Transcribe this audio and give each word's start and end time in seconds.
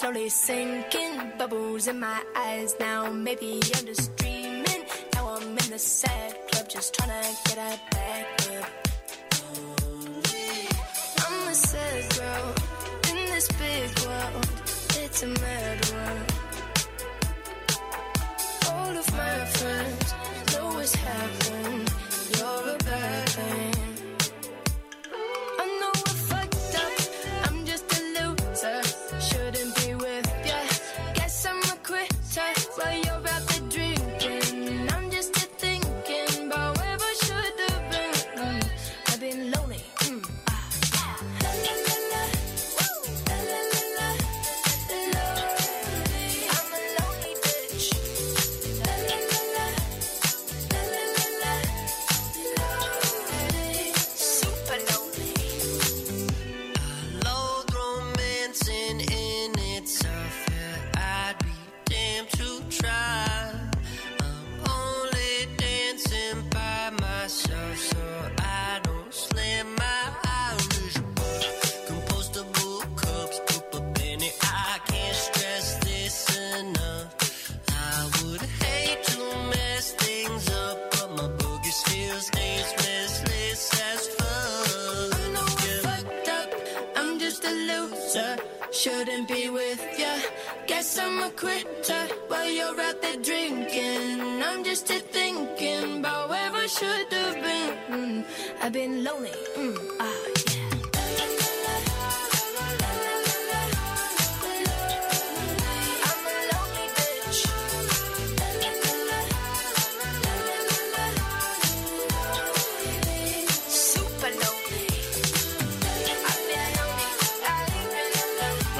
slowly 0.00 0.30
sinking. 0.30 1.20
Bubbles 1.36 1.86
in 1.86 2.00
my 2.00 2.22
eyes 2.34 2.74
now, 2.80 3.10
maybe 3.12 3.60
I'm 3.74 3.86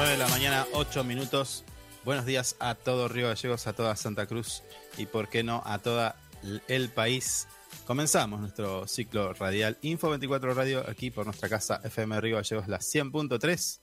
9 0.03 0.13
de 0.13 0.17
la 0.17 0.27
mañana, 0.29 0.65
8 0.73 1.03
minutos. 1.03 1.63
Buenos 2.03 2.25
días 2.25 2.55
a 2.59 2.73
todo 2.73 3.07
Río 3.07 3.27
Gallegos, 3.27 3.67
a 3.67 3.73
toda 3.73 3.95
Santa 3.95 4.25
Cruz 4.25 4.63
y, 4.97 5.05
por 5.05 5.29
qué 5.29 5.43
no, 5.43 5.61
a 5.63 5.77
toda 5.77 6.15
l- 6.41 6.59
el 6.67 6.89
país. 6.89 7.47
Comenzamos 7.85 8.39
nuestro 8.39 8.87
ciclo 8.87 9.33
radial 9.33 9.77
Info 9.83 10.09
24 10.09 10.55
Radio 10.55 10.83
aquí 10.89 11.11
por 11.11 11.25
nuestra 11.25 11.49
casa 11.49 11.81
FM 11.83 12.19
Río 12.19 12.37
Gallegos, 12.37 12.67
la 12.67 12.79
100.3. 12.79 13.79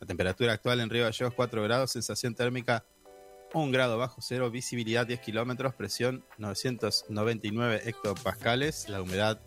La 0.00 0.06
temperatura 0.08 0.52
actual 0.54 0.80
en 0.80 0.90
Río 0.90 1.04
Gallegos 1.04 1.32
4 1.34 1.62
grados, 1.62 1.92
sensación 1.92 2.34
térmica 2.34 2.84
1 3.52 3.70
grado 3.70 3.96
bajo 3.96 4.20
cero, 4.20 4.50
visibilidad 4.50 5.06
10 5.06 5.20
kilómetros, 5.20 5.74
presión 5.74 6.24
999 6.38 7.82
hectopascales, 7.84 8.88
la 8.88 9.00
humedad 9.00 9.40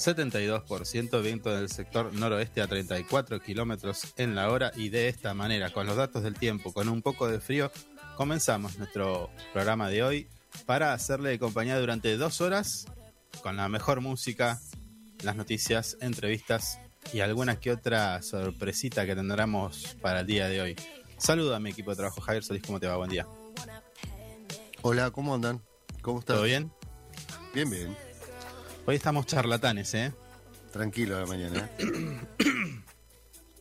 72%, 0.00 1.22
viento 1.22 1.54
del 1.54 1.68
sector 1.68 2.12
noroeste 2.14 2.62
a 2.62 2.66
34 2.66 3.40
kilómetros 3.40 4.14
en 4.16 4.34
la 4.34 4.50
hora 4.50 4.72
y 4.74 4.88
de 4.88 5.08
esta 5.08 5.34
manera, 5.34 5.70
con 5.70 5.86
los 5.86 5.96
datos 5.96 6.22
del 6.22 6.34
tiempo, 6.34 6.72
con 6.72 6.88
un 6.88 7.02
poco 7.02 7.28
de 7.28 7.38
frío, 7.38 7.70
comenzamos 8.16 8.78
nuestro 8.78 9.30
programa 9.52 9.90
de 9.90 10.02
hoy 10.02 10.28
para 10.64 10.94
hacerle 10.94 11.38
compañía 11.38 11.78
durante 11.78 12.16
dos 12.16 12.40
horas 12.40 12.86
con 13.42 13.56
la 13.56 13.68
mejor 13.68 14.00
música, 14.00 14.58
las 15.22 15.36
noticias, 15.36 15.98
entrevistas 16.00 16.80
y 17.12 17.20
alguna 17.20 17.60
que 17.60 17.70
otra 17.70 18.22
sorpresita 18.22 19.04
que 19.04 19.14
tendremos 19.14 19.96
para 20.00 20.20
el 20.20 20.26
día 20.26 20.48
de 20.48 20.62
hoy. 20.62 20.76
Saludo 21.18 21.54
a 21.54 21.60
mi 21.60 21.70
equipo 21.70 21.90
de 21.90 21.98
trabajo, 21.98 22.22
Javier 22.22 22.42
Solís, 22.42 22.62
¿cómo 22.62 22.80
te 22.80 22.86
va? 22.86 22.96
Buen 22.96 23.10
día. 23.10 23.26
Hola, 24.80 25.10
¿cómo 25.10 25.34
andan? 25.34 25.60
¿Cómo 26.00 26.20
están? 26.20 26.36
¿Todo 26.36 26.44
bien? 26.46 26.72
Bien, 27.52 27.68
bien. 27.68 28.09
Hoy 28.86 28.96
estamos 28.96 29.26
charlatanes, 29.26 29.94
¿eh? 29.94 30.12
Tranquilo 30.72 31.16
a 31.16 31.20
la 31.20 31.26
mañana. 31.26 31.70
¿eh? 31.78 32.20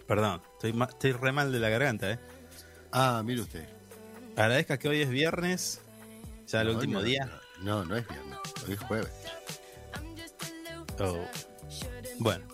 Perdón, 0.08 0.42
estoy, 0.54 0.74
ma- 0.74 0.86
estoy 0.90 1.12
re 1.12 1.32
mal 1.32 1.52
de 1.52 1.60
la 1.60 1.70
garganta, 1.70 2.12
¿eh? 2.12 2.20
Ah, 2.92 3.22
mire 3.24 3.42
usted. 3.42 3.68
Agradezca 4.36 4.78
que 4.80 4.90
hoy 4.90 5.02
es 5.02 5.10
viernes, 5.10 5.82
ya 6.48 6.62
el 6.62 6.68
No, 6.70 6.74
último 6.76 6.94
no, 7.00 7.04
día. 7.04 7.30
No, 7.62 7.86
no 7.86 7.96
es 7.96 8.08
viernes. 8.08 8.38
Hoy 8.66 8.74
es 8.74 8.80
jueves. 8.80 9.12
Oh. 11.00 11.26
Bueno, 12.18 12.46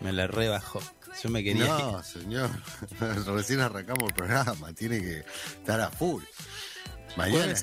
me 0.00 0.12
la 0.12 0.26
rebajó. 0.26 0.80
Yo 1.22 1.30
me 1.30 1.42
quería. 1.42 1.66
No, 1.66 2.02
señor. 2.02 2.50
Recién 3.26 3.60
arrancamos 3.60 4.08
el 4.10 4.14
programa. 4.14 4.72
Tiene 4.74 5.00
que 5.00 5.24
estar 5.58 5.80
a 5.80 5.90
full. 5.90 6.22
Mañana. 7.16 7.54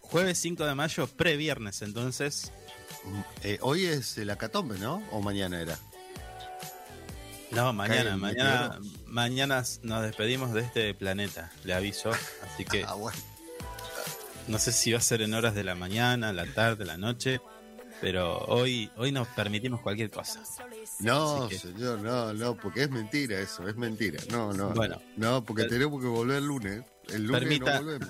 Jueves 0.00 0.38
5 0.38 0.66
de 0.66 0.74
mayo, 0.74 1.06
pre-viernes, 1.08 1.82
entonces. 1.82 2.52
Eh, 3.42 3.58
hoy 3.62 3.86
es 3.86 4.16
el 4.18 4.30
acatombe, 4.30 4.78
¿no? 4.78 5.02
¿O 5.10 5.20
mañana 5.20 5.60
era? 5.60 5.78
No, 7.50 7.72
mañana, 7.74 8.16
mañana, 8.16 8.78
mañana 9.06 9.62
nos 9.82 10.02
despedimos 10.02 10.52
de 10.54 10.62
este 10.62 10.94
planeta, 10.94 11.50
le 11.64 11.74
aviso. 11.74 12.10
Así 12.10 12.64
que 12.64 12.84
Ah, 12.88 12.94
bueno. 12.94 13.18
no 14.48 14.58
sé 14.58 14.72
si 14.72 14.92
va 14.92 14.98
a 14.98 15.02
ser 15.02 15.20
en 15.22 15.34
horas 15.34 15.54
de 15.54 15.62
la 15.64 15.74
mañana, 15.74 16.32
la 16.32 16.46
tarde, 16.46 16.86
la 16.86 16.96
noche, 16.96 17.40
pero 18.00 18.38
hoy, 18.46 18.90
hoy 18.96 19.12
nos 19.12 19.28
permitimos 19.28 19.80
cualquier 19.82 20.10
cosa. 20.10 20.42
No, 21.00 21.46
que- 21.48 21.58
señor, 21.58 21.98
no, 22.00 22.32
no, 22.32 22.56
porque 22.56 22.84
es 22.84 22.90
mentira 22.90 23.38
eso, 23.38 23.68
es 23.68 23.76
mentira. 23.76 24.22
No, 24.30 24.52
no. 24.54 24.70
Bueno. 24.70 25.00
No, 25.16 25.44
porque 25.44 25.64
tenemos 25.64 26.00
que 26.00 26.06
volver 26.08 26.38
el 26.38 26.46
lunes. 26.46 26.82
El 27.10 27.24
lunes 27.24 27.42
Permita- 27.42 27.72
no 27.80 27.84
volvemos. 27.84 28.08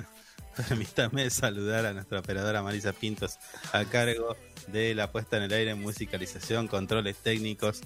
Permítame 0.69 1.31
saludar 1.31 1.87
a 1.87 1.93
nuestra 1.93 2.21
operadora 2.21 2.63
Marisa 2.63 2.93
Pintos 2.93 3.39
a 3.73 3.85
cargo 3.85 4.37
de 4.69 4.95
la 4.95 5.11
puesta 5.11 5.37
en 5.39 5.45
el 5.45 5.53
aire, 5.53 5.75
musicalización, 5.75 6.69
controles 6.69 7.17
técnicos, 7.17 7.81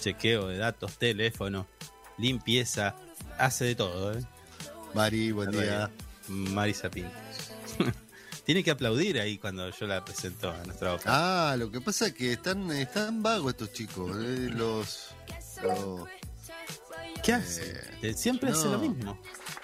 chequeo 0.00 0.48
de 0.48 0.58
datos, 0.58 0.98
teléfono, 0.98 1.66
limpieza, 2.18 2.96
hace 3.38 3.66
de 3.66 3.74
todo, 3.76 4.12
¿eh? 4.18 4.22
Mari, 4.94 5.32
buen 5.32 5.50
día. 5.50 5.90
Marisa 6.28 6.90
Pintos. 6.90 7.12
Tiene 8.44 8.64
que 8.64 8.70
aplaudir 8.70 9.20
ahí 9.20 9.36
cuando 9.38 9.68
yo 9.70 9.86
la 9.86 10.02
presento 10.04 10.50
a 10.50 10.64
nuestra 10.64 10.92
boca. 10.92 11.04
Ah, 11.06 11.56
lo 11.56 11.70
que 11.70 11.80
pasa 11.82 12.06
es 12.08 12.14
que 12.14 12.32
están, 12.32 12.70
están 12.72 13.22
vagos 13.22 13.52
estos 13.52 13.72
chicos. 13.74 14.10
eh, 14.16 14.50
los, 14.54 15.08
los- 15.62 16.08
¿Qué 17.22 17.32
hace? 17.34 17.78
Eh, 18.02 18.14
Siempre 18.14 18.50
hace 18.50 18.64
no. 18.66 18.72
lo 18.72 18.78
mismo. 18.78 19.18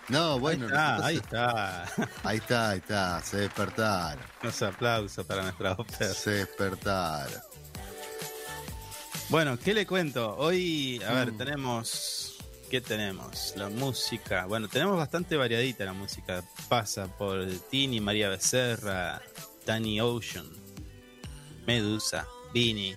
No, 0.09 0.39
bueno, 0.39 0.69
ah, 0.75 1.01
ahí 1.03 1.17
está. 1.17 1.85
ahí 2.25 2.37
está, 2.37 2.71
ahí 2.71 2.79
está, 2.79 3.23
se 3.23 3.39
despertaron, 3.39 4.23
Unos 4.43 4.62
aplausos 4.62 5.25
para 5.27 5.43
nuestra 5.43 5.73
ópera. 5.73 6.12
se 6.12 6.31
despertaron. 6.31 7.41
Bueno, 9.31 9.59
¿qué 9.59 9.73
le 9.73 9.87
cuento? 9.87 10.37
Hoy, 10.37 11.01
a 11.09 11.12
ver, 11.15 11.33
Mm. 11.33 11.39
tenemos. 11.39 12.31
¿Qué 12.71 12.81
tenemos? 12.81 13.55
La 13.56 13.69
música. 13.69 14.47
Bueno, 14.47 14.69
tenemos 14.69 14.97
bastante 14.97 15.37
variadita 15.37 15.85
la 15.85 15.93
música. 15.93 16.43
Pasa 16.69 17.07
por 17.07 17.47
Tini, 17.71 18.00
María 18.00 18.29
Becerra, 18.29 19.23
Danny 19.65 20.00
Ocean, 20.00 20.47
Medusa, 21.67 22.27
Vini, 22.53 22.97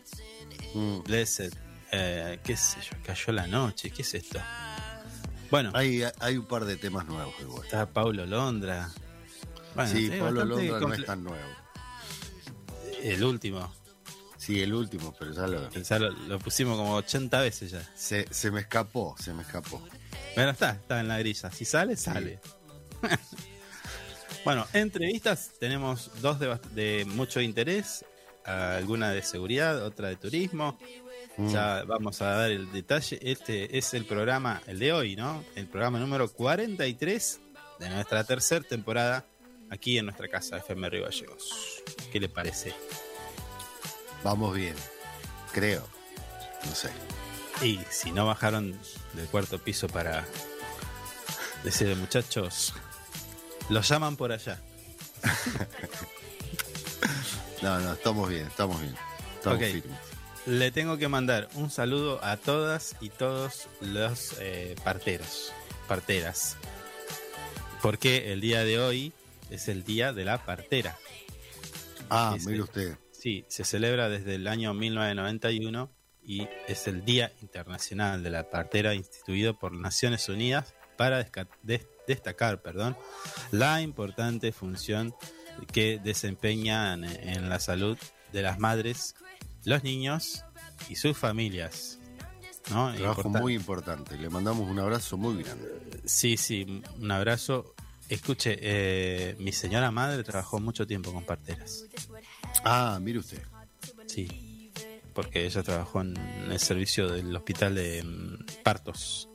Mm. 0.74 1.04
Blessed, 1.04 1.54
eh, 1.92 2.40
qué 2.44 2.58
sé 2.58 2.80
yo, 2.82 2.98
cayó 3.06 3.32
la 3.34 3.48
noche, 3.48 3.90
¿qué 3.92 4.02
es 4.02 4.14
esto? 4.16 4.40
Bueno, 5.50 5.72
Hay, 5.74 6.04
hay 6.20 6.38
un 6.38 6.46
par 6.46 6.66
de 6.66 6.76
temas 6.78 7.06
nuevos 7.06 7.34
igual. 7.40 7.64
está 7.66 7.86
Paulo 7.88 8.26
Londra. 8.26 8.90
Bueno, 9.76 9.92
sí, 9.92 10.10
bastante 10.10 10.46
Londra 10.46 10.80
no 10.80 10.94
es 10.94 11.06
tan 11.06 11.24
nuevo. 11.24 11.48
El 13.02 13.24
último, 13.24 13.72
Sí, 14.38 14.62
el 14.62 14.74
último, 14.74 15.14
pero 15.20 15.34
ya 15.34 15.46
lo... 15.48 15.70
ya 15.70 16.00
lo, 16.00 16.10
lo 16.10 16.40
pusimos 16.40 16.78
como 16.78 16.96
80 16.96 17.42
veces 17.42 17.72
ya. 17.72 17.82
Se, 17.96 18.26
se 18.34 18.50
me 18.50 18.62
escapó, 18.62 19.16
se 19.20 19.34
me 19.34 19.42
escapó. 19.42 19.82
Bueno, 20.36 20.52
está, 20.52 20.72
está 20.72 21.00
en 21.02 21.10
la 21.10 21.20
grilla. 21.20 21.52
Si 21.52 21.66
sale, 21.66 21.98
sale. 21.98 22.40
bueno, 24.46 24.66
entrevistas 24.74 25.52
tenemos 25.60 26.12
dos 26.22 26.40
de, 26.40 26.58
de 26.74 27.06
mucho 27.06 27.42
interés. 27.42 28.06
Alguna 28.46 29.12
de 29.12 29.22
seguridad, 29.24 29.84
otra 29.84 30.08
de 30.08 30.16
turismo. 30.16 30.80
Mm. 31.38 31.50
Ya 31.50 31.84
vamos 31.86 32.22
a 32.22 32.26
dar 32.32 32.52
el 32.52 32.72
detalle. 32.72 33.20
Este 33.22 33.78
es 33.78 33.94
el 33.94 34.06
programa, 34.06 34.62
el 34.68 34.80
de 34.80 34.92
hoy, 34.94 35.16
¿no? 35.16 35.44
El 35.56 35.68
programa 35.68 36.00
número 36.00 36.32
43 36.32 37.40
de 37.80 37.90
nuestra 37.90 38.24
tercera 38.24 38.66
temporada 38.68 39.24
aquí 39.70 39.98
en 40.00 40.06
nuestra 40.06 40.28
casa 40.28 40.58
FM 40.58 40.90
Río 40.90 41.04
Gallegos. 41.04 41.84
¿Qué 42.12 42.20
le 42.20 42.28
parece? 42.30 42.74
Vamos 44.24 44.56
bien, 44.56 44.74
creo. 45.52 45.88
No 46.66 46.74
sé. 46.74 46.90
Y 47.62 47.80
si 47.90 48.12
no 48.12 48.26
bajaron 48.26 48.78
del 49.14 49.28
cuarto 49.28 49.60
piso 49.60 49.88
para 49.88 50.26
decirle, 51.64 51.96
muchachos, 51.96 52.74
los 53.70 53.88
llaman 53.88 54.16
por 54.16 54.32
allá. 54.32 54.60
No, 57.62 57.80
no, 57.80 57.94
estamos 57.94 58.30
bien, 58.30 58.46
estamos 58.46 58.80
bien. 58.80 58.96
Estamos 59.36 59.58
Ok. 59.58 59.66
firmes. 59.66 60.00
Le 60.48 60.72
tengo 60.72 60.98
que 60.98 61.08
mandar 61.10 61.50
un 61.56 61.70
saludo 61.70 62.24
a 62.24 62.38
todas 62.38 62.96
y 63.02 63.10
todos 63.10 63.68
los 63.82 64.36
eh, 64.40 64.76
parteros, 64.84 65.52
parteras. 65.88 66.56
Porque 67.82 68.32
el 68.32 68.40
día 68.42 68.64
de 68.64 68.80
hoy 68.80 69.14
es 69.50 69.68
el 69.68 69.84
día 69.84 70.14
de 70.14 70.24
la 70.26 70.46
partera. 70.46 70.98
Ah, 72.10 72.38
mire 72.46 72.62
usted. 72.62 72.98
Sí, 73.12 73.46
se 73.50 73.66
celebra 73.66 74.08
desde 74.10 74.36
el 74.36 74.48
año 74.48 74.74
1991 74.74 75.92
y 76.24 76.48
es 76.68 76.88
el 76.88 77.04
Día 77.04 77.32
Internacional 77.42 78.22
de 78.24 78.30
la 78.30 78.50
Partera 78.50 78.94
instituido 78.94 79.58
por 79.58 79.74
Naciones 79.74 80.30
Unidas 80.30 80.74
para 80.98 81.26
des- 81.64 81.88
destacar 82.08 82.62
perdón, 82.62 82.96
la 83.52 83.82
importante 83.82 84.52
función 84.52 85.14
que 85.74 86.00
desempeñan 86.04 87.04
en 87.06 87.50
la 87.50 87.60
salud 87.60 87.98
de 88.34 88.42
las 88.42 88.60
madres, 88.60 89.16
los 89.66 89.84
niños 89.84 90.44
y 90.90 90.96
sus 90.96 91.18
familias. 91.18 92.00
¿no? 92.70 92.94
Trabajo 92.96 93.30
muy 93.30 93.54
importante. 93.56 94.18
Le 94.18 94.30
mandamos 94.30 94.70
un 94.70 94.78
abrazo 94.80 95.18
muy 95.18 95.42
grande. 95.44 95.68
Sí, 96.06 96.36
sí, 96.38 96.82
un 97.00 97.12
abrazo. 97.12 97.74
Escuche, 98.10 98.58
eh, 98.62 99.36
mi 99.40 99.52
señora 99.52 99.92
madre 99.92 100.24
trabajó 100.24 100.60
mucho 100.60 100.86
tiempo 100.88 101.12
con 101.14 101.24
parteras. 101.26 101.86
Ah, 102.64 103.00
mire 103.02 103.20
usted. 103.20 103.42
Sí, 104.06 104.72
porque 105.14 105.46
ella 105.46 105.64
trabajó 105.64 106.02
en 106.02 106.16
el 106.50 106.60
servicio 106.60 107.10
del 107.10 107.36
hospital 107.36 107.76
de 107.76 108.04
mm, 108.04 108.64
partos. 108.64 109.28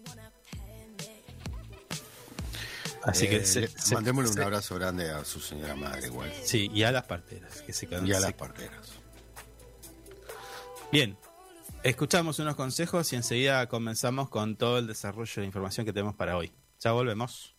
Así 3.05 3.29
que 3.29 3.37
Eh, 3.39 3.45
se- 3.47 3.67
se- 3.69 3.95
mandémosle 3.95 4.29
se- 4.33 4.39
un 4.39 4.45
abrazo 4.45 4.75
grande 4.77 5.11
a 5.11 5.25
su 5.25 5.41
señora 5.41 5.75
madre 5.75 6.07
igual. 6.07 6.33
Sí, 6.45 6.71
y 6.73 6.85
a 6.85 6.93
las 6.93 7.05
parteras 7.05 7.63
que 7.63 7.73
se 7.73 7.87
quedan. 7.89 8.07
Y 8.07 8.13
a 8.13 8.21
las 8.21 8.33
parteras. 8.35 8.89
Bien, 10.93 11.17
escuchamos 11.83 12.39
unos 12.39 12.55
consejos 12.55 13.12
y 13.15 13.17
enseguida 13.17 13.67
comenzamos 13.67 14.29
con 14.29 14.56
todo 14.56 14.79
el 14.79 14.87
desarrollo 14.87 15.41
de 15.41 15.47
información 15.47 15.87
que 15.87 15.93
tenemos 15.94 16.15
para 16.15 16.37
hoy. 16.37 16.53
Ya 16.81 16.93
volvemos. 16.93 17.56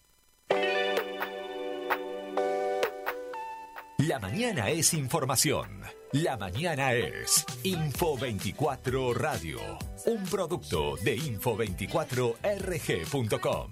La 3.97 4.19
mañana 4.19 4.69
es 4.69 4.93
información. 4.93 5.81
La 6.11 6.37
mañana 6.37 6.93
es 6.93 7.43
Info 7.63 8.15
24 8.19 9.15
Radio, 9.15 9.59
un 10.05 10.23
producto 10.25 10.95
de 10.97 11.17
info24rg.com. 11.17 13.71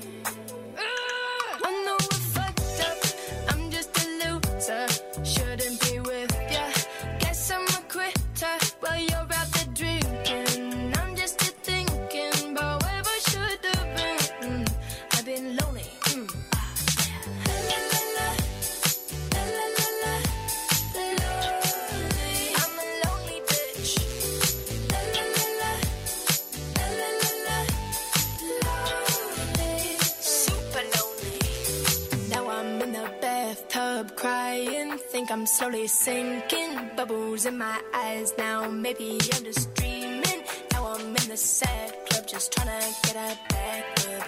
Think 35.31 35.39
I'm 35.39 35.45
slowly 35.45 35.87
sinking. 35.87 36.89
Bubbles 36.95 37.45
in 37.45 37.57
my 37.57 37.79
eyes 37.93 38.33
now, 38.37 38.69
maybe 38.69 39.19
I'm 39.33 39.43
just 39.43 39.73
dreaming. 39.75 40.41
Now 40.73 40.93
I'm 40.93 41.07
in 41.07 41.27
the 41.29 41.37
sad 41.37 41.93
club, 42.07 42.27
just 42.27 42.51
trying 42.53 42.67
to 42.67 42.95
get 43.03 43.15
a 43.15 43.37
back 43.49 43.85
up. 44.15 44.27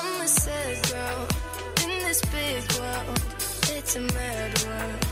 I'm 0.00 0.20
a 0.20 0.28
sad 0.28 0.76
girl 0.90 1.28
in 1.82 1.90
this 2.04 2.20
big 2.36 2.62
world. 2.78 3.20
It's 3.76 3.96
a 3.96 4.00
mad 4.00 4.52
world. 4.64 5.06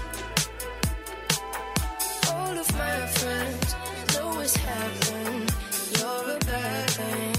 All 2.31 2.59
of 2.59 2.73
my 2.73 3.07
friends 3.19 3.75
know 4.15 4.41
it's 4.41 4.57
happened. 4.57 5.55
You're 5.99 6.37
a 6.37 6.39
bad 6.39 6.91
thing. 6.91 7.34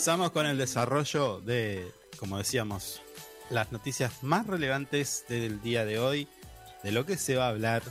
Comenzamos 0.00 0.30
con 0.30 0.46
el 0.46 0.56
desarrollo 0.56 1.42
de, 1.42 1.92
como 2.18 2.38
decíamos, 2.38 3.02
las 3.50 3.70
noticias 3.70 4.22
más 4.22 4.46
relevantes 4.46 5.26
del 5.28 5.60
día 5.60 5.84
de 5.84 5.98
hoy, 5.98 6.26
de 6.82 6.90
lo 6.90 7.04
que 7.04 7.18
se 7.18 7.36
va 7.36 7.44
a 7.44 7.48
hablar 7.50 7.82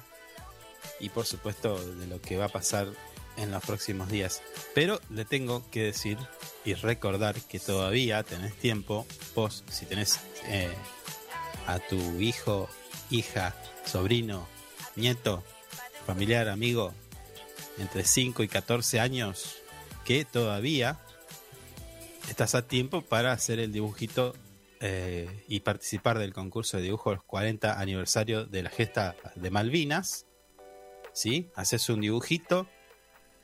y 1.00 1.10
por 1.10 1.28
supuesto 1.28 1.78
de 1.78 2.08
lo 2.08 2.20
que 2.20 2.36
va 2.36 2.46
a 2.46 2.50
pasar 2.50 2.88
en 3.38 3.51
los 3.51 3.63
próximos 3.63 4.10
días. 4.10 4.42
Pero 4.74 5.00
le 5.12 5.24
tengo 5.24 5.63
que 5.70 5.84
decir 5.84 6.18
y 6.66 6.74
recordar 6.74 7.36
que 7.42 7.60
todavía 7.60 8.24
tenés 8.24 8.56
tiempo, 8.56 9.06
vos 9.36 9.63
si 9.70 9.86
tenés 9.86 10.20
eh, 10.48 10.74
a 11.68 11.78
tu 11.78 12.20
hijo, 12.20 12.70
hija, 13.12 13.56
sobrino, 13.86 14.48
nieto, 14.96 15.44
familiar, 16.08 16.50
amigo, 16.50 16.92
entre 17.78 18.04
5 18.04 18.42
y 18.42 18.48
14 18.48 19.00
años, 19.00 19.58
que 20.06 20.25
todavía 20.25 20.98
estás 22.28 22.56
a 22.56 22.68
tiempo 22.68 23.02
para 23.02 23.32
hacer 23.32 23.60
el 23.60 23.72
dibujito 23.72 24.36
eh, 24.82 25.44
y 25.48 25.60
participar 25.60 26.20
del 26.20 26.34
concurso 26.34 26.78
de 26.78 26.84
dibujo 26.84 27.14
los 27.14 27.24
40 27.24 27.80
aniversario 27.80 28.46
de 28.46 28.64
la 28.64 28.70
gesta 28.70 29.16
de 29.36 29.52
Malvinas. 29.52 30.26
¿Sí? 31.14 31.50
Haces 31.56 31.90
un 31.90 32.02
dibujito 32.02 32.68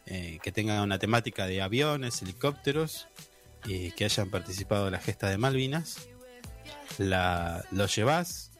eh, 0.05 0.39
que 0.41 0.51
tenga 0.51 0.81
una 0.81 0.99
temática 0.99 1.47
de 1.47 1.61
aviones, 1.61 2.21
helicópteros 2.21 3.07
y 3.65 3.91
que 3.91 4.05
hayan 4.05 4.29
participado 4.29 4.85
de 4.85 4.91
la 4.91 4.99
gesta 4.99 5.29
de 5.29 5.37
Malvinas. 5.37 6.07
La, 6.97 7.65
lo 7.71 7.87
llevas 7.87 8.51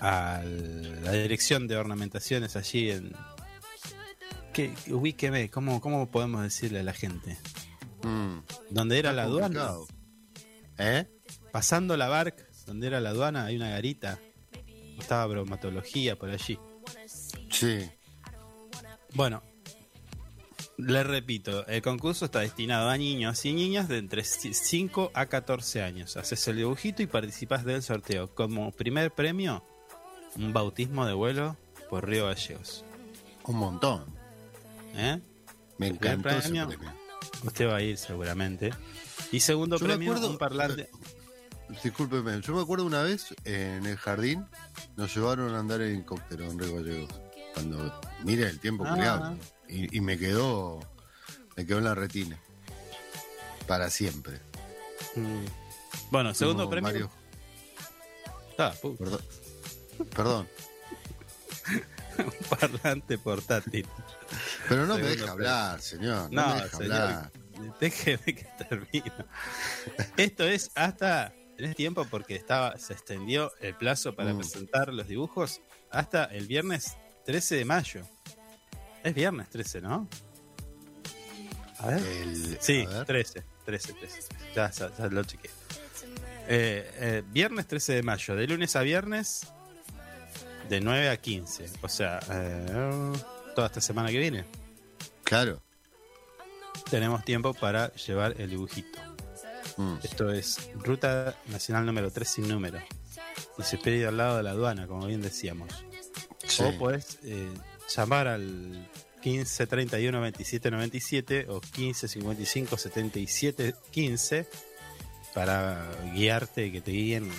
a 0.00 0.42
la 0.44 1.12
dirección 1.12 1.68
de 1.68 1.76
ornamentaciones 1.76 2.56
allí 2.56 2.90
en. 2.90 3.12
Que, 4.52 4.74
ubíqueme, 4.88 5.50
¿cómo, 5.50 5.80
¿cómo 5.80 6.10
podemos 6.10 6.42
decirle 6.42 6.80
a 6.80 6.82
la 6.82 6.92
gente? 6.92 7.38
Mm, 8.02 8.38
Donde 8.70 8.98
era 8.98 9.10
está 9.10 9.22
la 9.22 9.22
aduana. 9.24 9.70
¿Eh? 10.78 11.06
pasando 11.52 11.96
la 11.96 12.08
barca, 12.08 12.44
donde 12.66 12.86
era 12.86 13.00
la 13.00 13.10
aduana, 13.10 13.46
hay 13.46 13.56
una 13.56 13.70
garita. 13.70 14.18
Estaba 14.98 15.26
bromatología 15.26 16.16
por 16.16 16.30
allí. 16.30 16.58
Sí. 17.50 17.88
Bueno, 19.14 19.42
le 20.76 21.02
repito, 21.02 21.66
el 21.66 21.82
concurso 21.82 22.26
está 22.26 22.40
destinado 22.40 22.88
a 22.88 22.96
niños 22.96 23.44
y 23.44 23.52
niñas 23.52 23.88
de 23.88 23.98
entre 23.98 24.22
5 24.22 25.10
a 25.14 25.26
14 25.26 25.82
años. 25.82 26.16
Haces 26.16 26.46
el 26.48 26.56
dibujito 26.56 27.02
y 27.02 27.06
participas 27.06 27.64
del 27.64 27.82
sorteo. 27.82 28.32
Como 28.34 28.70
primer 28.72 29.10
premio, 29.12 29.64
un 30.36 30.52
bautismo 30.52 31.06
de 31.06 31.14
vuelo 31.14 31.56
por 31.90 32.06
Río 32.08 32.26
Gallegos. 32.26 32.84
Un 33.44 33.56
montón. 33.56 34.04
¿Eh? 34.94 35.20
Me 35.78 35.88
El 35.88 35.94
encantó 35.94 36.28
ese 36.30 36.50
premio. 36.50 36.68
Usted 37.44 37.68
va 37.68 37.76
a 37.76 37.82
ir 37.82 37.96
seguramente. 37.98 38.70
Y 39.32 39.40
segundo 39.40 39.78
Yo 39.78 39.86
premio, 39.86 40.12
acuerdo- 40.12 40.30
un 40.30 40.38
parlante. 40.38 40.90
Discúlpeme, 41.82 42.40
yo 42.40 42.54
me 42.54 42.62
acuerdo 42.62 42.86
una 42.86 43.02
vez 43.02 43.34
en 43.44 43.84
el 43.84 43.96
jardín 43.98 44.46
nos 44.96 45.14
llevaron 45.14 45.54
a 45.54 45.58
andar 45.58 45.82
en 45.82 45.96
helicóptero 45.96 46.44
en 46.50 46.58
Río 46.58 46.76
Gallegos. 46.76 47.20
Cuando 47.54 48.00
mire 48.24 48.44
el 48.48 48.58
tiempo 48.58 48.84
que 48.84 48.92
le 48.92 49.06
Ah. 49.06 49.14
hablo. 49.14 49.38
Y, 49.68 49.96
y 49.98 50.00
me 50.00 50.16
quedó 50.18 50.80
me 51.56 51.66
quedó 51.66 51.78
en 51.78 51.84
la 51.84 51.94
retina. 51.94 52.38
Para 53.66 53.90
siempre. 53.90 54.40
Mm. 55.14 55.44
Bueno, 56.10 56.32
segundo 56.34 56.62
Como 56.64 56.70
premio. 56.70 56.90
Mario- 56.90 57.10
Ah, 58.56 58.72
Perdón. 58.98 59.20
Perdón. 60.16 60.48
un 62.24 62.58
parlante 62.58 63.18
portátil. 63.18 63.86
Pero 64.68 64.86
no 64.86 64.96
me 64.96 65.02
deja 65.04 65.30
hablar, 65.30 65.80
señor. 65.80 66.30
No, 66.32 66.42
No, 66.48 66.54
me 66.56 66.62
deja 66.62 66.76
señor, 66.76 66.92
hablar. 67.00 67.32
déjeme 67.80 68.24
que 68.24 68.46
termine. 68.68 69.12
Esto 70.16 70.44
es 70.44 70.70
hasta. 70.74 71.32
Tenés 71.56 71.74
tiempo 71.74 72.04
porque 72.04 72.36
estaba, 72.36 72.78
se 72.78 72.92
extendió 72.92 73.52
el 73.60 73.74
plazo 73.74 74.14
para 74.14 74.32
Mm. 74.32 74.38
presentar 74.38 74.92
los 74.94 75.08
dibujos 75.08 75.60
hasta 75.90 76.24
el 76.26 76.46
viernes 76.46 76.96
13 77.24 77.56
de 77.56 77.64
mayo. 77.64 78.06
Es 79.02 79.12
viernes 79.14 79.48
13, 79.50 79.80
¿no? 79.80 80.08
A 81.80 81.86
ver. 81.88 81.98
El- 82.02 82.58
Sí, 82.60 82.84
a 82.88 82.98
ver. 82.98 83.04
13, 83.06 83.44
13, 83.64 83.92
13. 83.94 84.20
Ya, 84.54 84.70
ya, 84.70 84.96
ya 84.96 85.06
lo 85.08 85.24
chequeé. 85.24 85.50
Eh, 86.50 86.90
eh, 86.96 87.22
viernes 87.26 87.66
13 87.66 87.92
de 87.94 88.02
mayo, 88.02 88.34
de 88.36 88.46
lunes 88.46 88.74
a 88.76 88.82
viernes, 88.82 89.46
de 90.68 90.80
9 90.80 91.10
a 91.10 91.16
15. 91.16 91.66
O 91.82 91.88
sea, 91.88 92.20
eh, 92.30 93.12
toda 93.54 93.66
esta 93.66 93.80
semana 93.80 94.10
que 94.10 94.18
viene. 94.18 94.44
Claro. 95.24 95.60
Tenemos 96.90 97.24
tiempo 97.24 97.54
para 97.54 97.92
llevar 97.94 98.34
el 98.40 98.50
dibujito. 98.50 98.98
Mm. 99.76 99.96
Esto 100.02 100.32
es 100.32 100.70
Ruta 100.74 101.36
Nacional 101.46 101.86
número 101.86 102.10
3 102.10 102.28
sin 102.28 102.48
número. 102.48 102.78
Y 103.58 103.62
se 103.62 103.78
pide 103.78 104.06
al 104.06 104.16
lado 104.16 104.36
de 104.36 104.42
la 104.42 104.50
aduana, 104.50 104.86
como 104.86 105.06
bien 105.06 105.22
decíamos. 105.22 105.68
Sí. 106.46 106.62
O 106.62 106.78
puedes 106.78 107.18
eh, 107.24 107.52
llamar 107.94 108.28
al 108.28 108.88
15 109.20 109.66
31 109.66 110.20
27 110.20 110.70
97 110.70 111.46
o 111.48 111.60
15 111.60 112.08
55 112.08 112.78
77 112.78 113.74
15 113.90 114.46
para 115.34 115.86
guiarte 116.14 116.66
y 116.66 116.72
que 116.72 116.80
te 116.80 116.90
guíen 116.90 117.30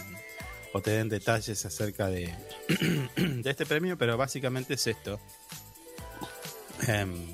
o 0.73 0.81
te 0.81 0.91
den 0.91 1.09
detalles 1.09 1.65
acerca 1.65 2.07
de, 2.07 2.33
de 3.17 3.49
este 3.49 3.65
premio, 3.65 3.97
pero 3.97 4.17
básicamente 4.17 4.75
es 4.75 4.85
esto. 4.88 5.19
Em, 6.88 7.33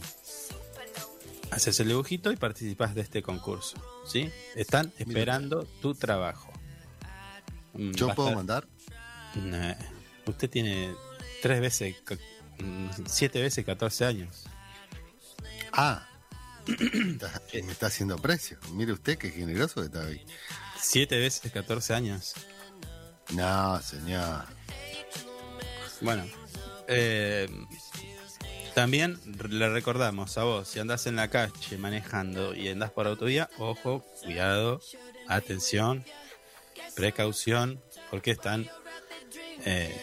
haces 1.51 1.79
el 1.79 1.89
dibujito 1.89 2.31
y 2.31 2.35
participas 2.37 2.95
de 2.95 3.01
este 3.01 3.21
concurso. 3.21 3.77
¿sí? 4.07 4.29
Están 4.55 4.91
esperando 4.97 5.63
tu 5.81 5.95
trabajo. 5.95 6.51
Mm, 7.73 7.91
¿Yo 7.91 8.13
puedo 8.15 8.29
estar- 8.29 8.35
mandar? 8.35 8.67
Nah, 9.35 9.73
usted 10.25 10.49
tiene 10.49 10.95
tres 11.41 11.59
veces, 11.59 11.95
siete 13.05 13.41
veces 13.41 13.65
14 13.65 14.05
años. 14.05 14.45
Ah. 15.73 16.07
Está- 16.67 17.41
me 17.53 17.71
está 17.71 17.87
haciendo 17.87 18.17
precio. 18.17 18.57
Mire 18.71 18.93
usted 18.93 19.17
qué 19.17 19.29
generoso 19.29 19.81
que 19.81 19.87
está 19.87 19.99
hoy. 20.05 20.21
Siete 20.81 21.17
veces 21.19 21.51
14 21.51 21.93
años. 21.93 22.33
No, 23.33 23.81
señor. 23.81 24.45
Bueno, 26.01 26.25
eh, 26.87 27.47
también 28.73 29.19
le 29.49 29.69
recordamos 29.69 30.37
a 30.37 30.43
vos, 30.43 30.67
si 30.67 30.79
andás 30.79 31.07
en 31.07 31.15
la 31.15 31.29
calle 31.29 31.77
manejando 31.77 32.53
y 32.53 32.67
andás 32.67 32.91
por 32.91 33.07
autovía, 33.07 33.49
ojo, 33.57 34.05
cuidado, 34.21 34.81
atención, 35.27 36.03
precaución, 36.95 37.81
porque 38.09 38.31
están 38.31 38.69
eh, 39.65 39.95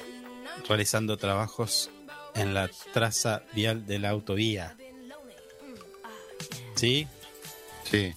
realizando 0.67 1.17
trabajos 1.19 1.91
en 2.35 2.55
la 2.55 2.71
traza 2.93 3.43
vial 3.53 3.87
de 3.87 3.99
la 3.99 4.11
autovía. 4.11 4.77
¿Sí? 6.75 7.07
Sí. 7.85 8.15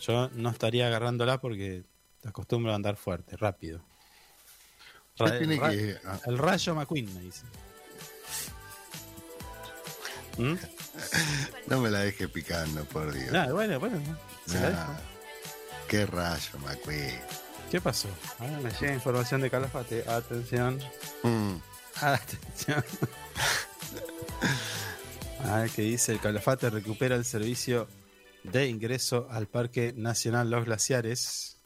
Yo 0.00 0.30
no 0.34 0.50
estaría 0.50 0.86
agarrándola 0.86 1.40
porque 1.40 1.84
te 2.20 2.28
acostumbro 2.28 2.72
a 2.72 2.76
andar 2.76 2.96
fuerte, 2.96 3.36
rápido. 3.36 3.87
Usted 5.18 5.32
Ra- 5.32 5.38
tiene 5.38 5.56
ra- 5.58 5.70
que. 5.70 5.96
ah, 6.04 6.20
El 6.26 6.38
rayo 6.38 6.74
McQueen 6.74 7.14
me 7.14 7.20
dice. 7.20 7.42
¿Mm? 10.36 10.54
no 11.66 11.80
me 11.80 11.90
la 11.90 12.00
deje 12.00 12.28
picando, 12.28 12.84
por 12.84 13.12
Dios. 13.12 13.32
Nah, 13.32 13.50
bueno, 13.52 13.80
bueno. 13.80 14.00
se 14.46 14.54
la 14.60 14.70
Nah. 14.70 14.78
dejo. 14.88 15.00
Qué 15.88 16.06
rayo, 16.06 16.58
McQueen. 16.60 17.20
¿Qué 17.70 17.80
pasó? 17.80 18.08
Ahora 18.38 18.58
me 18.60 18.70
llega 18.70 18.94
información 18.94 19.40
de 19.40 19.50
Calafate. 19.50 20.04
Atención. 20.08 20.80
Mm, 21.22 21.56
Atención. 22.00 22.84
A 25.44 25.60
ver 25.60 25.70
qué 25.70 25.82
dice. 25.82 26.12
El 26.12 26.20
Calafate 26.20 26.70
recupera 26.70 27.14
el 27.16 27.24
servicio 27.24 27.88
de 28.44 28.68
ingreso 28.68 29.26
al 29.30 29.48
Parque 29.48 29.92
Nacional 29.96 30.50
Los 30.50 30.64
Glaciares. 30.64 31.58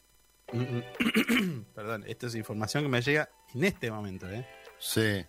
Mm. 0.51 1.61
Perdón, 1.75 2.03
esto 2.07 2.27
es 2.27 2.35
información 2.35 2.83
que 2.83 2.89
me 2.89 3.01
llega 3.01 3.29
en 3.53 3.63
este 3.63 3.91
momento, 3.91 4.29
¿eh? 4.29 4.45
sí. 4.79 5.25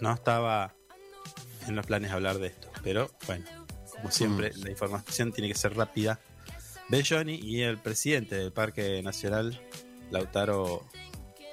No 0.00 0.12
estaba 0.12 0.74
en 1.68 1.76
los 1.76 1.86
planes 1.86 2.10
hablar 2.10 2.38
de 2.38 2.48
esto, 2.48 2.68
pero 2.82 3.10
bueno, 3.26 3.44
como 3.92 4.10
siempre, 4.10 4.50
Mm. 4.54 4.60
la 4.64 4.70
información 4.70 5.32
tiene 5.32 5.48
que 5.48 5.54
ser 5.58 5.76
rápida. 5.76 6.18
Belloni 6.88 7.36
y 7.36 7.62
el 7.62 7.78
presidente 7.78 8.34
del 8.34 8.52
Parque 8.52 9.02
Nacional, 9.02 9.60
Lautaro 10.10 10.84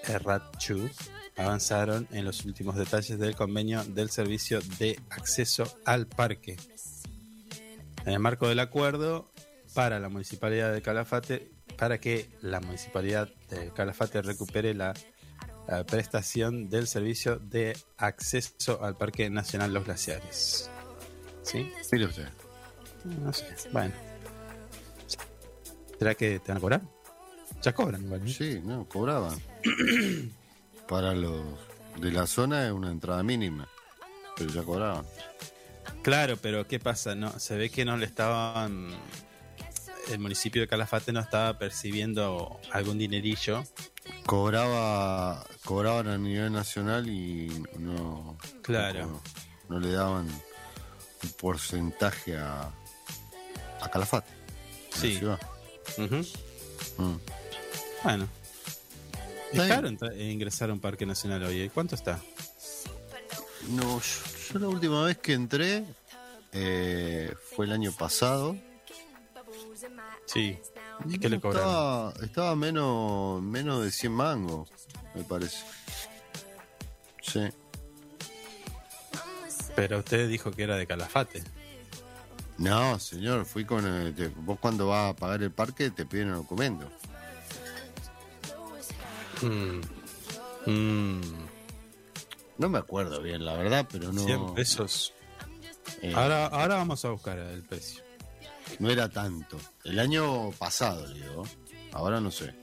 Errachu, 0.03 0.89
avanzaron 1.38 2.07
en 2.12 2.25
los 2.25 2.43
últimos 2.45 2.75
detalles 2.75 3.17
del 3.19 3.36
convenio 3.36 3.83
del 3.86 4.10
servicio 4.10 4.60
de 4.79 5.00
acceso 5.12 5.63
al 5.86 6.07
parque. 6.07 6.57
En 8.05 8.13
el 8.13 8.19
marco 8.19 8.48
del 8.50 8.60
acuerdo 8.60 9.31
para 9.74 10.00
la 10.00 10.10
municipalidad 10.10 10.74
de 10.74 10.81
Calafate, 10.81 11.51
para 11.77 12.00
que 12.00 12.29
la 12.41 12.60
municipalidad 12.60 13.29
de 13.50 13.71
Calafate 13.71 14.21
recupere 14.21 14.74
la 14.74 14.93
la 15.67 15.85
prestación 15.85 16.69
del 16.69 16.87
servicio 16.87 17.37
de 17.37 17.77
acceso 17.97 18.83
al 18.83 18.97
Parque 18.97 19.29
Nacional 19.29 19.73
Los 19.73 19.85
Glaciares. 19.85 20.69
¿Sí? 21.43 21.71
Mire 21.91 22.05
usted. 22.05 22.27
No 23.03 23.33
sé. 23.33 23.45
Bueno. 23.71 23.93
¿Será 25.97 26.15
que 26.15 26.39
te 26.39 26.47
van 26.49 26.57
a 26.57 26.61
cobrar? 26.61 26.81
Ya 27.61 27.73
cobran 27.73 28.03
igual. 28.03 28.27
Sí, 28.27 28.61
no, 28.63 28.87
cobraban. 28.87 29.39
Para 30.87 31.13
los 31.13 31.43
de 31.99 32.11
la 32.11 32.25
zona 32.25 32.65
es 32.65 32.71
una 32.71 32.91
entrada 32.91 33.21
mínima. 33.23 33.67
Pero 34.37 34.49
ya 34.49 34.63
cobraban. 34.63 35.05
Claro, 36.01 36.37
pero 36.37 36.67
¿qué 36.67 36.79
pasa? 36.79 37.13
No, 37.15 37.37
se 37.39 37.55
ve 37.55 37.69
que 37.69 37.85
no 37.85 37.97
le 37.97 38.05
estaban. 38.05 38.89
El 40.10 40.20
municipio 40.20 40.62
de 40.62 40.67
Calafate 40.67 41.12
no 41.12 41.20
estaba 41.20 41.58
percibiendo 41.58 42.60
algún 42.72 42.98
dinerillo. 42.98 43.63
Cobraba, 44.25 45.46
cobraban 45.63 46.08
a 46.08 46.17
nivel 46.17 46.51
nacional 46.51 47.08
y 47.08 47.63
no. 47.77 48.38
Claro. 48.62 49.08
No, 49.08 49.22
no 49.70 49.79
le 49.79 49.91
daban 49.91 50.27
un 50.27 51.29
porcentaje 51.39 52.38
a, 52.38 52.72
a 53.81 53.89
Calafate. 53.89 54.31
la 54.31 54.98
Sí. 54.98 55.20
Mm. 56.98 57.15
Bueno. 58.03 58.27
Es 59.53 59.67
caro 59.67 59.89
eh, 59.89 60.31
ingresar 60.31 60.70
a 60.70 60.74
un 60.74 60.79
parque 60.79 61.05
nacional 61.05 61.43
hoy. 61.43 61.70
¿Cuánto 61.70 61.96
está? 61.96 62.20
No, 63.70 64.00
yo, 64.00 64.53
yo 64.53 64.60
la 64.60 64.67
última 64.67 65.03
vez 65.03 65.17
que 65.17 65.34
entré 65.34 65.84
eh, 66.53 67.34
fue 67.55 67.65
el 67.65 67.72
año 67.72 67.91
pasado. 67.91 68.55
Sí. 70.31 70.57
¿Y 71.07 71.17
qué 71.19 71.29
le 71.29 71.39
cobraron? 71.41 71.67
Estaba, 71.69 72.13
estaba 72.25 72.55
menos, 72.55 73.41
menos 73.41 73.83
de 73.83 73.91
100 73.91 74.11
mangos, 74.11 74.69
me 75.15 75.23
parece. 75.23 75.57
Sí. 77.22 77.41
Pero 79.75 80.00
usted 80.00 80.29
dijo 80.29 80.51
que 80.51 80.63
era 80.63 80.75
de 80.75 80.85
Calafate. 80.85 81.44
No, 82.57 83.00
señor, 83.00 83.46
fui 83.46 83.65
con. 83.65 83.85
eh, 83.87 84.11
te- 84.11 84.27
vos 84.27 84.59
cuando 84.59 84.87
vas 84.87 85.11
a 85.11 85.15
pagar 85.15 85.41
el 85.41 85.51
parque 85.51 85.89
te 85.89 86.05
piden 86.05 86.27
el 86.29 86.35
documento. 86.35 86.87
Mm. 89.41 89.81
Mm. 90.70 91.22
No 92.59 92.70
me 92.70 92.77
acuerdo 92.77 93.22
bien, 93.22 93.44
la 93.44 93.53
verdad, 93.55 93.87
pero 93.91 94.11
no. 94.13 94.24
100 94.24 94.53
pesos. 94.53 95.13
eh, 96.03 96.13
Ahora, 96.15 96.46
ahora 96.48 96.75
vamos 96.75 97.03
a 97.05 97.09
buscar 97.09 97.39
el 97.39 97.63
precio. 97.63 98.03
No 98.79 98.90
era 98.90 99.10
tanto. 99.10 99.57
El 99.84 100.00
año 100.00 100.51
pasado, 100.51 101.07
digo. 101.14 101.44
Ahora 101.94 102.20
no 102.20 102.31
sé. 102.31 102.53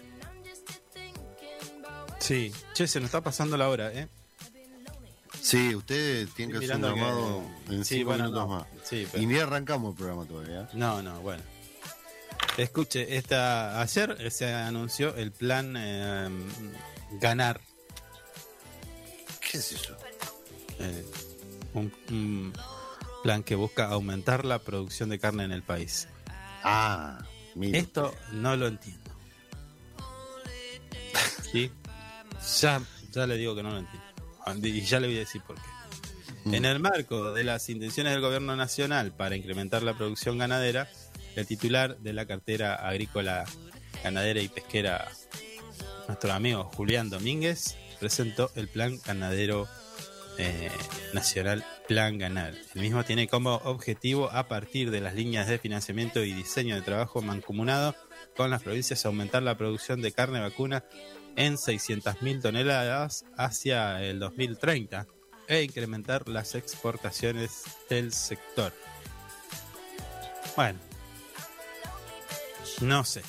Sí. 2.18 2.52
Che, 2.74 2.86
se 2.86 3.00
nos 3.00 3.06
está 3.08 3.20
pasando 3.22 3.56
la 3.56 3.68
hora, 3.68 3.92
¿eh? 3.92 4.08
Sí, 5.40 5.74
usted 5.74 6.28
tiene 6.34 6.52
que 6.52 6.58
hacer 6.64 6.76
un 6.76 6.82
que- 6.82 6.88
llamado 6.88 7.42
en 7.70 7.84
Sí, 7.84 7.96
cinco 7.96 8.10
bueno, 8.10 8.24
minutos 8.24 8.48
no. 8.48 8.54
más. 8.56 8.66
Sí, 8.84 9.06
pero- 9.10 9.22
Y 9.22 9.26
ni 9.26 9.38
arrancamos 9.38 9.92
el 9.92 9.96
programa 9.96 10.24
todavía. 10.26 10.68
No, 10.74 11.00
no, 11.02 11.20
bueno. 11.20 11.42
Escuche, 12.56 13.16
esta, 13.16 13.80
ayer 13.80 14.30
se 14.32 14.52
anunció 14.52 15.14
el 15.14 15.30
plan 15.30 15.74
eh, 15.78 16.28
Ganar. 17.20 17.60
¿Qué 19.40 19.58
es 19.58 19.72
eso? 19.72 19.96
eh, 20.80 21.04
un, 21.74 21.92
un 22.10 22.52
plan 23.22 23.42
que 23.42 23.54
busca 23.54 23.88
aumentar 23.88 24.44
la 24.44 24.58
producción 24.58 25.08
de 25.08 25.18
carne 25.18 25.44
en 25.44 25.52
el 25.52 25.62
país. 25.62 26.08
Ah, 26.62 27.18
mira. 27.54 27.78
Esto 27.78 28.14
no 28.32 28.56
lo 28.56 28.66
entiendo. 28.66 29.10
¿Sí? 31.52 31.70
Ya, 32.60 32.80
ya 33.12 33.26
le 33.26 33.36
digo 33.36 33.54
que 33.54 33.62
no 33.62 33.70
lo 33.70 33.78
entiendo. 33.78 34.68
Y 34.68 34.80
ya 34.82 35.00
le 35.00 35.08
voy 35.08 35.16
a 35.16 35.20
decir 35.20 35.42
por 35.42 35.56
qué. 35.56 35.68
Mm. 36.44 36.54
En 36.54 36.64
el 36.64 36.80
marco 36.80 37.32
de 37.32 37.44
las 37.44 37.68
intenciones 37.68 38.12
del 38.12 38.22
gobierno 38.22 38.56
nacional 38.56 39.12
para 39.12 39.36
incrementar 39.36 39.82
la 39.82 39.94
producción 39.94 40.38
ganadera, 40.38 40.88
el 41.36 41.46
titular 41.46 41.98
de 41.98 42.12
la 42.12 42.26
cartera 42.26 42.74
agrícola, 42.74 43.44
ganadera 44.02 44.40
y 44.40 44.48
pesquera, 44.48 45.08
nuestro 46.06 46.32
amigo 46.32 46.70
Julián 46.74 47.10
Domínguez, 47.10 47.76
presentó 48.00 48.50
el 48.54 48.68
plan 48.68 48.98
ganadero 49.04 49.68
eh, 50.38 50.70
nacional 51.12 51.64
Plan 51.88 52.18
Ganar. 52.18 52.54
El 52.74 52.82
mismo 52.82 53.02
tiene 53.02 53.28
como 53.28 53.54
objetivo, 53.64 54.30
a 54.30 54.46
partir 54.46 54.90
de 54.90 55.00
las 55.00 55.14
líneas 55.14 55.48
de 55.48 55.58
financiamiento 55.58 56.22
y 56.22 56.34
diseño 56.34 56.74
de 56.74 56.82
trabajo 56.82 57.22
mancomunado 57.22 57.96
con 58.36 58.50
las 58.50 58.62
provincias, 58.62 59.06
aumentar 59.06 59.42
la 59.42 59.56
producción 59.56 60.02
de 60.02 60.12
carne 60.12 60.38
vacuna 60.38 60.84
en 61.34 61.56
600.000 61.56 62.42
toneladas 62.42 63.24
hacia 63.38 64.04
el 64.04 64.18
2030 64.18 65.06
e 65.48 65.62
incrementar 65.62 66.28
las 66.28 66.54
exportaciones 66.54 67.62
del 67.88 68.12
sector. 68.12 68.74
Bueno, 70.56 70.78
no 72.82 73.02
sé. 73.02 73.22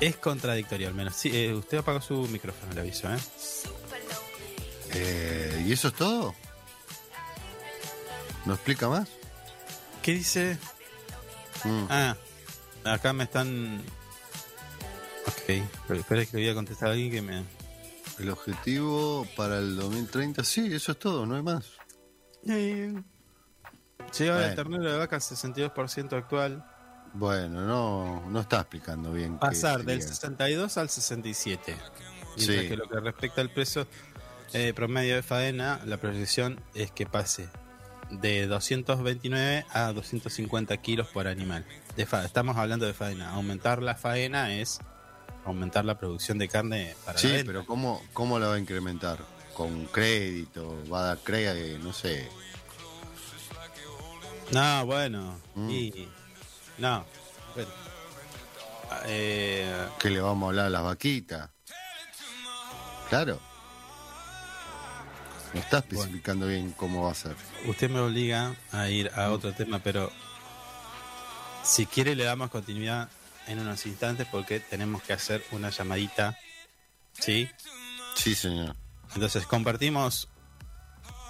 Es 0.00 0.16
contradictorio 0.16 0.88
al 0.88 0.94
menos. 0.94 1.14
Sí, 1.14 1.30
eh, 1.34 1.52
usted 1.52 1.78
apagó 1.78 2.00
su 2.00 2.16
micrófono, 2.28 2.72
le 2.72 2.80
aviso, 2.80 3.12
¿eh? 3.12 3.18
Eh, 4.94 5.64
¿Y 5.66 5.72
eso 5.72 5.88
es 5.88 5.94
todo? 5.94 6.34
¿No 8.44 8.54
explica 8.54 8.88
más? 8.88 9.08
¿Qué 10.02 10.12
dice? 10.12 10.58
Mm. 11.64 11.84
Ah, 11.88 12.16
acá 12.84 13.12
me 13.12 13.24
están... 13.24 13.82
Ok, 15.26 15.64
pero 15.88 16.00
espera 16.00 16.24
que 16.26 16.36
voy 16.36 16.48
a 16.48 16.54
contestar 16.54 16.88
a 16.90 16.92
alguien 16.92 17.10
que 17.10 17.22
me... 17.22 17.44
El 18.18 18.30
objetivo 18.30 19.26
para 19.36 19.58
el 19.58 19.74
2030, 19.76 20.44
sí, 20.44 20.72
eso 20.72 20.92
es 20.92 20.98
todo, 20.98 21.26
no 21.26 21.34
hay 21.34 21.42
más. 21.42 21.64
Eh, 22.46 22.94
Llegaba 24.16 24.40
el 24.40 24.44
Bueno. 24.50 24.54
ternero 24.56 24.92
de 24.92 24.98
vaca 24.98 25.16
62% 25.16 26.12
actual. 26.12 26.64
Bueno, 27.14 27.62
no, 27.66 28.24
no 28.28 28.40
está 28.40 28.60
explicando 28.60 29.12
bien. 29.12 29.38
Pasar 29.38 29.78
del 29.84 30.00
sería. 30.02 30.14
62 30.14 30.76
al 30.78 30.90
67. 30.90 31.76
Mientras 32.36 32.60
Sí. 32.60 32.68
que 32.68 32.76
lo 32.76 32.88
que 32.88 33.00
respecta 33.00 33.40
al 33.40 33.50
precio 33.50 33.86
eh, 34.54 34.72
promedio 34.74 35.16
de 35.16 35.22
faena, 35.22 35.80
la 35.84 35.96
proyección 35.98 36.60
es 36.74 36.90
que 36.90 37.06
pase 37.06 37.48
de 38.10 38.46
229 38.46 39.66
a 39.70 39.92
250 39.92 40.76
kilos 40.78 41.08
por 41.08 41.26
animal. 41.26 41.64
De 41.96 42.06
fa- 42.06 42.24
Estamos 42.24 42.56
hablando 42.56 42.86
de 42.86 42.94
faena. 42.94 43.30
Aumentar 43.30 43.82
la 43.82 43.94
faena 43.96 44.54
es 44.54 44.80
aumentar 45.44 45.84
la 45.84 45.98
producción 45.98 46.38
de 46.38 46.48
carne 46.48 46.94
para 47.04 47.18
Sí, 47.18 47.28
la 47.28 47.44
pero 47.44 47.66
¿cómo, 47.66 48.02
¿cómo 48.12 48.38
la 48.38 48.48
va 48.48 48.54
a 48.54 48.58
incrementar? 48.58 49.18
¿Con 49.54 49.84
crédito? 49.86 50.76
¿Va 50.92 51.00
a 51.00 51.06
dar 51.08 51.18
crédito? 51.18 51.78
No 51.84 51.92
sé. 51.92 52.28
No, 54.52 54.86
bueno. 54.86 55.40
Mm. 55.54 55.70
Y, 55.70 56.08
no. 56.78 57.04
Bueno. 57.54 57.70
Eh, 59.06 59.86
¿Qué 59.98 60.10
le 60.10 60.20
vamos 60.20 60.46
a 60.46 60.48
hablar 60.50 60.66
a 60.66 60.70
las 60.70 60.82
vaquitas? 60.82 61.50
Claro. 63.08 63.40
No 65.54 65.60
está 65.60 65.78
especificando 65.78 66.48
bien 66.48 66.72
cómo 66.72 67.04
va 67.04 67.12
a 67.12 67.14
ser. 67.14 67.36
usted 67.66 67.88
me 67.88 68.00
obliga 68.00 68.54
a 68.72 68.88
ir 68.88 69.10
a 69.14 69.30
otro 69.30 69.52
tema, 69.52 69.78
pero 69.78 70.10
si 71.62 71.86
quiere 71.86 72.16
le 72.16 72.24
damos 72.24 72.50
continuidad 72.50 73.08
en 73.46 73.60
unos 73.60 73.86
instantes 73.86 74.26
porque 74.30 74.60
tenemos 74.60 75.02
que 75.02 75.12
hacer 75.12 75.44
una 75.52 75.70
llamadita. 75.70 76.36
¿Sí? 77.12 77.48
Sí, 78.14 78.34
señor. 78.34 78.74
Entonces 79.14 79.46
compartimos 79.46 80.28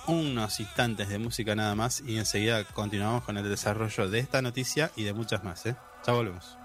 unos 0.06 0.60
instantes 0.60 1.08
de 1.08 1.18
música 1.18 1.54
nada 1.54 1.74
más 1.74 2.02
y 2.06 2.18
enseguida 2.18 2.64
continuamos 2.64 3.24
con 3.24 3.37
el 3.37 3.48
desarrollo 3.48 4.08
de 4.08 4.18
esta 4.18 4.42
noticia 4.42 4.90
y 4.96 5.04
de 5.04 5.12
muchas 5.12 5.44
más. 5.44 5.66
¿eh? 5.66 5.76
Ya 6.06 6.12
volvemos. 6.12 6.56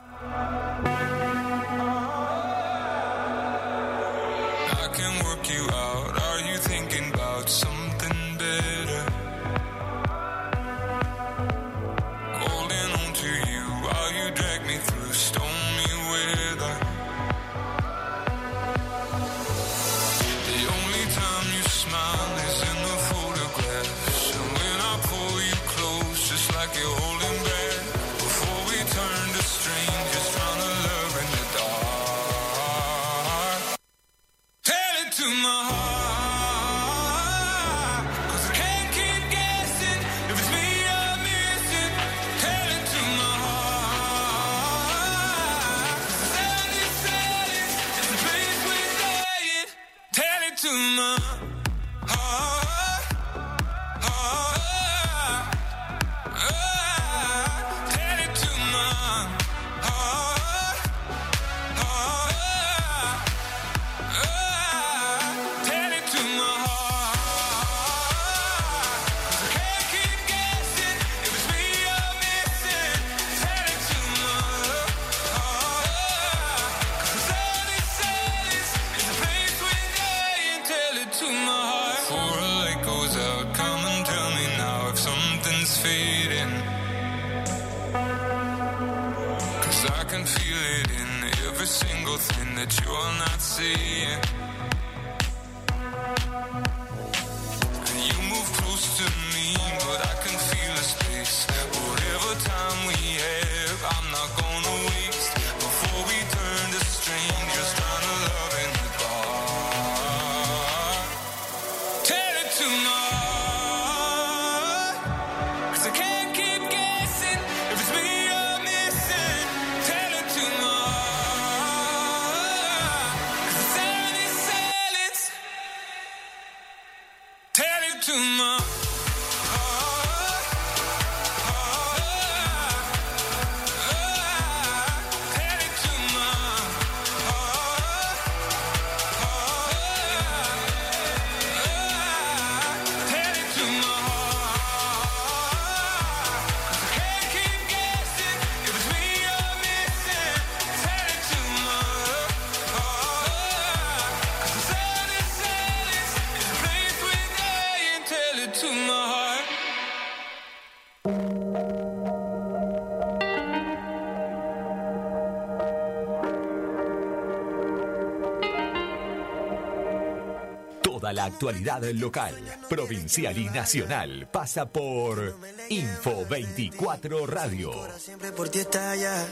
Actualidad 171.39 171.81
local, 171.93 172.35
provincial 172.67 173.37
y 173.37 173.45
nacional. 173.45 174.27
Pasa 174.29 174.65
por 174.65 175.37
Info 175.69 176.25
24 176.25 177.25
Radio. 177.27 177.71
Siempre 177.97 178.33
por 178.33 178.49
ti 178.49 178.59
estalla 178.59 179.25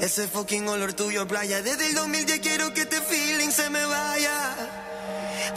Ese 0.00 0.26
fucking 0.26 0.66
olor 0.66 0.94
tuyo 0.94 1.28
playa. 1.28 1.60
Desde 1.60 1.88
el 1.88 1.94
2010 1.96 2.40
quiero 2.40 2.72
que 2.72 2.80
este 2.80 2.98
feeling 3.02 3.50
se 3.50 3.68
me 3.68 3.84
vaya. 3.84 4.56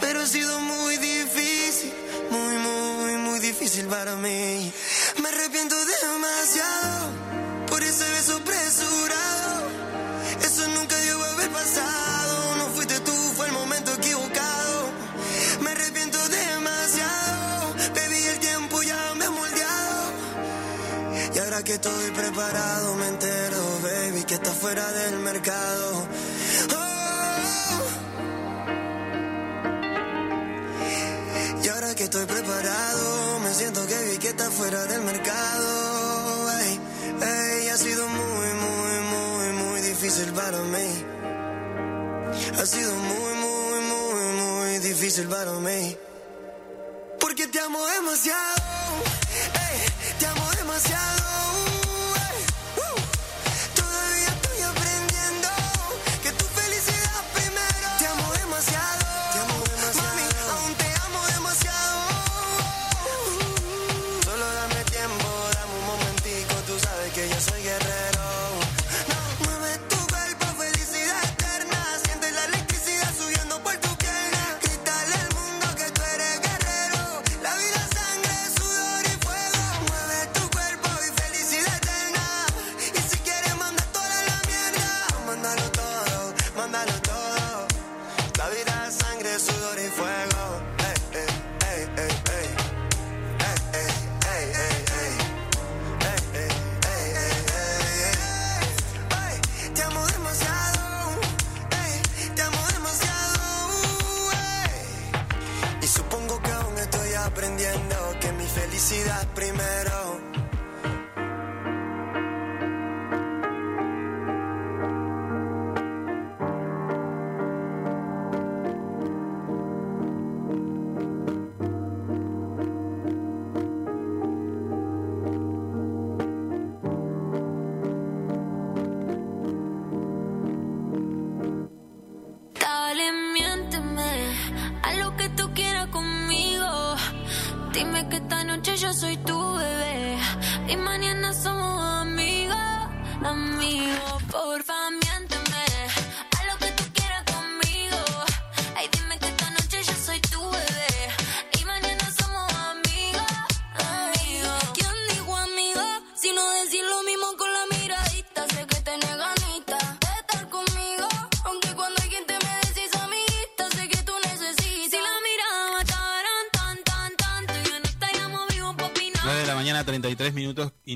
Pero 0.02 0.19
ha 0.19 0.26
sido 0.26 0.60
muy 0.60 0.97
difícil 0.97 1.93
Muy, 2.32 2.58
muy, 2.58 3.13
muy 3.13 3.39
difícil 3.39 3.86
para 3.86 4.17
mí. 4.17 4.73
Me 5.21 5.30
arrepiento 5.30 5.78
demasiado 5.86 7.12
Por 7.69 7.82
ese 7.82 8.04
beso 8.10 8.36
apresurado 8.36 9.07
estoy 21.78 22.10
preparado 22.12 22.96
me 22.96 23.08
entero, 23.08 23.62
baby, 23.84 24.24
que 24.24 24.34
está 24.34 24.52
fuera 24.52 24.92
del 24.94 25.20
mercado. 25.20 26.08
Oh. 26.76 27.84
Y 31.63 31.68
ahora 31.70 31.94
que 31.94 32.06
estoy 32.06 32.26
preparado 32.26 33.40
me 33.42 33.54
siento 33.54 33.86
que 33.86 33.98
vi 34.06 34.18
que 34.18 34.30
está 34.30 34.50
fuera 34.50 34.86
del 34.86 35.02
mercado. 35.02 36.52
Ey, 36.62 36.80
ey, 37.22 37.70
ha 37.70 37.78
sido 37.78 38.08
muy, 38.08 38.50
muy, 38.63 38.94
muy, 39.13 39.48
muy 39.63 39.82
difícil 39.82 40.34
para 40.34 40.60
mí. 40.74 41.06
Ha 42.60 42.66
sido 42.66 42.92
muy, 42.96 43.34
muy, 43.46 43.80
muy, 43.92 44.26
muy 44.42 44.80
difícil 44.80 45.28
para 45.28 45.52
mí. 45.52 45.96
Porque 47.20 47.46
te 47.48 47.60
amo 47.60 47.86
demasiado. 47.86 49.04
ey, 49.66 49.78
te 50.20 50.26
amo 50.26 50.50
demasiado. 50.58 51.37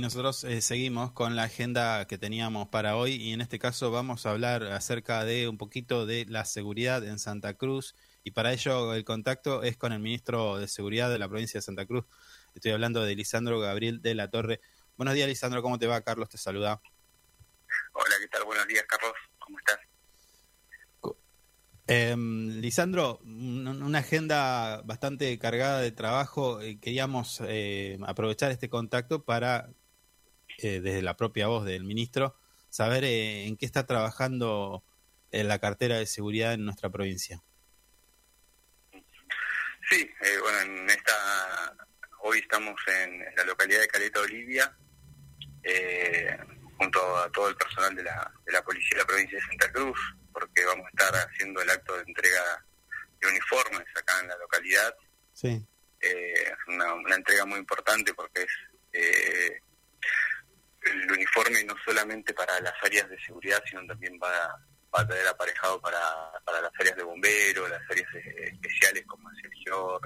Nosotros 0.01 0.43
eh, 0.43 0.61
seguimos 0.61 1.11
con 1.13 1.35
la 1.35 1.43
agenda 1.43 2.05
que 2.07 2.17
teníamos 2.17 2.67
para 2.69 2.95
hoy. 2.97 3.13
Y 3.13 3.33
en 3.33 3.41
este 3.41 3.59
caso 3.59 3.91
vamos 3.91 4.25
a 4.25 4.31
hablar 4.31 4.63
acerca 4.63 5.23
de 5.23 5.47
un 5.47 5.57
poquito 5.57 6.05
de 6.05 6.25
la 6.27 6.43
seguridad 6.45 7.03
en 7.05 7.19
Santa 7.19 7.53
Cruz. 7.53 7.95
Y 8.23 8.31
para 8.31 8.51
ello 8.51 8.93
el 8.93 9.05
contacto 9.05 9.63
es 9.63 9.77
con 9.77 9.93
el 9.93 9.99
ministro 9.99 10.57
de 10.57 10.67
Seguridad 10.67 11.09
de 11.09 11.19
la 11.19 11.29
provincia 11.29 11.59
de 11.59 11.61
Santa 11.61 11.85
Cruz. 11.85 12.05
Estoy 12.53 12.71
hablando 12.71 13.03
de 13.03 13.15
Lisandro 13.15 13.59
Gabriel 13.59 14.01
de 14.01 14.15
la 14.15 14.29
Torre. 14.29 14.59
Buenos 14.97 15.13
días, 15.15 15.27
Lisandro, 15.29 15.61
¿cómo 15.61 15.79
te 15.79 15.87
va? 15.87 16.01
Carlos 16.01 16.27
te 16.29 16.37
saluda. 16.37 16.81
Hola, 17.93 18.15
¿qué 18.19 18.27
tal? 18.27 18.43
Buenos 18.43 18.67
días, 18.67 18.83
Carlos. 18.87 19.13
¿Cómo 19.39 19.57
estás? 19.59 19.79
Eh, 21.87 22.15
Lisandro, 22.15 23.19
un- 23.23 23.67
una 23.67 23.99
agenda 23.99 24.81
bastante 24.83 25.37
cargada 25.39 25.79
de 25.79 25.91
trabajo. 25.91 26.61
eh, 26.61 26.79
queríamos 26.79 27.41
eh, 27.45 27.97
aprovechar 28.05 28.51
este 28.51 28.69
contacto 28.69 29.25
para, 29.25 29.69
eh, 30.61 30.81
desde 30.81 31.01
la 31.01 31.17
propia 31.17 31.47
voz 31.47 31.65
del 31.65 31.83
ministro, 31.83 32.35
saber 32.69 33.03
eh, 33.03 33.45
en 33.45 33.57
qué 33.57 33.65
está 33.65 33.85
trabajando 33.85 34.83
en 35.31 35.47
la 35.47 35.59
cartera 35.59 35.97
de 35.97 36.05
seguridad 36.05 36.53
en 36.53 36.65
nuestra 36.65 36.89
provincia. 36.89 37.41
Sí, 39.89 40.09
eh, 40.21 40.37
bueno, 40.41 40.59
en 40.61 40.89
esta, 40.89 41.75
hoy 42.19 42.39
estamos 42.39 42.75
en, 42.87 43.25
la 43.35 43.43
localidad 43.43 43.81
de 43.81 43.87
Caleta 43.87 44.21
Olivia, 44.21 44.75
eh, 45.63 46.37
junto 46.77 47.17
a 47.17 47.31
todo 47.31 47.49
el 47.49 47.55
personal 47.55 47.95
de 47.95 48.03
la, 48.03 48.31
de 48.45 48.53
la 48.53 48.63
policía 48.63 48.89
de 48.91 48.97
la 48.99 49.05
provincia 49.05 49.37
de 49.37 49.45
Santa 49.45 49.71
Cruz, 49.71 49.99
porque 50.31 50.65
vamos 50.65 50.85
a 50.85 50.89
estar 50.89 51.27
haciendo 51.27 51.61
el 51.61 51.69
acto 51.69 51.95
de 51.95 52.03
entrega 52.07 52.65
de 53.19 53.27
uniformes 53.27 53.87
acá 53.95 54.19
en 54.21 54.27
la 54.29 54.37
localidad. 54.37 54.95
Sí. 55.33 55.65
Eh, 55.99 56.53
una, 56.67 56.93
una 56.93 57.15
entrega 57.15 57.45
muy 57.45 57.59
importante 57.59 58.13
porque 58.13 58.43
es 58.43 58.51
eh, 58.93 59.61
el 60.91 61.11
uniforme 61.11 61.63
no 61.63 61.75
solamente 61.83 62.33
para 62.33 62.59
las 62.61 62.73
áreas 62.83 63.09
de 63.09 63.19
seguridad, 63.19 63.61
sino 63.67 63.85
también 63.85 64.19
va, 64.21 64.29
a 64.93 65.07
tener 65.07 65.25
aparejado 65.25 65.79
para, 65.79 65.99
para 66.43 66.61
las 66.61 66.71
áreas 66.77 66.97
de 66.97 67.03
bomberos, 67.03 67.69
las 67.69 67.81
áreas 67.89 68.07
eh, 68.15 68.51
especiales 68.51 69.05
como 69.05 69.31
es 69.31 69.45
el 69.45 69.51
GIOR, 69.53 70.01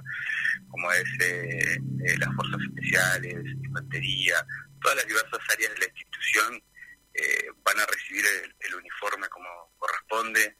como 0.69 0.91
es 0.91 1.09
eh, 1.21 1.77
eh, 2.05 2.17
las 2.19 2.29
fuerzas 2.35 2.59
especiales, 2.69 3.33
infantería, 3.63 4.45
todas 4.81 4.97
las 4.97 5.07
diversas 5.07 5.39
áreas 5.49 5.73
de 5.73 5.79
la 5.79 5.85
institución 5.85 6.63
eh, 7.15 7.47
van 7.63 7.79
a 7.79 7.85
recibir 7.85 8.23
el, 8.25 8.55
el 8.59 8.75
uniforme 8.75 9.27
como 9.29 9.73
corresponde 9.79 10.57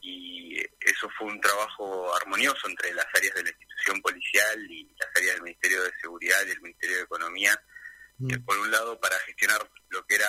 y 0.00 0.58
eso 0.80 1.08
fue 1.16 1.28
un 1.28 1.40
trabajo 1.40 2.14
armonioso 2.16 2.68
entre 2.68 2.92
las 2.94 3.06
áreas 3.14 3.34
de 3.34 3.42
la 3.42 3.50
institución 3.50 4.00
policial 4.00 4.70
y 4.70 4.84
las 4.98 5.08
áreas 5.16 5.34
del 5.34 5.42
Ministerio 5.42 5.82
de 5.82 5.92
Seguridad 6.00 6.38
y 6.46 6.50
el 6.50 6.60
Ministerio 6.62 6.96
de 6.96 7.02
Economía, 7.02 7.60
Mm. 8.18 8.44
por 8.44 8.58
un 8.58 8.70
lado 8.70 8.98
para 8.98 9.16
gestionar 9.20 9.70
lo 9.90 10.04
que 10.04 10.16
era 10.16 10.28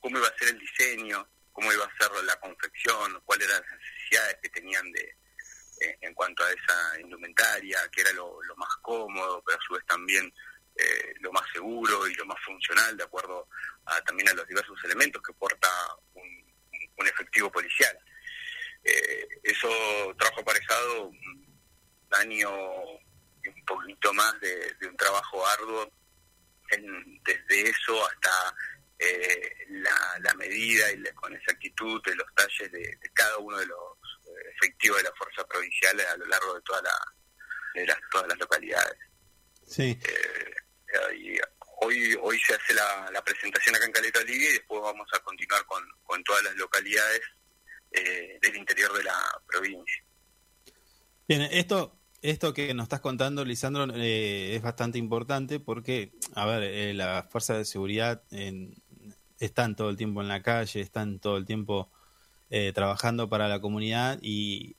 cómo 0.00 0.18
iba 0.18 0.26
a 0.26 0.38
ser 0.38 0.48
el 0.48 0.58
diseño, 0.58 1.28
cómo 1.52 1.72
iba 1.72 1.84
a 1.84 1.96
ser 1.98 2.10
la 2.24 2.36
confección, 2.40 3.20
cuáles 3.24 3.48
eran 3.48 3.62
las 3.62 3.78
necesidades 3.78 4.38
que 4.42 4.48
tenían 4.50 4.90
de 4.92 5.16
eh, 5.80 5.98
en 6.00 6.14
cuanto 6.14 6.42
a 6.42 6.50
esa 6.50 7.00
indumentaria, 7.00 7.78
que 7.92 8.00
era 8.00 8.12
lo, 8.12 8.42
lo 8.42 8.56
más 8.56 8.74
cómodo, 8.82 9.42
pero 9.44 9.58
a 9.58 9.66
su 9.66 9.74
vez 9.74 9.84
también 9.86 10.32
eh, 10.74 11.14
lo 11.20 11.30
más 11.32 11.44
seguro 11.52 12.08
y 12.08 12.14
lo 12.14 12.26
más 12.26 12.38
funcional, 12.44 12.96
de 12.96 13.04
acuerdo 13.04 13.48
a, 13.84 14.00
también 14.02 14.28
a 14.30 14.34
los 14.34 14.46
diversos 14.48 14.78
elementos 14.84 15.22
que 15.22 15.32
porta 15.34 15.68
un, 16.14 16.54
un 16.96 17.06
efectivo 17.06 17.50
policial. 17.52 17.96
Eh, 18.82 19.28
eso 19.42 19.68
trajo 20.18 20.40
aparejado 20.40 21.04
un 21.08 21.58
año 22.12 22.50
y 23.44 23.48
un 23.48 23.64
poquito 23.64 24.12
más 24.14 24.40
de, 24.40 24.74
de 24.80 24.88
un 24.88 24.96
trabajo 24.96 25.46
arduo 25.46 25.90
en- 26.70 27.20
desde 27.24 27.68
eso 27.70 28.06
hasta 28.06 28.56
eh, 28.98 29.66
la, 29.70 30.18
la 30.20 30.34
medida 30.34 30.90
y 30.92 30.96
la- 30.98 31.12
con 31.14 31.34
exactitud 31.34 32.02
de 32.04 32.14
los 32.14 32.26
talles 32.34 32.72
de, 32.72 32.78
de 32.80 33.10
cada 33.14 33.36
uno 33.38 33.58
de 33.58 33.66
los 33.66 33.78
eh, 34.26 34.52
efectivos 34.56 34.98
de 34.98 35.04
la 35.04 35.12
fuerza 35.16 35.46
provincial 35.46 36.00
a 36.00 36.16
lo 36.16 36.26
largo 36.26 36.54
de 36.54 36.62
toda 36.62 36.82
la 36.82 36.94
de 37.74 37.86
las, 37.86 37.98
todas 38.10 38.28
las 38.28 38.38
localidades. 38.38 38.98
Sí. 39.66 39.98
Eh, 40.02 40.54
y 41.18 41.38
hoy 41.82 42.16
hoy 42.22 42.38
se 42.40 42.54
hace 42.54 42.72
la, 42.72 43.10
la 43.12 43.22
presentación 43.22 43.74
acá 43.76 43.84
en 43.84 43.92
Caleta 43.92 44.20
Olivia 44.20 44.48
y 44.48 44.54
después 44.54 44.80
vamos 44.80 45.06
a 45.12 45.18
continuar 45.20 45.64
con, 45.66 45.84
con 46.04 46.24
todas 46.24 46.42
las 46.44 46.56
localidades 46.56 47.20
eh, 47.90 48.38
del 48.40 48.56
interior 48.56 48.92
de 48.96 49.04
la 49.04 49.42
provincia. 49.46 50.02
Bien, 51.28 51.42
esto, 51.42 51.98
esto 52.30 52.52
que 52.54 52.74
nos 52.74 52.84
estás 52.84 53.00
contando, 53.00 53.44
Lisandro, 53.44 53.86
eh, 53.94 54.54
es 54.56 54.62
bastante 54.62 54.98
importante 54.98 55.60
porque, 55.60 56.12
a 56.34 56.46
ver, 56.46 56.62
eh, 56.64 56.94
las 56.94 57.30
fuerzas 57.30 57.58
de 57.58 57.64
seguridad 57.64 58.22
en- 58.30 58.74
están 59.38 59.76
todo 59.76 59.90
el 59.90 59.96
tiempo 59.96 60.22
en 60.22 60.28
la 60.28 60.42
calle, 60.42 60.80
están 60.80 61.18
todo 61.18 61.36
el 61.36 61.46
tiempo 61.46 61.90
eh, 62.50 62.72
trabajando 62.74 63.28
para 63.28 63.48
la 63.48 63.60
comunidad 63.60 64.18
y 64.22 64.76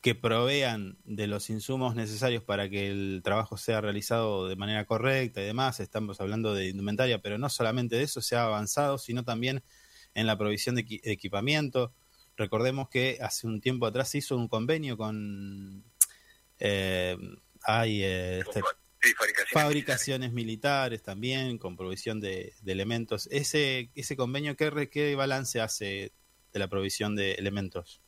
que 0.00 0.14
provean 0.14 0.96
de 1.04 1.26
los 1.26 1.50
insumos 1.50 1.94
necesarios 1.94 2.42
para 2.42 2.70
que 2.70 2.90
el 2.90 3.20
trabajo 3.22 3.58
sea 3.58 3.80
realizado 3.82 4.48
de 4.48 4.56
manera 4.56 4.86
correcta 4.86 5.42
y 5.42 5.44
demás. 5.44 5.78
Estamos 5.80 6.20
hablando 6.20 6.54
de 6.54 6.68
indumentaria, 6.70 7.20
pero 7.20 7.36
no 7.38 7.50
solamente 7.50 7.96
de 7.96 8.04
eso 8.04 8.22
se 8.22 8.34
ha 8.36 8.44
avanzado, 8.44 8.96
sino 8.98 9.24
también 9.24 9.62
en 10.14 10.26
la 10.26 10.38
provisión 10.38 10.74
de 10.76 10.86
equi- 10.86 11.00
equipamiento. 11.04 11.92
Recordemos 12.36 12.88
que 12.88 13.18
hace 13.20 13.46
un 13.46 13.60
tiempo 13.60 13.84
atrás 13.86 14.08
se 14.08 14.18
hizo 14.18 14.36
un 14.36 14.48
convenio 14.48 14.96
con 14.96 15.84
eh, 16.60 17.16
hay 17.62 18.04
eh, 18.04 18.40
este, 18.40 18.62
Sí, 19.02 19.14
fabricación. 19.14 19.62
fabricaciones 19.62 20.32
militares 20.32 21.02
también 21.02 21.56
con 21.56 21.74
provisión 21.74 22.20
de, 22.20 22.52
de 22.60 22.72
elementos. 22.72 23.28
Ese 23.32 23.90
ese 23.94 24.14
convenio 24.14 24.56
qué 24.56 24.90
qué 24.92 25.14
balance 25.14 25.58
hace 25.58 26.12
de 26.52 26.58
la 26.58 26.68
provisión 26.68 27.16
de 27.16 27.32
elementos? 27.32 28.02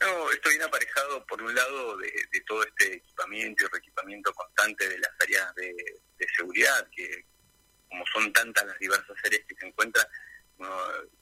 No, 0.00 0.30
esto 0.30 0.48
viene 0.48 0.64
aparejado 0.64 1.26
por 1.26 1.42
un 1.42 1.54
lado 1.54 1.98
de, 1.98 2.06
de 2.06 2.40
todo 2.46 2.62
este 2.64 2.94
equipamiento 2.94 3.66
y 3.66 3.68
reequipamiento 3.68 4.32
constante 4.32 4.88
de 4.88 4.98
las 4.98 5.10
áreas 5.20 5.54
de, 5.56 5.74
de 6.16 6.26
seguridad, 6.34 6.88
que 6.96 7.26
como 7.86 8.02
son 8.14 8.32
tantas 8.32 8.64
las 8.64 8.78
diversas 8.78 9.16
áreas 9.24 9.42
que 9.46 9.54
se 9.56 9.66
encuentran, 9.66 10.06
uno 10.56 10.74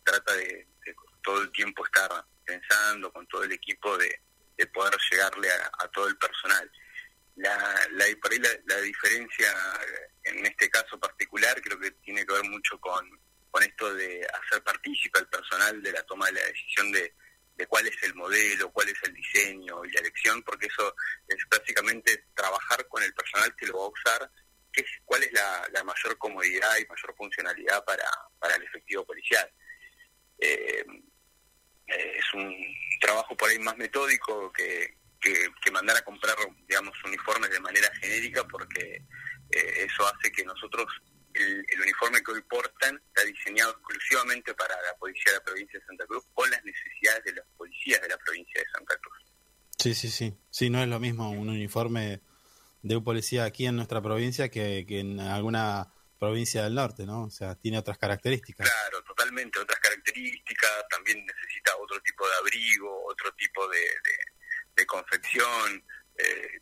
trata 0.04 0.32
de, 0.34 0.44
de 0.86 0.94
todo 1.24 1.42
el 1.42 1.50
tiempo 1.50 1.84
estar 1.84 2.24
pensando 2.44 3.12
con 3.12 3.26
todo 3.26 3.42
el 3.42 3.50
equipo 3.50 3.98
de, 3.98 4.20
de 4.58 4.66
poder 4.66 4.94
llegarle 5.10 5.48
a, 5.50 5.88
todo 5.88 6.08
el 6.08 6.18
personal. 6.18 6.70
La, 7.36 7.56
la, 7.92 8.04
la, 8.66 8.80
diferencia 8.80 9.54
en 10.24 10.44
este 10.44 10.68
caso 10.68 10.98
particular 10.98 11.60
creo 11.62 11.78
que 11.78 11.92
tiene 11.92 12.26
que 12.26 12.32
ver 12.32 12.44
mucho 12.44 12.78
con, 12.80 13.08
con 13.50 13.62
esto 13.62 13.94
de 13.94 14.26
hacer 14.26 14.62
partícipe 14.64 15.20
al 15.20 15.28
personal 15.28 15.80
de 15.80 15.92
la 15.92 16.02
toma 16.02 16.26
de 16.26 16.32
la 16.32 16.44
decisión 16.44 16.90
de, 16.90 17.14
de 17.54 17.66
cuál 17.68 17.86
es 17.86 17.96
el 18.02 18.14
modelo, 18.16 18.72
cuál 18.72 18.88
es 18.88 19.00
el 19.04 19.14
diseño 19.14 19.84
y 19.84 19.92
la 19.92 20.00
elección, 20.00 20.42
porque 20.42 20.66
eso 20.66 20.92
es 21.28 21.38
básicamente 21.48 22.24
trabajar 22.34 22.86
con 22.88 23.04
el 23.04 23.14
personal 23.14 23.54
que 23.54 23.66
lo 23.68 23.78
va 23.78 23.84
a 23.84 23.88
usar, 23.88 24.30
qué 24.72 24.80
es, 24.80 24.88
cuál 25.04 25.22
es 25.22 25.32
la, 25.32 25.68
la 25.72 25.84
mayor 25.84 26.18
comodidad 26.18 26.76
y 26.78 26.86
mayor 26.86 27.14
funcionalidad 27.16 27.84
para, 27.84 28.10
para 28.40 28.56
el 28.56 28.64
efectivo 28.64 29.06
policial. 29.06 29.48
Eh, 30.40 30.84
eh, 31.88 32.12
es 32.18 32.34
un 32.34 32.54
trabajo 33.00 33.36
por 33.36 33.48
ahí 33.48 33.58
más 33.58 33.76
metódico 33.76 34.52
que, 34.52 34.96
que, 35.20 35.48
que 35.62 35.70
mandar 35.70 35.96
a 35.96 36.02
comprar, 36.02 36.36
digamos, 36.66 36.94
uniformes 37.04 37.50
de 37.50 37.60
manera 37.60 37.88
genérica, 38.00 38.44
porque 38.44 39.02
eh, 39.50 39.84
eso 39.86 40.06
hace 40.06 40.30
que 40.32 40.44
nosotros 40.44 40.86
el, 41.34 41.64
el, 41.68 41.80
uniforme 41.80 42.22
que 42.22 42.32
hoy 42.32 42.42
portan 42.42 43.00
está 43.06 43.24
diseñado 43.24 43.70
exclusivamente 43.72 44.54
para 44.54 44.74
la 44.74 44.96
policía 44.98 45.32
de 45.32 45.38
la 45.38 45.44
provincia 45.44 45.78
de 45.78 45.86
Santa 45.86 46.06
Cruz 46.06 46.24
con 46.34 46.50
las 46.50 46.64
necesidades 46.64 47.24
de 47.24 47.32
los 47.32 47.46
policías 47.56 48.00
de 48.02 48.08
la 48.08 48.16
provincia 48.18 48.60
de 48.60 48.66
Santa 48.70 48.96
Cruz. 48.96 49.28
Sí, 49.78 49.94
sí, 49.94 50.10
sí. 50.10 50.34
Sí, 50.50 50.70
no 50.70 50.82
es 50.82 50.88
lo 50.88 50.98
mismo 50.98 51.30
un 51.30 51.48
uniforme 51.48 52.20
de 52.82 52.96
un 52.96 53.04
policía 53.04 53.44
aquí 53.44 53.66
en 53.66 53.76
nuestra 53.76 54.02
provincia 54.02 54.48
que, 54.48 54.84
que 54.86 55.00
en 55.00 55.20
alguna 55.20 55.92
provincia 56.18 56.64
del 56.64 56.74
norte, 56.74 57.06
¿no? 57.06 57.24
O 57.24 57.30
sea, 57.30 57.54
tiene 57.54 57.78
otras 57.78 57.98
características. 57.98 58.68
Claro, 58.68 59.02
totalmente 59.04 59.58
otras 59.60 59.78
características, 59.78 60.70
también 60.90 61.24
necesita 61.24 61.76
otro 61.88 62.00
tipo 62.02 62.28
de 62.28 62.34
abrigo, 62.36 63.06
otro 63.06 63.32
tipo 63.34 63.66
de, 63.68 64.86
confección. 64.86 65.84
Eh, 66.16 66.60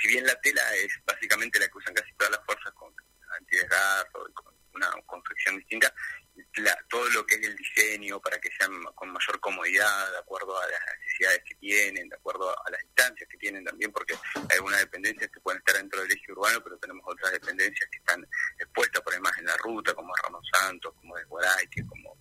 si 0.00 0.08
bien 0.08 0.24
la 0.26 0.34
tela 0.40 0.62
es 0.76 0.92
básicamente 1.04 1.58
la 1.58 1.68
que 1.68 1.78
usan 1.78 1.94
casi 1.94 2.12
todas 2.14 2.32
las 2.32 2.44
fuerzas 2.46 2.72
con 2.72 2.94
antidesgarro, 3.38 4.32
con 4.32 4.54
una 4.74 4.90
confección 5.04 5.58
distinta, 5.58 5.92
la, 6.56 6.76
todo 6.88 7.08
lo 7.10 7.26
que 7.26 7.36
es 7.36 7.42
el 7.42 7.56
diseño 7.56 8.20
para 8.20 8.38
que 8.40 8.50
sean 8.58 8.70
con 8.94 9.12
mayor 9.12 9.40
comodidad, 9.40 10.10
de 10.12 10.18
acuerdo 10.18 10.60
a 10.60 10.66
las 10.66 10.80
necesidades 11.00 11.42
que 11.46 11.54
tienen, 11.56 12.08
de 12.08 12.16
acuerdo 12.16 12.50
a 12.50 12.70
las 12.70 12.80
distancias 12.82 13.28
que 13.30 13.38
tienen 13.38 13.64
también, 13.64 13.92
porque 13.92 14.14
hay 14.34 14.56
algunas 14.56 14.80
dependencias 14.80 15.30
que 15.30 15.40
pueden 15.40 15.58
estar 15.58 15.76
dentro 15.76 16.00
del 16.00 16.10
eje 16.10 16.32
urbano, 16.32 16.62
pero 16.62 16.78
tenemos 16.78 17.04
otras 17.06 17.32
dependencias 17.32 17.88
que 17.90 17.98
están 17.98 18.26
expuestas 18.58 19.02
por 19.02 19.12
además 19.12 19.32
en 19.38 19.46
la 19.46 19.56
ruta, 19.56 19.94
como 19.94 20.14
Ramos 20.22 20.44
Santos, 20.52 20.94
como 20.94 21.16
de 21.16 21.24
Guaraique, 21.24 21.86
como 21.86 22.16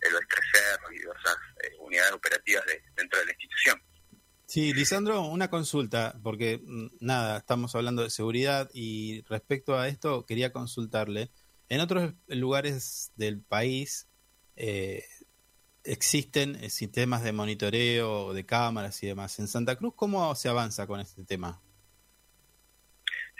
el 0.00 0.14
Oestre 0.14 0.40
Cerro 0.52 0.92
y 0.92 0.98
diversas 0.98 1.36
eh, 1.62 1.76
unidades 1.78 2.12
operativas 2.12 2.64
de, 2.66 2.82
dentro 2.94 3.18
de 3.18 3.26
la 3.26 3.32
institución. 3.32 3.82
Sí, 4.46 4.74
Lisandro, 4.74 5.22
una 5.22 5.48
consulta, 5.48 6.14
porque 6.22 6.60
nada, 7.00 7.38
estamos 7.38 7.74
hablando 7.74 8.02
de 8.02 8.10
seguridad 8.10 8.68
y 8.74 9.22
respecto 9.22 9.78
a 9.78 9.88
esto 9.88 10.26
quería 10.26 10.52
consultarle. 10.52 11.30
En 11.68 11.80
otros 11.80 12.14
lugares 12.26 13.12
del 13.16 13.40
país 13.40 14.08
eh, 14.56 15.04
existen 15.84 16.70
sistemas 16.70 17.22
de 17.22 17.32
monitoreo, 17.32 18.34
de 18.34 18.46
cámaras 18.46 19.02
y 19.02 19.06
demás. 19.06 19.38
En 19.38 19.48
Santa 19.48 19.76
Cruz, 19.76 19.94
¿cómo 19.96 20.34
se 20.34 20.48
avanza 20.48 20.86
con 20.86 21.00
este 21.00 21.24
tema? 21.24 21.60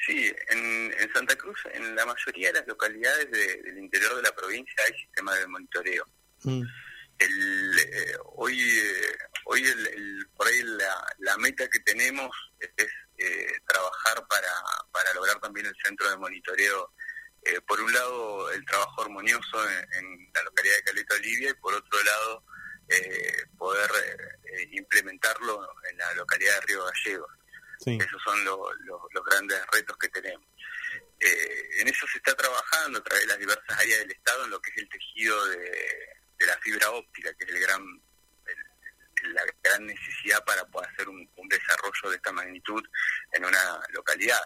Sí, 0.07 0.33
en, 0.49 0.93
en 0.99 1.13
Santa 1.13 1.37
Cruz, 1.37 1.59
en 1.73 1.95
la 1.95 2.05
mayoría 2.05 2.49
de 2.49 2.59
las 2.59 2.67
localidades 2.67 3.31
de, 3.31 3.63
del 3.63 3.79
interior 3.79 4.17
de 4.17 4.23
la 4.23 4.35
provincia 4.35 4.75
hay 4.87 5.01
sistemas 5.01 5.39
de 5.39 5.47
monitoreo. 5.47 6.09
Mm. 6.43 6.63
El, 7.19 7.79
eh, 7.79 8.17
hoy, 8.35 8.61
eh, 8.61 9.17
hoy 9.45 9.63
el, 9.63 9.87
el, 9.87 10.27
por 10.35 10.49
ahí 10.49 10.61
la, 10.65 11.07
la, 11.19 11.37
meta 11.37 11.69
que 11.69 11.79
tenemos 11.81 12.31
es, 12.59 12.71
es 12.77 12.89
eh, 13.19 13.53
trabajar 13.69 14.27
para, 14.27 14.53
para 14.91 15.15
lograr 15.15 15.39
también 15.39 15.67
el 15.67 15.77
centro 15.85 16.11
de 16.11 16.17
monitoreo 16.17 16.91
eh, 17.45 17.61
por 17.63 17.81
un 17.81 17.93
lado, 17.93 18.51
el 18.53 18.65
trabajo 18.65 19.03
armonioso 19.03 19.69
en, 19.71 19.93
en 19.95 20.31
la 20.35 20.43
localidad 20.45 20.77
de 20.77 20.83
Caleta 20.85 21.15
Olivia 21.17 21.51
y 21.51 21.55
por 21.55 21.75
otro 21.75 22.03
lado, 22.03 22.45
eh, 22.89 23.45
poder 23.59 23.91
eh, 24.45 24.69
implementarlo 24.73 25.67
en 25.91 25.99
la 25.99 26.13
localidad 26.15 26.55
de 26.61 26.67
Río 26.67 26.85
Gallegos. 26.85 27.31
Sí. 27.81 27.99
Esos 28.01 28.23
son 28.23 28.45
lo- 28.45 28.73
lo- 28.85 29.09
los 29.13 29.25
grandes 29.25 29.61
retos 29.73 29.97
que 29.99 30.09
tenemos. 30.09 30.47
En 31.79 31.87
eso 31.89 32.07
se 32.09 32.19
está 32.19 32.35
trabajando 32.35 32.99
a 32.99 33.03
través 33.05 33.23
de 33.23 33.29
las 33.29 33.39
diversas 33.39 33.79
áreas 33.79 34.01
del 34.01 34.11
Estado 34.11 34.45
en 34.45 34.51
lo 34.51 34.61
que 34.61 34.71
es 34.73 34.77
el 34.79 34.89
tejido 34.89 35.47
de, 35.47 35.57
de 36.39 36.47
la 36.47 36.59
fibra 36.59 36.91
óptica, 36.91 37.33
que 37.35 37.45
es 37.45 37.51
el 37.51 37.61
gran 37.61 37.81
el- 38.47 39.35
la 39.35 39.43
gran 39.63 39.87
necesidad 39.87 40.45
para 40.45 40.65
poder 40.67 40.91
hacer 40.91 41.09
un, 41.09 41.29
un 41.37 41.49
desarrollo 41.49 42.11
de 42.11 42.17
esta 42.17 42.33
magnitud 42.33 42.83
en 43.33 43.45
una 43.45 43.81
localidad. 43.91 44.41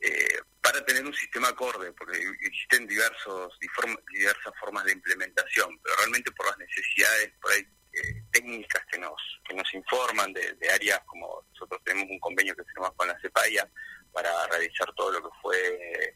Eh, 0.00 0.38
para 0.60 0.84
tener 0.84 1.04
un 1.06 1.14
sistema 1.14 1.48
acorde, 1.48 1.92
porque 1.92 2.18
existen 2.40 2.86
diversos 2.86 3.56
diversas 3.60 4.52
formas 4.60 4.84
de 4.84 4.92
implementación, 4.92 5.78
pero 5.82 5.96
realmente 5.96 6.30
por 6.32 6.46
las 6.46 6.58
necesidades 6.58 7.32
por 7.40 7.52
ahí 7.52 7.66
eh, 7.92 8.22
técnicas 8.30 8.84
que 8.90 8.98
nos 8.98 9.14
que 9.48 9.54
nos 9.54 9.72
informan 9.74 10.32
de, 10.34 10.52
de 10.54 10.70
áreas 10.70 11.00
como 11.06 11.46
nosotros 11.50 11.80
tenemos 11.84 12.10
un 12.10 12.20
convenio 12.20 12.54
que 12.54 12.64
firmamos 12.64 12.94
con 12.96 13.08
la 13.08 13.18
CEPAIA 13.20 13.66
para 14.12 14.46
realizar 14.48 14.92
todo 14.94 15.12
lo 15.12 15.22
que 15.22 15.36
fue 15.40 16.06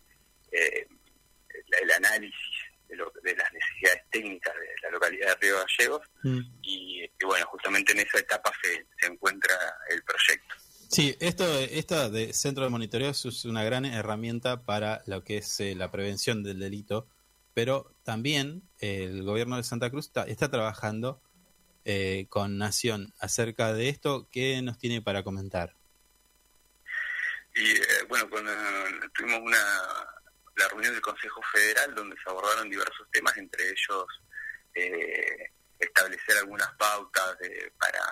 eh, 0.53 0.87
el, 1.49 1.75
el 1.83 1.91
análisis 1.93 2.59
de, 2.89 2.97
lo- 2.97 3.13
de 3.23 3.35
las 3.37 3.51
necesidades 3.53 4.03
técnicas 4.11 4.55
de 4.55 4.75
la 4.83 4.91
localidad 4.91 5.39
de 5.39 5.47
Río 5.47 5.57
Gallegos 5.59 6.07
Mm. 6.23 6.41
y, 6.61 7.05
y 7.05 7.25
bueno, 7.25 7.47
justamente 7.47 7.93
en 7.93 8.01
esa 8.01 8.19
etapa 8.19 8.53
se, 8.63 8.87
se 9.01 9.07
encuentra 9.07 9.57
el 9.89 10.03
proyecto. 10.03 10.55
Sí, 10.93 11.17
esto, 11.21 11.45
esto 11.57 12.11
de 12.11 12.33
centro 12.33 12.65
de 12.65 12.71
monitoreo 12.71 13.11
es 13.11 13.45
una 13.45 13.63
gran 13.63 13.85
herramienta 13.85 14.65
para 14.65 15.03
lo 15.07 15.23
que 15.23 15.37
es 15.39 15.61
eh, 15.61 15.77
la 15.77 15.93
prevención 15.93 16.43
del 16.43 16.59
delito, 16.59 17.07
pero 17.55 17.95
también 18.03 18.69
eh, 18.81 19.05
el 19.05 19.23
gobierno 19.23 19.57
de 19.57 19.63
Santa 19.63 19.89
Cruz 19.91 20.11
está, 20.27 20.51
trabajando 20.51 21.23
eh, 21.85 22.27
con 22.29 22.59
Nación 22.59 23.15
acerca 23.21 23.73
de 23.73 23.89
esto. 23.89 24.29
¿Qué 24.33 24.61
nos 24.63 24.79
tiene 24.79 25.01
para 25.01 25.23
comentar? 25.23 25.77
Y 27.55 27.71
eh, 27.71 27.85
bueno, 28.09 28.29
tuvimos 29.15 29.39
una 29.43 29.59
la 30.57 30.69
reunión 30.71 30.93
del 30.93 31.03
Consejo 31.03 31.41
Federal 31.53 31.95
donde 31.95 32.17
se 32.17 32.29
abordaron 32.29 32.69
diversos 32.69 33.07
temas, 33.13 33.37
entre 33.37 33.63
ellos 33.71 34.07
establecer 35.79 36.37
algunas 36.39 36.69
pautas 36.75 37.39
de- 37.39 37.73
para 37.79 38.03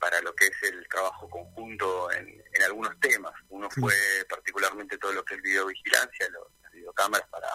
para 0.00 0.20
lo 0.22 0.34
que 0.34 0.46
es 0.46 0.62
el 0.62 0.86
trabajo 0.88 1.28
conjunto 1.28 2.10
en, 2.10 2.26
en 2.52 2.62
algunos 2.64 2.98
temas. 3.00 3.32
Uno 3.50 3.68
fue 3.70 3.94
particularmente 4.28 4.96
todo 4.98 5.12
lo 5.12 5.24
que 5.24 5.34
es 5.34 5.42
videovigilancia, 5.42 6.28
lo- 6.30 6.50
las 6.62 6.72
videocámaras 6.72 7.28
para, 7.28 7.48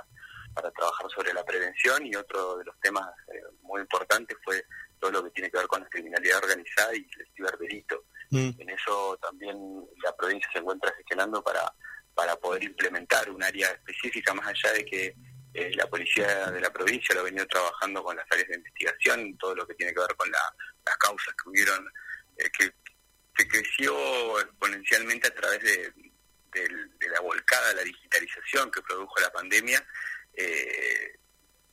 para 0.53 0.71
trabajar 0.71 1.07
sobre 1.09 1.33
la 1.33 1.43
prevención 1.43 2.05
y 2.05 2.15
otro 2.15 2.57
de 2.57 2.65
los 2.65 2.79
temas 2.79 3.07
eh, 3.33 3.41
muy 3.61 3.81
importantes 3.81 4.37
fue 4.43 4.63
todo 4.99 5.11
lo 5.11 5.23
que 5.23 5.31
tiene 5.31 5.49
que 5.51 5.57
ver 5.57 5.67
con 5.67 5.81
la 5.81 5.89
criminalidad 5.89 6.37
organizada 6.43 6.95
y 6.95 7.05
el 7.19 7.27
ciberdelito. 7.35 8.05
Mm. 8.29 8.51
En 8.59 8.69
eso 8.69 9.17
también 9.21 9.57
la 10.03 10.15
provincia 10.15 10.49
se 10.53 10.59
encuentra 10.59 10.93
gestionando 10.95 11.43
para, 11.43 11.73
para 12.13 12.35
poder 12.37 12.63
implementar 12.63 13.29
un 13.29 13.43
área 13.43 13.69
específica, 13.71 14.33
más 14.33 14.47
allá 14.47 14.71
de 14.73 14.85
que 14.85 15.15
eh, 15.53 15.71
la 15.75 15.87
policía 15.87 16.51
de 16.51 16.59
la 16.61 16.71
provincia 16.71 17.15
lo 17.15 17.21
ha 17.21 17.25
venido 17.25 17.45
trabajando 17.47 18.03
con 18.03 18.15
las 18.15 18.25
áreas 18.31 18.47
de 18.49 18.55
investigación, 18.55 19.37
todo 19.37 19.55
lo 19.55 19.65
que 19.65 19.73
tiene 19.75 19.93
que 19.93 19.99
ver 20.01 20.15
con 20.15 20.29
la- 20.29 20.53
las 20.85 20.97
causas 20.97 21.33
que 21.41 21.49
hubieron, 21.49 21.87
eh, 22.37 22.49
que, 22.51 22.71
creció 23.47 24.39
exponencialmente 24.39 25.27
a 25.27 25.35
través 25.35 25.61
de 25.61 27.09
la 27.09 27.19
volcada, 27.19 27.73
la 27.73 27.83
digitalización 27.83 28.71
que 28.71 28.81
produjo 28.81 29.19
la 29.19 29.31
pandemia. 29.31 29.85
Eh, 30.33 31.19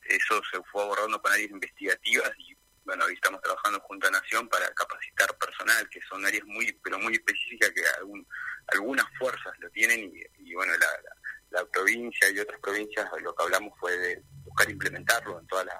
eso 0.03 0.41
se 0.51 0.61
fue 0.71 0.83
abordando 0.83 1.21
con 1.21 1.31
áreas 1.31 1.49
investigativas 1.51 2.31
y 2.37 2.55
bueno, 2.83 3.05
hoy 3.05 3.13
estamos 3.13 3.41
trabajando 3.41 3.79
junto 3.81 4.07
a 4.07 4.11
Nación 4.11 4.49
para 4.49 4.67
capacitar 4.73 5.37
personal, 5.37 5.87
que 5.89 6.01
son 6.01 6.25
áreas 6.25 6.43
muy, 6.45 6.69
pero 6.83 6.99
muy 6.99 7.13
específicas 7.13 7.71
que 7.71 7.81
algún- 7.97 8.27
algunas 8.67 9.05
fuerzas 9.17 9.53
lo 9.59 9.69
tienen 9.69 10.11
y, 10.13 10.49
y, 10.49 10.53
bueno, 10.53 10.73
la, 10.73 10.87
la- 11.01 11.61
la 11.61 11.65
provincia 11.69 12.29
y 12.29 12.39
otras 12.39 12.59
provincias 12.59 13.07
lo 13.21 13.33
que 13.33 13.43
hablamos 13.43 13.77
fue 13.79 13.95
de 13.97 14.21
buscar 14.43 14.69
implementarlo 14.69 15.39
en 15.39 15.47
todas 15.47 15.65
las, 15.65 15.77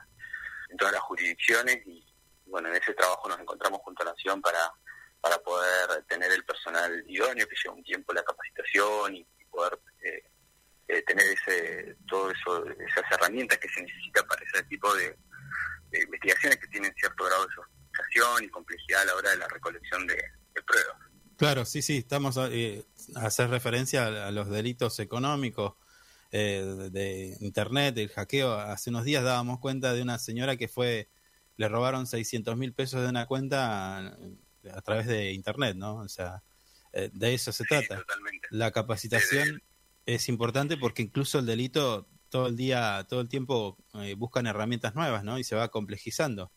en 0.69 0.77
todas 0.77 0.93
las 0.93 1.01
jurisdicciones 1.01 1.85
y 1.85 2.05
bueno, 2.53 2.69
en 2.69 2.75
ese 2.75 2.93
trabajo 2.93 3.27
nos 3.27 3.39
encontramos 3.39 3.79
junto 3.81 4.03
a 4.03 4.13
Nación 4.13 4.39
para, 4.39 4.71
para 5.19 5.39
poder 5.39 6.03
tener 6.07 6.31
el 6.31 6.45
personal 6.45 7.03
idóneo, 7.07 7.47
que 7.47 7.55
lleva 7.55 7.75
un 7.75 7.83
tiempo 7.83 8.13
la 8.13 8.23
capacitación 8.23 9.15
y 9.15 9.25
poder 9.49 9.79
eh, 10.03 10.29
eh, 10.87 11.01
tener 11.01 11.25
ese 11.25 11.95
todo 12.07 12.29
eso 12.29 12.63
esas 12.67 13.11
herramientas 13.11 13.57
que 13.57 13.67
se 13.69 13.81
necesita 13.81 14.23
para 14.27 14.43
ese 14.45 14.61
tipo 14.65 14.93
de, 14.93 15.17
de 15.89 16.03
investigaciones 16.03 16.59
que 16.59 16.67
tienen 16.67 16.93
cierto 16.93 17.25
grado 17.25 17.47
de 17.47 17.55
sofisticación 17.55 18.43
y 18.43 18.49
complejidad 18.49 19.01
a 19.01 19.05
la 19.05 19.15
hora 19.15 19.31
de 19.31 19.37
la 19.37 19.47
recolección 19.47 20.05
de, 20.05 20.15
pruebas. 20.67 20.97
Claro, 21.37 21.65
sí, 21.65 21.81
sí, 21.81 21.97
estamos 21.97 22.37
a, 22.37 22.49
eh, 22.51 22.85
hacer 23.15 23.49
referencia 23.49 24.27
a, 24.27 24.31
los 24.31 24.47
delitos 24.47 24.99
económicos 24.99 25.73
eh, 26.31 26.63
de, 26.63 26.89
de 26.91 27.37
Internet, 27.39 27.95
del 27.95 28.09
hackeo. 28.09 28.53
Hace 28.53 28.91
unos 28.91 29.05
días 29.05 29.23
dábamos 29.23 29.59
cuenta 29.59 29.93
de 29.93 30.03
una 30.03 30.19
señora 30.19 30.55
que 30.55 30.67
fue, 30.67 31.09
le 31.57 31.67
robaron 31.69 32.07
600 32.07 32.57
mil 32.57 32.73
pesos 32.73 33.01
de 33.01 33.09
una 33.09 33.25
cuenta 33.25 33.97
a, 33.99 34.17
a 34.73 34.81
través 34.81 35.07
de 35.07 35.31
Internet, 35.33 35.75
¿no? 35.75 35.97
O 35.97 36.07
sea, 36.09 36.43
eh, 36.93 37.09
de 37.13 37.33
eso 37.33 37.51
se 37.51 37.63
Sí, 37.63 37.69
trata. 37.69 37.97
totalmente. 37.97 38.47
La 38.51 38.71
capacitación 38.71 39.61
es 40.05 40.27
importante 40.29 40.77
porque 40.77 41.01
incluso 41.03 41.39
el 41.39 41.45
delito 41.45 42.07
todo 42.29 42.47
el 42.47 42.57
día, 42.57 43.05
todo 43.07 43.21
el 43.21 43.29
tiempo 43.29 43.77
eh, 43.93 44.15
buscan 44.15 44.47
herramientas 44.47 44.95
nuevas, 44.95 45.23
¿no? 45.23 45.37
Y 45.37 45.43
se 45.43 45.55
va 45.55 45.69
complejizando. 45.69 46.51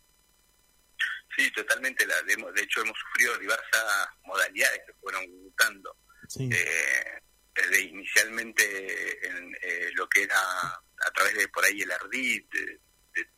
Sí, 1.37 1.51
totalmente. 1.53 2.07
La, 2.07 2.15
de, 2.23 2.37
de 2.37 2.63
hecho, 2.63 2.81
hemos 2.81 2.97
sufrido 2.99 3.37
diversas 3.39 4.09
modalidades 4.25 4.81
que 4.87 4.95
fueron 4.95 5.23
mutando. 5.43 5.97
Sí. 6.29 6.49
eh, 6.53 7.21
desde 7.55 7.81
inicialmente 7.83 9.29
en 9.29 9.55
eh, 9.63 9.91
lo 9.95 10.07
que 10.09 10.23
era 10.25 10.37
a 10.39 11.11
través 11.15 11.35
de 11.35 11.49
por 11.49 11.65
ahí 11.65 11.81
el 11.81 11.91
ardid 11.91 12.45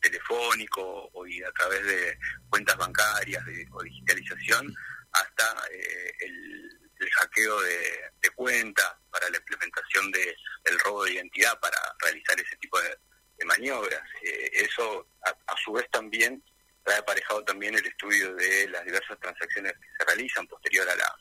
telefónico 0.01 1.09
o 1.13 1.27
y 1.27 1.41
a 1.43 1.51
través 1.51 1.83
de 1.85 2.17
cuentas 2.49 2.77
bancarias 2.77 3.45
de- 3.45 3.67
o 3.71 3.81
digitalización 3.83 4.73
hasta 5.11 5.63
eh, 5.71 6.13
el, 6.19 6.69
el 6.99 7.09
hackeo 7.11 7.61
de, 7.61 8.01
de 8.21 8.29
cuentas 8.31 8.91
para 9.11 9.29
la 9.29 9.37
implementación 9.37 10.11
de 10.11 10.35
el 10.65 10.79
robo 10.79 11.05
de 11.05 11.13
identidad 11.13 11.59
para 11.59 11.77
realizar 11.99 12.39
ese 12.39 12.55
tipo 12.57 12.79
de, 12.81 12.97
maniobras 13.45 14.03
Eh, 14.21 14.49
eso 14.53 15.07
a, 15.25 15.29
a 15.29 15.55
su 15.63 15.71
vez 15.71 15.89
también 15.91 16.43
trae 16.83 16.97
aparejado 16.99 17.43
también 17.45 17.73
el 17.75 17.85
estudio 17.85 18.35
de 18.35 18.67
las 18.69 18.83
diversas 18.85 19.17
transacciones 19.19 19.73
que 19.73 19.87
se 19.97 20.05
realizan 20.05 20.45
posterior 20.47 20.87
a 20.89 20.95
la 20.95 21.15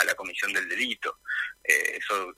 a 0.00 0.04
la 0.04 0.14
comisión 0.16 0.52
del 0.52 0.68
delito. 0.68 1.20
Eh, 1.62 1.98
eso 1.98 2.34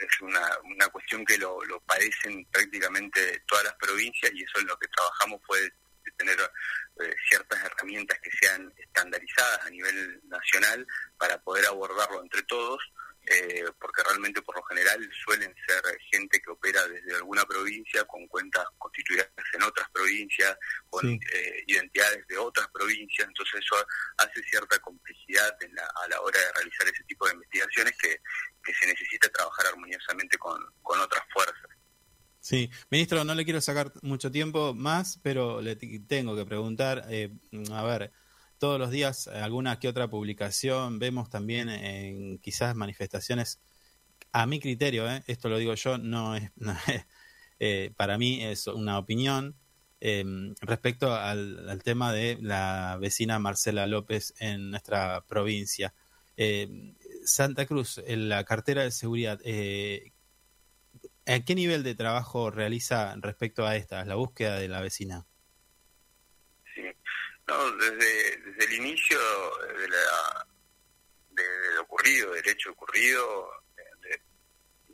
es 0.00 0.20
una, 0.20 0.48
una 0.64 0.88
cuestión 0.88 1.24
que 1.24 1.38
lo, 1.38 1.62
lo 1.64 1.80
padecen 1.80 2.44
prácticamente 2.50 3.42
todas 3.46 3.64
las 3.64 3.74
provincias 3.74 4.32
y 4.34 4.42
eso 4.42 4.58
es 4.58 4.64
lo 4.64 4.78
que 4.78 4.88
trabajamos 4.88 5.40
fue 5.46 5.60
de 5.60 6.10
tener 6.16 6.38
eh, 6.40 7.14
ciertas 7.28 7.62
herramientas 7.62 8.18
que 8.22 8.30
sean 8.30 8.72
estandarizadas 8.76 9.66
a 9.66 9.70
nivel 9.70 10.20
nacional 10.24 10.86
para 11.18 11.40
poder 11.42 11.66
abordarlo 11.66 12.22
entre 12.22 12.42
todos, 12.44 12.82
eh, 13.32 13.64
porque 13.80 14.02
realmente 14.02 14.42
por 14.42 14.56
lo 14.56 14.62
general 14.64 14.98
suelen 15.24 15.54
ser 15.66 15.82
gente 16.10 16.40
que 16.40 16.50
opera 16.50 16.86
desde 16.88 17.14
alguna 17.14 17.44
provincia 17.44 18.04
con 18.04 18.26
cuentas 18.26 18.64
constituidas 18.76 19.28
en 19.54 19.62
otras 19.62 19.88
provincias, 19.92 20.56
con 20.88 21.02
Sí. 21.02 21.20
eh, 21.32 21.62
identidades 21.68 22.26
de 22.26 22.36
otras 22.38 22.66
provincias, 22.72 23.28
entonces 23.28 23.60
eso 23.64 23.76
hace 24.18 24.42
cierta 24.50 24.78
complejidad 24.80 25.56
en 25.62 25.74
la- 25.74 25.86
a 26.02 26.08
la 26.08 26.20
hora 26.20 26.38
de 26.40 26.52
realizar 26.54 26.88
ese 26.88 27.04
tipo 27.04 27.26
de 27.26 27.34
investigaciones 27.34 27.94
que, 28.02 28.16
que 28.64 28.74
se 28.74 28.86
necesita 28.86 29.28
trabajar 29.28 29.66
armoniosamente 29.68 30.36
con, 30.36 30.58
con 30.82 30.98
otras 31.00 31.22
fuerzas. 31.32 31.70
Sí, 32.42 32.70
ministro, 32.90 33.22
no 33.22 33.34
le 33.34 33.44
quiero 33.44 33.60
sacar 33.60 33.92
mucho 34.02 34.30
tiempo 34.30 34.72
más, 34.74 35.20
pero 35.22 35.60
le 35.60 35.76
tengo 35.76 36.34
que 36.34 36.46
preguntar, 36.46 37.04
eh, 37.10 37.30
a 37.72 37.82
ver, 37.84 38.12
todos 38.60 38.78
los 38.78 38.92
días 38.92 39.26
alguna 39.26 39.80
que 39.80 39.88
otra 39.88 40.08
publicación, 40.08 41.00
vemos 41.00 41.28
también 41.30 41.68
en 41.68 42.38
quizás 42.38 42.76
manifestaciones, 42.76 43.60
a 44.32 44.46
mi 44.46 44.60
criterio, 44.60 45.10
eh, 45.10 45.24
esto 45.26 45.48
lo 45.48 45.58
digo 45.58 45.74
yo, 45.74 45.98
no 45.98 46.36
es, 46.36 46.52
eh, 47.58 47.92
para 47.96 48.18
mí 48.18 48.44
es 48.44 48.68
una 48.68 48.98
opinión 48.98 49.56
eh, 50.00 50.24
respecto 50.60 51.12
al, 51.14 51.68
al 51.68 51.82
tema 51.82 52.12
de 52.12 52.38
la 52.40 52.96
vecina 53.00 53.38
Marcela 53.40 53.86
López 53.88 54.34
en 54.38 54.70
nuestra 54.70 55.22
provincia. 55.26 55.92
Eh, 56.36 56.94
Santa 57.24 57.66
Cruz, 57.66 58.00
en 58.06 58.28
la 58.28 58.44
cartera 58.44 58.82
de 58.82 58.92
seguridad, 58.92 59.40
eh, 59.44 60.12
¿A 61.26 61.40
qué 61.44 61.54
nivel 61.54 61.82
de 61.82 61.94
trabajo 61.94 62.50
realiza 62.50 63.14
respecto 63.18 63.64
a 63.66 63.76
esta, 63.76 64.04
la 64.04 64.16
búsqueda 64.16 64.58
de 64.58 64.68
la 64.68 64.80
vecina? 64.80 65.26
No, 67.50 67.70
desde, 67.72 68.36
desde 68.36 68.64
el 68.64 68.72
inicio 68.74 69.18
de, 69.76 69.88
la, 69.88 70.46
de, 71.30 71.42
de 71.42 71.74
lo 71.74 71.82
ocurrido, 71.82 72.32
del 72.32 72.48
hecho 72.48 72.70
ocurrido, 72.70 73.50
de- 74.02 74.22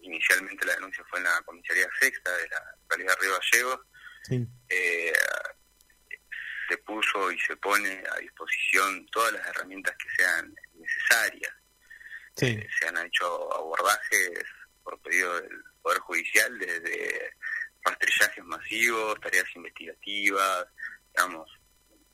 inicialmente 0.02 0.64
la 0.64 0.74
denuncia 0.74 1.04
fue 1.10 1.18
en 1.18 1.24
la 1.24 1.42
comisaría 1.42 1.86
sexta 2.00 2.34
de 2.36 2.48
la 2.48 2.76
localidad 2.82 3.14
de 3.18 3.20
Río 3.26 3.38
Gallegos, 3.38 3.80
Sí. 4.22 4.46
eh, 4.70 5.12
se 6.68 6.78
puso 6.78 7.30
y 7.30 7.38
se 7.40 7.56
pone 7.58 8.02
a 8.10 8.16
disposición 8.18 9.06
todas 9.12 9.32
las 9.34 9.46
herramientas 9.48 9.94
que 9.98 10.08
sean 10.16 10.52
necesarias. 10.74 11.52
Sí. 12.36 12.46
Eh, 12.46 12.68
se 12.80 12.88
han 12.88 12.96
hecho 13.06 13.54
abordajes 13.54 14.40
por 14.82 14.98
pedido 15.00 15.40
del 15.40 15.62
Poder 15.82 15.98
Judicial 16.00 16.58
desde 16.58 17.34
rastrillajes 17.84 18.44
masivos, 18.44 19.20
tareas 19.20 19.46
investigativas, 19.54 20.66
digamos, 21.14 21.48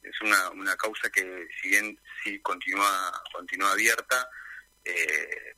es 0.02 0.20
una, 0.20 0.50
una 0.50 0.76
causa 0.76 1.08
que 1.10 1.46
si 1.60 1.68
bien 1.70 1.98
sí 2.22 2.40
continúa, 2.40 3.12
continúa 3.32 3.72
abierta, 3.72 4.28
eh, 4.84 5.56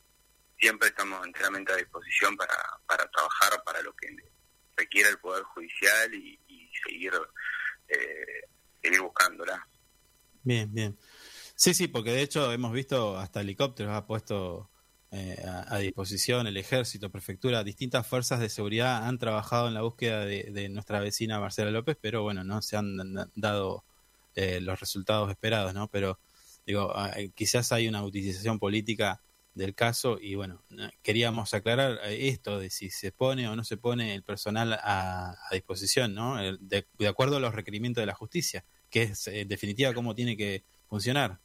siempre 0.57 0.89
estamos 0.89 1.25
enteramente 1.25 1.73
a 1.73 1.77
disposición 1.77 2.37
para, 2.37 2.55
para 2.85 3.09
trabajar 3.09 3.63
para 3.65 3.81
lo 3.81 3.93
que 3.93 4.15
requiera 4.77 5.09
el 5.09 5.19
Poder 5.19 5.43
Judicial 5.43 6.13
y, 6.13 6.39
seguir, 6.83 7.13
eh, 7.87 8.47
seguir 8.81 9.01
buscándola. 9.01 9.67
Bien, 10.43 10.71
bien. 10.71 10.97
Sí, 11.55 11.73
sí, 11.73 11.87
porque 11.87 12.11
de 12.11 12.21
hecho 12.21 12.51
hemos 12.51 12.71
visto 12.73 13.17
hasta 13.17 13.41
helicópteros 13.41 13.93
ha 13.93 14.05
puesto 14.05 14.69
eh, 15.11 15.37
a, 15.47 15.75
a 15.75 15.79
disposición 15.79 16.45
el 16.45 16.57
ejército, 16.57 17.09
prefectura, 17.09 17.63
distintas 17.63 18.05
fuerzas 18.05 18.39
de 18.39 18.49
seguridad 18.49 19.07
han 19.07 19.17
trabajado 19.17 19.67
en 19.67 19.73
la 19.73 19.81
búsqueda 19.81 20.25
de, 20.25 20.51
de 20.51 20.69
nuestra 20.69 20.99
vecina 20.99 21.39
Marcela 21.39 21.71
López, 21.71 21.97
pero 21.99 22.21
bueno, 22.21 22.43
no 22.43 22.61
se 22.61 22.77
han 22.77 23.13
da- 23.13 23.29
dado 23.35 23.85
eh, 24.35 24.59
los 24.61 24.79
resultados 24.79 25.29
esperados, 25.29 25.73
¿no? 25.73 25.89
Pero 25.89 26.19
digo, 26.65 26.91
ah, 26.95 27.11
eh, 27.15 27.31
quizás 27.33 27.71
hay 27.71 27.87
una 27.87 28.03
utilización 28.03 28.59
política 28.59 29.21
del 29.53 29.73
caso 29.73 30.17
y 30.19 30.35
bueno, 30.35 30.63
eh, 30.71 30.89
queríamos 31.01 31.53
aclarar 31.53 31.99
eh, 32.03 32.27
esto 32.27 32.59
de 32.59 32.69
si 32.69 32.89
se 32.89 33.11
pone 33.11 33.47
o 33.47 33.55
no 33.55 33.63
se 33.63 33.77
pone 33.77 34.13
el 34.13 34.23
personal 34.23 34.73
a, 34.73 35.31
a 35.31 35.53
disposición, 35.53 36.13
¿no? 36.13 36.35
De, 36.59 36.85
de 36.91 37.07
acuerdo 37.07 37.37
a 37.37 37.39
los 37.39 37.55
requerimientos 37.55 38.01
de 38.01 38.07
la 38.07 38.13
justicia, 38.13 38.65
que 38.89 39.03
es 39.03 39.27
en 39.27 39.47
definitiva 39.47 39.93
cómo 39.93 40.13
tiene 40.13 40.35
que 40.35 40.63
funcionar. 40.87 41.39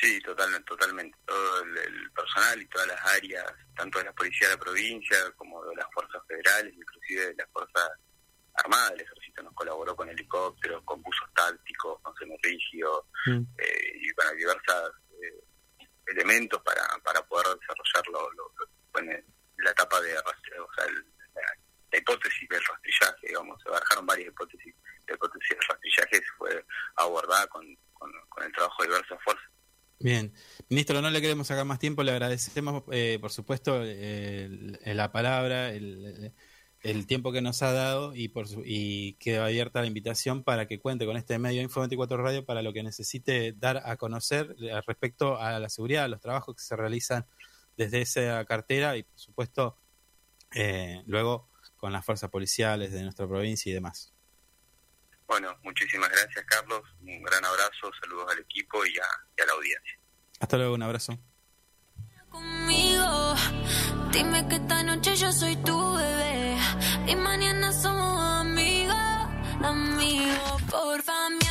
Sí, 0.00 0.18
totalmente, 0.22 0.64
totalmente. 0.64 1.18
Todo 1.26 1.62
el, 1.62 2.10
personal 2.12 2.62
y 2.62 2.66
todas 2.68 2.88
las 2.88 3.04
áreas, 3.04 3.44
tanto 3.76 3.98
de 3.98 4.06
la 4.06 4.12
policía 4.14 4.48
de 4.48 4.54
la 4.54 4.60
provincia 4.60 5.16
como 5.36 5.62
de 5.66 5.76
las 5.76 5.86
fuerzas 5.92 6.22
federales, 6.26 6.74
inclusive 6.74 7.26
de 7.26 7.34
las 7.34 7.48
fuerzas 7.50 7.90
armadas, 8.54 8.92
el 8.92 9.06
ejército 9.30 9.42
nos 9.42 9.54
colaboró 9.54 9.94
con 9.96 10.08
helicópteros, 10.08 10.82
con 10.84 11.02
buzos 11.02 11.28
tácticos, 11.34 12.00
con 12.02 12.14
semirígidos 12.16 13.04
Mm. 13.26 13.42
eh, 13.58 13.92
y 14.00 14.10
con 14.12 14.36
diversos 14.36 14.92
elementos 16.06 16.60
para, 16.62 16.82
para 17.04 17.22
poder 17.28 17.46
desarrollar 17.58 18.06
lo, 18.12 18.30
lo- 18.32 18.52
lo- 18.58 18.70
bueno, 18.92 19.12
la 19.58 19.70
etapa 19.70 20.00
de 20.00 20.18
o 20.18 20.72
sea, 20.74 20.84
el- 20.86 21.04
la, 21.34 21.42
la 21.92 21.98
hipótesis 21.98 22.48
del 22.48 22.62
rastrillaje, 22.64 23.26
digamos, 23.28 23.62
se 23.62 23.68
barajaron 23.70 24.06
varias 24.06 24.28
hipótesis. 24.28 24.74
La 25.06 25.14
hipótesis 25.14 25.48
del 25.50 25.68
rastrillaje 25.68 26.22
fue 26.38 26.64
abordada 26.96 27.46
con, 27.48 27.64
con, 27.92 28.10
con 28.28 28.44
el 28.44 28.52
trabajo 28.52 28.82
de 28.82 28.88
diversas 28.88 29.18
fuerzas. 29.22 29.44
Bien, 30.02 30.32
ministro, 30.70 31.02
no 31.02 31.10
le 31.10 31.20
queremos 31.20 31.46
sacar 31.46 31.66
más 31.66 31.78
tiempo, 31.78 32.02
le 32.02 32.12
agradecemos, 32.12 32.84
eh, 32.90 33.18
por 33.20 33.30
supuesto, 33.30 33.82
eh, 33.84 34.48
la 34.86 35.12
palabra, 35.12 35.70
el, 35.70 36.06
el 36.06 36.32
tiempo 37.06 37.30
que 37.32 37.42
nos 37.42 37.62
ha 37.62 37.72
dado 37.72 38.14
y, 38.14 38.28
por 38.28 38.48
su- 38.48 38.62
y 38.64 39.14
queda 39.14 39.44
abierta 39.46 39.80
la 39.82 39.86
invitación 39.86 40.42
para 40.42 40.66
que 40.66 40.80
cuente 40.80 41.04
con 41.06 41.16
este 41.16 41.38
medio 41.38 41.60
Info 41.62 41.80
24 41.80 42.16
Radio 42.16 42.44
para 42.44 42.62
lo 42.62 42.72
que 42.72 42.82
necesite 42.82 43.52
dar 43.52 43.82
a 43.84 43.96
conocer 43.96 44.56
eh, 44.60 44.80
respecto 44.86 45.38
a 45.38 45.58
la 45.58 45.68
seguridad, 45.68 46.04
a 46.04 46.08
los 46.08 46.20
trabajos 46.20 46.56
que 46.56 46.62
se 46.62 46.76
realizan 46.76 47.26
desde 47.76 48.00
esa 48.00 48.44
cartera 48.46 48.96
y, 48.96 49.02
por 49.02 49.18
supuesto, 49.18 49.76
eh, 50.54 51.02
luego 51.06 51.48
con 51.76 51.92
las 51.92 52.04
fuerzas 52.04 52.30
policiales 52.30 52.92
de 52.92 53.02
nuestra 53.02 53.26
provincia 53.28 53.70
y 53.70 53.74
demás. 53.74 54.12
Bueno, 55.26 55.56
muchísimas 55.62 56.08
gracias, 56.10 56.44
Carlos. 56.46 56.82
Un 57.02 57.22
gran 57.22 57.44
abrazo, 57.44 57.90
saludos 58.00 58.26
al 58.32 58.38
equipo 58.40 58.84
y 58.84 58.90
a, 58.98 59.04
y 59.38 59.42
a 59.42 59.46
la 59.46 59.52
audiencia. 59.52 59.98
Hasta 60.40 60.56
luego, 60.56 60.74
un 60.74 60.82
abrazo. 60.82 61.18
Dime 64.12 64.46
que 64.48 64.56
esta 64.56 64.82
noche 64.82 65.16
yo 65.16 65.32
soy 65.32 65.56
tu 65.56 65.76
bebé 65.94 66.56
y 67.06 67.16
mañana 67.16 67.72
somos 67.72 68.20
amigos, 68.40 68.96
amigos. 69.62 70.62
Porfa, 70.70 71.12
miénteme, 71.30 71.49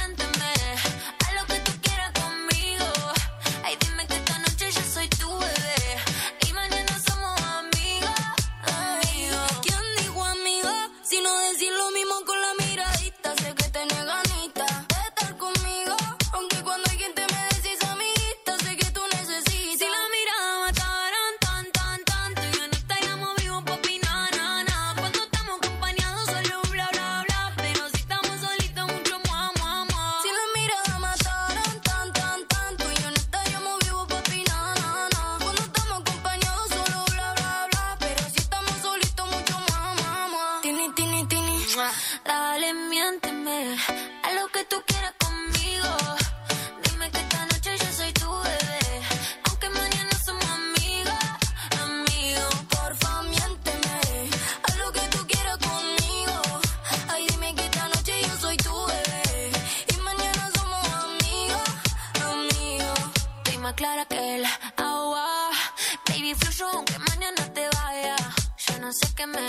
sé 68.99 69.13
qué 69.15 69.27
me 69.27 69.45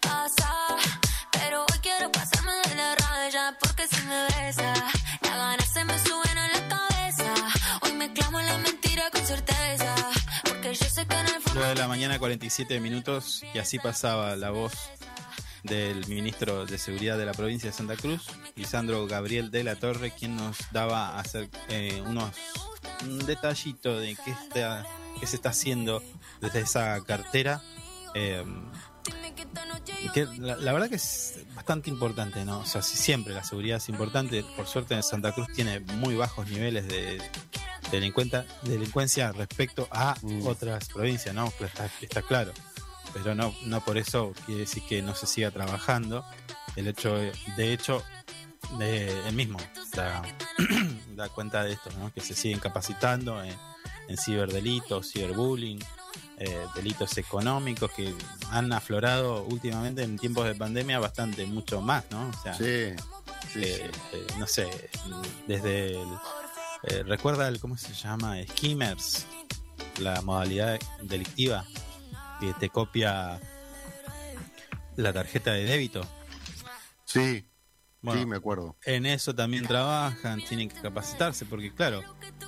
pasa, 0.00 0.50
pero 1.32 1.62
hoy 1.62 1.78
quiero 1.82 2.10
pasarme 2.10 2.52
de 2.68 2.74
la 2.74 2.94
raya, 2.94 3.56
porque 3.60 3.86
si 3.86 4.00
me 4.02 4.24
besa, 4.24 4.72
las 5.22 5.36
ganas 5.36 5.72
se 5.72 5.84
me 5.84 5.98
suben 5.98 6.38
a 6.38 6.48
la 6.48 6.68
cabeza. 6.68 7.34
Hoy 7.82 7.92
me 7.92 8.12
clamo 8.12 8.40
en 8.40 8.46
la 8.46 8.58
mentira 8.58 9.10
con 9.10 9.24
certeza, 9.26 9.94
porque 10.44 10.74
yo 10.74 10.86
sé 10.86 11.06
que 11.06 11.14
en 11.14 11.26
el 11.26 11.42
fondo... 11.42 11.60
9 11.60 11.68
de 11.68 11.80
la 11.80 11.88
mañana, 11.88 12.18
47 12.18 12.80
minutos, 12.80 13.42
y 13.52 13.58
así 13.58 13.78
pasaba 13.78 14.36
la 14.36 14.50
voz 14.50 14.72
del 15.62 16.06
ministro 16.08 16.66
de 16.66 16.78
Seguridad 16.78 17.16
de 17.18 17.26
la 17.26 17.32
provincia 17.32 17.70
de 17.70 17.76
Santa 17.76 17.96
Cruz, 17.96 18.22
Lisandro 18.56 19.06
Gabriel 19.06 19.50
de 19.50 19.64
la 19.64 19.76
Torre, 19.76 20.12
quien 20.12 20.36
nos 20.36 20.58
daba 20.72 21.18
hacer 21.18 21.48
eh, 21.68 22.02
unos 22.06 22.30
un 23.02 23.18
detallito 23.26 23.98
de 23.98 24.16
qué, 24.24 24.30
está, 24.30 24.86
qué 25.20 25.26
se 25.26 25.36
está 25.36 25.50
haciendo 25.50 26.02
desde 26.40 26.60
esa 26.60 27.00
cartera. 27.04 27.62
eh, 28.14 28.44
que 30.12 30.26
la, 30.38 30.56
la 30.56 30.72
verdad 30.72 30.88
que 30.88 30.96
es 30.96 31.40
bastante 31.54 31.90
importante, 31.90 32.44
¿no? 32.44 32.60
O 32.60 32.66
sea, 32.66 32.82
si 32.82 32.96
siempre 32.96 33.34
la 33.34 33.44
seguridad 33.44 33.78
es 33.78 33.88
importante, 33.88 34.44
por 34.56 34.66
suerte 34.66 34.94
en 34.94 35.02
Santa 35.02 35.32
Cruz 35.32 35.48
tiene 35.54 35.80
muy 35.80 36.14
bajos 36.14 36.48
niveles 36.48 36.86
de 36.88 37.20
delincuenta, 37.90 38.44
delincuencia 38.62 39.32
respecto 39.32 39.88
a 39.90 40.16
Mm. 40.22 40.46
otras 40.46 40.88
provincias, 40.88 41.34
¿no? 41.34 41.52
Está, 41.60 41.90
está 42.00 42.22
claro. 42.22 42.52
Pero 43.12 43.34
no, 43.34 43.54
no 43.64 43.80
por 43.84 43.96
eso 43.98 44.32
quiere 44.46 44.62
decir 44.62 44.82
que 44.88 45.00
no 45.02 45.14
se 45.14 45.26
siga 45.26 45.50
trabajando. 45.50 46.24
El 46.76 46.88
hecho, 46.88 47.14
de 47.14 47.72
hecho, 47.72 48.02
de, 48.78 49.28
él 49.28 49.34
mismo 49.34 49.58
da, 49.94 50.22
da 51.14 51.28
cuenta 51.28 51.62
de 51.62 51.72
esto, 51.74 51.90
¿no? 51.98 52.12
Que 52.12 52.20
se 52.20 52.34
siguen 52.34 52.58
capacitando 52.58 53.42
en, 53.44 53.54
en 54.08 54.16
ciberdelitos, 54.18 55.12
ciberbullying, 55.12 55.78
eh, 56.38 56.66
delitos 56.74 57.16
económicos 57.18 57.90
que 57.92 58.12
han 58.50 58.72
aflorado 58.72 59.44
últimamente 59.44 60.02
en 60.02 60.18
tiempos 60.18 60.46
de 60.46 60.54
pandemia 60.54 60.98
bastante, 60.98 61.46
mucho 61.46 61.80
más, 61.80 62.04
¿no? 62.10 62.28
O 62.28 62.42
sea, 62.42 62.54
Sí, 62.54 62.92
sí, 63.52 63.62
eh, 63.62 63.90
eh, 64.12 64.26
no 64.38 64.46
sé, 64.46 64.68
desde 65.46 66.00
el, 66.00 66.08
eh, 66.84 67.02
recuerda 67.04 67.48
el, 67.48 67.60
¿cómo 67.60 67.76
se 67.76 67.92
llama? 67.94 68.36
Skimmers, 68.50 69.26
la 69.98 70.20
modalidad 70.22 70.78
delictiva 71.02 71.64
que 72.40 72.52
te 72.54 72.68
copia 72.68 73.40
la 74.96 75.12
tarjeta 75.12 75.52
de 75.52 75.64
débito. 75.64 76.06
sí. 77.04 77.44
Bueno, 78.04 78.20
Sí, 78.20 78.26
me 78.26 78.36
acuerdo. 78.36 78.76
en 78.84 79.06
eso 79.06 79.34
también 79.34 79.66
trabajan, 79.66 80.44
tienen 80.44 80.68
que 80.68 80.78
capacitarse, 80.80 81.46
porque 81.46 81.72
claro, 81.74 82.02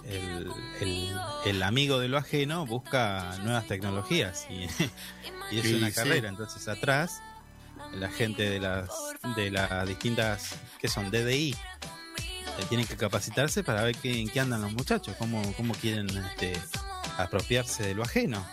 el, 0.05 0.51
el- 0.81 1.17
el 1.47 1.63
amigo 1.63 1.99
de 1.99 2.09
lo 2.09 2.19
ajeno 2.19 2.67
busca 2.67 3.37
nuevas 3.43 3.67
tecnologías 3.67 4.47
y, 4.51 4.55
y 5.51 5.59
es 5.59 5.65
Sí, 5.65 5.75
una 5.75 5.89
sí. 5.89 5.95
carrera. 5.95 6.29
Entonces 6.29 6.69
atrás, 6.69 7.23
la 7.95 8.11
gente 8.11 8.49
de 8.51 8.61
las, 8.61 8.91
de 9.35 9.51
las 9.51 9.89
distintas, 9.89 10.57
que 10.79 10.89
son 10.89 11.11
DDI, 11.11 11.53
eh, 11.53 11.57
tienen 12.69 12.87
que 12.87 12.97
capacitarse 12.97 13.63
para 13.65 13.83
ver 13.83 13.97
qué, 13.97 14.21
en 14.21 14.29
qué 14.29 14.41
andan 14.41 14.61
los 14.61 14.73
muchachos, 14.73 15.17
cómo, 15.19 15.41
cómo 15.57 15.73
quieren 15.75 16.07
este, 16.11 16.53
apropiarse 17.17 17.83
de 17.83 17.95
lo 17.95 18.03
ajeno. 18.03 18.45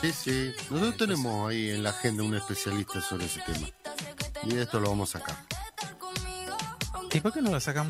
Sí, 0.00 0.12
sí. 0.12 0.30
Nosotros 0.70 0.70
Entonces- 0.94 0.98
tenemos 0.98 1.50
ahí 1.50 1.70
en 1.70 1.82
la 1.84 1.90
agenda 1.90 2.22
un 2.24 2.34
especialista 2.34 3.00
sobre 3.00 3.26
ese 3.26 3.40
tema. 3.42 3.68
Y 4.44 4.56
esto 4.56 4.80
lo 4.80 4.88
vamos 4.88 5.14
a 5.14 5.18
sacar. 5.20 5.36
¿Y 7.12 7.20
por 7.20 7.32
qué 7.32 7.42
no 7.42 7.50
lo 7.50 7.60
sacan? 7.60 7.88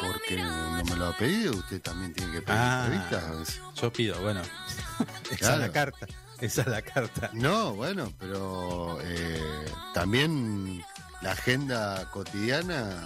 Porque 0.00 0.36
no 0.42 0.84
me 0.84 0.96
lo 0.96 1.06
ha 1.08 1.16
pedido, 1.16 1.52
usted 1.56 1.80
también 1.82 2.12
tiene 2.14 2.32
que 2.32 2.42
pedir 2.42 2.58
Ah. 2.58 2.84
entrevistas 2.86 3.24
a 3.24 3.30
veces. 3.32 3.60
Yo 3.74 3.92
pido, 3.92 4.20
bueno, 4.20 4.42
esa 5.30 5.54
es 5.54 5.58
la 5.60 5.72
carta, 5.72 6.06
esa 6.40 6.60
es 6.62 6.66
la 6.68 6.82
carta. 6.82 7.30
No, 7.32 7.74
bueno, 7.74 8.12
pero 8.18 8.98
eh, 9.02 9.64
también 9.94 10.84
la 11.22 11.32
agenda 11.32 12.10
cotidiana 12.10 13.04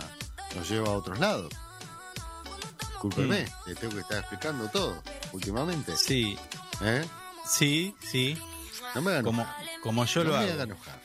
nos 0.55 0.69
lleva 0.69 0.89
a 0.89 0.93
otros 0.93 1.19
lados. 1.19 1.53
Discúlpeme, 2.93 3.47
le 3.67 3.75
tengo 3.75 3.95
que 3.95 4.01
estar 4.01 4.19
explicando 4.19 4.69
todo 4.69 5.03
últimamente. 5.33 5.97
Sí, 5.97 6.39
¿Eh? 6.81 7.05
sí, 7.47 7.95
sí, 8.01 8.39
No 8.95 9.03
me 9.03 9.11
hagan 9.13 9.25
como, 9.25 9.47
como 9.83 10.05
yo 10.07 10.25
no 10.25 10.31
lo 10.31 10.37
me 10.39 10.45
hago. 10.45 10.53
hagan 10.55 10.71
enojar. 10.71 11.01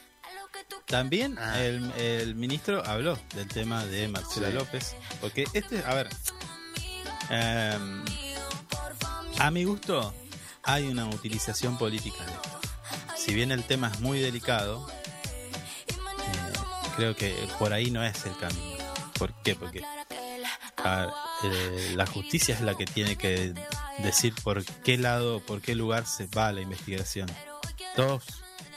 También 0.90 1.38
Ah. 1.40 1.60
el, 1.62 1.92
el 1.94 2.36
ministro 2.36 2.84
habló 2.86 3.18
del 3.36 3.48
tema 3.48 3.86
de 3.86 4.08
Marcela 4.08 4.48
Sí. 4.48 4.54
López, 4.54 4.96
porque 5.22 5.46
este, 5.54 5.84
a 5.86 5.94
ver, 5.94 6.10
em, 7.30 8.04
a 9.38 9.52
mi 9.52 9.64
gusto 9.66 10.14
hay 10.64 10.88
una 10.88 11.06
utilización 11.08 11.78
política 11.78 12.18
de 12.26 12.32
esto. 12.32 12.60
Si 13.16 13.34
bien 13.36 13.52
el 13.52 13.64
tema 13.66 13.90
es 13.94 14.00
muy 14.00 14.20
delicado, 14.20 14.88
eh, 15.88 15.96
creo 16.96 17.16
que 17.16 17.36
por 17.60 17.72
ahí 17.74 17.92
no 17.92 18.04
es 18.04 18.26
el 18.26 18.36
camino. 18.38 18.78
¿Por 19.18 19.34
qué? 19.44 19.56
Porque 19.56 19.84
a 20.78 21.08
eh, 21.44 21.94
la 21.96 22.06
justicia 22.08 22.56
es 22.56 22.62
la 22.62 22.74
que 22.76 22.86
tiene 22.86 23.16
que 23.16 23.54
decir 24.00 24.34
por 24.44 24.64
qué 24.66 24.98
lado, 24.98 25.40
por 25.42 25.62
qué 25.62 25.76
lugar 25.76 26.06
se 26.08 26.26
va 26.28 26.52
la 26.52 26.62
investigación. 26.62 27.30
Todos, 27.96 28.24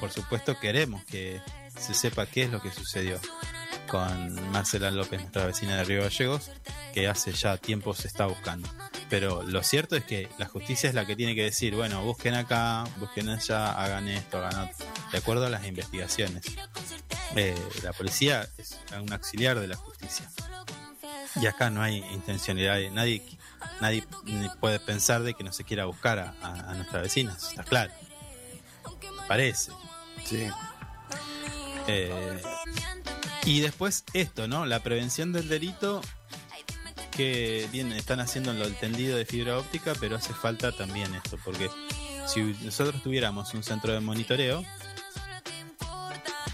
por 0.01 0.11
supuesto, 0.11 0.59
queremos 0.61 1.05
que 1.05 1.41
se 1.79 1.95
sepa 1.95 2.27
qué 2.27 2.45
es 2.45 2.51
lo 2.51 2.61
que 2.61 2.70
sucedió 2.70 3.20
con 3.89 4.51
Marcela 4.53 4.91
López, 4.91 5.20
nuestra 5.20 5.47
vecina 5.47 5.77
de 5.77 5.85
Río 5.85 6.03
Gallegos, 6.03 6.51
que 6.95 7.09
hace 7.09 7.33
ya 7.33 7.57
tiempo 7.59 7.95
se 7.95 8.09
está 8.09 8.27
buscando. 8.27 8.68
Pero 9.11 9.43
lo 9.43 9.62
cierto 9.62 9.97
es 9.97 10.05
que 10.05 10.31
la 10.39 10.47
justicia 10.47 10.89
es 10.89 10.95
la 10.95 11.05
que 11.05 11.14
tiene 11.16 11.35
que 11.35 11.43
decir, 11.45 11.75
bueno, 11.75 12.03
busquen 12.03 12.35
acá, 12.35 12.85
busquen 12.97 13.29
allá, 13.29 13.73
hagan 13.73 14.09
esto, 14.09 14.39
hagan 14.39 14.70
otro, 14.70 14.87
de 15.11 15.18
acuerdo 15.18 15.47
a 15.47 15.51
las 15.51 15.66
investigaciones. 15.66 16.43
Eh, 17.37 17.55
la 17.83 17.93
policía 17.93 18.49
es 18.57 18.79
un 18.99 19.12
auxiliar 19.12 19.59
de 19.61 19.68
la 19.68 19.77
justicia. 19.77 20.31
Y 21.41 21.47
acá 21.47 21.68
no 21.68 21.83
hay 21.83 21.97
intencionalidad, 22.12 22.91
nadie, 22.93 23.23
nadie 23.81 24.05
puede 24.61 24.79
pensar 24.81 25.23
de 25.23 25.35
que 25.35 25.45
no 25.45 25.53
se 25.53 25.64
quiera 25.64 25.85
buscar 25.87 26.18
a, 26.18 26.35
a- 26.43 26.70
a 26.70 26.75
nuestras 26.75 27.03
vecinas, 27.03 27.43
está 27.51 27.64
claro. 27.64 27.93
Parece. 29.29 29.73
Sí. 30.25 30.49
Eh, 31.89 32.43
y 33.45 33.61
después 33.61 34.05
esto, 34.12 34.47
¿no? 34.49 34.66
La 34.66 34.80
prevención 34.83 35.33
del 35.33 35.49
delito 35.49 36.01
que 37.11 37.68
bien 37.72 37.93
están 37.93 38.20
haciendo 38.20 38.53
lo 38.55 38.68
tendido 38.70 39.16
de 39.16 39.26
fibra 39.26 39.59
óptica, 39.59 39.93
pero 40.01 40.16
hace 40.16 40.33
falta 40.33 40.72
también 40.72 41.14
esto, 41.14 41.39
porque 41.45 41.68
si 42.26 42.41
nosotros 42.64 43.03
tuviéramos 43.03 43.53
un 43.55 43.62
centro 43.62 43.93
de 43.93 44.01
monitoreo, 44.01 44.64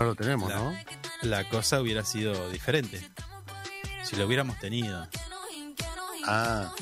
No 0.00 0.06
lo 0.06 0.14
tenemos, 0.14 0.48
La- 0.48 0.56
¿no? 0.56 0.76
la 1.22 1.48
cosa 1.48 1.80
hubiera 1.80 2.04
sido 2.04 2.48
diferente. 2.50 3.04
Si 4.04 4.14
lo 4.16 4.26
hubiéramos 4.26 4.58
tenido, 4.60 5.06
Ah, 6.26 6.72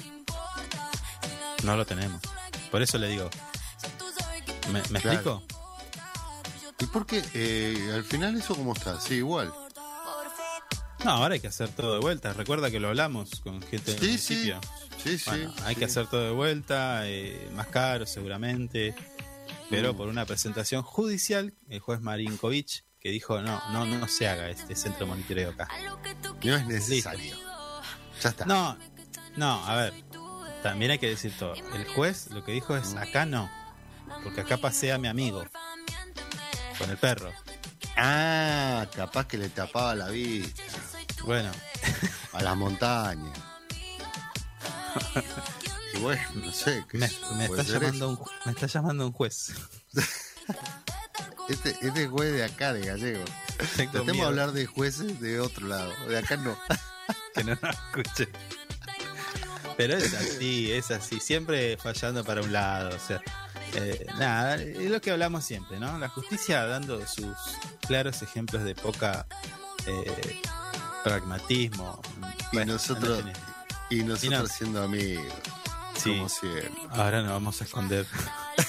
no 1.62 1.76
lo 1.76 1.86
tenemos. 1.86 2.20
Por 2.70 2.82
eso 2.82 2.98
le 2.98 3.08
digo, 3.08 3.30
¿me, 4.72 4.82
me 4.90 5.00
Claro. 5.00 5.40
explico? 5.40 5.42
¿Y 6.78 6.86
por 6.86 7.06
qué? 7.06 7.22
Eh, 7.34 7.90
al 7.94 8.04
final 8.04 8.36
eso 8.36 8.54
cómo 8.54 8.72
está? 8.74 9.00
Sí, 9.00 9.14
igual. 9.16 9.52
No, 11.04 11.10
ahora 11.12 11.34
hay 11.34 11.40
que 11.40 11.48
hacer 11.48 11.68
todo 11.68 11.94
de 11.94 12.00
vuelta. 12.00 12.32
Recuerda 12.32 12.70
que 12.70 12.80
lo 12.80 12.88
hablamos 12.88 13.40
con 13.40 13.62
gente 13.62 13.92
del 13.94 14.00
Sí, 14.00 14.18
sí. 14.18 14.34
municipio. 14.34 14.60
Sí, 15.02 15.18
sí. 15.18 15.24
Bueno, 15.30 15.54
hay 15.64 15.74
sí. 15.74 15.78
que 15.78 15.84
hacer 15.84 16.06
todo 16.08 16.22
de 16.22 16.30
vuelta, 16.32 17.02
eh, 17.06 17.48
más 17.54 17.66
caro 17.68 18.06
seguramente, 18.06 18.94
pero 19.70 19.92
Mm. 19.92 19.96
por 19.96 20.08
una 20.08 20.24
presentación 20.26 20.82
judicial, 20.82 21.54
el 21.68 21.78
juez 21.80 22.00
Marinkovic, 22.00 22.84
que 22.98 23.10
dijo, 23.10 23.40
no, 23.40 23.60
no, 23.70 23.84
no 23.86 24.08
se 24.08 24.26
haga 24.26 24.48
este 24.50 24.74
centro 24.74 25.00
de 25.06 25.12
monitoreo 25.12 25.50
acá. 25.50 25.68
No 26.42 26.56
es 26.56 26.66
necesario. 26.66 27.36
Ya 28.22 28.30
está. 28.30 28.46
No, 28.46 28.76
no, 29.36 29.64
a 29.64 29.76
ver, 29.76 29.94
también 30.62 30.90
hay 30.90 30.98
que 30.98 31.08
decir 31.10 31.32
todo. 31.38 31.54
El 31.54 31.84
juez 31.86 32.28
lo 32.30 32.42
que 32.44 32.50
dijo 32.52 32.76
es, 32.76 32.94
acá 32.94 33.26
no, 33.26 33.48
porque 34.24 34.40
acá 34.40 34.56
pasea 34.56 34.98
mi 34.98 35.06
amigo, 35.06 35.44
con 36.78 36.90
el 36.90 36.96
perro. 36.96 37.32
Ah, 37.96 38.86
capaz 38.94 39.26
que 39.26 39.38
le 39.38 39.48
tapaba 39.48 39.94
la 39.94 40.08
vista 40.08 40.62
Bueno, 41.24 41.50
a 42.32 42.42
las 42.42 42.56
montañas. 42.56 43.38
y 45.94 45.98
bueno, 45.98 46.22
no 46.34 46.52
sé. 46.52 46.84
qué 46.88 46.98
me, 46.98 47.10
me 47.36 47.44
está 47.46 47.62
llamando 47.62 48.08
un, 48.10 48.20
me 48.44 48.52
está 48.52 48.66
llamando 48.66 49.06
un 49.06 49.12
juez. 49.12 49.52
Este, 51.48 51.70
este 51.80 52.08
juez 52.08 52.32
de 52.32 52.42
acá, 52.42 52.72
de 52.72 52.84
Gallego. 52.84 53.24
Tengo 53.76 53.92
Tratemos 53.92 54.16
de 54.16 54.26
hablar 54.26 54.50
de 54.50 54.66
jueces 54.66 55.20
de 55.20 55.38
otro 55.38 55.68
lado. 55.68 55.92
De 56.08 56.18
acá 56.18 56.36
no. 56.36 56.58
que 57.34 57.44
no 57.44 57.56
nos 57.62 57.74
escuche. 57.74 58.28
Pero 59.76 59.96
es 59.96 60.14
así, 60.14 60.72
es 60.72 60.90
así, 60.90 61.20
siempre 61.20 61.76
fallando 61.76 62.24
para 62.24 62.40
un 62.40 62.52
lado, 62.52 62.96
o 62.96 62.98
sea, 62.98 63.20
eh, 63.74 64.06
nada, 64.18 64.56
es 64.56 64.90
lo 64.90 65.00
que 65.00 65.10
hablamos 65.10 65.44
siempre, 65.44 65.78
¿no? 65.78 65.98
La 65.98 66.08
justicia 66.08 66.64
dando 66.64 67.06
sus 67.06 67.36
claros 67.86 68.22
ejemplos 68.22 68.64
de 68.64 68.74
poca 68.74 69.26
eh, 69.86 70.40
pragmatismo. 71.04 72.00
Y 72.52 72.56
Bueno, 72.56 72.74
nosotros, 72.74 73.24
no 73.24 73.32
y 73.90 74.02
nosotros 74.02 74.42
no. 74.42 74.46
siendo 74.48 74.82
amigos. 74.82 75.32
Sí. 75.96 76.10
Como 76.10 76.28
siempre. 76.28 76.70
Ahora 76.90 77.22
nos 77.22 77.30
vamos 77.32 77.60
a 77.60 77.64
esconder. 77.64 78.06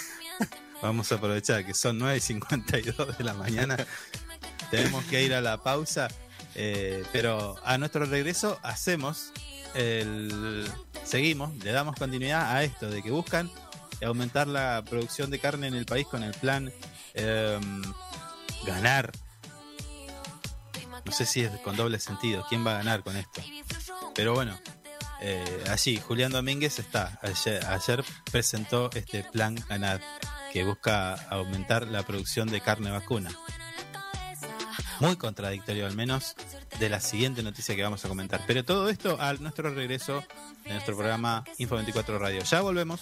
vamos 0.82 1.12
a 1.12 1.16
aprovechar 1.16 1.66
que 1.66 1.74
son 1.74 1.98
9 1.98 2.18
y 2.18 2.22
52 2.22 3.18
de 3.18 3.24
la 3.24 3.34
mañana. 3.34 3.78
Tenemos 4.70 5.04
que 5.06 5.24
ir 5.24 5.34
a 5.34 5.42
la 5.42 5.58
pausa. 5.64 6.08
Eh, 6.58 7.04
pero 7.12 7.56
a 7.64 7.78
nuestro 7.78 8.06
regreso 8.06 8.60
hacemos 8.64 9.32
el. 9.76 10.68
Seguimos, 11.04 11.56
le 11.64 11.72
damos 11.72 11.96
continuidad 11.96 12.52
a 12.52 12.64
esto 12.64 12.90
de 12.90 13.04
que 13.04 13.12
buscan 13.12 13.50
aumentar 14.04 14.48
la 14.48 14.84
producción 14.90 15.30
de 15.30 15.40
carne 15.40 15.68
en 15.68 15.76
el 15.76 15.86
país 15.86 16.08
con 16.08 16.24
el 16.24 16.34
plan 16.34 16.74
em, 17.14 17.82
ganar. 18.66 19.12
No 21.06 21.12
sé 21.12 21.26
si 21.26 21.42
es 21.42 21.52
con 21.62 21.76
doble 21.78 22.00
sentido. 22.00 22.46
¿Quién 22.50 22.66
va 22.66 22.72
a 22.72 22.78
ganar 22.80 23.04
con 23.04 23.16
esto? 23.16 23.42
Pero 24.16 24.34
bueno, 24.34 24.60
eh, 25.22 25.64
allí 25.70 25.98
Julián 25.98 26.32
Domínguez 26.32 26.80
está. 26.80 27.20
Ayer, 27.22 27.64
ayer 27.68 28.04
presentó 28.32 28.90
este 28.94 29.24
plan 29.24 29.56
ganar 29.70 30.02
que 30.52 30.64
busca 30.64 31.14
aumentar 31.30 31.88
la 31.88 32.04
producción 32.04 32.50
de 32.50 32.62
carne 32.62 32.90
vacuna. 32.90 33.30
Muy 35.00 35.16
contradictorio 35.16 35.86
al 35.86 35.96
menos 35.96 36.36
de 36.80 36.90
la 36.90 37.00
siguiente 37.00 37.44
noticia 37.44 37.76
que 37.76 37.84
vamos 37.84 38.04
a 38.04 38.08
comentar. 38.08 38.42
Pero 38.48 38.64
todo 38.66 38.90
esto 38.90 39.18
a 39.20 39.34
nuestro 39.34 39.74
regreso 39.74 40.24
de 40.64 40.72
nuestro 40.72 40.96
programa 40.96 41.44
Info 41.58 41.76
24 41.76 42.18
Radio. 42.18 42.44
Ya 42.44 42.62
volvemos. 42.62 43.02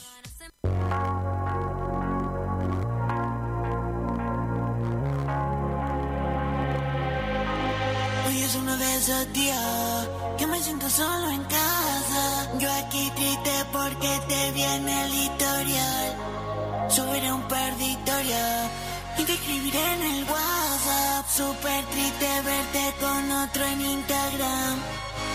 Hoy 8.27 8.41
es 8.41 8.55
uno 8.55 8.77
de 8.77 8.95
esos 8.95 9.33
días 9.33 10.09
que 10.37 10.47
me 10.47 10.61
siento 10.61 10.89
solo 10.89 11.29
en 11.29 11.43
casa. 11.43 12.57
Yo 12.59 12.71
aquí 12.73 13.09
triste 13.15 13.51
porque 13.71 14.19
te 14.27 14.51
vi 14.51 14.63
en 14.63 14.89
el 14.89 15.13
historial. 15.13 16.15
Subiré 16.89 17.31
un 17.31 17.47
par 17.47 17.77
de 17.77 17.85
historias 17.85 18.69
y 19.17 19.23
te 19.23 19.33
escribiré 19.33 19.93
en 19.93 20.01
el 20.01 20.23
WhatsApp. 20.25 21.25
Super 21.29 21.85
triste 21.85 22.41
verte 22.41 22.93
con 22.99 23.31
otro 23.31 23.65
en 23.65 23.81
Instagram. 23.81 24.75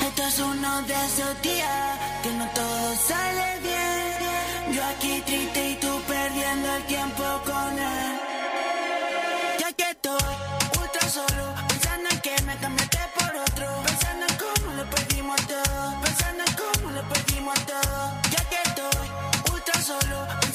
Esto 0.07 0.23
es 0.23 0.39
uno 0.39 0.83
de 0.83 0.95
esos 0.95 1.43
días 1.43 1.99
que 2.23 2.31
no 2.33 2.47
todo 2.55 2.97
sale 2.97 3.61
bien. 3.61 4.75
Yo 4.75 4.85
aquí 4.85 5.23
triste 5.25 5.71
y 5.71 5.75
tú 5.77 6.01
perdiendo 6.07 6.75
el 6.77 6.85
tiempo 6.85 7.25
con 7.47 7.79
él. 7.79 8.21
Ya 9.59 9.73
que 9.73 9.91
estoy 9.91 10.33
ultra 10.81 11.09
solo, 11.09 11.55
pensando 11.69 12.09
en 12.11 12.21
que 12.21 12.43
me 12.43 12.57
cambiaste 12.57 12.99
por 13.19 13.35
otro. 13.37 13.67
Pensando 13.87 14.27
en 14.27 14.37
cómo 14.45 14.77
lo 14.77 14.91
perdimos 14.91 15.41
todo. 15.47 16.01
Pensando 16.03 16.45
en 16.47 16.55
cómo 16.63 16.91
lo 16.91 17.03
perdimos 17.09 17.59
todo. 17.67 18.13
Ya 18.31 18.43
que 18.51 18.59
estoy 18.69 19.07
ultra 19.53 19.83
solo. 19.83 20.50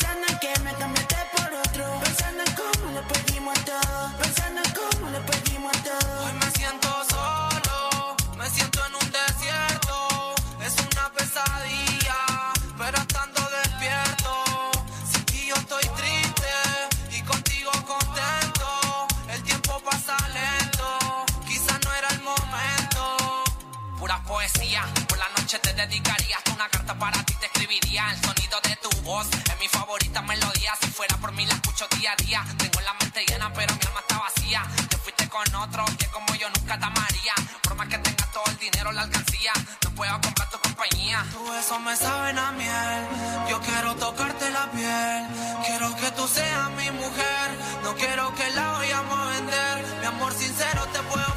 La 24.81 25.29
noche 25.37 25.57
te 25.59 25.73
dedicaría 25.73 26.35
hasta 26.37 26.53
una 26.53 26.67
carta 26.69 26.97
para 26.97 27.23
ti, 27.23 27.33
te 27.39 27.45
escribiría. 27.45 28.11
El 28.11 28.21
sonido 28.21 28.59
de 28.61 28.75
tu 28.77 29.01
voz 29.01 29.27
es 29.31 29.59
mi 29.59 29.67
favorita 29.67 30.21
melodía. 30.21 30.73
Si 30.81 30.87
fuera 30.87 31.15
por 31.17 31.31
mí, 31.31 31.45
la 31.45 31.53
escucho 31.53 31.87
día 31.97 32.11
a 32.11 32.15
día. 32.23 32.43
Tengo 32.57 32.81
la 32.81 32.93
mente 32.95 33.25
llena, 33.25 33.51
pero 33.53 33.73
mi 33.73 33.85
alma 33.87 33.99
está 34.01 34.19
vacía. 34.19 34.63
Te 34.89 34.97
fuiste 34.97 35.29
con 35.29 35.55
otro 35.55 35.85
que 35.97 36.07
como 36.07 36.35
yo 36.35 36.49
nunca 36.49 36.77
te 36.77 36.85
amaría. 36.85 37.33
Por 37.63 37.75
más 37.75 37.87
que 37.87 37.97
tengas 37.99 38.31
todo 38.31 38.43
el 38.47 38.57
dinero, 38.57 38.91
la 38.91 39.03
alcancía. 39.03 39.53
No 39.83 39.91
puedo 39.91 40.11
comprar 40.21 40.49
tu 40.49 40.59
compañía. 40.59 41.25
Tu 41.31 41.51
beso 41.51 41.79
me 41.79 41.95
saben 41.95 42.37
a 42.37 42.51
miel. 42.51 43.07
Yo 43.49 43.61
quiero 43.61 43.95
tocarte 43.95 44.49
la 44.51 44.69
piel. 44.71 45.27
Quiero 45.65 45.95
que 45.95 46.11
tú 46.11 46.27
seas 46.27 46.69
mi 46.71 46.91
mujer. 46.91 47.47
No 47.83 47.95
quiero 47.95 48.33
que 48.35 48.49
la 48.51 48.71
vayamos 48.71 49.19
a 49.19 49.25
vender. 49.31 49.85
Mi 50.01 50.05
amor 50.05 50.33
sincero 50.33 50.85
te 50.91 50.99
puedo 51.03 51.34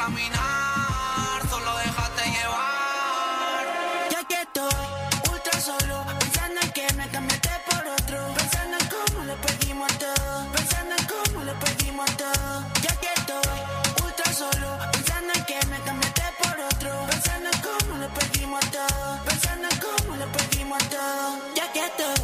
caminar. 0.00 1.38
Solo 1.50 1.70
déjate 1.84 2.24
llevar. 2.36 3.64
Ya 4.12 4.22
que 4.30 4.38
estoy 4.46 4.80
ultra 5.32 5.56
solo, 5.68 5.96
pensando 6.20 6.58
en 6.64 6.70
que 6.76 6.86
me 6.98 7.06
cambiaste 7.14 7.54
por 7.68 7.82
otro. 7.98 8.18
Pensando 8.38 8.74
en 8.80 8.86
cómo 8.96 9.18
lo 9.30 9.34
perdimos 9.46 9.90
todo. 10.04 10.32
Pensando 10.56 10.92
en 10.98 11.04
cómo 11.12 11.38
lo 11.48 11.54
perdimos 11.64 12.10
todo. 12.22 12.52
Ya 12.86 12.94
que 13.02 13.10
estoy 13.18 13.50
ultra 14.04 14.28
solo, 14.42 14.68
pensando 14.92 15.30
en 15.38 15.44
que 15.50 15.58
me 15.72 15.78
cambiaste 15.88 16.26
por 16.42 16.56
otro. 16.72 16.90
Pensando 17.12 17.48
en 17.54 17.58
cómo 17.68 17.92
lo 18.02 18.08
perdimos 18.18 18.64
todo. 18.76 19.06
Pensando 19.28 19.64
en 19.72 19.78
cómo 19.86 20.10
lo 20.20 20.26
perdimos 20.36 20.82
todo. 20.94 21.26
Ya 21.58 21.66
que 21.74 21.82
estoy 21.90 22.20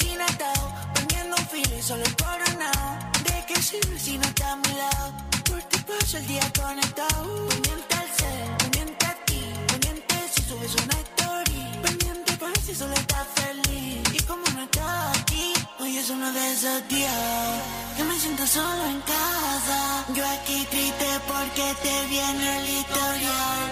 sin 0.00 0.20
atado, 0.20 0.64
poniendo 0.94 1.36
un 1.36 1.46
filo 1.52 1.74
y 1.78 1.82
solo 1.90 2.06
coronado. 2.22 2.88
¿De 3.24 3.62
sirve 3.62 3.98
si 3.98 4.18
no 4.18 4.26
está 4.32 4.52
a 4.52 4.56
mi 4.56 4.72
lado? 4.82 5.29
Por 5.60 5.68
ti 5.68 5.78
paso 5.80 6.16
el 6.16 6.26
día 6.26 6.46
conectado. 6.58 7.48
Pendiente 7.48 7.94
al 7.94 8.08
cel, 8.18 8.56
pendiente 8.60 9.06
a 9.06 9.14
ti. 9.26 9.42
Pendiente 9.68 10.14
si 10.32 10.42
subes 10.48 10.74
una 10.82 10.96
story. 11.08 11.60
Pendiente 11.82 12.32
para 12.38 12.54
si 12.64 12.74
solo 12.74 12.94
estás 12.94 13.26
feliz. 13.34 14.02
Y 14.14 14.22
como 14.22 14.42
no 14.56 14.62
estás 14.62 15.18
aquí, 15.18 15.52
hoy 15.80 15.98
es 15.98 16.08
uno 16.08 16.32
de 16.32 16.52
esos 16.52 16.88
días. 16.88 17.62
Que 17.94 18.04
me 18.04 18.18
siento 18.18 18.46
solo 18.46 18.86
en 18.86 19.00
casa. 19.02 19.80
Yo 20.14 20.26
aquí 20.36 20.66
triste 20.70 21.08
porque 21.28 21.66
te 21.82 22.06
viene 22.06 22.58
el 22.58 22.68
historial. 22.78 23.66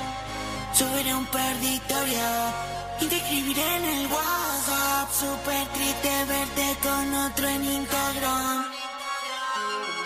Subiré 0.74 1.14
un 1.14 1.26
perditorio 1.26 2.28
y 3.00 3.06
te 3.06 3.16
escribiré 3.16 3.76
en 3.76 3.84
el 3.84 4.06
WhatsApp. 4.12 5.08
Súper 5.22 5.66
triste 5.68 6.24
verte 6.26 6.76
con 6.82 7.14
otro 7.14 7.48
en 7.48 7.64
Instagram. 7.64 8.64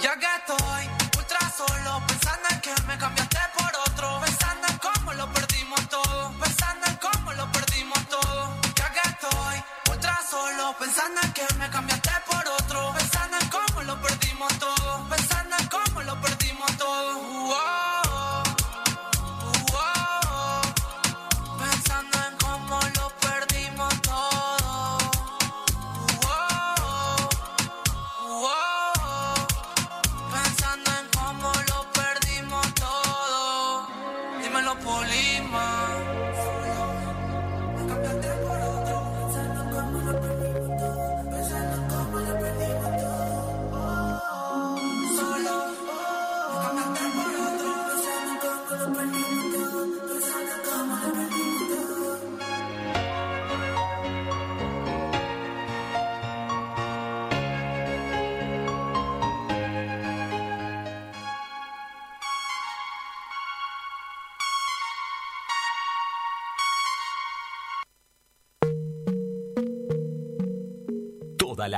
Ya 0.00 0.16
que 0.16 0.26
estoy 0.38 1.01
pensando 2.06 2.48
en 2.50 2.60
que 2.60 2.74
me 2.86 2.98
cambiaste 2.98 3.38
por 3.56 3.72
otro. 3.86 4.20
Pensando 4.24 4.66
en 4.68 4.78
cómo 4.78 5.12
lo 5.12 5.32
perdimos 5.32 5.88
todo. 5.88 6.32
Pensando 6.40 6.86
en 6.86 6.96
cómo 6.96 7.32
lo 7.32 7.52
perdimos 7.52 7.98
todo. 8.08 8.56
Ya 8.74 8.92
que 8.92 9.08
estoy 9.08 9.64
ultra 9.90 10.18
solo, 10.30 10.74
pensando 10.78 11.20
en 11.22 11.32
que 11.32 11.46
me 11.58 11.68
cambiaste 11.70 12.10
por 12.30 12.46
otro. 12.48 12.92
Pensando 12.92 13.36
en 13.38 13.48
cómo 13.48 13.82
lo 13.82 14.00
perdimos 14.00 14.52
todo. 14.58 14.81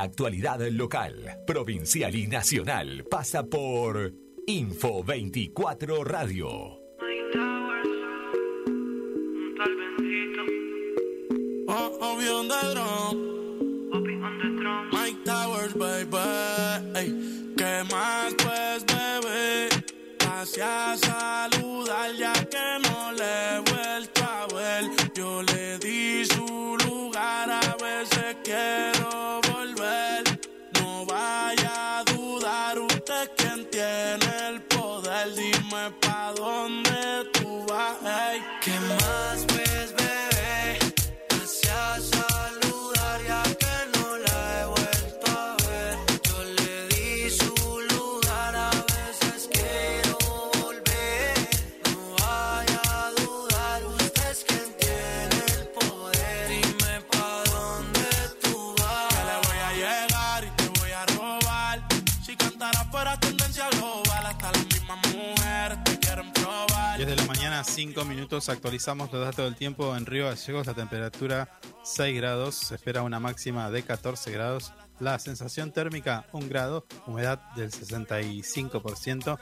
Actualidad 0.05 0.61
local, 0.71 1.39
provincial 1.47 2.15
y 2.15 2.27
nacional 2.27 3.05
pasa 3.11 3.45
por 3.47 4.13
Info 4.47 5.03
24 5.03 6.05
Radio. 6.05 6.85
Oh, 11.67 12.19
drum. 12.73 13.35
Mike 14.93 15.25
Towers, 15.25 15.75
baby. 15.75 16.19
Ey, 16.95 17.55
¿Qué 17.57 17.83
más 17.91 18.35
pues, 18.35 18.85
bebé? 18.87 19.69
Hacia 20.21 20.97
saludar 20.97 22.15
ya 22.17 22.33
que 22.33 22.79
no 22.83 23.13
le 23.13 23.57
he 23.57 23.61
vuelto 23.61 24.23
a 24.23 24.47
ver. 24.55 24.91
Yo 25.15 25.43
le 25.43 25.79
di 25.79 26.25
su 26.27 26.77
lugar, 26.87 27.51
a 27.51 27.77
veces 27.83 28.37
quiero 28.45 29.44
Dime 35.33 35.91
pa' 36.03 36.35
dónde 36.37 37.25
tú 37.33 37.65
vas. 37.67 37.97
ey. 38.03 38.43
¿Qué 38.61 38.79
más 38.81 39.54
minutos. 68.35 68.49
Actualizamos 68.49 69.13
los 69.13 69.25
datos 69.25 69.45
del 69.45 69.55
tiempo 69.55 69.97
en 69.97 70.07
Río 70.07 70.27
Gallegos. 70.27 70.67
La 70.67 70.75
temperatura 70.75 71.61
6 71.85 72.17
grados. 72.17 72.57
Se 72.57 72.75
espera 72.75 73.03
una 73.03 73.21
máxima 73.21 73.71
de 73.71 73.83
14 73.83 74.33
grados. 74.33 74.73
La 74.99 75.19
sensación 75.21 75.71
térmica 75.73 76.27
1 76.33 76.49
grado. 76.49 76.85
Humedad 77.07 77.39
del 77.55 77.71
65%. 77.71 79.39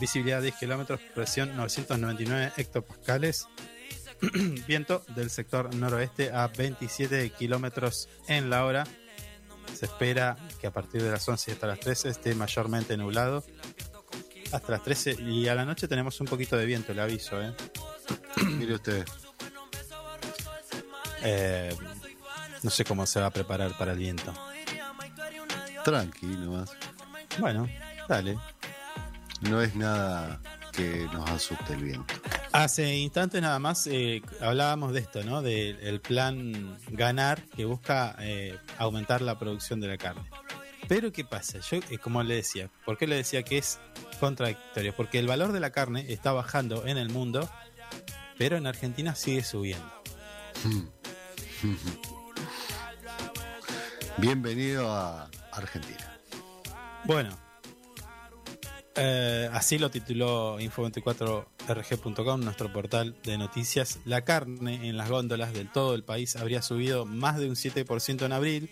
Visibilidad 0.00 0.42
10 0.42 0.56
kilómetros. 0.56 1.00
Presión 1.14 1.56
999 1.56 2.52
hectopascales. 2.56 3.46
Viento 4.66 5.04
del 5.14 5.30
sector 5.30 5.72
noroeste 5.74 6.32
a 6.32 6.48
27 6.48 7.30
kilómetros 7.30 8.08
en 8.26 8.50
la 8.50 8.64
hora. 8.64 8.84
Se 9.72 9.86
espera 9.86 10.36
que 10.60 10.66
a 10.66 10.72
partir 10.72 11.00
de 11.00 11.12
las 11.12 11.28
11 11.28 11.52
hasta 11.52 11.66
las 11.68 11.78
13 11.78 12.08
esté 12.08 12.34
mayormente 12.34 12.96
nublado. 12.96 13.44
Hasta 14.52 14.72
las 14.72 14.82
13 14.82 15.22
y 15.22 15.48
a 15.48 15.54
la 15.54 15.64
noche 15.64 15.88
tenemos 15.88 16.20
un 16.20 16.26
poquito 16.26 16.56
de 16.56 16.66
viento, 16.66 16.92
le 16.92 17.00
aviso. 17.00 17.40
¿eh? 17.40 17.54
Mire 18.44 18.74
usted. 18.74 19.04
Eh, 21.22 21.74
no 22.62 22.70
sé 22.70 22.84
cómo 22.84 23.06
se 23.06 23.20
va 23.20 23.26
a 23.26 23.30
preparar 23.30 23.76
para 23.78 23.92
el 23.92 23.98
viento. 23.98 24.32
Tranqui 25.84 26.26
nomás. 26.26 26.70
Bueno, 27.38 27.68
dale. 28.08 28.36
No 29.40 29.60
es 29.60 29.74
nada 29.74 30.40
que 30.72 31.08
nos 31.12 31.28
asuste 31.30 31.74
el 31.74 31.84
viento. 31.84 32.14
Hace 32.52 32.96
instantes 32.96 33.40
nada 33.40 33.58
más 33.58 33.86
eh, 33.86 34.22
hablábamos 34.40 34.92
de 34.92 35.00
esto, 35.00 35.24
¿no? 35.24 35.42
Del 35.42 36.00
plan 36.00 36.78
ganar 36.90 37.42
que 37.56 37.64
busca 37.64 38.14
eh, 38.20 38.58
aumentar 38.78 39.22
la 39.22 39.38
producción 39.38 39.80
de 39.80 39.88
la 39.88 39.96
carne. 39.96 40.22
Pero 40.88 41.12
¿qué 41.12 41.24
pasa? 41.24 41.58
Yo, 41.60 41.78
eh, 41.90 41.98
como 41.98 42.22
le 42.22 42.34
decía, 42.36 42.70
¿por 42.84 42.98
qué 42.98 43.06
le 43.06 43.16
decía 43.16 43.42
que 43.42 43.58
es 43.58 43.78
contradictorio? 44.20 44.94
Porque 44.94 45.18
el 45.18 45.26
valor 45.26 45.52
de 45.52 45.60
la 45.60 45.70
carne 45.70 46.04
está 46.08 46.32
bajando 46.32 46.86
en 46.86 46.98
el 46.98 47.08
mundo, 47.08 47.48
pero 48.38 48.56
en 48.56 48.66
Argentina 48.66 49.14
sigue 49.14 49.42
subiendo. 49.44 49.86
Bienvenido 54.18 54.90
a 54.92 55.30
Argentina. 55.52 56.18
Bueno, 57.04 57.38
Eh, 58.94 59.48
así 59.54 59.78
lo 59.78 59.90
tituló 59.90 60.60
info24rg.com, 60.60 62.44
nuestro 62.44 62.70
portal 62.70 63.16
de 63.24 63.38
noticias. 63.38 64.00
La 64.04 64.20
carne 64.22 64.86
en 64.86 64.98
las 64.98 65.08
góndolas 65.08 65.54
del 65.54 65.72
todo 65.72 65.94
el 65.94 66.04
país 66.04 66.36
habría 66.36 66.60
subido 66.60 67.06
más 67.06 67.38
de 67.38 67.48
un 67.48 67.54
7% 67.56 68.26
en 68.26 68.32
abril. 68.32 68.70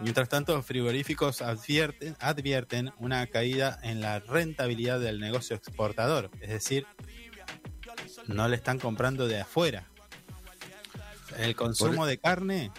Mientras 0.00 0.28
tanto, 0.28 0.54
los 0.54 0.64
frigoríficos 0.64 1.42
advierten, 1.42 2.16
advierten 2.20 2.92
una 2.98 3.26
caída 3.26 3.78
en 3.82 4.00
la 4.00 4.20
rentabilidad 4.20 5.00
del 5.00 5.20
negocio 5.20 5.56
exportador. 5.56 6.30
Es 6.40 6.50
decir, 6.50 6.86
no 8.26 8.48
le 8.48 8.56
están 8.56 8.78
comprando 8.78 9.26
de 9.26 9.40
afuera. 9.40 9.88
El 11.36 11.54
consumo 11.56 12.06
de 12.06 12.18
carne 12.18 12.72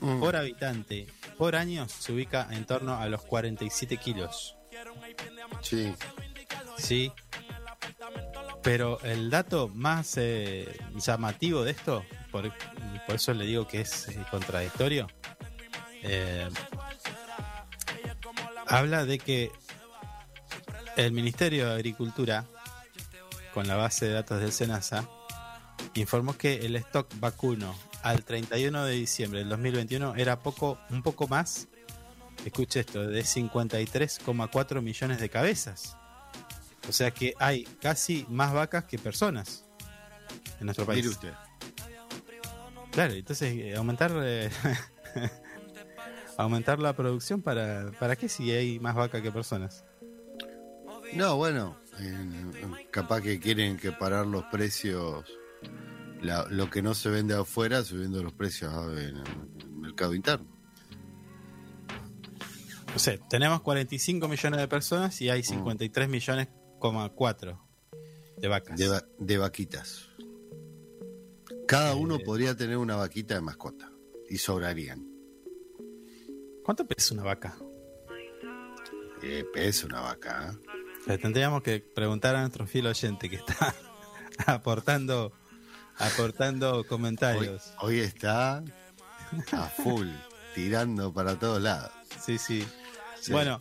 Mm. 0.00 0.20
por 0.20 0.36
habitante 0.36 1.06
por 1.38 1.56
año 1.56 1.88
se 1.88 2.12
ubica 2.12 2.46
en 2.50 2.64
torno 2.64 2.96
a 2.98 3.06
los 3.08 3.22
47 3.22 3.96
kilos. 3.96 4.56
Sí. 5.62 5.94
Sí. 6.76 7.12
Pero 8.62 9.00
el 9.00 9.30
dato 9.30 9.68
más 9.68 10.16
eh, 10.16 10.78
llamativo 10.94 11.64
de 11.64 11.72
esto, 11.72 12.04
por, 12.30 12.52
por 13.06 13.16
eso 13.16 13.34
le 13.34 13.44
digo 13.44 13.66
que 13.66 13.82
es 13.82 14.08
eh, 14.08 14.24
contradictorio, 14.30 15.06
eh, 16.04 16.48
habla 18.66 19.04
de 19.04 19.18
que 19.18 19.50
el 20.96 21.12
Ministerio 21.12 21.68
de 21.68 21.74
Agricultura, 21.74 22.44
con 23.52 23.66
la 23.66 23.76
base 23.76 24.06
de 24.06 24.12
datos 24.12 24.40
del 24.40 24.52
SENASA, 24.52 25.08
informó 25.94 26.36
que 26.36 26.66
el 26.66 26.76
stock 26.76 27.08
vacuno 27.20 27.74
al 28.02 28.24
31 28.24 28.84
de 28.84 28.92
diciembre 28.92 29.40
del 29.40 29.48
2021 29.48 30.14
era 30.16 30.40
poco, 30.40 30.78
un 30.90 31.02
poco 31.02 31.26
más, 31.26 31.68
escuche 32.44 32.80
esto, 32.80 33.06
de 33.06 33.22
53,4 33.22 34.82
millones 34.82 35.20
de 35.20 35.28
cabezas. 35.30 35.96
O 36.88 36.92
sea 36.92 37.10
que 37.12 37.34
hay 37.38 37.64
casi 37.80 38.26
más 38.28 38.52
vacas 38.52 38.84
que 38.84 38.98
personas 38.98 39.64
en 40.60 40.66
nuestro 40.66 40.84
país. 40.84 41.06
Usted. 41.06 41.32
Claro, 42.92 43.14
entonces 43.14 43.54
eh, 43.56 43.74
aumentar 43.74 44.12
eh, 44.22 44.50
aumentar 46.36 46.78
la 46.80 46.94
producción 46.94 47.42
para 47.42 47.90
para 47.98 48.16
qué 48.16 48.28
si 48.28 48.50
hay 48.50 48.78
más 48.80 48.94
vacas 48.94 49.22
que 49.22 49.30
personas. 49.32 49.84
No, 51.14 51.36
bueno, 51.36 51.76
eh, 52.00 52.86
capaz 52.90 53.20
que 53.20 53.38
quieren 53.38 53.76
que 53.76 53.92
parar 53.92 54.26
los 54.26 54.44
precios, 54.46 55.24
la- 56.22 56.46
lo 56.50 56.68
que 56.70 56.82
no 56.82 56.94
se 56.94 57.08
vende 57.10 57.34
afuera, 57.34 57.84
subiendo 57.84 58.22
los 58.22 58.32
precios 58.32 58.72
ah, 58.74 58.86
en 58.92 59.16
el 59.18 59.70
mercado 59.70 60.14
interno. 60.14 60.46
No 62.92 62.98
sé, 62.98 63.20
tenemos 63.28 63.60
45 63.60 64.28
millones 64.28 64.60
de 64.60 64.68
personas 64.68 65.20
y 65.20 65.28
hay 65.28 65.42
53 65.42 66.08
millones, 66.08 66.48
coma 66.78 67.08
4 67.10 67.60
de 68.38 68.48
vacas. 68.48 68.78
De, 68.78 68.88
va- 68.88 69.04
de 69.18 69.38
vaquitas. 69.38 70.08
Cada 71.66 71.94
uno 71.96 72.18
podría 72.18 72.56
tener 72.56 72.76
una 72.76 72.96
vaquita 72.96 73.34
de 73.34 73.40
mascota 73.40 73.90
y 74.28 74.38
sobrarían. 74.38 75.06
¿Cuánto 76.64 76.86
pesa 76.86 77.14
una 77.14 77.22
vaca? 77.24 77.54
Eh, 79.22 79.44
pesa 79.52 79.86
una 79.86 80.00
vaca. 80.00 80.52
¿eh? 80.52 80.68
Le 81.06 81.18
tendríamos 81.18 81.62
que 81.62 81.80
preguntar 81.80 82.34
a 82.36 82.40
nuestro 82.40 82.66
fiel 82.66 82.86
oyente 82.86 83.28
que 83.28 83.36
está 83.36 83.74
aportando 84.46 85.32
aportando 85.98 86.84
comentarios. 86.86 87.72
hoy 87.80 88.00
está 88.00 88.64
a 89.52 89.62
full, 89.76 90.08
tirando 90.54 91.12
para 91.12 91.38
todos 91.38 91.62
lados. 91.62 91.90
Sí, 92.24 92.38
sí. 92.38 92.66
Sí. 93.20 93.32
Bueno, 93.32 93.58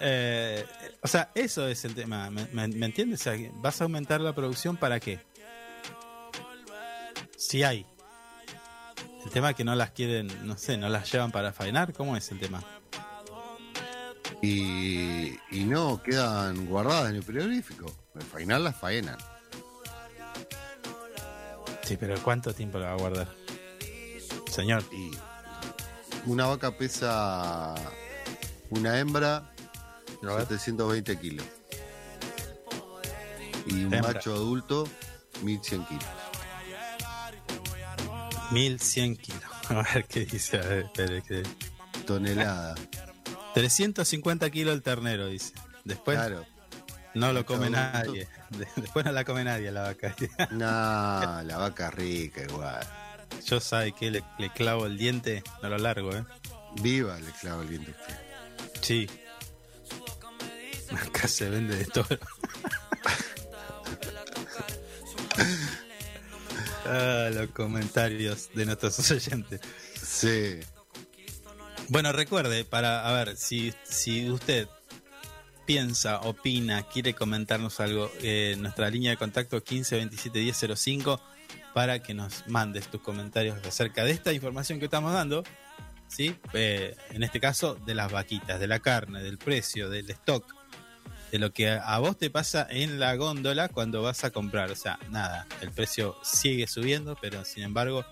eh, 0.00 0.64
o 1.02 1.08
sea, 1.08 1.30
eso 1.34 1.66
es 1.68 1.84
el 1.84 1.94
tema. 1.94 2.30
¿Me, 2.30 2.46
me- 2.52 2.68
me 2.68 2.86
entiendes? 2.86 3.20
O 3.20 3.24
sea, 3.24 3.36
que 3.36 3.50
¿vas 3.56 3.80
a 3.80 3.84
aumentar 3.84 4.20
la 4.20 4.34
producción 4.34 4.76
para 4.76 5.00
qué? 5.00 5.20
Si 7.36 7.62
hay. 7.62 7.86
El 9.26 9.32
tema 9.32 9.50
es 9.50 9.56
que 9.56 9.64
no 9.64 9.74
las 9.74 9.90
quieren, 9.90 10.28
no 10.46 10.56
sé, 10.56 10.78
no 10.78 10.88
las 10.88 11.10
llevan 11.10 11.32
para 11.32 11.52
faenar. 11.52 11.92
¿Cómo 11.92 12.16
es 12.16 12.30
el 12.30 12.38
tema? 12.38 12.62
Y, 14.40 15.30
y 15.50 15.64
no 15.64 16.00
quedan 16.00 16.66
guardadas 16.66 17.10
en 17.10 17.16
el 17.16 17.24
frigorífico. 17.24 17.92
Al 18.14 18.22
final 18.22 18.62
las 18.62 18.76
faenan. 18.76 19.18
Sí, 21.82 21.96
pero 21.96 22.14
¿cuánto 22.22 22.54
tiempo 22.54 22.78
la 22.78 22.90
va 22.90 22.92
a 22.92 22.96
guardar? 22.98 23.28
Señor. 24.48 24.84
Y 24.92 25.10
una 26.26 26.46
vaca 26.46 26.70
pesa 26.78 27.74
una 28.70 29.00
hembra 29.00 29.52
720 30.22 31.18
kilos. 31.18 31.46
Y 33.66 33.72
un 33.72 33.92
Hembra. 33.92 34.02
macho 34.02 34.32
adulto 34.34 34.86
1100 35.42 35.84
kilos. 35.86 36.04
1100 38.52 39.16
kilos. 39.16 39.42
A 39.68 39.82
ver 39.94 40.04
qué 40.06 40.24
dice. 40.26 40.58
A 40.58 40.60
ver, 40.62 40.78
espere, 40.84 41.22
que- 41.22 41.42
Tonelada. 42.06 42.74
350 43.54 44.50
kilos 44.50 44.74
el 44.74 44.82
ternero, 44.82 45.26
dice. 45.26 45.52
Después 45.84 46.18
Claro. 46.18 46.44
no 47.14 47.32
lo 47.32 47.44
come 47.46 47.70
nadie. 47.70 48.28
De- 48.50 48.68
Después 48.76 49.04
no 49.04 49.12
la 49.12 49.24
come 49.24 49.42
nadie 49.44 49.70
la 49.72 49.82
vaca. 49.82 50.14
No, 50.52 51.42
la 51.42 51.56
vaca 51.58 51.90
rica 51.90 52.42
igual. 52.42 52.86
Yo 53.44 53.60
sabe 53.60 53.92
que 53.92 54.10
le, 54.10 54.22
le 54.38 54.52
clavo 54.52 54.86
el 54.86 54.96
diente, 54.98 55.42
no 55.62 55.68
lo 55.68 55.78
largo, 55.78 56.12
¿eh? 56.14 56.24
Viva 56.80 57.18
le 57.18 57.30
clavo 57.40 57.62
el 57.62 57.68
viento 57.68 57.90
a 57.90 58.00
usted. 58.00 58.16
Sí. 58.82 59.08
Acá 60.90 61.26
se 61.26 61.48
vende 61.50 61.76
de 61.76 61.84
todo. 61.86 62.06
Ah, 66.86 67.30
los 67.32 67.50
comentarios 67.50 68.50
de 68.54 68.66
nuestros 68.66 69.10
oyentes. 69.10 69.60
Sí. 70.00 70.60
Bueno, 71.88 72.12
recuerde, 72.12 72.64
para, 72.64 73.08
a 73.08 73.12
ver, 73.12 73.36
si, 73.36 73.72
si 73.84 74.28
usted 74.30 74.68
piensa, 75.66 76.20
opina, 76.20 76.82
quiere 76.88 77.14
comentarnos 77.14 77.80
algo, 77.80 78.10
eh, 78.22 78.56
nuestra 78.58 78.88
línea 78.88 79.10
de 79.10 79.16
contacto 79.16 79.62
15 79.62 79.96
27 79.96 80.38
10 80.38 80.66
05 80.74 81.20
para 81.74 82.02
que 82.02 82.14
nos 82.14 82.46
mandes 82.48 82.88
tus 82.88 83.02
comentarios 83.02 83.58
acerca 83.66 84.04
de 84.04 84.12
esta 84.12 84.32
información 84.32 84.78
que 84.78 84.86
estamos 84.86 85.12
dando, 85.12 85.44
¿sí? 86.08 86.34
Eh, 86.54 86.96
en 87.10 87.22
este 87.22 87.38
caso, 87.38 87.74
de 87.74 87.94
las 87.94 88.10
vaquitas, 88.10 88.58
de 88.58 88.66
la 88.66 88.78
carne, 88.78 89.22
del 89.22 89.38
precio, 89.38 89.90
del 89.90 90.08
stock, 90.10 90.54
de 91.30 91.38
lo 91.38 91.52
que 91.52 91.70
a 91.70 91.98
vos 91.98 92.16
te 92.18 92.30
pasa 92.30 92.66
en 92.70 93.00
la 93.00 93.16
góndola 93.16 93.68
cuando 93.68 94.02
vas 94.02 94.24
a 94.24 94.30
comprar. 94.30 94.70
O 94.70 94.76
sea, 94.76 94.98
nada, 95.10 95.46
el 95.60 95.70
precio 95.70 96.16
sigue 96.22 96.66
subiendo, 96.66 97.16
pero 97.20 97.44
sin 97.44 97.62
embargo, 97.64 98.04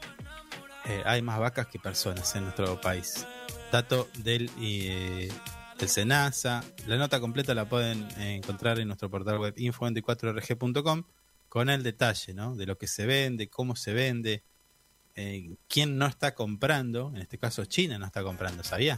eh, 0.86 1.02
hay 1.04 1.22
más 1.22 1.38
vacas 1.38 1.66
que 1.68 1.78
personas 1.78 2.34
en 2.34 2.44
nuestro 2.44 2.80
país. 2.80 3.26
Dato 3.72 4.08
del, 4.18 4.50
eh, 4.60 5.32
del 5.78 5.88
SENASA. 5.88 6.64
La 6.86 6.96
nota 6.96 7.20
completa 7.20 7.54
la 7.54 7.68
pueden 7.68 8.08
encontrar 8.20 8.78
en 8.78 8.88
nuestro 8.88 9.10
portal 9.10 9.38
web 9.38 9.54
info24rg.com 9.56 11.04
con 11.48 11.70
el 11.70 11.84
detalle 11.84 12.34
¿no? 12.34 12.56
de 12.56 12.66
lo 12.66 12.76
que 12.76 12.88
se 12.88 13.06
vende, 13.06 13.48
cómo 13.48 13.76
se 13.76 13.92
vende, 13.92 14.42
eh, 15.14 15.54
quién 15.68 15.96
no 15.98 16.06
está 16.06 16.34
comprando. 16.34 17.12
En 17.14 17.22
este 17.22 17.38
caso, 17.38 17.64
China 17.64 17.96
no 17.96 18.06
está 18.06 18.24
comprando, 18.24 18.64
¿sabía? 18.64 18.96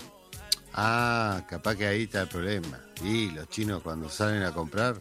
Ah, 0.77 1.43
capaz 1.49 1.75
que 1.77 1.87
ahí 1.87 2.03
está 2.03 2.23
el 2.23 2.29
problema. 2.29 2.79
Y 3.03 3.31
los 3.31 3.49
chinos 3.49 3.83
cuando 3.83 4.09
salen 4.09 4.43
a 4.43 4.53
comprar 4.53 5.01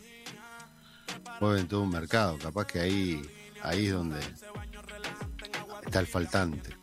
mueven 1.39 1.67
todo 1.67 1.81
un 1.81 1.89
mercado. 1.89 2.37
Capaz 2.37 2.65
que 2.65 2.79
ahí, 2.79 3.21
ahí 3.61 3.87
es 3.87 3.93
donde 3.93 4.19
está 5.85 5.99
el 5.99 6.07
faltante. 6.07 6.75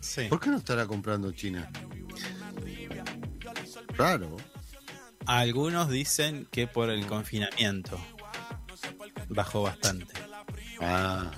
Sí. 0.00 0.26
¿Por 0.28 0.40
qué 0.40 0.50
no 0.50 0.58
estará 0.58 0.86
comprando 0.86 1.32
China? 1.32 1.68
Raro. 3.96 4.36
Algunos 5.26 5.90
dicen 5.90 6.46
que 6.50 6.66
por 6.66 6.88
el 6.88 7.04
confinamiento 7.06 8.00
bajó 9.28 9.62
bastante. 9.62 10.14
Ah. 10.80 11.30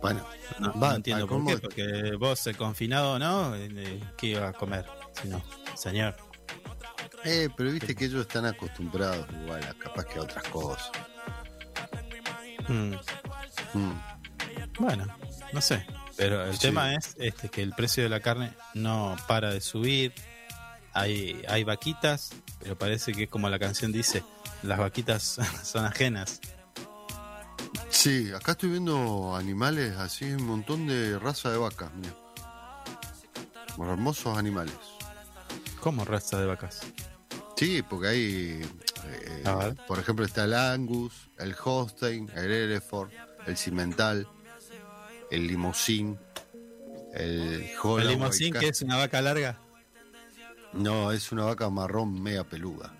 Bueno, 0.00 0.24
No, 0.60 0.72
Va, 0.80 0.90
no 0.90 0.96
entiendo 0.96 1.26
por 1.26 1.38
¿cómo? 1.38 1.50
qué, 1.50 1.58
porque 1.58 2.12
vos 2.18 2.46
eh, 2.46 2.54
confinado 2.54 3.18
no, 3.18 3.54
eh, 3.56 4.00
¿qué 4.16 4.28
iba 4.28 4.48
a 4.48 4.52
comer? 4.52 4.84
Si 5.20 5.28
no, 5.28 5.42
señor. 5.74 6.16
eh, 7.24 7.48
pero 7.56 7.72
viste 7.72 7.94
que 7.96 8.04
ellos 8.04 8.22
están 8.22 8.46
acostumbrados 8.46 9.26
igual 9.42 9.62
a 9.64 9.74
capaz 9.74 10.04
que 10.04 10.18
a 10.18 10.22
otras 10.22 10.44
cosas. 10.44 10.90
Mm, 12.68 12.94
Mm. 13.74 13.92
bueno, 14.78 15.06
no 15.52 15.60
sé. 15.60 15.84
Pero 16.16 16.44
el 16.44 16.54
Sí. 16.54 16.60
tema 16.60 16.94
es 16.94 17.14
este 17.18 17.48
que 17.48 17.62
el 17.62 17.72
precio 17.72 18.02
de 18.02 18.08
la 18.08 18.20
carne 18.20 18.52
no 18.74 19.16
para 19.26 19.50
de 19.52 19.60
subir. 19.60 20.12
Hay, 20.94 21.42
hay 21.48 21.62
vaquitas, 21.64 22.30
pero 22.60 22.76
parece 22.76 23.12
que 23.12 23.24
es 23.24 23.28
como 23.30 23.48
la 23.48 23.58
canción 23.58 23.92
dice, 23.92 24.24
las 24.62 24.78
vaquitas 24.78 25.38
son 25.64 25.84
ajenas. 25.84 26.40
Sí, 27.90 28.30
acá 28.32 28.52
estoy 28.52 28.70
viendo 28.70 29.34
animales 29.36 29.96
así, 29.96 30.24
un 30.26 30.44
montón 30.46 30.86
de 30.86 31.18
raza 31.18 31.50
de 31.50 31.58
vacas, 31.58 31.90
mira. 31.94 32.14
Hermosos 33.78 34.36
animales. 34.36 34.74
¿Cómo 35.80 36.04
raza 36.04 36.38
de 36.40 36.46
vacas? 36.46 36.80
Sí, 37.56 37.82
porque 37.82 38.08
hay, 38.08 38.70
eh, 39.06 39.74
por 39.86 39.98
ejemplo, 39.98 40.24
está 40.24 40.44
el 40.44 40.54
Angus, 40.54 41.30
el 41.38 41.54
Holstein, 41.62 42.30
el 42.34 42.50
Hereford, 42.52 43.10
el 43.46 43.56
Cimental, 43.56 44.28
el 45.30 45.46
Limousin, 45.46 46.18
el 47.14 47.40
El 47.62 47.70
Holloway 47.82 48.14
limosín, 48.14 48.52
Cat- 48.52 48.62
que 48.62 48.68
es 48.68 48.82
una 48.82 48.96
vaca 48.96 49.20
larga. 49.22 49.60
No, 50.72 51.10
es 51.12 51.32
una 51.32 51.44
vaca 51.44 51.68
marrón 51.70 52.20
media 52.22 52.44
peluda. 52.44 52.94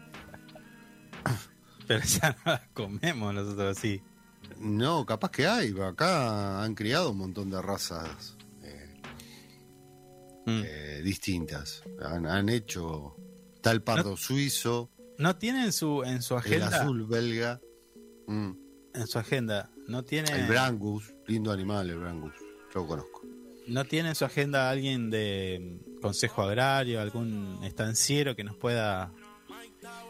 Pero 1.87 2.05
ya 2.05 2.31
no 2.45 2.53
la 2.53 2.69
comemos 2.73 3.35
nosotros 3.35 3.77
así. 3.79 4.03
No, 4.59 5.05
capaz 5.07 5.31
que 5.31 5.47
hay. 5.47 5.75
Acá 5.81 6.63
han 6.63 6.75
criado 6.75 7.11
un 7.11 7.19
montón 7.19 7.51
de 7.51 7.61
razas 7.63 8.37
eh, 8.63 8.95
Mm. 10.47 10.63
eh, 10.65 11.01
distintas. 11.05 11.83
Han, 12.03 12.27
han 12.27 12.49
hecho 12.49 13.17
tal 13.61 13.83
pardo 13.83 14.17
suizo, 14.17 14.91
No 15.19 15.37
tiene 15.37 15.65
en 15.65 15.73
su, 15.73 16.03
en 16.05 16.23
su 16.23 16.35
el 16.35 16.41
agenda. 16.41 16.67
azul 16.69 17.07
belga, 17.07 17.61
mm, 18.27 18.51
En 18.95 19.07
su 19.07 19.19
agenda. 19.19 19.71
No 19.87 20.03
tiene. 20.05 20.31
el 20.33 20.47
brangus, 20.49 21.13
lindo 21.27 21.51
animal 21.53 21.91
el 21.91 21.99
brangus. 21.99 22.33
Yo 22.75 22.81
lo 22.83 22.87
conozco. 22.87 23.23
¿No 23.67 23.85
tiene 23.85 24.11
en 24.11 24.15
su 24.15 24.25
agenda 24.25 24.71
alguien 24.71 25.11
de 25.11 25.81
mm, 25.97 26.01
Consejo 26.01 26.43
Agrario, 26.43 27.01
algún 27.01 27.59
estanciero 27.65 28.35
que 28.37 28.45
nos 28.45 28.57
pueda 28.57 29.13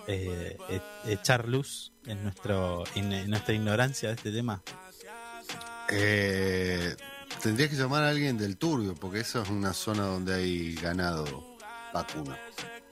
eh, 0.06 0.56
e- 0.70 1.12
echar 1.12 1.48
luz 1.48 1.92
en, 2.08 2.22
nuestro, 2.24 2.84
en, 2.94 3.30
nuestra 3.30 3.54
ignorancia 3.54 4.08
de 4.08 4.14
este 4.16 4.32
tema? 4.32 4.62
Eh, 5.90 6.94
tendrías 7.42 7.70
que 7.70 7.76
llamar 7.76 8.02
a 8.04 8.08
alguien 8.10 8.36
del 8.36 8.56
Turbio, 8.56 8.94
porque 8.94 9.20
esa 9.20 9.42
es 9.42 9.48
una 9.48 9.72
zona 9.72 10.04
donde 10.04 10.34
hay 10.34 10.74
ganado 10.74 11.56
vacuno. 11.92 12.36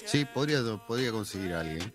Sí, 0.04 0.24
podría, 0.24 0.60
podría 0.86 1.10
conseguir 1.12 1.54
a 1.54 1.60
alguien. 1.60 1.92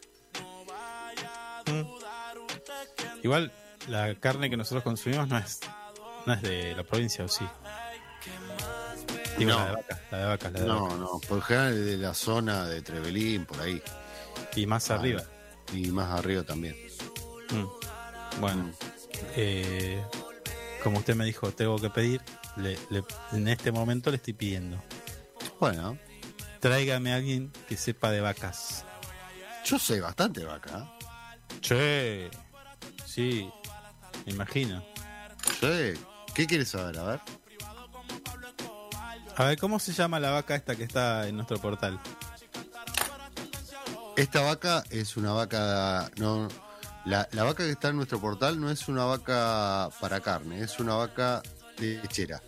Igual 3.23 3.51
la 3.87 4.15
carne 4.15 4.49
que 4.49 4.57
nosotros 4.57 4.83
consumimos 4.83 5.27
no 5.27 5.37
es, 5.37 5.59
no 6.25 6.33
es 6.33 6.41
de 6.41 6.75
la 6.75 6.83
provincia, 6.83 7.23
¿o 7.23 7.27
sí? 7.27 7.45
Digo, 9.37 9.51
No. 9.51 9.59
la 9.59 9.65
de 9.69 9.75
vaca, 9.75 9.99
la 10.11 10.17
de 10.17 10.25
vaca, 10.25 10.49
la 10.49 10.59
de 10.59 10.65
No, 10.67 10.97
no, 10.97 11.19
por 11.27 11.41
general 11.41 11.73
es 11.73 11.85
de 11.85 11.97
la 11.97 12.13
zona 12.13 12.65
de 12.67 12.81
Trevelín, 12.81 13.45
por 13.45 13.61
ahí. 13.61 13.81
Y 14.55 14.65
más 14.65 14.91
Ah, 14.91 14.95
arriba. 14.95 15.23
Y 15.73 15.87
más 15.91 16.11
arriba 16.19 16.43
también. 16.43 16.75
Mm. 17.51 18.39
Bueno, 18.39 18.71
eh, 19.35 20.03
como 20.83 20.99
usted 20.99 21.15
me 21.15 21.25
dijo, 21.25 21.51
tengo 21.51 21.77
que 21.79 21.89
pedir. 21.89 22.21
le- 22.57 22.77
le- 22.89 23.03
en 23.31 23.47
este 23.47 23.71
momento 23.71 24.09
le 24.09 24.17
estoy 24.17 24.33
pidiendo. 24.33 24.81
Bueno, 25.59 25.97
Tráigame 26.59 27.13
a 27.13 27.15
alguien 27.15 27.51
que 27.69 27.77
sepa 27.77 28.11
de 28.11 28.19
vacas. 28.21 28.83
yo 29.65 29.79
sé 29.79 29.99
bastante 30.01 30.43
vaca. 30.43 30.91
Che, 31.61 32.29
sí, 33.05 33.49
me 34.25 34.33
imagino. 34.33 34.83
Sí. 35.59 35.93
¿Qué 36.35 36.45
quieres 36.45 36.69
saber? 36.69 36.97
A 36.99 37.03
ver. 37.03 37.19
A 39.37 39.43
ver, 39.45 39.57
¿cómo 39.59 39.79
se 39.79 39.93
llama 39.93 40.19
la 40.19 40.31
vaca 40.31 40.55
esta 40.55 40.75
que 40.75 40.83
está 40.83 41.27
en 41.27 41.35
nuestro 41.35 41.57
portal? 41.59 41.99
Esta 44.17 44.41
vaca 44.41 44.83
es 44.89 45.15
una 45.17 45.31
vaca. 45.33 46.11
No, 46.17 46.47
la, 47.05 47.27
la 47.31 47.43
vaca 47.43 47.63
que 47.63 47.71
está 47.71 47.89
en 47.89 47.97
nuestro 47.97 48.19
portal 48.19 48.59
no 48.59 48.69
es 48.69 48.87
una 48.87 49.05
vaca 49.05 49.89
para 49.99 50.19
carne, 50.19 50.61
es 50.61 50.79
una 50.79 50.95
vaca 50.95 51.41
lechera. 51.77 52.41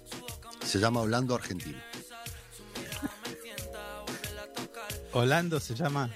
Se 0.63 0.79
llama 0.79 1.01
Holando 1.01 1.35
Argentino. 1.35 1.79
Holando 5.11 5.59
se 5.59 5.75
llama. 5.75 6.09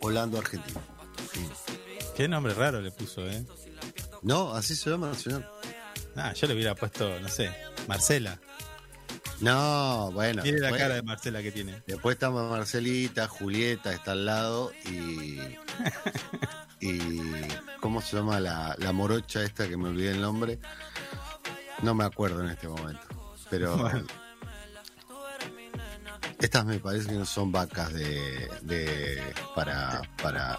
Holando 0.00 0.38
Argentino. 0.38 0.80
Sí. 1.32 1.48
Qué 2.16 2.28
nombre 2.28 2.54
raro 2.54 2.80
le 2.80 2.90
puso, 2.90 3.26
¿eh? 3.26 3.44
No, 4.22 4.52
así 4.52 4.74
se 4.74 4.90
llama, 4.90 5.14
señor. 5.14 5.44
Ah, 6.16 6.32
yo 6.32 6.46
le 6.46 6.54
hubiera 6.54 6.74
puesto, 6.74 7.20
no 7.20 7.28
sé, 7.28 7.52
Marcela. 7.86 8.38
No, 9.40 10.10
bueno. 10.12 10.42
Tiene 10.42 10.60
la 10.60 10.76
cara 10.76 10.94
de 10.94 11.02
Marcela 11.02 11.42
que 11.42 11.52
tiene. 11.52 11.82
Después 11.86 12.14
está 12.14 12.30
Marcelita, 12.30 13.28
Julieta 13.28 13.92
está 13.92 14.12
al 14.12 14.26
lado 14.26 14.72
y. 14.84 15.40
y 16.80 17.20
¿Cómo 17.80 18.02
se 18.02 18.16
llama 18.16 18.40
la, 18.40 18.74
la 18.78 18.92
morocha 18.92 19.42
esta 19.42 19.68
que 19.68 19.76
me 19.76 19.88
olvidé 19.88 20.12
el 20.12 20.20
nombre? 20.20 20.58
No 21.82 21.94
me 21.94 22.04
acuerdo 22.04 22.42
en 22.42 22.50
este 22.50 22.68
momento. 22.68 23.06
Pero. 23.50 23.76
Bueno. 23.76 24.04
Estas 26.40 26.64
me 26.64 26.78
parece 26.78 27.08
que 27.08 27.14
no 27.14 27.26
son 27.26 27.52
vacas 27.52 27.92
de. 27.92 28.48
de 28.62 29.34
para. 29.54 30.02
para. 30.22 30.58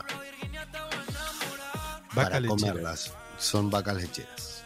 Vaca 2.13 2.31
para 2.31 2.47
comerlas. 2.47 3.13
Son 3.37 3.69
vacas 3.69 3.95
lecheras. 3.97 4.58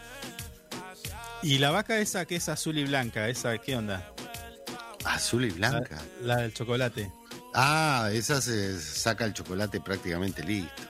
Y 1.44 1.58
la 1.58 1.70
vaca 1.70 1.98
esa 1.98 2.24
que 2.24 2.36
es 2.36 2.48
azul 2.48 2.78
y 2.78 2.84
blanca, 2.84 3.28
esa, 3.28 3.56
¿qué 3.58 3.76
onda? 3.76 4.10
Azul 5.04 5.44
y 5.44 5.50
blanca. 5.50 6.00
La, 6.22 6.36
la 6.36 6.40
del 6.42 6.54
chocolate. 6.54 7.12
Ah, 7.54 8.08
esa 8.12 8.40
se 8.40 8.80
saca 8.80 9.24
el 9.26 9.34
chocolate 9.34 9.80
prácticamente 9.80 10.42
listo. 10.42 10.82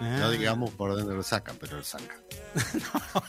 No 0.00 0.26
Ah. 0.26 0.30
digamos 0.30 0.70
por 0.70 0.96
dónde 0.96 1.14
lo 1.14 1.22
saca, 1.22 1.52
pero 1.60 1.76
lo 1.76 1.84
saca. 1.84 2.16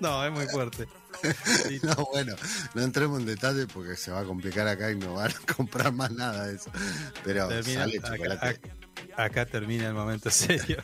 No, 0.00 0.24
es 0.26 0.32
muy 0.32 0.46
fuerte. 0.48 0.86
No, 1.84 1.94
bueno, 2.12 2.34
no 2.74 2.82
entremos 2.82 3.20
en 3.20 3.26
detalle 3.26 3.68
porque 3.68 3.94
se 3.94 4.10
va 4.10 4.20
a 4.20 4.24
complicar 4.24 4.66
acá 4.66 4.90
y 4.90 4.96
no 4.96 5.14
van 5.14 5.30
a 5.30 5.54
comprar 5.56 5.92
más 5.92 6.10
nada 6.10 6.46
de 6.48 6.56
eso. 6.56 6.70
Pero 7.22 7.46
Termina- 7.48 7.80
sale 7.84 7.98
acá, 7.98 8.08
chocolate. 8.16 8.46
acá- 8.48 9.22
acá 9.24 9.46
termina 9.46 9.86
el 9.86 9.94
momento 9.94 10.28
serio. 10.30 10.82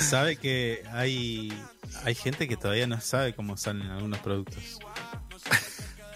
Sabe 0.00 0.36
que 0.36 0.82
hay, 0.92 1.52
hay 2.04 2.14
gente 2.14 2.48
que 2.48 2.56
todavía 2.56 2.86
no 2.86 3.00
sabe 3.00 3.34
cómo 3.34 3.56
salen 3.56 3.90
algunos 3.90 4.18
productos. 4.20 4.78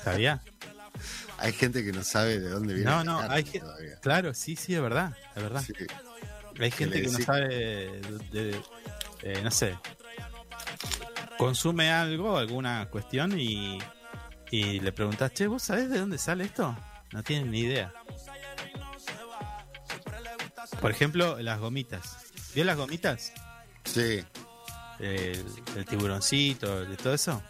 ¿Sabía? 0.04 0.40
Hay 1.38 1.52
gente 1.52 1.84
que 1.84 1.92
no 1.92 2.02
sabe 2.02 2.38
de 2.38 2.48
dónde 2.50 2.74
viene. 2.74 2.90
No, 2.90 2.98
la 2.98 3.04
no, 3.04 3.18
carne 3.20 3.34
hay 3.36 3.44
gente. 3.44 3.68
Claro, 4.02 4.34
sí, 4.34 4.56
sí, 4.56 4.74
es 4.74 4.82
verdad, 4.82 5.16
es 5.34 5.42
verdad. 5.42 5.62
Sí. 5.66 5.72
Hay 6.58 6.70
gente 6.70 7.00
que 7.00 7.08
no 7.08 7.18
sabe 7.20 7.48
de, 7.48 8.00
de- 8.30 8.62
eh, 9.22 9.40
no 9.42 9.50
sé, 9.50 9.76
consume 11.38 11.90
algo, 11.90 12.36
alguna 12.38 12.86
cuestión 12.90 13.38
y, 13.38 13.78
y 14.50 14.80
le 14.80 14.92
preguntas, 14.92 15.32
che, 15.32 15.46
¿vos 15.46 15.62
sabés 15.62 15.88
de 15.90 15.98
dónde 15.98 16.18
sale 16.18 16.44
esto? 16.44 16.76
No 17.12 17.22
tienen 17.22 17.50
ni 17.50 17.60
idea. 17.60 17.92
Por 20.80 20.90
ejemplo, 20.90 21.38
las 21.40 21.58
gomitas. 21.60 22.16
¿Vio 22.54 22.64
las 22.64 22.76
gomitas? 22.76 23.32
Sí. 23.92 24.24
El, 24.98 25.44
el 25.76 25.84
tiburoncito, 25.86 26.84
de 26.84 26.96
todo 26.96 27.14
eso. 27.14 27.42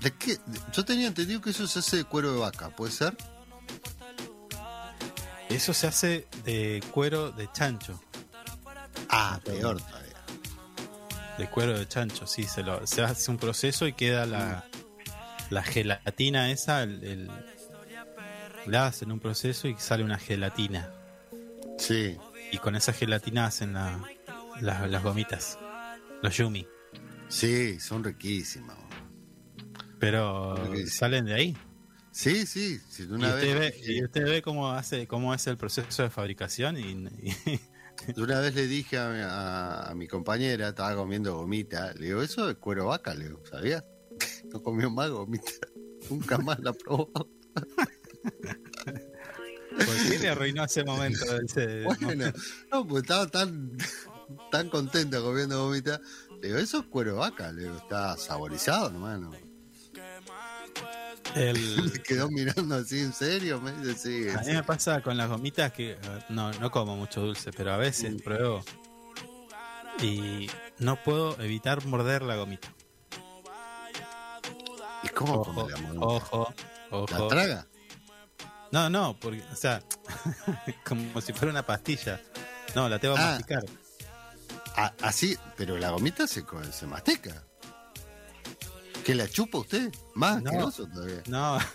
¿De 0.00 0.10
qué? 0.12 0.38
Yo 0.72 0.84
tenía 0.84 1.06
entendido 1.06 1.40
que 1.40 1.50
eso 1.50 1.66
se 1.66 1.78
hace 1.78 1.96
de 1.98 2.04
cuero 2.04 2.32
de 2.32 2.38
vaca, 2.40 2.68
¿puede 2.70 2.92
ser? 2.92 3.16
Eso 5.48 5.74
se 5.74 5.86
hace 5.86 6.26
de 6.44 6.82
cuero 6.92 7.30
de 7.30 7.50
chancho. 7.52 8.00
Ah, 9.08 9.38
peor 9.44 9.80
todavía. 9.80 10.12
De 11.38 11.48
cuero 11.48 11.78
de 11.78 11.86
chancho, 11.86 12.26
sí, 12.26 12.44
se, 12.44 12.62
lo, 12.62 12.86
se 12.86 13.02
hace 13.02 13.30
un 13.30 13.36
proceso 13.38 13.86
y 13.86 13.92
queda 13.92 14.26
la, 14.26 14.64
la 15.50 15.62
gelatina 15.62 16.50
esa, 16.50 16.82
el, 16.82 17.02
el- 17.04 17.30
la 18.66 18.86
hacen 18.86 19.10
un 19.10 19.18
proceso 19.18 19.66
y 19.66 19.74
sale 19.78 20.04
una 20.04 20.18
gelatina. 20.18 20.88
Sí. 21.78 22.16
Y 22.52 22.58
con 22.58 22.76
esa 22.76 22.92
gelatina 22.92 23.46
hacen 23.46 23.72
la, 23.74 23.98
la- 24.60 24.86
las 24.86 25.02
gomitas, 25.02 25.58
los 26.22 26.36
yumi. 26.36 26.66
Sí, 27.28 27.78
son 27.80 28.04
riquísimas. 28.04 28.76
Pero 29.98 30.56
salen 30.86 31.24
de 31.26 31.34
ahí. 31.34 31.56
Sí, 32.10 32.46
sí. 32.46 32.78
Si 32.90 33.02
Y 33.04 33.06
usted, 33.06 33.58
vez, 33.58 33.74
ve, 33.86 33.92
y 33.92 34.04
usted 34.04 34.24
ve 34.24 34.42
cómo 34.42 34.70
hace 34.70 35.06
cómo 35.06 35.32
es 35.34 35.46
el 35.46 35.56
proceso 35.56 36.02
de 36.02 36.10
fabricación 36.10 36.76
y, 36.76 36.90
y- 36.92 37.60
una 38.20 38.40
vez 38.40 38.54
le 38.54 38.66
dije 38.66 38.98
a, 38.98 39.08
mi- 39.10 39.20
a- 39.20 39.82
a 39.90 39.94
mi 39.94 40.08
compañera, 40.08 40.68
estaba 40.70 40.94
comiendo 40.96 41.36
gomita, 41.36 41.92
le 41.94 42.06
digo, 42.06 42.20
eso 42.22 42.50
es 42.50 42.56
cuero 42.56 42.86
vaca, 42.86 43.14
le 43.14 43.26
digo, 43.28 43.40
¿sabías? 43.50 43.84
No 44.52 44.60
comió 44.62 44.90
más 44.90 45.08
gomita. 45.10 45.50
Nunca 46.10 46.36
más 46.38 46.58
la 46.60 46.72
probó. 46.72 47.10
¿por 49.72 49.96
qué 50.10 50.18
le 50.18 50.28
arruinó 50.28 50.64
ese 50.64 50.84
momento? 50.84 51.24
ese- 51.40 51.82
Bueno, 51.84 52.32
no, 52.70 52.86
pues 52.86 53.02
estaba 53.04 53.26
tan, 53.28 53.72
tan 54.50 54.68
contenta 54.68 55.20
comiendo 55.20 55.64
gomita. 55.66 56.00
Le 56.40 56.48
digo, 56.48 56.58
eso 56.58 56.80
es 56.80 56.86
cuero 56.86 57.16
vaca. 57.16 57.52
Le 57.52 57.62
digo, 57.62 57.76
está 57.76 58.16
saborizado 58.16 58.90
nomás. 58.90 59.20
¿no? 59.20 59.30
el- 61.34 61.82
Me 61.92 62.02
quedó 62.02 62.28
mirando 62.30 62.74
así 62.76 63.00
en 63.00 63.12
serio. 63.12 63.60
Me 63.60 63.72
dice, 63.72 63.94
sí. 63.96 64.28
A 64.36 64.40
mí 64.42 64.52
me 64.52 64.62
pasa 64.62 65.00
con 65.02 65.16
las 65.16 65.28
gomitas 65.28 65.72
que 65.72 65.98
no, 66.28 66.52
no 66.52 66.70
como 66.70 66.96
mucho 66.96 67.20
dulce, 67.20 67.52
pero 67.52 67.72
a 67.72 67.76
veces 67.76 68.20
pruebo 68.22 68.64
y 70.00 70.48
no 70.78 70.96
puedo 71.02 71.38
evitar 71.40 71.84
morder 71.86 72.22
la 72.22 72.36
gomita. 72.36 72.68
¿Y 75.04 75.08
cómo 75.08 75.34
Ojo, 75.40 75.68
la 75.68 75.76
gomita? 75.80 76.06
ojo, 76.06 76.54
¿La 76.90 76.96
ojo. 76.98 77.28
traga? 77.28 77.66
No, 78.70 78.88
no, 78.88 79.16
porque, 79.20 79.42
o 79.52 79.56
sea, 79.56 79.82
como 80.86 81.20
si 81.20 81.32
fuera 81.32 81.50
una 81.50 81.64
pastilla. 81.66 82.20
No, 82.74 82.88
la 82.88 82.98
tengo 82.98 83.14
que 83.16 83.20
Ah. 83.20 83.26
masticar. 83.38 83.62
A- 84.76 84.92
así, 85.02 85.36
pero 85.56 85.76
la 85.78 85.90
gomita 85.90 86.26
se, 86.26 86.44
se 86.72 86.86
mastica. 86.86 87.44
¿Que 89.04 89.14
la 89.14 89.28
chupa 89.28 89.58
usted? 89.58 89.92
Más 90.14 90.40
No. 90.42 90.50
asqueroso 90.50 90.86
todavía. 90.86 91.22
No, 91.26 91.58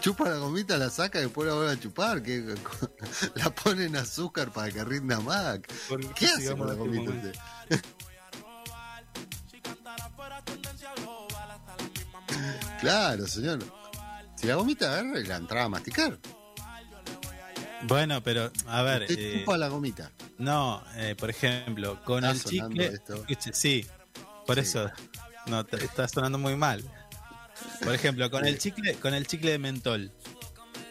Chupa 0.00 0.28
la 0.30 0.36
gomita, 0.38 0.76
la 0.78 0.88
saca 0.88 1.18
y 1.18 1.22
después 1.24 1.46
la 1.48 1.54
vuelve 1.54 1.72
a 1.72 1.78
chupar. 1.80 2.22
que 2.22 2.54
La 3.34 3.50
pone 3.50 3.84
en 3.84 3.96
azúcar 3.96 4.50
para 4.50 4.70
que 4.72 4.82
rinda 4.82 5.20
más. 5.20 5.60
¿por 5.88 6.14
¿Qué 6.14 6.26
hace 6.26 6.56
con 6.56 6.66
la 6.66 6.72
este 6.72 6.78
gomita 6.88 7.10
usted? 7.10 7.34
Claro, 12.80 13.26
señor. 13.26 13.58
Si 14.36 14.46
la 14.46 14.54
gomita 14.54 14.90
agarra 14.90 15.20
la 15.20 15.36
entraba 15.36 15.64
a 15.66 15.68
masticar. 15.68 16.18
Bueno, 17.82 18.22
pero, 18.22 18.50
a 18.66 18.82
ver. 18.82 19.06
Eh, 19.08 19.38
chupa 19.40 19.56
la 19.56 19.68
gomita. 19.68 20.10
No, 20.38 20.82
eh, 20.96 21.14
por 21.18 21.30
ejemplo, 21.30 22.02
con 22.04 22.24
el 22.24 22.42
chicle. 22.42 22.86
esto. 22.86 23.24
Sí, 23.52 23.86
por 24.46 24.56
Sí. 24.56 24.62
eso. 24.62 24.90
No, 25.46 25.64
te- 25.64 25.82
está 25.84 26.06
sonando 26.08 26.38
muy 26.38 26.56
mal. 26.56 26.84
Por 27.82 27.94
ejemplo, 27.94 28.30
con 28.30 28.46
el 28.46 28.58
chicle, 28.58 28.94
con 28.94 29.14
el 29.14 29.26
chicle 29.26 29.52
de 29.52 29.58
mentol. 29.58 30.12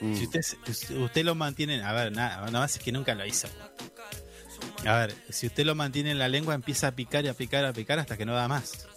Mm. 0.02 0.16
Si 0.16 0.24
usted, 0.26 0.98
usted 0.98 1.24
lo 1.24 1.36
mantiene, 1.36 1.84
a 1.84 1.92
ver, 1.94 2.12
nada, 2.12 2.38
nada 2.46 2.60
más 2.60 2.76
es 2.76 2.82
que 2.84 2.92
nunca 2.92 3.14
lo 3.16 3.26
hizo. 3.26 3.48
A 4.86 4.96
ver, 4.96 5.16
si 5.30 5.48
usted 5.48 5.66
lo 5.66 5.76
mantiene 5.76 6.12
en 6.12 6.20
la 6.20 6.28
lengua, 6.28 6.54
empieza 6.56 6.88
a 6.88 6.92
picar 6.92 7.26
y 7.26 7.28
a 7.28 7.34
picar, 7.34 7.66
a 7.66 7.74
picar 7.74 8.00
hasta 8.00 8.18
que 8.18 8.26
no 8.26 8.34
da 8.34 8.48
más. 8.48 8.88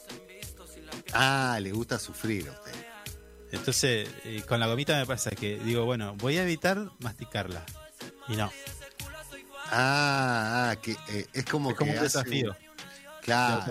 Ah, 1.13 1.59
le 1.61 1.73
gusta 1.73 1.99
sufrir 1.99 2.49
a 2.49 2.53
usted. 2.53 2.73
Entonces, 3.51 4.09
eh, 4.25 4.43
con 4.49 4.61
la 4.61 4.67
gomita 4.67 4.97
me 4.99 5.05
pasa 5.07 5.31
que 5.33 5.59
digo, 5.59 5.85
bueno, 5.85 6.15
voy 6.17 6.39
a 6.39 6.43
evitar 6.43 6.91
masticarla. 7.01 7.65
Y 8.29 8.37
no, 8.37 8.51
Ah, 9.75 10.71
ah, 10.73 10.77
que 10.83 10.93
eh, 11.09 11.27
es 11.33 11.45
como 11.47 11.71
es 11.71 11.77
como 11.77 11.93
que 11.93 11.99
un 11.99 12.05
hace- 12.05 12.19
desafío 12.19 12.53
de 12.53 12.59
Claro. 13.23 13.65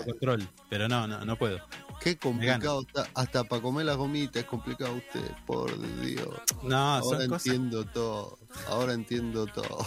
Pero 0.68 0.88
no, 0.88 1.06
no, 1.06 1.24
no 1.24 1.36
puedo. 1.36 1.58
qué 2.00 2.16
complicado 2.18 2.80
está. 2.86 3.06
Hasta 3.14 3.44
para 3.44 3.60
comer 3.62 3.84
las 3.86 3.96
gomitas 3.96 4.42
es 4.42 4.48
complicado 4.48 4.94
usted, 4.94 5.30
por 5.46 5.70
Dios. 6.00 6.28
No, 6.62 6.94
Ahora 6.96 7.18
son 7.20 7.28
cosas. 7.28 7.46
entiendo 7.46 7.84
todo. 7.84 8.38
Ahora 8.68 8.94
entiendo 8.94 9.46
todo. 9.46 9.86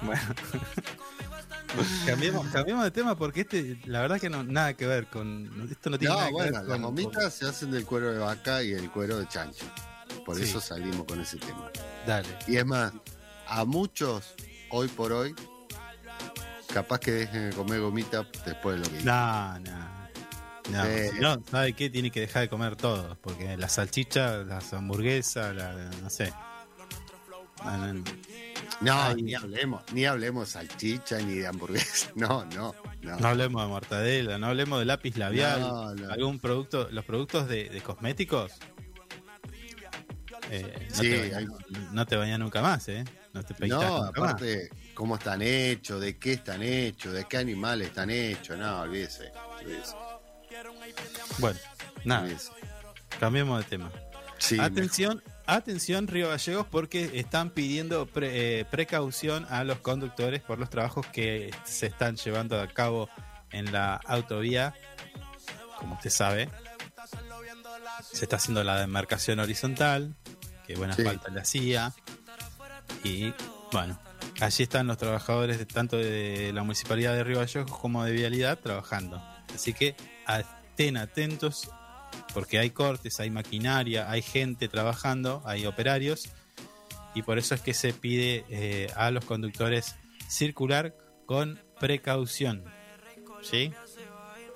Bueno. 0.00 0.22
cambiemos, 2.06 2.46
cambiemos 2.48 2.84
de 2.84 2.90
tema 2.92 3.16
porque 3.16 3.40
este, 3.42 3.78
la 3.86 4.00
verdad 4.00 4.18
que 4.20 4.30
no 4.30 4.42
nada 4.44 4.74
que 4.74 4.86
ver 4.86 5.08
con. 5.08 5.68
Esto 5.70 5.90
no 5.90 5.98
tiene 5.98 6.14
No, 6.14 6.20
nada 6.20 6.28
que 6.28 6.32
bueno, 6.34 6.58
ver 6.60 6.68
las 6.68 6.80
gomitas 6.80 7.34
se 7.34 7.46
hacen 7.46 7.70
del 7.72 7.84
cuero 7.84 8.12
de 8.12 8.18
vaca 8.18 8.62
y 8.62 8.72
el 8.72 8.90
cuero 8.90 9.18
de 9.18 9.26
chancho. 9.28 9.66
Por 10.24 10.36
Sí. 10.36 10.44
eso 10.44 10.60
salimos 10.60 11.04
con 11.04 11.20
ese 11.20 11.36
tema. 11.38 11.70
Dale. 12.06 12.28
Y 12.46 12.56
es 12.56 12.64
más, 12.64 12.92
a 13.46 13.64
muchos, 13.64 14.34
hoy 14.70 14.88
por 14.88 15.12
hoy, 15.12 15.34
capaz 16.72 16.98
que 17.00 17.12
dejen 17.12 17.50
de 17.50 17.56
comer 17.56 17.80
gomita 17.80 18.26
después 18.44 18.76
de 18.76 18.84
lo 18.84 18.90
que 18.90 18.96
hice. 18.96 19.06
No, 19.06 19.58
no. 19.60 19.94
No, 20.70 20.82
si 20.84 21.20
no, 21.20 21.42
¿sabe 21.50 21.74
qué? 21.74 21.90
Tiene 21.90 22.10
que 22.10 22.20
dejar 22.20 22.42
de 22.42 22.48
comer 22.48 22.74
todo. 22.76 23.18
Porque 23.20 23.56
la 23.56 23.68
salchicha, 23.68 24.38
las 24.38 24.72
hamburguesas, 24.72 25.54
la, 25.54 25.72
no 26.02 26.08
sé. 26.08 26.32
No, 28.80 29.14
ni 29.14 29.34
hablemos, 29.34 29.82
ni 29.92 30.04
hablemos 30.04 30.46
de 30.46 30.52
salchicha 30.52 31.18
ni 31.18 31.34
de 31.34 31.46
hamburguesa. 31.46 32.10
No, 32.14 32.44
no, 32.46 32.74
no. 33.02 33.16
No 33.18 33.28
hablemos 33.28 33.62
de 33.62 33.68
mortadela, 33.68 34.38
no 34.38 34.46
hablemos 34.46 34.78
de 34.78 34.84
lápiz 34.86 35.16
labial, 35.16 35.62
algún 36.10 36.38
producto, 36.38 36.88
los 36.90 37.04
productos 37.04 37.48
de, 37.48 37.68
de 37.68 37.80
cosméticos. 37.82 38.52
Eh, 40.50 40.86
no, 40.90 40.96
Sí, 40.96 41.10
te 41.10 41.20
bañan, 41.20 41.38
hay- 41.38 41.46
no 41.92 42.06
te 42.06 42.38
nunca 42.38 42.62
más, 42.62 42.88
¿eh? 42.88 43.04
No 43.32 43.42
te 43.42 43.54
No, 43.66 43.80
nunca 43.80 44.20
más. 44.20 44.32
aparte, 44.32 44.70
cómo 44.94 45.16
están 45.16 45.42
hechos, 45.42 46.00
de 46.00 46.18
qué 46.18 46.34
están 46.34 46.62
hechos, 46.62 47.12
de 47.12 47.24
qué 47.24 47.36
animales 47.38 47.88
están 47.88 48.10
hechos. 48.10 48.58
No, 48.58 48.80
olvídese. 48.82 49.32
olvídese, 49.60 49.94
Bueno, 51.38 51.58
nada, 52.04 52.22
olvídese. 52.22 52.50
cambiemos 53.18 53.58
de 53.64 53.70
tema. 53.70 53.90
Sí, 54.38 54.58
atención, 54.60 55.22
atención 55.46 56.06
Río 56.06 56.28
Gallegos 56.28 56.66
porque 56.70 57.10
están 57.18 57.50
pidiendo 57.50 58.06
pre- 58.06 58.60
eh, 58.60 58.64
precaución 58.66 59.46
a 59.48 59.64
los 59.64 59.78
conductores 59.78 60.42
por 60.42 60.58
los 60.58 60.68
trabajos 60.70 61.06
que 61.06 61.50
se 61.64 61.86
están 61.86 62.16
llevando 62.16 62.60
a 62.60 62.66
cabo 62.68 63.08
en 63.52 63.72
la 63.72 63.94
autovía. 63.96 64.74
Como 65.78 65.94
usted 65.94 66.10
sabe, 66.10 66.50
se 68.12 68.24
está 68.24 68.36
haciendo 68.36 68.62
la 68.64 68.78
demarcación 68.80 69.38
horizontal, 69.38 70.14
que 70.66 70.76
buena 70.76 70.94
Sí. 70.94 71.02
falta 71.02 71.30
le 71.30 71.40
hacía. 71.40 71.92
Y 73.02 73.32
bueno, 73.72 73.98
allí 74.40 74.62
están 74.62 74.86
los 74.86 74.98
trabajadores 74.98 75.58
de, 75.58 75.66
tanto 75.66 75.96
de 75.96 76.52
la 76.52 76.62
municipalidad 76.62 77.14
de 77.14 77.24
Río 77.24 77.38
Gallegos 77.38 77.70
como 77.70 78.04
de 78.04 78.12
Vialidad 78.12 78.58
trabajando. 78.58 79.22
Así 79.54 79.72
que 79.72 79.96
estén 80.70 80.96
atentos 80.96 81.70
porque 82.32 82.58
hay 82.58 82.70
cortes, 82.70 83.20
hay 83.20 83.30
maquinaria, 83.30 84.10
hay 84.10 84.22
gente 84.22 84.68
trabajando, 84.68 85.42
hay 85.44 85.66
operarios 85.66 86.28
y 87.14 87.22
por 87.22 87.38
eso 87.38 87.54
es 87.54 87.60
que 87.60 87.74
se 87.74 87.92
pide 87.92 88.44
eh, 88.48 88.90
a 88.96 89.10
los 89.10 89.24
conductores 89.24 89.94
circular 90.28 90.94
con 91.26 91.60
precaución. 91.78 92.64
¿Sí? 93.42 93.72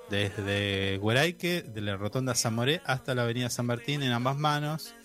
Desde 0.09 0.97
Hueraique, 0.97 1.61
de 1.61 1.81
la 1.81 1.95
Rotonda 1.95 2.33
San 2.33 2.55
Moré 2.55 2.81
hasta 2.85 3.13
la 3.13 3.23
Avenida 3.23 3.49
San 3.49 3.67
Martín 3.67 4.01
en 4.01 4.11
ambas 4.11 4.37
manos. 4.37 4.95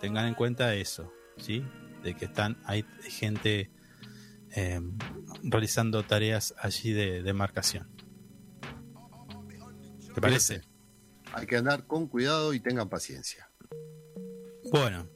Tengan 0.00 0.26
en 0.26 0.34
cuenta 0.34 0.74
eso, 0.74 1.12
¿sí? 1.36 1.64
De 2.02 2.14
que 2.14 2.26
están, 2.26 2.58
hay 2.64 2.84
gente 3.02 3.70
eh, 4.56 4.80
realizando 5.42 6.02
tareas 6.02 6.54
allí 6.58 6.92
de 6.92 7.22
demarcación. 7.22 7.90
¿Te 10.14 10.20
parece? 10.20 10.62
Hay 11.32 11.46
que 11.46 11.56
andar 11.56 11.86
con 11.86 12.08
cuidado 12.08 12.52
y 12.54 12.60
tengan 12.60 12.88
paciencia. 12.88 13.48
Bueno, 14.72 15.06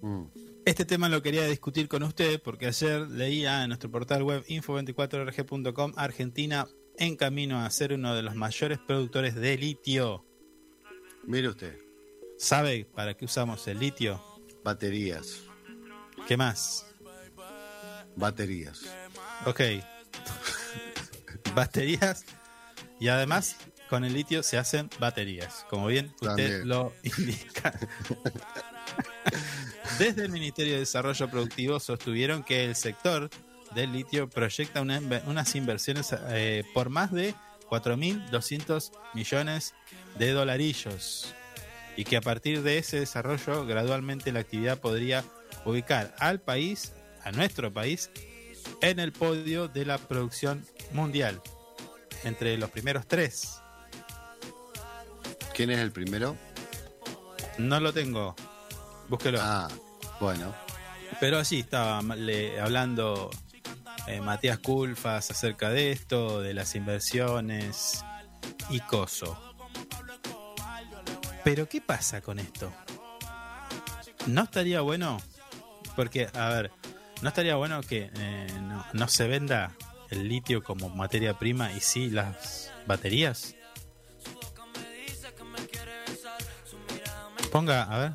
Mm. 0.00 0.24
Este 0.64 0.84
tema 0.84 1.08
lo 1.08 1.22
quería 1.22 1.46
discutir 1.46 1.88
con 1.88 2.02
usted 2.02 2.40
porque 2.42 2.66
ayer 2.66 3.08
leía 3.08 3.62
en 3.62 3.68
nuestro 3.68 3.90
portal 3.90 4.22
web 4.22 4.44
info24rg.com 4.46 5.92
Argentina 5.96 6.66
en 6.98 7.16
camino 7.16 7.60
a 7.60 7.70
ser 7.70 7.94
uno 7.94 8.14
de 8.14 8.22
los 8.22 8.34
mayores 8.34 8.78
productores 8.78 9.34
de 9.34 9.56
litio. 9.56 10.24
Mire 11.24 11.48
usted, 11.48 11.78
¿Sabe 12.38 12.84
para 12.94 13.14
qué 13.14 13.24
usamos 13.24 13.66
el 13.68 13.78
litio? 13.80 14.22
baterías, 14.64 15.40
¿Qué 16.26 16.36
más? 16.36 16.84
baterías. 18.16 18.82
Ok. 19.46 19.60
Baterías 21.54 22.24
y 23.00 23.08
además 23.08 23.56
con 23.88 24.04
el 24.04 24.12
litio 24.12 24.42
se 24.42 24.58
hacen 24.58 24.90
baterías, 24.98 25.64
como 25.70 25.86
bien 25.86 26.06
usted 26.20 26.26
También. 26.26 26.68
lo 26.68 26.92
indica. 27.02 27.78
Desde 29.98 30.24
el 30.24 30.30
Ministerio 30.30 30.74
de 30.74 30.80
Desarrollo 30.80 31.28
Productivo 31.30 31.80
sostuvieron 31.80 32.42
que 32.42 32.64
el 32.64 32.76
sector 32.76 33.30
del 33.74 33.92
litio 33.92 34.28
proyecta 34.28 34.80
una 34.82 35.00
unas 35.26 35.54
inversiones 35.54 36.14
eh, 36.28 36.64
por 36.74 36.90
más 36.90 37.12
de 37.12 37.34
4.200 37.70 38.92
millones 39.14 39.74
de 40.18 40.32
dolarillos 40.32 41.34
y 41.98 42.04
que 42.04 42.16
a 42.16 42.20
partir 42.20 42.62
de 42.62 42.78
ese 42.78 43.00
desarrollo 43.00 43.66
gradualmente 43.66 44.30
la 44.30 44.38
actividad 44.38 44.78
podría 44.78 45.24
ubicar 45.64 46.14
al 46.20 46.40
país, 46.40 46.92
a 47.24 47.32
nuestro 47.32 47.72
país, 47.72 48.08
en 48.82 49.00
el 49.00 49.10
podio 49.12 49.66
de 49.66 49.84
la 49.84 49.98
producción 49.98 50.64
mundial, 50.92 51.42
entre 52.22 52.56
los 52.56 52.70
primeros 52.70 53.08
tres. 53.08 53.58
¿Quién 55.54 55.70
es 55.70 55.78
el 55.80 55.90
primero? 55.90 56.36
No 57.58 57.80
lo 57.80 57.92
tengo, 57.92 58.36
búsquelo. 59.08 59.40
Ah, 59.42 59.66
bueno. 60.20 60.54
Pero 61.18 61.38
allí 61.40 61.58
estaba 61.58 62.00
le- 62.14 62.60
hablando 62.60 63.28
eh, 64.06 64.20
Matías 64.20 64.60
Culfas 64.60 65.32
acerca 65.32 65.70
de 65.70 65.90
esto, 65.90 66.40
de 66.42 66.54
las 66.54 66.76
inversiones 66.76 68.04
y 68.70 68.78
coso. 68.80 69.47
Pero 71.44 71.68
¿qué 71.68 71.80
pasa 71.80 72.20
con 72.20 72.38
esto? 72.38 72.72
¿No 74.26 74.42
estaría 74.42 74.80
bueno? 74.80 75.18
Porque, 75.96 76.28
a 76.34 76.48
ver, 76.50 76.70
¿no 77.22 77.28
estaría 77.28 77.56
bueno 77.56 77.80
que 77.82 78.10
eh, 78.14 78.46
no, 78.62 78.84
no 78.92 79.08
se 79.08 79.26
venda 79.26 79.72
el 80.10 80.28
litio 80.28 80.62
como 80.62 80.88
materia 80.88 81.38
prima 81.38 81.72
y 81.72 81.80
sí 81.80 82.10
las 82.10 82.72
baterías? 82.86 83.54
Ponga, 87.50 87.84
a 87.84 87.98
ver, 87.98 88.12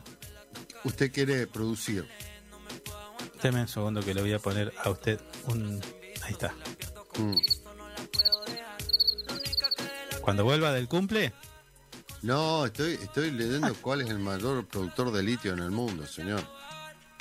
Usted 0.83 1.11
quiere 1.13 1.47
producir. 1.47 2.07
Deme 3.41 3.61
un 3.61 3.67
segundo 3.67 4.01
que 4.01 4.13
le 4.13 4.21
voy 4.21 4.33
a 4.33 4.39
poner 4.39 4.73
a 4.83 4.89
usted 4.89 5.19
un... 5.47 5.81
Ahí 6.23 6.33
está. 6.33 6.53
Mm. 7.17 7.35
Cuando 10.21 10.43
vuelva 10.43 10.71
del 10.71 10.87
cumple, 10.87 11.33
No, 12.23 12.65
estoy, 12.65 12.93
estoy 12.93 13.31
leyendo 13.31 13.73
cuál 13.81 14.01
es 14.01 14.09
el 14.09 14.19
mayor 14.19 14.65
productor 14.67 15.11
de 15.11 15.21
litio 15.23 15.53
en 15.53 15.59
el 15.59 15.71
mundo, 15.71 16.05
señor. 16.07 16.43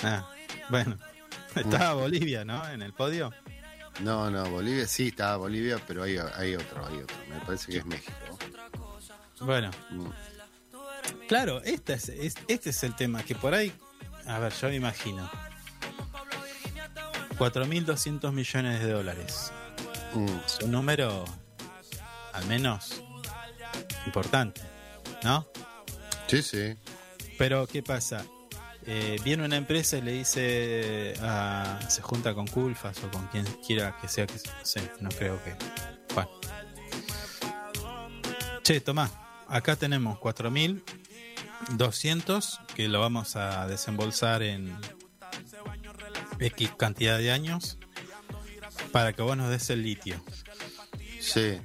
Ah, 0.01 0.27
bueno. 0.69 0.97
Estaba 1.55 1.93
Bolivia, 1.93 2.43
¿no? 2.43 2.67
En 2.69 2.81
el 2.81 2.93
podio. 2.93 3.31
No, 3.99 4.31
no, 4.31 4.43
Bolivia, 4.49 4.87
sí, 4.87 5.09
está 5.09 5.35
Bolivia, 5.37 5.77
pero 5.87 6.01
hay, 6.03 6.17
hay 6.17 6.55
otro, 6.55 6.83
hay 6.87 6.97
otro. 6.97 7.15
Me 7.29 7.39
parece 7.45 7.71
que 7.71 7.77
es 7.77 7.85
México. 7.85 8.11
Bueno, 9.41 9.69
Mm. 9.91 10.07
claro, 11.27 11.61
este 11.63 11.93
es, 11.93 12.09
es- 12.09 12.35
este 12.47 12.69
es 12.71 12.83
el 12.83 12.95
tema, 12.95 13.21
que 13.23 13.35
por 13.35 13.53
ahí, 13.53 13.71
a 14.25 14.39
ver, 14.39 14.51
yo 14.53 14.69
me 14.69 14.75
imagino. 14.75 15.29
4.200 17.37 18.31
millones 18.31 18.79
de 18.81 18.91
dólares. 18.91 19.51
Mm. 20.13 20.25
Es 20.45 20.59
un 20.63 20.71
número, 20.71 21.25
al 22.31 22.45
menos, 22.45 23.03
importante, 24.05 24.61
¿no? 25.23 25.47
Sí, 26.27 26.41
sí. 26.41 26.75
Pero, 27.37 27.67
¿qué 27.67 27.83
pasa? 27.83 28.25
Eh, 28.85 29.17
viene 29.23 29.45
una 29.45 29.55
empresa 29.55 29.95
y 29.97 30.01
le 30.01 30.11
dice, 30.11 31.13
ah, 31.21 31.79
se 31.87 32.01
junta 32.01 32.33
con 32.33 32.47
Culfas 32.47 33.01
o 33.03 33.11
con 33.11 33.27
quien 33.27 33.45
quiera 33.65 33.97
que 34.01 34.09
sea, 34.09 34.27
que 34.27 34.33
no 34.33 34.65
sé, 34.65 34.91
no 34.99 35.09
creo 35.09 35.41
que. 35.43 35.55
Bueno. 36.13 36.29
Che, 38.63 38.81
tomá, 38.81 39.09
acá 39.47 39.75
tenemos 39.75 40.19
4.200 40.19 42.65
que 42.75 42.87
lo 42.87 42.99
vamos 42.99 43.35
a 43.35 43.65
desembolsar 43.67 44.43
en 44.43 44.77
X 46.39 46.71
cantidad 46.77 47.17
de 47.17 47.31
años 47.31 47.79
para 48.91 49.13
que 49.13 49.21
vos 49.21 49.37
nos 49.37 49.49
des 49.49 49.69
el 49.69 49.83
litio. 49.83 50.21
Sí. 51.19 51.59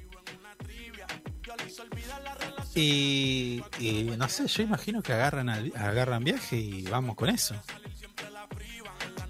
Y, 2.80 3.62
y 3.80 4.02
no 4.16 4.28
sé, 4.28 4.46
yo 4.46 4.62
imagino 4.62 5.02
que 5.02 5.12
agarran, 5.12 5.48
al- 5.48 5.72
agarran 5.76 6.22
viaje 6.22 6.56
y 6.56 6.82
vamos 6.82 7.16
con 7.16 7.28
eso. 7.28 7.54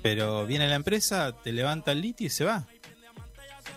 Pero 0.02 0.46
viene 0.46 0.68
la 0.68 0.74
empresa, 0.76 1.32
te 1.42 1.52
levanta 1.52 1.92
el 1.92 2.00
litio 2.00 2.26
y 2.26 2.30
se 2.30 2.44
va. 2.44 2.66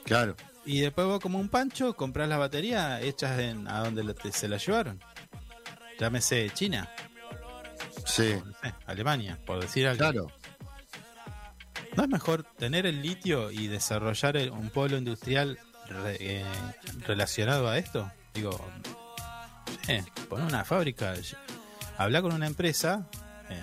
Claro. 0.03 0.35
Y 0.65 0.81
después 0.81 1.07
vos 1.07 1.19
como 1.19 1.39
un 1.39 1.49
pancho 1.49 1.95
compras 1.95 2.27
las 2.29 2.37
baterías 2.37 3.01
hechas 3.01 3.39
en, 3.39 3.67
a 3.67 3.79
donde 3.79 4.03
la- 4.03 4.13
te- 4.13 4.31
se 4.31 4.47
las 4.47 4.65
llevaron. 4.65 4.99
Llámese 5.99 6.49
China, 6.53 6.89
Sí. 8.05 8.33
no 8.43 8.53
sé, 8.61 8.73
Alemania, 8.87 9.39
por 9.45 9.61
decir 9.61 9.87
algo. 9.87 9.99
Claro. 9.99 10.31
¿No 11.95 12.03
es 12.03 12.09
mejor 12.09 12.43
tener 12.43 12.85
el 12.85 13.01
litio 13.01 13.51
y 13.51 13.67
desarrollar 13.67 14.37
el- 14.37 14.51
un 14.51 14.69
polo 14.69 14.97
industrial 14.97 15.59
re- 15.87 16.17
eh, 16.19 16.45
relacionado 17.05 17.67
a 17.69 17.77
esto? 17.77 18.11
Digo, 18.33 18.59
eh, 19.87 20.03
poner 20.29 20.45
una 20.47 20.63
fábrica, 20.63 21.13
habla 21.97 22.21
con 22.21 22.33
una 22.33 22.47
empresa, 22.47 23.07
eh, 23.49 23.61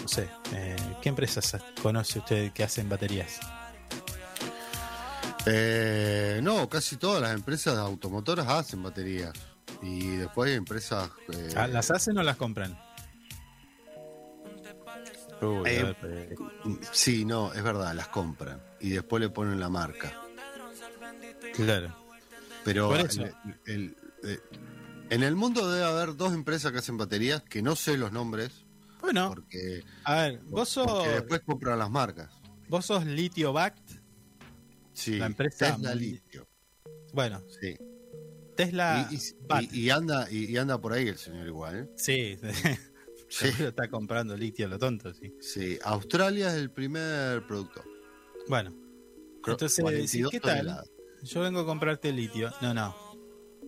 no 0.00 0.08
sé, 0.08 0.28
eh, 0.52 0.76
¿qué 1.02 1.08
empresas 1.08 1.56
conoce 1.82 2.18
usted 2.18 2.52
que 2.52 2.64
hacen 2.64 2.88
baterías? 2.88 3.40
Eh, 5.46 6.40
no, 6.42 6.68
casi 6.68 6.96
todas 6.96 7.20
las 7.20 7.32
empresas 7.34 7.76
automotoras 7.76 8.46
hacen 8.48 8.82
baterías. 8.82 9.32
Y 9.82 10.16
después 10.16 10.50
hay 10.50 10.56
empresas. 10.56 11.10
eh, 11.32 11.54
Ah, 11.56 11.66
¿Las 11.66 11.90
hacen 11.90 12.16
o 12.18 12.22
las 12.22 12.36
compran? 12.36 12.78
Uy, 15.40 15.62
Eh, 15.68 15.94
Sí, 16.92 17.24
no, 17.24 17.52
es 17.52 17.62
verdad, 17.64 17.92
las 17.94 18.06
compran. 18.08 18.62
Y 18.80 18.90
después 18.90 19.20
le 19.20 19.28
ponen 19.30 19.58
la 19.58 19.68
marca. 19.68 20.12
claro. 21.54 21.96
Pero 22.64 22.94
el- 22.94 23.34
el- 23.66 23.96
eh, 24.24 24.38
en 25.10 25.22
el 25.22 25.36
mundo 25.36 25.70
debe 25.70 25.84
haber 25.84 26.16
dos 26.16 26.32
empresas 26.32 26.72
que 26.72 26.78
hacen 26.78 26.96
baterías 26.96 27.42
que 27.42 27.62
no 27.62 27.76
sé 27.76 27.96
los 27.96 28.12
nombres. 28.12 28.64
Bueno, 29.00 29.30
Porque, 29.34 29.82
a 30.04 30.14
ver, 30.22 30.40
vos 30.44 30.68
sos, 30.68 30.86
porque 30.90 31.08
después 31.10 31.40
compran 31.40 31.78
las 31.78 31.90
marcas. 31.90 32.30
vos 32.68 32.86
sos 32.86 33.04
litio 33.04 33.52
backed. 33.52 34.00
Sí, 34.94 35.16
La 35.18 35.26
empresa 35.26 35.72
Tesla 35.74 35.94
Litio. 35.94 36.46
Bueno, 37.12 37.42
Sí. 37.60 37.76
Tesla 38.56 39.08
y, 39.10 39.80
y- 39.86 39.90
anda, 39.90 40.30
y, 40.30 40.44
y 40.52 40.56
anda 40.58 40.78
por 40.80 40.92
ahí 40.92 41.08
el 41.08 41.16
señor 41.16 41.46
igual. 41.46 41.76
¿eh? 41.76 41.88
Sí, 41.96 42.38
Sí. 42.38 42.68
seguro 43.28 43.68
está 43.70 43.88
comprando 43.88 44.36
litio 44.36 44.68
lo 44.68 44.78
tonto, 44.78 45.12
sí. 45.14 45.34
Sí, 45.40 45.78
Australia 45.82 46.48
es 46.48 46.54
el 46.60 46.70
primer 46.70 47.46
productor. 47.46 47.84
Bueno, 48.48 48.72
entonces, 49.46 49.80
42 49.82 50.30
¿qué 50.30 50.38
tal? 50.40 50.58
toneladas. 50.58 50.90
Yo 51.22 51.40
vengo 51.40 51.60
a 51.60 51.66
comprarte 51.66 52.12
litio. 52.12 52.52
No, 52.60 52.74
no. 52.74 52.94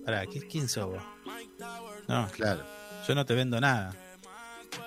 Pará, 0.04 0.26
¿qué, 0.26 0.46
¿quién 0.46 0.68
sos 0.68 0.86
vos? 0.86 1.02
No, 2.08 2.28
Claro. 2.32 2.62
yo 3.08 3.14
no 3.14 3.24
te 3.24 3.34
vendo 3.34 3.60
nada. 3.60 3.94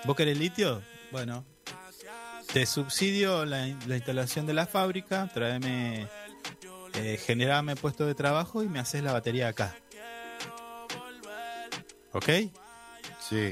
¿Vos 0.05 0.15
querés 0.15 0.37
litio? 0.37 0.81
Bueno, 1.11 1.45
te 2.53 2.65
subsidio 2.65 3.45
la, 3.45 3.67
la 3.87 3.95
instalación 3.95 4.45
de 4.45 4.53
la 4.53 4.65
fábrica, 4.67 5.29
tráeme, 5.33 6.07
eh, 6.93 7.19
generame 7.25 7.75
puesto 7.75 8.05
de 8.05 8.13
trabajo 8.15 8.61
y 8.63 8.69
me 8.69 8.79
haces 8.79 9.03
la 9.03 9.13
batería 9.13 9.47
acá. 9.49 9.75
¿Ok? 12.13 12.29
Sí. 13.27 13.51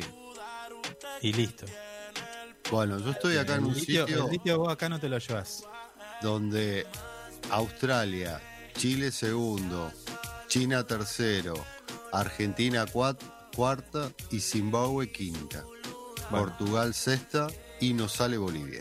Y 1.22 1.34
listo. 1.34 1.66
Bueno, 2.72 3.00
yo 3.00 3.12
estoy 3.12 3.38
acá 3.38 3.56
en 3.56 3.66
un 3.66 3.74
litio, 3.76 4.06
sitio 4.08 4.26
el 4.26 4.32
litio 4.32 4.58
vos 4.60 4.72
acá 4.72 4.90
no 4.90 5.00
te 5.00 5.08
lo 5.10 5.18
llevas. 5.18 5.64
donde 6.22 6.86
Australia, 7.52 8.42
Chile 8.76 9.12
segundo, 9.12 9.92
China 10.48 10.86
tercero, 10.86 11.54
Argentina 12.12 12.86
cuarta 13.56 14.12
y 14.32 14.40
Zimbabue 14.40 15.12
quinta. 15.12 15.64
Bueno. 16.30 16.46
Portugal 16.48 16.94
sexta 16.94 17.48
y 17.80 17.94
nos 17.94 18.14
sale 18.14 18.38
Bolivia. 18.38 18.80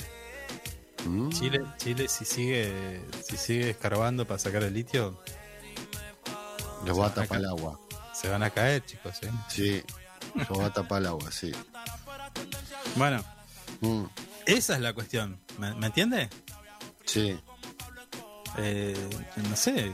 ¿Mm? 1.06 1.28
Chile, 1.30 1.60
Chile 1.76 2.08
si 2.08 2.24
sigue, 2.24 3.02
si 3.22 3.36
sigue 3.36 3.70
escarbando 3.70 4.26
para 4.26 4.38
sacar 4.38 4.62
el 4.62 4.72
litio, 4.74 5.20
Los 6.86 6.98
va 6.98 7.06
a 7.08 7.14
tapar 7.14 7.38
el 7.40 7.46
agua. 7.46 7.78
se 8.14 8.28
van 8.28 8.42
a 8.42 8.50
caer, 8.50 8.84
chicos. 8.84 9.22
¿eh? 9.22 9.30
Sí, 9.48 9.82
los 10.34 10.58
va 10.58 10.66
a 10.66 10.72
tapar 10.72 11.00
el 11.02 11.08
agua, 11.08 11.30
sí. 11.30 11.52
Bueno, 12.96 13.22
Mm, 13.80 14.04
esa 14.46 14.74
es 14.76 14.80
la 14.80 14.94
cuestión. 14.94 15.38
¿Me, 15.58 15.74
me 15.74 15.86
entiende? 15.86 16.30
Sí, 17.04 17.38
Eh, 18.56 18.96
no 19.50 19.56
sé. 19.56 19.92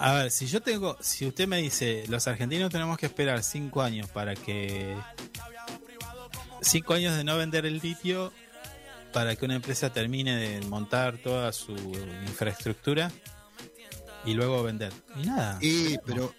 A 0.00 0.12
ver, 0.14 0.30
si 0.30 0.46
yo 0.46 0.60
tengo, 0.62 0.96
si 1.00 1.26
usted 1.26 1.48
me 1.48 1.58
dice, 1.58 2.04
los 2.08 2.26
argentinos 2.28 2.70
tenemos 2.70 2.98
que 2.98 3.06
esperar 3.06 3.42
cinco 3.42 3.82
años 3.82 4.08
para 4.10 4.34
que, 4.34 4.96
cinco 6.60 6.94
años 6.94 7.16
de 7.16 7.24
no 7.24 7.36
vender 7.36 7.66
el 7.66 7.78
litio 7.78 8.32
para 9.12 9.34
que 9.36 9.44
una 9.46 9.54
empresa 9.56 9.90
termine 9.92 10.36
de 10.36 10.60
montar 10.66 11.16
toda 11.18 11.52
su 11.52 11.72
infraestructura 12.26 13.10
y 14.24 14.34
luego 14.34 14.62
vender. 14.62 14.92
Y 15.16 15.26
nada. 15.26 15.58
Y, 15.62 15.96
pero, 16.04 16.34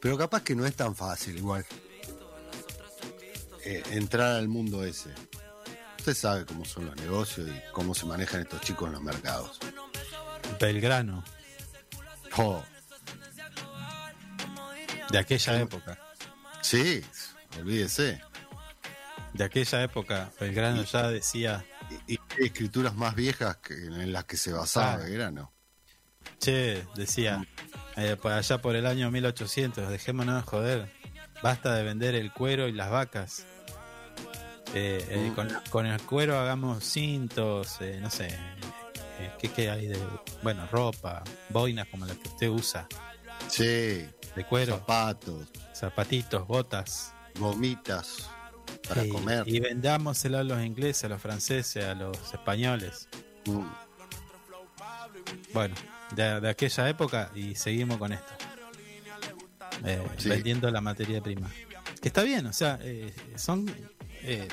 pero 0.00 0.16
capaz 0.16 0.42
que 0.42 0.54
no 0.54 0.64
es 0.64 0.74
tan 0.74 0.96
fácil 0.96 1.36
igual. 1.36 1.64
eh, 3.64 3.82
entrar 3.90 4.36
al 4.36 4.48
mundo 4.48 4.84
ese. 4.84 5.10
Usted 5.98 6.14
sabe 6.14 6.46
cómo 6.46 6.64
son 6.64 6.86
los 6.86 6.96
negocios 6.96 7.48
y 7.48 7.72
cómo 7.72 7.94
se 7.94 8.06
manejan 8.06 8.40
estos 8.40 8.62
chicos 8.62 8.86
en 8.86 8.94
los 8.94 9.02
mercados. 9.02 9.58
Belgrano, 10.58 11.22
Oh, 12.36 12.62
de 15.10 15.18
aquella 15.18 15.60
época. 15.60 15.98
sí, 16.62 17.02
olvídese. 17.58 18.20
De 19.32 19.44
aquella 19.44 19.82
época, 19.82 20.30
Belgrano 20.40 20.82
ya 20.84 21.08
decía, 21.08 21.64
Y, 22.06 22.14
y 22.14 22.18
escrituras 22.38 22.94
más 22.94 23.14
viejas 23.14 23.56
que, 23.58 23.74
en 23.74 24.12
las 24.12 24.24
que 24.24 24.36
se 24.36 24.52
basaba 24.52 24.94
Ah. 24.94 24.96
Belgrano. 24.98 25.52
Che, 26.38 26.86
decía, 26.94 27.44
eh, 27.96 28.16
allá 28.24 28.58
por 28.62 28.76
el 28.76 28.86
año 28.86 29.10
1800, 29.10 29.88
dejémonos 29.90 30.36
de 30.36 30.42
joder, 30.50 30.92
basta 31.42 31.74
de 31.74 31.82
vender 31.82 32.14
el 32.14 32.32
cuero 32.32 32.68
y 32.68 32.72
las 32.72 32.90
vacas. 32.90 33.44
Eh, 34.74 35.04
eh, 35.10 35.30
Mm. 35.30 35.34
con, 35.34 35.48
con 35.70 35.86
el 35.86 36.00
cuero 36.02 36.38
hagamos 36.38 36.84
cintos, 36.84 37.78
eh, 37.80 37.98
no 38.00 38.08
sé, 38.08 38.38
eh, 39.24 39.32
¿qué, 39.38 39.48
qué 39.50 39.70
hay 39.70 39.86
de, 39.88 39.98
bueno, 40.42 40.66
ropa, 40.70 41.22
boinas 41.48 41.86
como 41.88 42.06
la 42.06 42.14
que 42.14 42.28
usted 42.28 42.48
usa, 42.48 42.86
Sí, 43.48 43.64
de 43.64 44.44
cuero, 44.48 44.76
zapatos, 44.78 45.48
zapatitos, 45.74 46.46
botas. 46.46 47.12
gomitas 47.38 48.28
para 48.88 49.06
comer. 49.08 49.42
y 49.48 49.60
vendámoselo 49.60 50.38
a 50.38 50.44
los 50.44 50.62
ingleses, 50.64 51.04
a 51.04 51.08
los 51.08 51.20
franceses, 51.22 51.84
a 51.84 51.94
los 51.94 52.16
españoles. 52.32 53.08
Mm, 53.46 53.64
Bueno, 55.52 55.74
de, 56.14 56.40
de 56.40 56.48
aquella 56.50 56.88
época 56.88 57.30
y 57.34 57.54
seguimos 57.54 57.98
con 57.98 58.12
esto. 58.12 58.32
Eh, 59.84 60.02
Sí. 60.18 60.28
Vendiendo 60.28 60.70
la 60.70 60.80
materia 60.80 61.20
prima. 61.22 61.50
Que 62.00 62.08
está 62.08 62.22
bien, 62.22 62.46
o 62.46 62.52
sea, 62.52 62.78
eh, 62.82 63.12
son... 63.36 63.68
eh, 64.22 64.48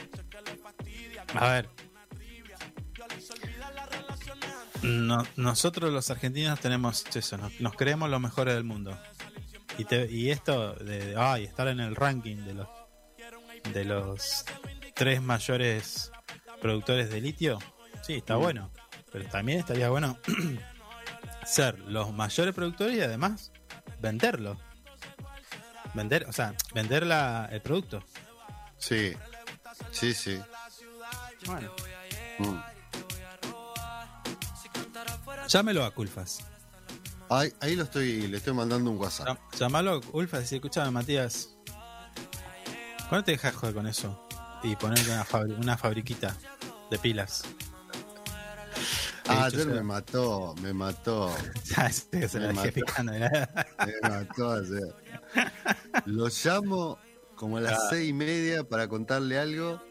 a 1.34 1.50
ver. 1.50 1.70
No- 4.84 5.26
nosotros 5.36 5.92
los 5.92 6.10
argentinos 6.12 6.60
tenemos 6.60 7.04
eso, 7.16 7.38
nos, 7.38 7.60
nos 7.60 7.74
creemos 7.76 8.10
los 8.10 8.20
mejores 8.22 8.54
del 8.56 8.64
mundo. 8.64 8.98
Y, 9.78 9.86
te- 9.86 10.12
y 10.12 10.30
esto 10.32 10.74
de 10.76 11.16
ay, 11.18 11.44
estar 11.46 11.68
en 11.68 11.80
el 11.80 11.96
ranking 11.96 12.38
de 12.38 12.54
los 12.54 12.68
de 13.74 13.84
los 13.86 14.46
tres 14.96 15.22
mayores 15.22 16.12
productores 16.62 17.10
de 17.10 17.20
litio, 17.22 17.60
sí, 18.02 18.14
está 18.16 18.38
Mm. 18.38 18.42
bueno. 18.42 18.72
Pero 19.12 19.26
también 19.30 19.60
estaría 19.60 19.90
bueno 19.90 20.18
ser 21.46 21.80
los 21.80 22.14
mayores 22.14 22.54
productores 22.54 22.96
y 22.98 23.02
además 23.02 23.52
venderlo. 24.00 24.60
Vender, 25.94 26.26
o 26.28 26.34
sea, 26.34 26.54
vender 26.74 27.06
la, 27.06 27.48
el 27.52 27.62
producto. 27.62 28.04
Sí, 28.78 29.14
sí, 29.92 30.14
sí. 30.14 30.40
Bueno, 31.46 31.72
Mm. 32.40 32.56
Llámelo 35.48 35.86
a 35.86 35.92
Culfas. 35.92 36.40
Ahí, 37.30 37.52
ahí 37.60 37.76
lo 37.76 37.84
estoy, 37.84 38.28
le 38.28 38.38
estoy 38.38 38.54
mandando 38.54 38.90
un 38.90 38.98
WhatsApp. 38.98 39.38
Llamalo 39.60 39.92
a 39.96 40.02
Ulfas 40.16 40.40
y 40.40 40.44
decir, 40.44 40.56
escúchame 40.58 40.92
Matías, 40.92 41.50
¿cuándo 43.10 43.26
te 43.26 43.32
dejas 43.32 43.54
joder 43.56 43.76
con 43.76 43.86
eso? 43.88 44.28
Y 44.64 44.76
ponerte 44.78 45.12
una, 45.12 45.26
fabri- 45.26 45.58
una 45.60 45.78
fabriquita 45.78 46.36
de 46.90 46.98
pilas. 47.00 47.44
Ah, 49.30 49.46
ayer 49.46 49.68
me 49.68 49.84
mató, 49.84 50.56
me 50.62 50.72
mató, 50.72 51.36
Ya, 51.76 51.90
se 51.92 52.40
la 52.40 52.54
Me 52.54 52.62
dejé 52.62 52.72
picando. 52.72 53.12
me 53.12 54.10
mató 54.10 54.54
ayer. 54.54 54.96
Lo 56.06 56.30
llamo 56.30 56.98
como 57.36 57.58
a 57.58 57.62
las 57.62 57.74
Ah. 57.74 57.88
seis 57.90 58.10
y 58.10 58.14
media 58.14 58.64
para 58.64 58.88
contarle 58.88 59.38
algo. 59.38 59.82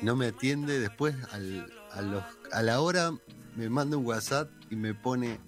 No 0.00 0.14
me 0.14 0.26
atiende. 0.28 0.78
Después, 0.78 1.16
al- 1.32 1.72
a, 1.92 2.02
los- 2.02 2.24
a 2.52 2.62
la 2.62 2.80
hora, 2.80 3.10
me 3.56 3.68
manda 3.68 3.96
un 3.96 4.06
WhatsApp 4.06 4.48
y 4.70 4.76
me 4.76 4.94
pone: 4.94 5.40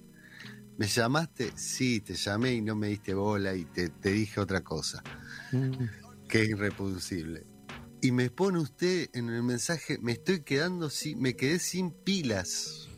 ¿Me 0.76 0.86
llamaste? 0.86 1.52
Sí, 1.56 2.00
te 2.00 2.14
llamé 2.14 2.54
y 2.54 2.60
no 2.60 2.74
me 2.76 2.88
diste 2.88 3.14
bola 3.14 3.54
y 3.54 3.64
te, 3.64 3.88
te 3.88 4.10
dije 4.10 4.40
otra 4.40 4.62
cosa. 4.62 5.02
que 6.28 6.42
es 6.42 6.48
irreproducible. 6.50 7.46
Y 8.00 8.12
me 8.12 8.30
pone 8.30 8.60
usted 8.60 9.08
en 9.12 9.28
el 9.28 9.42
mensaje, 9.42 9.98
me 9.98 10.12
estoy 10.12 10.42
quedando 10.44 10.88
sin, 10.88 11.20
me 11.20 11.34
quedé 11.34 11.58
sin 11.58 11.90
pilas. 11.90 12.88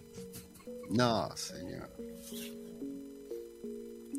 No, 0.90 1.34
señor. 1.36 1.90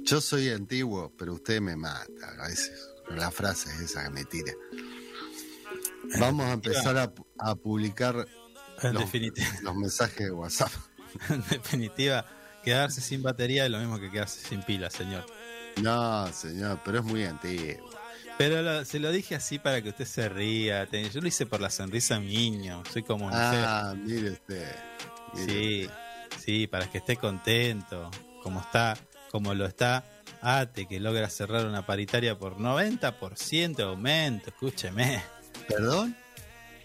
Yo 0.03 0.21
soy 0.21 0.49
antiguo, 0.49 1.13
pero 1.15 1.35
usted 1.35 1.61
me 1.61 1.75
mata 1.75 2.35
a 2.39 2.47
veces. 2.47 2.89
La 3.09 3.29
frase 3.29 3.69
es 3.69 3.81
esa 3.81 4.05
que 4.05 4.09
me 4.09 4.25
tira. 4.25 4.53
Vamos 6.19 6.47
a 6.47 6.53
empezar 6.53 6.97
a, 6.97 7.13
a 7.39 7.55
publicar 7.55 8.27
los 8.91 9.75
mensajes 9.75 10.25
de 10.25 10.31
WhatsApp. 10.31 10.71
En 11.29 11.43
definitiva, 11.49 12.25
quedarse 12.63 13.01
sin 13.01 13.21
batería 13.23 13.65
es 13.65 13.71
lo 13.71 13.79
mismo 13.79 13.99
que 13.99 14.09
quedarse 14.11 14.39
sin 14.47 14.61
pilas, 14.63 14.93
señor. 14.93 15.25
No, 15.81 16.27
señor, 16.33 16.79
pero 16.83 16.99
es 16.99 17.05
muy 17.05 17.23
antiguo. 17.23 17.89
Pero 18.37 18.61
lo- 18.61 18.83
se 18.85 18.99
lo 18.99 19.11
dije 19.11 19.35
así 19.35 19.59
para 19.59 19.81
que 19.81 19.89
usted 19.89 20.05
se 20.05 20.27
ría. 20.29 20.87
Yo 20.89 21.21
lo 21.21 21.27
hice 21.27 21.45
por 21.45 21.61
la 21.61 21.69
sonrisa 21.69 22.19
niño. 22.19 22.83
Soy 22.91 23.03
como 23.03 23.25
un 23.27 23.31
Ah, 23.33 23.93
mire 23.95 24.31
usted. 24.31 24.75
mire 25.33 25.45
Sí, 25.45 25.89
sí, 26.43 26.67
para 26.67 26.89
que 26.89 26.97
esté 26.99 27.17
contento, 27.17 28.09
como 28.43 28.59
está, 28.61 28.97
como 29.31 29.53
lo 29.53 29.65
está 29.65 30.03
Ate, 30.41 30.87
que 30.87 30.99
logra 30.99 31.29
cerrar 31.29 31.67
una 31.67 31.85
paritaria 31.85 32.37
por 32.37 32.57
90% 32.57 33.75
de 33.75 33.83
aumento, 33.83 34.49
escúcheme. 34.49 35.21
¿Perdón? 35.67 36.15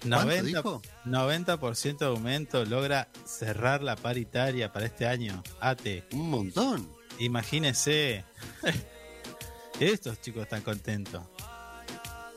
¿Cuánto 0.08 0.34
90%, 0.34 0.42
dijo? 0.42 0.82
90% 1.04 1.98
de 1.98 2.06
aumento 2.06 2.64
logra 2.64 3.08
cerrar 3.24 3.82
la 3.82 3.96
paritaria 3.96 4.72
para 4.72 4.86
este 4.86 5.06
año. 5.06 5.42
Ate, 5.60 6.04
Un 6.12 6.30
montón. 6.30 6.88
imagínese. 7.18 8.24
Estos 9.80 10.20
chicos 10.20 10.42
están 10.44 10.62
contentos. 10.62 11.22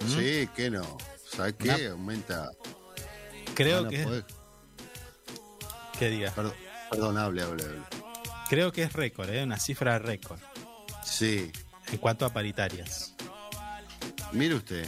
¿Mm? 0.01 0.07
Sí, 0.09 0.49
que 0.55 0.69
no. 0.69 0.97
¿Sabes 1.29 1.55
qué? 1.57 1.69
Una- 1.69 1.91
Aumenta. 1.91 2.51
Creo 3.55 3.87
que, 3.89 4.03
poder- 4.03 4.25
que 5.97 6.09
diga, 6.09 6.31
Perdón, 6.89 7.17
hable, 7.17 7.41
hable, 7.43 7.63
hable. 7.63 7.81
creo 8.49 8.71
que 8.71 8.83
es 8.83 8.93
récord, 8.93 9.29
¿eh? 9.29 9.43
una 9.43 9.59
cifra 9.59 9.99
récord 9.99 10.39
Sí, 11.03 11.51
en 11.91 11.97
cuanto 11.97 12.25
a 12.25 12.31
paritarias. 12.31 13.15
mire 14.31 14.55
usted, 14.55 14.87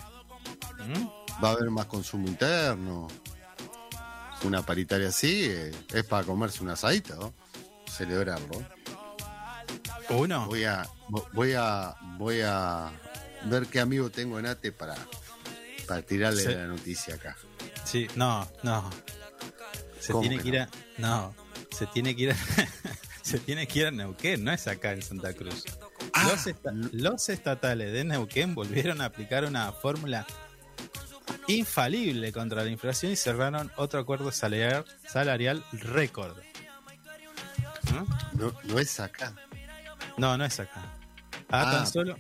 ¿Mm? 0.88 1.08
Va 1.44 1.50
a 1.50 1.52
haber 1.54 1.70
más 1.70 1.86
consumo 1.86 2.28
interno. 2.28 3.08
Una 4.44 4.64
paritaria 4.66 5.10
así 5.10 5.46
eh, 5.46 5.72
es 5.94 6.04
para 6.06 6.24
comerse 6.26 6.64
un 6.64 6.70
asadito, 6.70 7.16
¿no? 7.16 7.34
celebrarlo. 7.92 8.66
Uno. 10.10 10.46
Voy 10.48 10.64
a, 10.64 10.88
voy 11.34 11.54
a, 11.54 11.96
voy 12.18 12.42
a 12.42 12.92
ver 13.46 13.68
qué 13.68 13.80
amigo 13.80 14.10
tengo 14.10 14.40
en 14.40 14.46
ATE 14.48 14.72
para, 14.72 14.96
para 15.88 16.02
tirarle 16.02 16.42
Sí. 16.44 16.50
la 16.54 16.66
noticia 16.68 17.16
acá. 17.16 17.38
Sí, 17.86 18.08
no, 18.16 18.48
no. 18.64 18.90
Se 20.00 20.12
¿Cómo 20.12 20.28
tiene 20.28 20.42
que 20.42 20.48
ir 20.50 20.60
a. 20.60 20.70
No, 20.98 21.34
se 21.70 21.86
tiene 21.88 22.16
que 22.16 22.24
ir 22.24 22.32
a. 22.32 22.36
se 23.22 23.40
tiene 23.40 23.68
que 23.68 23.80
ir 23.80 23.86
a 23.88 23.92
Neuquén, 23.92 24.44
no 24.44 24.52
es 24.52 24.68
acá 24.68 24.92
en 24.94 25.02
Santa 25.04 25.34
Cruz. 25.34 25.64
Ah, 26.14 26.28
los, 26.30 26.48
esta- 26.48 26.72
los 26.92 27.30
estatales 27.30 27.94
de 27.94 28.04
Neuquén 28.04 28.56
volvieron 28.56 29.02
a 29.02 29.06
aplicar 29.06 29.46
una 29.46 29.72
fórmula 29.72 30.26
infalible 31.48 32.32
contra 32.32 32.64
la 32.64 32.70
inflación 32.70 33.12
y 33.12 33.16
cerraron 33.16 33.72
otro 33.76 34.00
acuerdo 34.00 34.32
salarial, 34.32 34.86
salarial 35.08 35.64
récord. 35.72 36.38
¿Mm? 37.92 38.38
No, 38.40 38.54
no 38.64 38.80
es 38.80 39.00
acá. 39.00 39.34
No, 40.18 40.38
no 40.38 40.46
es 40.46 40.60
acá. 40.60 40.82
A 41.50 41.62
Ah. 41.62 41.72
tan 41.72 41.88
solo, 41.88 42.18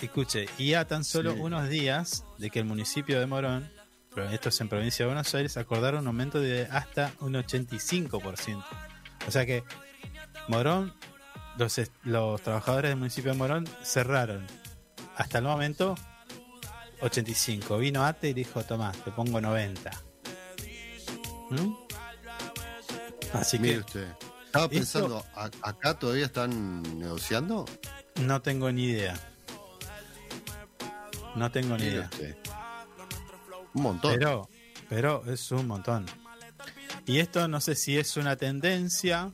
escuche, 0.00 0.46
y 0.58 0.74
a 0.74 0.86
tan 0.86 1.04
solo 1.04 1.32
Sí. 1.34 1.40
unos 1.40 1.68
días 1.68 2.24
de 2.38 2.50
que 2.50 2.58
el 2.58 2.64
municipio 2.64 3.18
de 3.20 3.26
Morón, 3.26 3.70
esto 4.30 4.48
es 4.50 4.60
en 4.60 4.68
provincia 4.68 5.04
de 5.04 5.12
Buenos 5.12 5.34
Aires, 5.34 5.56
acordaron 5.56 6.00
un 6.02 6.06
aumento 6.08 6.40
de 6.40 6.66
hasta 6.70 7.12
un 7.20 7.34
85%. 7.34 8.64
O 9.26 9.30
sea 9.30 9.46
que 9.46 9.64
Morón, 10.48 10.92
los, 11.56 11.80
los 12.02 12.40
trabajadores 12.42 12.90
del 12.90 12.98
municipio 12.98 13.32
de 13.32 13.38
Morón 13.38 13.66
cerraron 13.82 14.46
hasta 15.16 15.38
el 15.38 15.44
momento 15.44 15.94
85. 17.04 17.78
Vino 17.78 18.04
Ate 18.04 18.30
y 18.30 18.32
dijo, 18.32 18.62
Tomás, 18.64 18.96
te 19.04 19.10
pongo 19.12 19.40
90. 19.40 19.90
¿Mm? 21.50 21.74
Así 23.32 23.58
Mire 23.58 23.74
que 23.74 23.80
usted. 23.80 24.08
Estaba 24.46 24.68
pensando, 24.68 25.24
¿a- 25.34 25.50
¿acá 25.62 25.98
todavía 25.98 26.26
están 26.26 26.82
negociando? 26.98 27.64
no 28.20 28.40
tengo 28.40 28.70
ni 28.70 28.84
idea. 28.84 29.14
No 31.34 31.50
tengo 31.50 31.76
ni 31.76 31.84
idea. 31.84 32.08
usted. 32.12 32.36
Un 33.74 33.82
montón. 33.82 34.12
Pero, 34.16 34.48
pero 34.88 35.24
es 35.26 35.50
un 35.50 35.66
montón. 35.66 36.06
Y 37.06 37.18
esto 37.18 37.48
no 37.48 37.60
sé 37.60 37.74
si 37.74 37.98
es 37.98 38.16
una 38.16 38.36
tendencia 38.36 39.32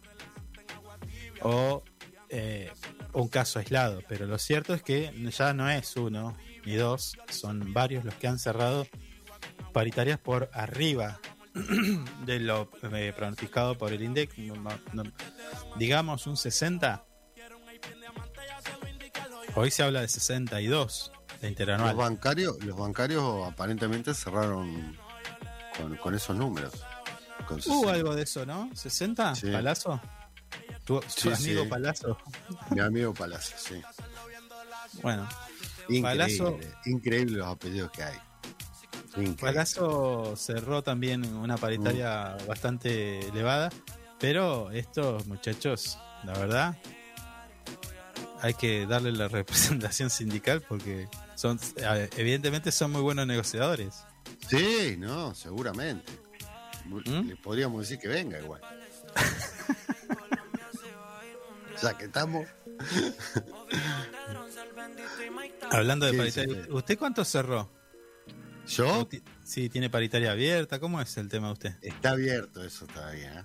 o 1.43 1.85
eh, 2.31 2.73
un 3.13 3.29
caso 3.29 3.59
aislado, 3.59 4.03
pero 4.09 4.27
lo 4.27 4.39
cierto 4.39 4.73
es 4.73 4.83
que 4.83 5.13
ya 5.39 5.53
no 5.53 5.69
es 5.71 5.95
uno 5.97 6.35
ni 6.65 6.75
dos, 6.75 7.17
son 7.31 7.73
varios 7.73 8.05
los 8.05 8.15
que 8.15 8.29
han 8.29 8.39
cerrado 8.39 8.87
paritarias 9.73 10.19
por 10.19 10.51
arriba 10.53 11.19
de 12.27 12.41
lo 12.41 12.71
eh, 12.93 13.13
pronosticado 13.17 13.77
por 13.79 13.93
el 13.93 14.03
INDEC, 14.03 14.37
no- 14.39 14.79
no- 14.93 15.03
digamos 15.77 16.27
un 16.27 16.37
60. 16.37 17.05
Hoy 19.57 19.71
se 19.71 19.83
habla 19.83 20.01
de 20.03 20.09
62 20.09 21.13
de 21.41 21.49
interanual. 21.49 21.89
Los 21.91 21.97
bancarios, 22.05 22.65
los 22.65 22.77
bancarios 22.79 23.47
aparentemente 23.49 24.15
cerraron 24.15 24.97
con, 25.77 25.97
con 25.97 26.15
esos 26.15 26.37
números. 26.37 26.73
Con 27.49 27.57
Hubo 27.59 27.81
60. 27.81 27.93
algo 27.93 28.15
de 28.15 28.23
eso, 28.23 28.47
¿no? 28.47 28.71
¿60? 28.71 29.35
Sí. 29.35 29.51
¿Palazo? 29.51 30.01
¿Tu, 30.85 31.01
tu 31.01 31.09
Sí, 31.11 31.29
amigo 31.33 31.63
sí. 31.65 31.69
Palazzo? 31.69 32.19
Mi 32.71 32.81
amigo 32.81 33.13
Palacio, 33.13 33.57
sí. 33.59 33.81
Bueno, 35.03 35.29
Increíble, 35.89 36.03
Palazzo- 36.03 36.59
increíble 36.87 37.39
los 37.39 37.47
apellidos 37.49 37.91
que 37.91 38.03
hay. 38.03 38.17
Increíble. 39.09 39.37
Palazzo 39.41 40.35
cerró 40.37 40.83
también 40.83 41.25
una 41.35 41.57
paritaria 41.57 42.37
Mm. 42.43 42.47
bastante 42.47 43.21
elevada, 43.29 43.71
pero 44.19 44.71
estos 44.71 45.27
muchachos, 45.27 45.99
la 46.25 46.33
verdad, 46.35 46.77
hay 48.43 48.55
que 48.55 48.87
darle 48.87 49.13
la 49.13 49.29
representación 49.29 50.09
sindical 50.11 50.63
porque 50.63 51.09
son, 51.35 51.59
evidentemente 52.17 52.73
son 52.73 52.93
muy 52.93 53.03
buenos 53.03 53.27
negociadores. 53.27 54.05
Sí, 54.49 54.97
no, 54.99 55.35
seguramente. 55.35 56.11
¿Mm? 56.87 57.29
Le 57.29 57.37
podríamos 57.37 57.81
decir 57.83 57.99
que 57.99 58.09
venga 58.09 58.39
igual. 58.41 58.61
ya 61.83 61.97
que 61.99 62.05
estamos. 62.07 62.47
Hablando 65.71 66.07
de 66.07 66.13
Sí, 66.13 66.19
paritaria, 66.19 66.65
sí. 66.65 66.71
¿usted 66.73 66.99
cuánto 66.99 67.25
cerró? 67.25 67.71
¿Yo? 68.67 69.09
Sí, 69.45 69.69
tiene 69.69 69.91
paritaria 69.91 70.33
abierta, 70.33 70.79
¿cómo 70.79 71.01
es 71.01 71.17
el 71.17 71.29
tema 71.29 71.49
de 71.49 71.53
usted? 71.55 71.75
Está 71.83 72.11
abierto 72.11 72.65
eso 72.65 72.87
todavía. 72.87 73.41
¿eh? 73.41 73.45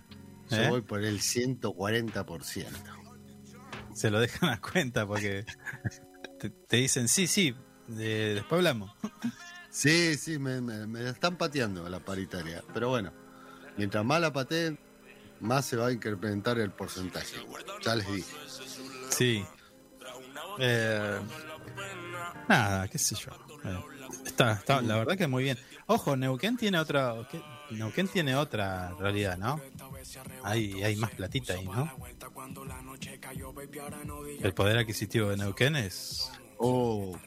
Yo 0.52 0.57
¿Eh? 0.57 0.70
voy 0.70 0.82
por 0.82 1.03
el 1.03 1.20
140%. 1.20 2.66
Se 3.94 4.12
lo 4.12 4.20
dejan 4.20 4.49
a 4.49 4.62
cuenta 4.62 5.07
porque 5.07 5.45
te, 6.40 6.49
te 6.49 6.78
dicen, 6.78 7.07
sí, 7.07 7.28
sí, 7.28 7.56
de- 7.88 8.36
después 8.36 8.60
hablamos. 8.60 8.91
Sí, 9.70 10.16
sí, 10.18 10.38
me, 10.38 10.62
me- 10.62 10.86
me 10.88 11.02
la 11.02 11.10
están 11.12 11.38
pateando 11.38 11.88
la 11.90 11.99
paritaria. 11.99 12.64
Pero 12.74 12.90
bueno, 12.90 13.12
mientras 13.78 14.03
más 14.06 14.22
la 14.22 14.32
pateen, 14.34 14.78
más 15.40 15.66
se 15.66 15.78
va 15.78 15.88
a 15.88 15.91
incrementar 15.91 16.60
el 16.60 16.72
porcentaje. 16.72 17.38
Ya 17.84 17.95
les 17.95 18.07
dije. 18.14 18.36
Sí. 19.10 19.44
Eh, 20.60 21.19
nada, 22.48 22.88
qué 22.88 22.98
sé 22.98 23.15
yo. 23.15 23.32
Eh, 23.64 23.80
está, 24.26 24.53
está, 24.53 24.82
la 24.82 24.98
verdad 24.98 25.18
que 25.18 25.27
muy 25.27 25.44
bien. 25.44 25.57
Ojo, 25.88 26.15
Neuquén 26.15 26.57
tiene 26.57 26.80
otra. 26.80 27.15
¿qué? 27.32 27.41
Neuquén 27.72 28.07
tiene 28.07 28.36
otra 28.36 28.91
realidad, 28.99 29.38
¿no? 29.38 29.60
Hay, 30.44 30.84
hay 30.84 30.95
más 30.98 31.11
platita 31.11 31.53
ahí, 31.53 31.65
¿no? 31.65 31.91
El 34.41 34.53
poder 34.53 34.77
adquisitivo 34.77 35.30
de 35.30 35.38
Neuquén 35.38 35.76
es. 35.76 36.30
Oh, 36.57 37.18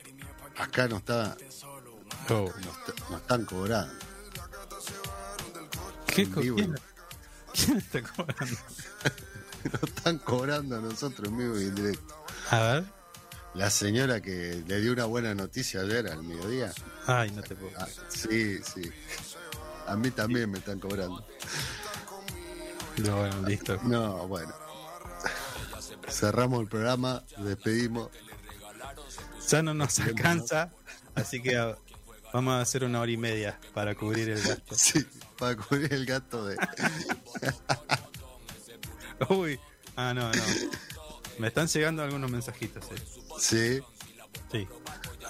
acá 0.56 0.88
no 0.88 0.96
está, 0.98 1.36
Oh, 2.30 2.44
no, 2.44 2.70
está- 2.70 3.10
no 3.10 3.16
están 3.18 3.44
cobrando. 3.44 3.94
¿Qué 6.06 6.22
En 6.22 6.30
co- 6.32 6.40
vivo. 6.40 6.56
¿quién, 6.56 6.74
quién 7.52 7.76
está 7.78 8.02
cobrando? 8.02 8.56
No 9.64 9.80
están 9.88 10.18
cobrando 10.18 10.76
a 10.76 10.80
nosotros 10.80 11.28
en 11.28 11.36
vivo 11.36 11.58
y 11.60 11.64
en 11.64 11.74
directo. 11.74 12.24
A 12.50 12.58
ver. 12.60 12.84
La 13.58 13.70
señora 13.70 14.20
que 14.20 14.62
le 14.68 14.80
dio 14.80 14.92
una 14.92 15.04
buena 15.06 15.34
noticia 15.34 15.80
ayer 15.80 16.06
al 16.06 16.22
mediodía. 16.22 16.72
Ay, 17.06 17.32
no 17.32 17.42
te 17.42 17.56
puedo. 17.56 17.72
Ah, 17.76 17.88
sí, 18.08 18.58
sí. 18.62 18.88
A 19.88 19.96
mí 19.96 20.12
también 20.12 20.48
me 20.50 20.58
están 20.58 20.78
cobrando. 20.78 21.26
No, 22.98 23.16
bueno, 23.16 23.42
listo. 23.48 23.76
No, 23.82 24.28
bueno. 24.28 24.54
Cerramos 26.08 26.60
el 26.60 26.68
programa, 26.68 27.24
despedimos. 27.38 28.10
Ya 29.48 29.62
no 29.62 29.74
nos 29.74 29.98
alcanza, 29.98 30.70
así 31.16 31.42
que 31.42 31.56
vamos 32.32 32.54
a 32.54 32.60
hacer 32.60 32.84
una 32.84 33.00
hora 33.00 33.10
y 33.10 33.16
media 33.16 33.58
para 33.74 33.94
cubrir 33.96 34.28
el 34.30 34.40
gasto. 34.40 34.74
Sí, 34.76 35.04
para 35.36 35.56
cubrir 35.56 35.92
el 35.92 36.06
gasto 36.06 36.46
de. 36.46 36.56
Uy, 39.30 39.58
ah, 39.96 40.14
no, 40.14 40.30
no. 40.30 40.42
Me 41.38 41.48
están 41.48 41.66
llegando 41.66 42.02
algunos 42.04 42.30
mensajitos. 42.30 42.84
eh. 42.84 43.17
Sí. 43.38 43.80
Sí. 44.50 44.66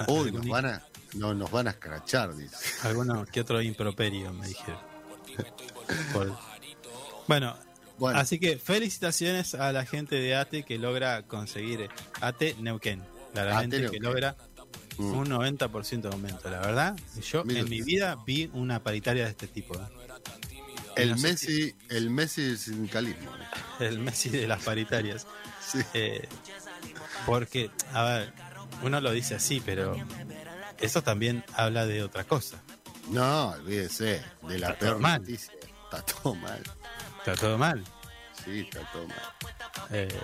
Uy, 0.07 0.33
nos 0.33 0.47
van 0.47 0.67
a, 0.67 0.83
no, 1.15 1.35
nos 1.35 1.51
van 1.51 1.67
a 1.69 1.71
escrachar, 1.71 2.35
dice. 2.37 2.57
Alguno 2.85 3.25
que 3.27 3.41
otro 3.41 3.61
improperio, 3.63 4.33
me 4.33 4.47
dijeron. 4.49 4.81
Bueno, 7.27 7.57
Bueno. 7.99 8.19
así 8.19 8.39
que 8.39 8.59
felicitaciones 8.59 9.55
a 9.55 9.73
la 9.73 9.85
gente 9.85 10.17
de 10.17 10.37
ATE 10.37 10.63
que 10.65 10.79
logra 10.79 11.23
conseguir 11.27 11.83
eh, 11.83 11.89
ATE 12.21 12.57
Neuquén. 12.61 13.03
Claramente 13.33 13.77
que 13.77 13.83
Neuquén. 13.83 14.03
logra 14.03 14.37
Mm. 14.99 15.13
un 15.15 15.29
90% 15.29 16.09
de 16.09 16.15
aumento. 16.15 16.51
La 16.51 16.59
verdad, 16.61 16.97
yo 17.23 17.45
Mira. 17.45 17.61
en 17.61 17.69
mi 17.69 17.83
vida 17.83 18.17
vi 18.27 18.51
una 18.53 18.83
paritaria 18.83 19.25
de 19.25 19.31
este 19.31 19.47
tipo. 19.47 19.75
¿eh? 19.77 19.87
El 20.97 21.11
no 21.11 21.17
Messi, 21.19 21.73
el 21.89 22.11
Messi 22.11 22.43
del 22.43 22.59
sindicalismo. 22.59 23.31
El 23.79 24.01
Messi 24.01 24.29
de 24.31 24.49
las 24.49 24.61
paritarias. 24.65 25.25
Sí. 25.65 25.79
Eh, 25.95 26.29
porque, 27.29 27.71
a 27.93 28.05
ver, 28.05 28.33
uno 28.83 29.01
lo 29.03 29.11
dice 29.13 29.35
así, 29.35 29.61
pero 29.61 29.95
eso 30.79 31.03
también 31.03 31.45
habla 31.55 31.85
de 31.85 32.03
otra 32.03 32.25
cosa. 32.25 32.57
No, 33.11 33.51
olvídese, 33.51 34.25
de 34.43 34.59
la 34.59 34.69
Está 34.71 34.79
peor 34.79 34.99
mal. 34.99 35.21
noticia. 35.21 35.53
Está 35.85 36.03
todo 36.03 36.35
mal. 36.35 36.63
Está 37.19 37.35
todo 37.35 37.59
mal. 37.59 37.85
Sí, 38.45 38.61
está 38.61 38.81
todo 38.93 39.07
mal. 39.07 39.23
Eh, 39.91 40.21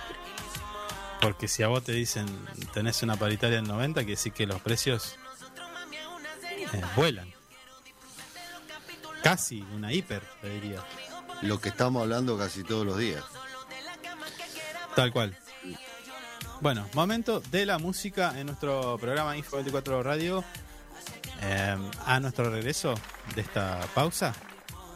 porque 1.21 1.47
si 1.47 1.63
a 1.63 1.69
vos 1.69 1.85
te 1.85 1.93
dicen 1.93 2.27
tenés 2.73 3.03
una 3.03 3.17
paritaria 3.17 3.59
en 3.59 3.65
90, 3.67 4.01
quiere 4.01 4.13
decir 4.13 4.33
que 4.33 4.47
los 4.47 4.61
precios 4.63 5.17
eh, 6.73 6.83
vuelan. 6.97 7.31
Casi 9.23 9.61
una 9.75 9.93
hiper, 9.93 10.23
te 10.41 10.49
diría. 10.49 10.83
Lo 11.43 11.61
que 11.61 11.69
estamos 11.69 12.03
hablando 12.03 12.39
casi 12.39 12.63
todos 12.65 12.87
los 12.87 12.97
días. 12.97 13.23
Tal 14.97 15.13
cual. 15.13 15.37
Bueno, 16.61 16.87
momento 16.95 17.41
de 17.51 17.67
la 17.67 17.79
música 17.79 18.39
en 18.39 18.47
nuestro 18.47 18.97
programa 18.99 19.37
Info 19.37 19.57
24 19.57 20.03
Radio. 20.03 20.45
Eh, 21.43 21.77
a 22.07 22.21
nuestro 22.21 22.51
regreso 22.51 22.95
de 23.35 23.43
esta 23.43 23.81
pausa 23.95 24.33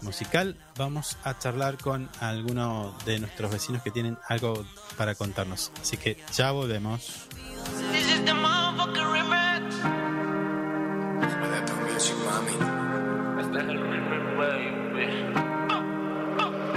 musical, 0.00 0.56
vamos 0.76 1.18
a 1.24 1.38
charlar 1.38 1.76
con 1.76 2.08
algunos 2.20 3.04
de 3.04 3.18
nuestros 3.18 3.50
vecinos 3.50 3.82
que 3.82 3.90
tienen 3.90 4.16
algo 4.28 4.64
para 4.96 5.14
contarnos. 5.14 5.72
Así 5.80 5.96
que 5.96 6.16
ya 6.32 6.52
volvemos. 6.52 7.26
This 7.92 8.06
is 8.12 8.24
the 8.24 8.32
motherfucking 8.32 9.12
remix. 9.12 9.28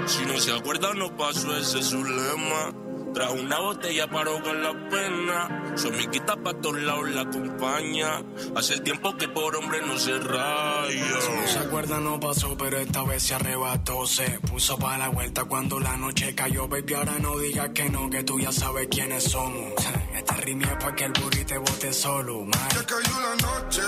Si 0.07 0.25
no 0.25 0.37
se 0.37 0.51
acuerda, 0.51 0.93
no 0.93 1.15
pasó, 1.15 1.55
ese 1.55 1.79
es 1.79 1.85
su 1.85 2.03
lema. 2.03 2.80
Trajo 3.13 3.33
una 3.33 3.59
botella 3.59 4.07
para 4.09 4.31
ahogar 4.31 4.55
la 4.55 4.89
pena. 4.89 5.73
Su 5.75 5.89
amiguita 5.89 6.35
pa' 6.37 6.53
todos 6.53 6.81
lados 6.81 7.09
la 7.09 7.21
acompaña. 7.21 8.23
Hace 8.55 8.79
tiempo 8.79 9.17
que 9.17 9.27
por 9.27 9.55
hombre 9.55 9.81
no 9.85 9.97
se 9.97 10.17
raya. 10.17 11.21
Si 11.21 11.31
no 11.31 11.47
se 11.47 11.59
acuerda 11.59 11.99
no 11.99 12.19
pasó, 12.19 12.55
pero 12.57 12.77
esta 12.77 13.03
vez 13.03 13.23
se 13.23 13.35
arrebató. 13.35 14.05
Se 14.07 14.39
puso 14.39 14.77
para 14.77 14.97
la 14.97 15.09
vuelta 15.09 15.43
cuando 15.43 15.79
la 15.79 15.97
noche 15.97 16.33
cayó. 16.35 16.67
Baby, 16.67 16.93
ahora 16.93 17.19
no 17.19 17.37
digas 17.37 17.69
que 17.73 17.89
no, 17.89 18.09
que 18.09 18.23
tú 18.23 18.39
ya 18.39 18.51
sabes 18.51 18.87
quiénes 18.89 19.23
somos. 19.23 19.73
Este 20.15 20.33
ritmo 20.35 20.65
es 20.65 20.83
pa' 20.83 20.95
que 20.95 21.05
el 21.05 21.13
burrito 21.13 21.47
te 21.47 21.57
bote 21.57 21.93
solo, 21.93 22.41
man. 22.41 22.69
Ya 22.75 22.85
cayó 22.85 23.19
la 23.21 23.35
noche, 23.35 23.81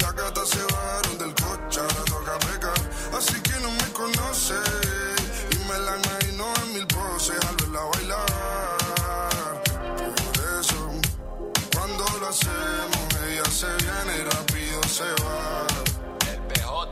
las 0.00 0.14
gatas 0.14 0.48
se 0.48 0.62
bajaron 0.62 1.18
del 1.18 1.34
coche, 1.34 1.80
ahora 1.80 2.04
toca 2.06 2.38
pegar, 2.38 2.90
así 3.18 3.40
que 3.42 3.60
no 3.60 3.70
me 3.70 3.92
conoce 3.92 4.54
y 5.50 5.56
me 5.68 5.78
la 5.78 5.96
imagino 5.98 6.54
en 6.62 6.74
mil 6.74 6.86
poses 6.86 7.36
al 7.44 7.63
hacemos, 12.34 13.22
ella 13.30 13.44
se 13.44 13.66
viene 13.66 14.18
y 14.18 14.24
rápido 14.24 14.82
se 14.88 15.04
va. 15.22 15.66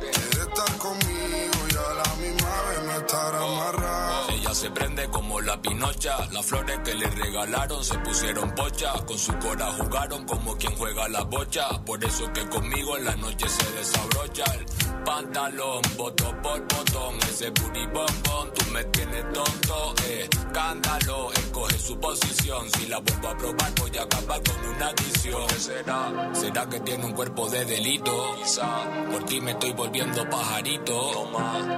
Quiere 0.00 0.48
estar 0.48 0.78
conmigo 0.78 1.58
y 1.70 1.76
a 1.76 1.94
la 1.94 2.14
misma 2.16 2.62
vez 2.68 2.82
no 2.86 2.92
estar 2.98 3.34
amarrado. 3.34 4.30
Ella 4.30 4.54
se 4.54 4.70
prende 4.70 5.08
como 5.10 5.40
la 5.40 5.60
pinocha. 5.60 6.16
Las 6.32 6.46
flores 6.46 6.80
que 6.84 6.94
le 6.94 7.06
regalaron 7.08 7.84
se 7.84 7.98
pusieron 7.98 8.54
pocha. 8.54 8.92
Con 9.06 9.18
su 9.18 9.32
cora 9.38 9.72
jugaron 9.72 10.24
como 10.24 10.56
quien 10.56 10.74
juega 10.74 11.08
la 11.08 11.22
bocha. 11.22 11.68
Por 11.84 12.02
eso 12.04 12.32
que 12.32 12.48
conmigo 12.48 12.96
en 12.96 13.04
la 13.04 13.16
noche 13.16 13.48
se 13.48 13.72
desabrocha 13.72 14.44
el 14.54 14.66
pantalón. 15.04 15.82
Botón 15.96 16.42
por 16.42 16.60
botón, 16.62 17.18
ese 17.30 17.50
booty 17.50 17.86
bombón. 17.86 18.52
Tú 18.54 18.64
me 18.72 18.84
tienes 18.84 19.32
tonto, 19.32 19.94
eh. 20.06 20.28
Cándalo, 20.52 21.01
su 21.92 22.00
posición. 22.00 22.70
Si 22.70 22.86
la 22.86 22.98
vuelvo 22.98 23.28
a 23.28 23.36
probar, 23.36 23.72
voy 23.80 23.98
a 23.98 24.02
acabar 24.02 24.42
con 24.42 24.66
una 24.74 24.86
adicción. 24.88 25.46
¿Qué 25.48 25.54
será? 25.54 26.30
¿Será 26.34 26.68
que 26.68 26.80
tiene 26.80 27.04
un 27.04 27.12
cuerpo 27.12 27.48
de 27.48 27.64
delito? 27.64 28.36
Quizá. 28.36 29.08
Por 29.10 29.24
ti 29.24 29.40
me 29.40 29.52
estoy 29.52 29.72
volviendo 29.72 30.28
pajarito. 30.28 31.30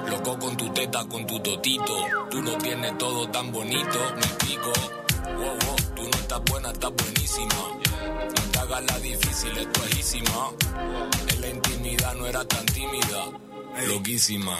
Loco 0.09 0.39
con 0.39 0.57
tu 0.57 0.69
teta, 0.73 1.05
con 1.07 1.27
tu 1.27 1.39
totito. 1.41 1.97
Tú 2.31 2.43
lo 2.43 2.57
tienes 2.59 2.97
todo 2.99 3.29
tan 3.29 3.51
bonito, 3.51 3.99
me 4.17 4.47
pico. 4.47 4.73
Wow, 5.37 5.59
wow, 5.65 5.77
tú 5.97 6.03
no 6.03 6.19
estás 6.19 6.43
buena, 6.45 6.71
estás 6.71 6.93
buenísima. 6.93 7.55
No 8.37 8.51
te 8.53 8.59
hagas 8.59 8.85
la 8.85 8.99
difícil, 9.01 9.59
es 9.59 9.69
easísima. 9.83 10.51
En 11.33 11.41
la 11.41 11.49
intimidad 11.49 12.15
no 12.15 12.27
era 12.27 12.45
tan 12.45 12.67
tímida. 12.67 13.54
Loquísima. 13.83 14.57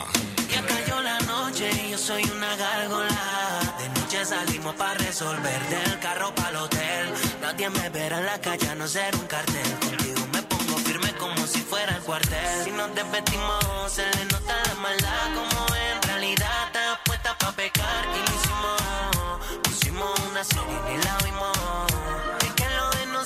Ya 0.51 0.63
cayó 0.67 1.01
la 1.01 1.19
noche 1.21 1.71
y 1.87 1.91
yo 1.91 1.99
soy 1.99 2.25
una 2.25 2.57
gárgola. 2.57 3.75
De 3.79 3.89
noche 4.01 4.25
salimos 4.25 4.75
para 4.75 4.95
resolver. 4.95 5.61
Del 5.69 5.99
carro 6.01 6.35
para 6.35 6.51
el 6.51 6.57
hotel. 6.57 7.13
Nadie 7.41 7.71
me 7.71 7.89
verá 7.91 8.19
en 8.19 8.27
la 8.27 8.41
calle 8.41 8.69
a 8.69 8.75
no 8.75 8.87
ser 8.89 9.15
un 9.15 9.27
cartel. 9.27 9.79
Contigo 9.81 10.27
me 10.33 10.43
pongo 10.43 10.77
firme 10.79 11.13
como 11.15 11.47
si 11.47 11.61
fuera 11.61 11.97
el 11.97 12.03
cuartel. 12.03 12.65
Si 12.65 12.71
nos 12.73 12.95
desvestimos, 12.95 13.93
se 13.93 14.05
le 14.17 14.25
nota 14.27 14.55
la 14.67 14.75
maldad. 14.75 15.35
Como 15.35 15.75
en 15.77 16.03
realidad 16.03 16.67
está 16.67 17.01
puesta 17.05 17.39
para 17.39 17.53
pecar. 17.53 18.05
Y 18.15 18.19
lo 18.19 18.37
hicimos. 18.37 19.63
Pusimos 19.63 20.21
una 20.31 20.45
serie 20.45 20.79
y 20.93 21.05
la 21.05 21.17
vimos. 21.25 22.44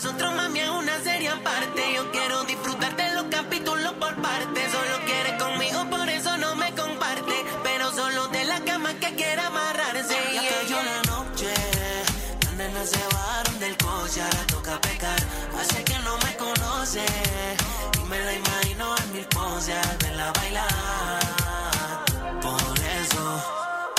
Nosotros, 0.01 0.33
mami, 0.33 0.61
es 0.61 0.71
una 0.71 1.03
serie 1.03 1.29
aparte. 1.29 1.83
Yo 1.93 2.09
quiero 2.13 2.45
disfrutar 2.45 2.95
de 2.95 3.15
los 3.15 3.25
capítulos 3.25 3.93
por 3.95 4.15
parte. 4.23 4.61
Solo 4.71 5.05
quiere 5.05 5.37
conmigo, 5.37 5.91
por 5.91 6.09
eso 6.09 6.37
no 6.37 6.55
me 6.55 6.73
comparte. 6.73 7.35
Pero 7.65 7.91
solo 7.91 8.29
de 8.29 8.45
la 8.45 8.61
cama 8.61 8.95
que 8.95 9.13
quiere 9.17 9.43
amarrarse. 9.43 10.17
Ya 10.35 10.43
cayó 10.55 10.77
la 10.85 11.03
noche, 11.03 11.53
las 12.45 12.53
nenas 12.53 12.91
se 12.91 13.03
bajaron 13.13 13.59
del 13.59 13.77
coche, 13.77 14.23
ahora 14.23 14.47
toca 14.47 14.81
pecar. 14.83 15.19
Hace 15.61 15.83
que 15.83 15.99
no 16.07 16.17
me 16.19 16.37
conoce 16.37 17.05
y 18.01 18.09
me 18.09 18.21
la 18.21 18.33
imagino 18.35 18.97
en 18.99 19.13
mil 19.15 19.27
poses 19.27 19.75
al 19.85 19.97
verla 19.99 20.33
bailar. 20.33 21.25
Por 22.41 22.79
eso, 23.03 23.25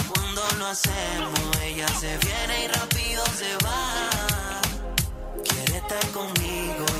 cuando 0.07 0.41
lo 0.59 0.67
hacemos, 0.67 1.57
ella 1.61 1.88
se 1.99 2.17
viene 2.19 2.63
y 2.63 2.67
rápido 2.69 3.21
se 3.38 3.53
va. 3.65 4.09
Quiere 6.19 6.71
estar 6.71 6.79
conmigo 6.79 6.99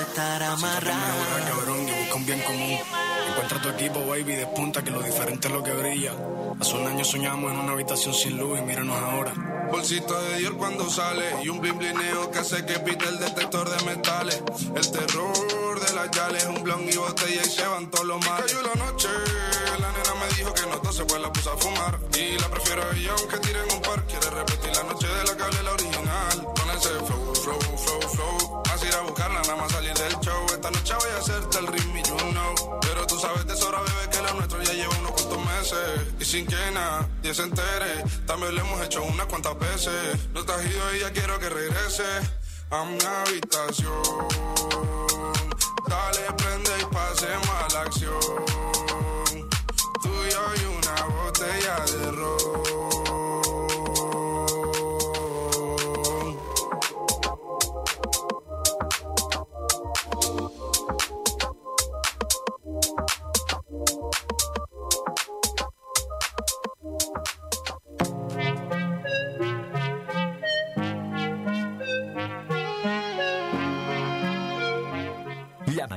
estar 0.00 0.42
amarrado. 0.42 1.18
Mejora, 1.18 1.50
cabrón, 1.50 1.88
y 1.88 2.00
busca 2.00 2.14
un 2.14 2.26
bien 2.26 2.40
común. 2.40 2.78
Encuentra 3.28 3.62
tu 3.62 3.68
equipo, 3.70 4.06
baby, 4.06 4.34
despunta 4.34 4.82
que 4.82 4.90
lo 4.90 5.02
diferente 5.02 5.48
es 5.48 5.54
lo 5.54 5.62
que 5.62 5.72
brilla. 5.72 6.12
Hace 6.60 6.74
un 6.76 6.86
año 6.86 7.04
soñamos 7.04 7.52
en 7.52 7.58
una 7.58 7.72
habitación 7.72 8.14
sin 8.14 8.36
luz 8.36 8.58
y 8.58 8.62
míranos 8.62 8.96
ahora. 8.96 9.32
Bolsito 9.70 10.20
de 10.22 10.38
Dior 10.38 10.56
cuando 10.56 10.88
sale 10.90 11.24
y 11.42 11.48
un 11.48 11.60
blin 11.60 11.78
blineo 11.78 12.30
que 12.30 12.40
hace 12.40 12.64
que 12.66 12.78
pite 12.80 13.08
el 13.08 13.18
detector 13.18 13.68
de 13.70 13.84
metales. 13.84 14.42
El 14.74 14.90
terror 14.90 15.80
de 15.80 15.94
las 15.94 16.10
yales, 16.10 16.44
un 16.46 16.62
blon 16.62 16.88
y 16.88 16.96
botella 16.96 17.42
y 17.44 17.48
se 17.48 17.66
van 17.66 17.90
todos 17.90 18.06
los 18.06 18.26
males. 18.26 18.52
Y 18.52 18.54
cayó 18.56 18.74
la 18.74 18.84
noche, 18.84 19.08
la 19.80 19.92
nena 19.92 20.14
me 20.20 20.36
dijo 20.36 20.52
que 20.54 20.62
no 20.62 20.74
entonces 20.74 21.04
pues 21.08 21.20
la 21.20 21.32
puse 21.32 21.50
a 21.50 21.56
fumar. 21.56 21.98
Y 22.18 22.38
la 22.38 22.48
prefiero 22.48 22.82
a 22.82 22.96
ella 22.96 23.12
aunque 23.18 23.38
tiren 23.38 23.64
un 23.72 23.82
par. 23.82 24.04
Quiere 24.06 24.30
repetir 24.30 24.74
la 24.74 24.82
noche 24.82 25.06
de 25.06 25.24
la 25.24 25.36
cable, 25.36 25.62
la 25.62 25.72
original. 25.72 25.89
Nada 29.60 29.62
más 29.62 29.72
salir 29.72 29.94
del 29.94 30.20
show. 30.20 30.46
Esta 30.46 30.70
noche 30.70 30.94
voy 30.94 31.10
a 31.10 31.18
hacerte 31.18 31.58
el 31.58 31.66
ritmo 31.66 31.96
y 31.96 32.02
you 32.02 32.16
know. 32.16 32.80
Pero 32.80 33.06
tú 33.06 33.18
sabes 33.18 33.46
de 33.46 33.56
sobra, 33.56 33.80
bebé, 33.80 34.10
que 34.10 34.22
lo 34.22 34.34
nuestro 34.34 34.62
ya 34.62 34.72
lleva 34.72 34.96
unos 34.98 35.12
cuantos 35.12 35.38
meses. 35.38 36.14
Y 36.18 36.24
sin 36.24 36.46
que 36.46 36.70
nadie 36.72 37.34
se 37.34 37.42
entere, 37.42 38.04
también 38.26 38.54
lo 38.54 38.60
hemos 38.62 38.80
hecho 38.82 39.02
unas 39.02 39.26
cuantas 39.26 39.58
veces. 39.58 40.18
No 40.32 40.44
te 40.44 40.52
has 40.52 40.64
ido 40.64 40.96
y 40.96 41.00
ya 41.00 41.12
quiero 41.12 41.38
que 41.38 41.48
regrese 41.48 42.04
a 42.70 42.84
mi 42.84 42.98
habitación. 43.04 44.28
Dale, 45.88 46.32
prende 46.36 46.70
y 46.80 46.84
pasemos 46.94 47.48
a 47.48 47.74
la 47.74 47.80
acción. 47.82 48.44
Tú 50.02 50.08
y 50.08 50.30
yo 50.30 50.42
y 50.56 50.64
una 50.78 51.04
botella 51.04 51.84
de 51.84 52.12
ron. 52.12 52.89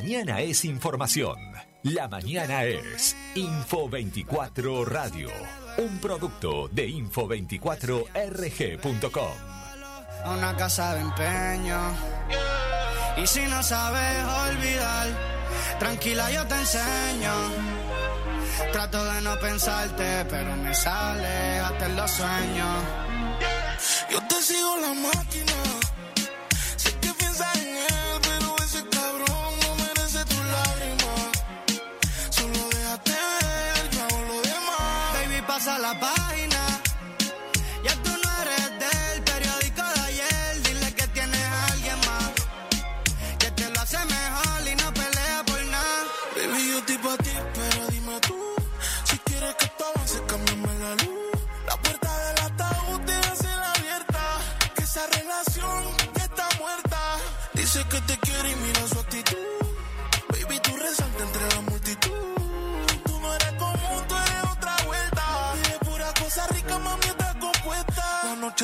Mañana 0.03 0.41
es 0.41 0.65
información. 0.65 1.37
La 1.83 2.09
mañana 2.09 2.65
es 2.65 3.15
Info 3.35 3.87
24 3.87 4.83
Radio. 4.83 5.29
Un 5.77 5.97
producto 5.99 6.67
de 6.67 6.89
info24rg.com. 6.89 9.31
a 10.25 10.31
una 10.31 10.57
casa 10.57 10.95
de 10.95 11.01
empeño. 11.03 11.79
Y 13.15 13.25
si 13.25 13.43
no 13.43 13.63
sabes 13.63 14.25
olvidar, 14.49 15.07
tranquila 15.79 16.29
yo 16.31 16.45
te 16.47 16.55
enseño. 16.55 17.31
Trato 18.73 19.05
de 19.05 19.21
no 19.21 19.39
pensarte, 19.39 20.25
pero 20.29 20.53
me 20.57 20.75
sale 20.75 21.59
hasta 21.59 21.85
en 21.85 21.95
los 21.95 22.11
sueños. 22.11 22.83
Yo 24.11 24.21
te 24.27 24.41
sigo 24.41 24.75
la 24.81 24.93
máquina. 24.95 25.53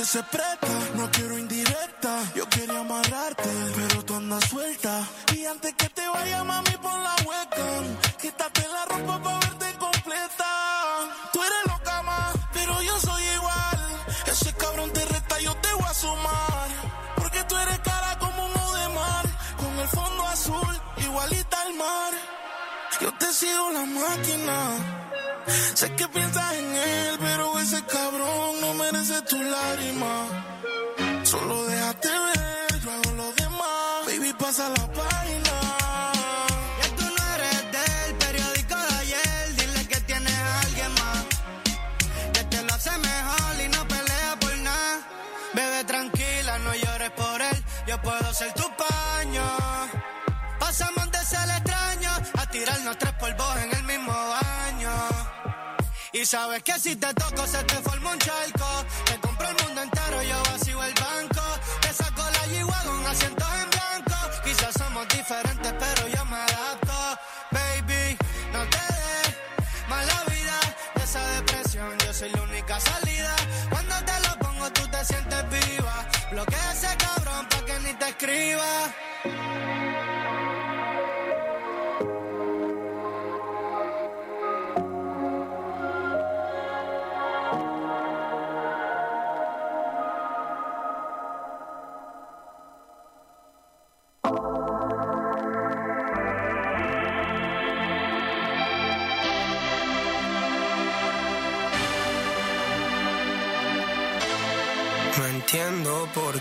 Se 0.10 0.24
no 0.96 1.12
quiero 1.12 1.38
indirecta. 1.38 2.34
Yo 2.34 2.50
quería 2.50 2.80
amarrarte, 2.80 3.50
pero 3.76 4.04
tú 4.06 4.16
andas 4.16 4.44
suelta. 4.50 5.08
Y 5.36 5.46
antes 5.46 5.76
que 5.76 5.88
te 5.90 6.08
vaya, 6.08 6.44
mami, 6.44 6.76
por 6.82 6.98
la 7.00 7.16
webcam. 7.28 7.86
Quítate 8.20 8.62
la 8.70 8.86
ropa 8.86 9.22
pa' 9.22 9.40
verte 9.40 9.68
completa. 9.78 10.50
Tú 11.32 11.40
eres 11.44 11.64
loca, 11.68 12.02
más, 12.02 12.34
pero 12.54 12.82
yo 12.82 13.00
soy 13.00 13.24
igual. 13.38 13.80
Ese 14.26 14.52
cabrón 14.54 14.92
te 14.94 15.06
resta, 15.06 15.40
yo 15.42 15.54
te 15.58 15.74
voy 15.74 15.88
a 15.88 15.94
sumar. 15.94 16.70
Porque 17.18 17.44
tú 17.44 17.56
eres 17.58 17.80
cara 17.80 18.18
como 18.18 18.46
uno 18.46 18.74
de 18.80 18.88
mar. 18.90 19.26
Con 19.58 19.78
el 19.78 19.88
fondo 19.90 20.28
azul, 20.28 20.76
igualita 21.06 21.62
al 21.62 21.74
mar. 21.76 22.14
Yo 23.00 23.14
te 23.14 23.32
sigo 23.32 23.70
la 23.74 23.86
máquina. 23.86 24.58
Sé 25.76 25.96
que 25.96 26.08
piensas 26.08 26.54
en 26.56 26.76
él, 26.76 26.99
cabrón 29.00 29.06
no 29.06 29.06
merece 29.06 29.22
tu 29.24 29.42
lágrima. 29.42 30.28
Solo 31.24 31.66
déjate 31.66 32.10
ver, 32.10 32.82
yo 32.84 32.92
hago 32.92 33.12
lo 33.16 33.32
demás. 33.34 34.06
Baby, 34.06 34.34
pasa 34.34 34.70
la 34.70 34.92
página. 34.92 35.54
Ya 36.82 36.96
tú 36.98 37.06
no 37.06 37.36
eres 37.36 37.62
del 37.72 38.16
periódico 38.16 38.76
de 38.76 38.96
ayer. 39.00 39.56
Dile 39.56 39.88
que 39.88 40.02
tienes 40.02 40.34
a 40.34 40.62
alguien 40.62 40.94
más. 40.94 41.26
Que 42.34 42.44
te 42.44 42.62
lo 42.64 42.74
hace 42.74 42.92
mejor 42.98 43.62
y 43.66 43.68
no 43.70 43.88
pelea 43.88 44.38
por 44.40 44.58
nada. 44.58 45.00
Bebe 45.54 45.84
tranquila, 45.86 46.60
no 46.60 46.74
llores 46.76 47.12
por 47.12 47.42
él. 47.42 47.64
Yo 47.88 48.02
puedo 48.02 48.34
ser 48.34 48.54
tu 48.54 48.69
Y 56.20 56.26
sabes 56.26 56.62
que 56.64 56.78
si 56.78 56.98
te 56.98 57.14
toco 57.14 57.48
se 57.48 57.64
te 57.64 57.76
forma 57.76 58.12
un 58.12 58.20
charco. 58.20 58.66
Te 59.06 59.18
compro 59.22 59.48
el 59.48 59.56
mundo 59.64 59.84
entero, 59.84 60.22
yo 60.22 60.44
vacío 60.52 60.84
el 60.84 60.94
banco. 60.96 61.42
Te 61.80 61.94
saco 61.94 62.22
la 62.22 62.46
yigua 62.48 62.78
con 62.84 63.06
asientos 63.06 63.48
en 63.64 63.70
blanco. 63.70 64.18
Quizás 64.44 64.74
somos 64.78 65.08
diferentes, 65.08 65.74
pero 65.80 66.08
yo 66.10 66.26
me 66.26 66.36
adapto. 66.36 67.20
Baby, 67.52 68.18
no 68.52 68.60
te 68.68 68.84
des 68.96 69.38
mala 69.88 70.26
vida 70.26 70.60
de 70.96 71.04
esa 71.06 71.26
depresión. 71.36 71.98
Yo 72.06 72.14
soy 72.14 72.32
la 72.32 72.42
única 72.42 72.78
salida. 72.82 73.36
Cuando 73.70 73.96
te 74.04 74.20
lo 74.28 74.40
pongo, 74.40 74.74
tú 74.74 74.86
te 74.90 75.06
sientes 75.06 75.50
viva. 75.50 76.06
Bloquea 76.32 76.74
ese 76.74 76.98
cabrón 76.98 77.48
pa' 77.48 77.64
que 77.64 77.80
ni 77.80 77.94
te 77.94 78.10
escriba. 78.10 79.79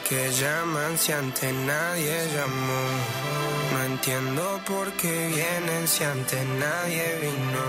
Qué 0.08 0.30
llaman 0.32 0.96
si 0.96 1.12
antes 1.12 1.52
nadie 1.52 2.16
llamó. 2.34 2.82
No 3.72 3.84
entiendo 3.84 4.60
por 4.66 4.90
qué 4.92 5.28
vienen 5.28 5.86
si 5.86 6.04
antes 6.04 6.44
nadie 6.46 7.18
vino. 7.20 7.64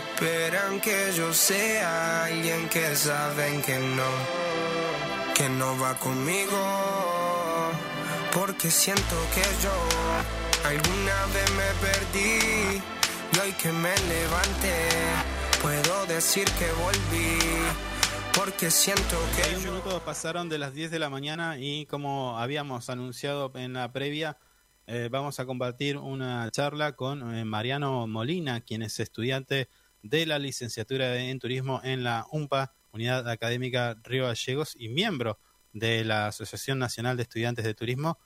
Esperan 0.00 0.80
que 0.80 1.12
yo 1.14 1.32
sea 1.32 2.24
alguien 2.24 2.68
que 2.68 2.96
saben 2.96 3.62
que 3.62 3.78
no, 3.78 4.10
que 5.34 5.48
no 5.48 5.78
va 5.78 5.94
conmigo. 5.98 6.60
Porque 8.32 8.70
siento 8.70 9.16
que 9.34 9.44
yo 9.62 9.74
alguna 10.64 11.18
vez 11.34 11.50
me 11.60 11.70
perdí 11.86 12.82
y 13.32 13.38
hoy 13.38 13.52
que 13.52 13.70
me 13.70 13.94
levanté 14.14 14.88
puedo 15.62 16.06
decir 16.06 16.50
que 16.58 16.68
volví. 16.72 17.91
Porque 18.34 18.70
siento 18.70 19.16
que 19.36 19.44
6 19.44 19.64
minutos 19.66 20.02
pasaron 20.02 20.48
de 20.48 20.58
las 20.58 20.72
10 20.72 20.90
de 20.90 20.98
la 20.98 21.10
mañana 21.10 21.58
y 21.58 21.86
como 21.86 22.38
habíamos 22.38 22.88
anunciado 22.88 23.52
en 23.54 23.74
la 23.74 23.92
previa, 23.92 24.38
eh, 24.86 25.08
vamos 25.10 25.38
a 25.38 25.44
compartir 25.46 25.98
una 25.98 26.50
charla 26.50 26.92
con 26.96 27.34
eh, 27.34 27.44
Mariano 27.44 28.06
Molina, 28.06 28.62
quien 28.62 28.82
es 28.82 28.98
estudiante 29.00 29.68
de 30.02 30.26
la 30.26 30.38
licenciatura 30.38 31.16
en 31.16 31.38
turismo 31.38 31.80
en 31.84 32.04
la 32.04 32.26
UMPA, 32.32 32.72
Unidad 32.92 33.28
Académica 33.28 33.96
Río 34.02 34.26
Gallegos, 34.26 34.74
y 34.76 34.88
miembro 34.88 35.38
de 35.72 36.04
la 36.04 36.28
Asociación 36.28 36.78
Nacional 36.78 37.16
de 37.16 37.24
Estudiantes 37.24 37.64
de 37.64 37.74
Turismo. 37.74 38.18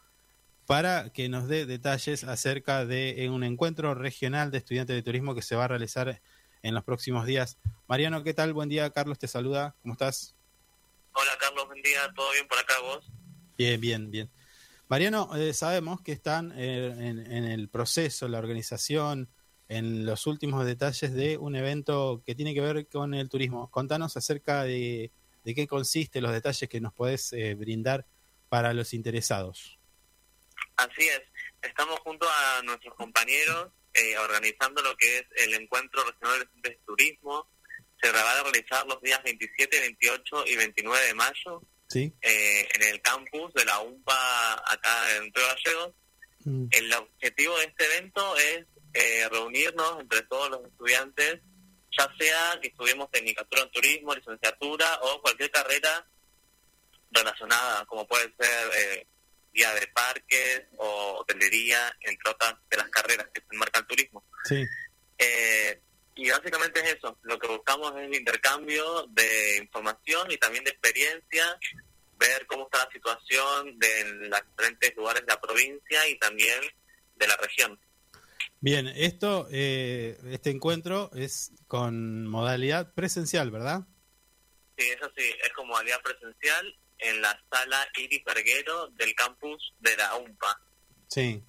para 0.67 1.11
que 1.11 1.29
nos 1.29 1.47
dé 1.47 1.65
detalles 1.65 2.25
acerca 2.25 2.85
de 2.85 3.25
eh, 3.25 3.31
un 3.31 3.45
encuentro 3.45 3.95
regional 3.95 4.51
de 4.51 4.59
estudiantes 4.59 4.97
de 4.97 5.03
turismo 5.03 5.35
que 5.35 5.43
se 5.43 5.55
va 5.55 5.65
a 5.65 5.69
realizar 5.69 6.21
en 6.63 6.75
los 6.75 6.85
próximos 6.85 7.27
días. 7.27 7.59
Mariano, 7.89 8.23
¿qué 8.23 8.35
tal? 8.35 8.53
Buen 8.53 8.69
día, 8.69 8.91
Carlos 8.91 9.19
te 9.19 9.29
saluda. 9.29 9.75
¿Cómo 9.83 9.95
estás? 9.95 10.35
Hola 11.13 11.33
Carlos, 11.41 11.67
buen 11.67 11.83
día, 11.83 12.13
¿todo 12.15 12.31
bien 12.33 12.47
por 12.47 12.59
acá 12.59 12.75
vos? 12.81 13.11
Bien, 13.57 13.81
bien, 13.81 14.11
bien. 14.11 14.31
Mariano, 14.89 15.35
eh, 15.35 15.53
sabemos 15.55 16.01
que 16.03 16.13
están 16.13 16.53
eh, 16.57 16.95
en, 16.99 17.33
en 17.33 17.45
el 17.45 17.69
proceso, 17.69 18.29
la 18.29 18.39
organización, 18.39 19.29
en 19.69 20.07
los 20.07 20.27
últimos 20.27 20.65
detalles 20.65 21.13
de 21.13 21.39
un 21.39 21.57
evento 21.57 22.23
que 22.25 22.35
tiene 22.35 22.55
que 22.55 22.61
ver 22.61 22.87
con 22.87 23.15
el 23.15 23.29
turismo. 23.29 23.71
Contanos 23.71 24.17
acerca 24.17 24.63
de, 24.65 25.11
de 25.45 25.55
qué 25.55 25.67
consiste, 25.67 26.21
los 26.21 26.33
detalles 26.33 26.69
que 26.69 26.81
nos 26.81 26.93
podés 26.93 27.33
eh, 27.33 27.55
brindar 27.55 28.05
para 28.49 28.73
los 28.75 28.95
interesados. 28.95 29.79
Así 30.77 31.09
es, 31.09 31.23
estamos 31.63 31.99
junto 32.01 32.27
a 32.29 32.63
nuestros 32.63 32.95
compañeros 32.95 33.71
eh, 33.99 34.19
organizando 34.19 34.83
lo 34.83 34.97
que 34.97 35.19
es 35.19 35.25
el 35.37 35.55
Encuentro 35.55 36.05
Regional 36.05 36.49
de 36.63 36.71
Turismo. 36.87 37.49
Se 38.01 38.11
va 38.13 38.21
a 38.31 38.43
realizar 38.43 38.87
los 38.87 39.01
días 39.01 39.23
27, 39.23 39.81
28 39.81 40.45
y 40.47 40.57
29 40.57 41.07
de 41.07 41.15
mayo 41.15 41.63
Sí. 41.89 42.13
eh, 42.21 42.69
en 42.75 42.83
el 42.83 43.01
campus 43.01 43.55
de 43.55 43.65
la 43.65 43.81
UMPA 43.81 44.73
acá 44.73 45.17
en 45.17 45.33
Río 45.33 45.47
Gallegos. 45.47 45.95
Mm. 46.45 46.67
El 46.71 46.93
objetivo 46.93 47.57
de 47.59 47.65
este 47.65 47.85
evento 47.87 48.37
es 48.37 48.67
eh, 48.95 49.29
reunirnos 49.31 50.01
entre 50.01 50.23
todos 50.23 50.51
los 50.51 50.65
estudiantes, 50.67 51.41
ya 51.97 52.09
sea 52.19 52.59
que 52.61 52.69
estudiemos 52.69 53.11
Tecnicatura 53.11 53.63
en 53.63 53.71
Turismo, 53.71 54.15
licenciatura 54.15 54.99
o 55.03 55.21
cualquier 55.23 55.51
carrera 55.51 56.07
relacionada, 57.11 57.85
como 57.87 58.07
puede 58.07 58.33
ser 58.39 59.07
guía 59.57 59.73
de 59.75 59.87
parques 59.89 60.65
o 60.77 61.21
hotelería, 61.21 61.97
entre 62.01 62.31
otras 62.31 62.55
de 62.71 62.77
las 62.77 62.89
carreras 62.91 63.27
que 63.33 63.41
se 63.41 63.47
enmarca 63.51 63.81
el 63.81 63.87
turismo. 63.87 64.23
Sí. 64.45 64.65
Eh, 65.19 65.81
y 66.15 66.31
básicamente 66.31 66.81
es 66.81 66.97
eso, 66.97 67.19
lo 67.23 67.39
que 67.39 67.49
buscamos 67.49 67.93
es 67.97 68.07
el 68.07 68.15
intercambio 68.15 69.07
de 69.11 69.59
información 69.59 70.31
y 70.31 70.37
también 70.37 70.65
de 70.65 70.71
experiencia, 70.71 71.59
ver 72.19 72.47
cómo 72.47 72.65
está 72.65 72.85
la 72.85 72.91
situación 72.91 73.79
de 73.79 74.29
los 74.29 74.41
diferentes 74.51 74.97
lugares 74.97 75.23
de 75.23 75.33
la 75.33 75.41
provincia 75.41 76.09
y 76.09 76.19
también 76.19 76.61
de 77.17 77.27
la 77.27 77.37
región. 77.37 77.79
Bien, 78.61 78.89
esto, 78.89 79.49
eh, 79.51 80.19
este 80.31 80.51
encuentro 80.51 81.11
es 81.15 81.53
con 81.67 82.27
modalidad 82.27 82.95
presencial, 82.95 83.51
¿verdad? 83.51 83.83
Sí, 84.79 84.89
eso 84.89 85.11
sí, 85.17 85.25
es 85.45 85.53
como 85.53 85.73
modalidad 85.73 86.01
presencial 86.03 86.79
en 86.99 87.21
la 87.21 87.39
sala 87.51 87.89
Iris 87.97 88.23
Verguero 88.25 88.89
del 88.91 89.15
campus 89.15 89.75
de 89.81 89.97
la 89.97 90.17
UMPA. 90.17 90.61
Sí. 91.09 91.43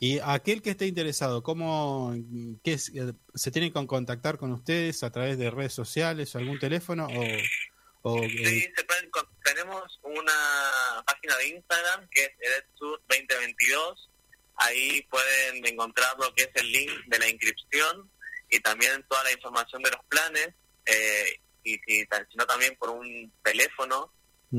Y 0.00 0.20
aquel 0.20 0.62
que 0.62 0.70
esté 0.70 0.86
interesado, 0.86 1.42
¿cómo 1.42 2.14
qué 2.62 2.74
eh, 2.74 3.12
se 3.34 3.50
tiene 3.50 3.72
que 3.72 3.86
contactar 3.86 4.38
con 4.38 4.52
ustedes 4.52 5.02
a 5.02 5.10
través 5.10 5.38
de 5.38 5.50
redes 5.50 5.72
sociales 5.72 6.34
o 6.34 6.38
algún 6.38 6.58
teléfono 6.58 7.06
o, 7.06 8.12
o, 8.12 8.22
eh, 8.22 8.28
Sí, 8.30 8.60
se 8.76 8.84
pueden 8.84 9.10
tenemos 9.44 9.98
una 10.02 11.02
página 11.04 11.36
de 11.38 11.48
Instagram 11.48 12.08
que 12.10 12.24
es 12.24 12.30
EDETSUR 12.38 13.02
2022. 13.08 14.10
Ahí 14.56 15.02
pueden 15.10 15.66
encontrar 15.66 16.16
lo 16.18 16.32
que 16.34 16.42
es 16.42 16.50
el 16.54 16.70
link 16.70 16.90
de 17.06 17.18
la 17.18 17.28
inscripción 17.28 18.10
y 18.50 18.60
también 18.60 19.04
toda 19.08 19.24
la 19.24 19.32
información 19.32 19.82
de 19.82 19.90
los 19.90 20.04
planes. 20.08 20.48
eh, 20.86 21.40
y 21.64 21.78
si, 21.86 22.00
si 22.00 22.36
no, 22.36 22.46
también 22.46 22.76
por 22.76 22.90
un 22.90 23.32
teléfono 23.42 24.12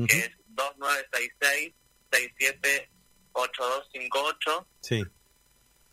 que 0.06 0.18
es 0.18 0.30
2966-678258. 3.34 4.66
sí, 4.80 5.04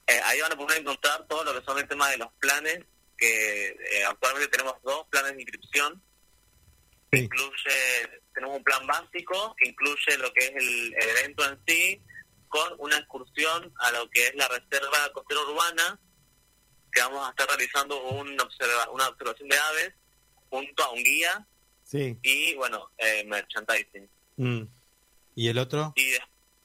Eh, 0.09 0.21
ahí 0.23 0.39
van 0.39 0.53
a 0.53 0.55
poder 0.55 0.77
encontrar 0.79 1.27
todo 1.27 1.43
lo 1.43 1.53
que 1.59 1.65
son 1.65 1.77
el 1.79 1.87
tema 1.87 2.09
de 2.09 2.17
los 2.17 2.31
planes, 2.39 2.79
que 3.17 3.67
eh, 3.67 4.05
actualmente 4.07 4.47
tenemos 4.49 4.81
dos 4.83 5.05
planes 5.09 5.35
de 5.35 5.41
inscripción. 5.41 6.01
Incluye, 7.11 8.21
tenemos 8.33 8.57
un 8.57 8.63
plan 8.63 8.85
básico 8.87 9.53
que 9.57 9.67
incluye 9.69 10.17
lo 10.17 10.31
que 10.33 10.45
es 10.45 10.51
el, 10.55 10.93
el 10.93 11.09
evento 11.09 11.45
en 11.45 11.59
sí, 11.67 12.01
con 12.47 12.73
una 12.79 12.97
excursión 12.97 13.73
a 13.79 13.91
lo 13.91 14.09
que 14.09 14.27
es 14.27 14.35
la 14.35 14.47
reserva 14.47 15.11
costera 15.13 15.41
urbana, 15.41 15.99
que 16.91 17.01
vamos 17.01 17.27
a 17.27 17.31
estar 17.31 17.47
realizando 17.49 18.01
un 18.09 18.39
observa- 18.39 18.89
una 18.91 19.09
observación 19.09 19.49
de 19.49 19.57
aves 19.57 19.93
junto 20.49 20.83
a 20.83 20.91
un 20.91 21.03
guía 21.03 21.45
sí. 21.87 22.17
y, 22.21 22.53
bueno, 22.55 22.91
eh, 22.97 23.23
merchandising. 23.25 24.09
Mm. 24.35 24.63
¿Y 25.35 25.47
el 25.47 25.57
otro? 25.57 25.93
Y, 25.95 26.13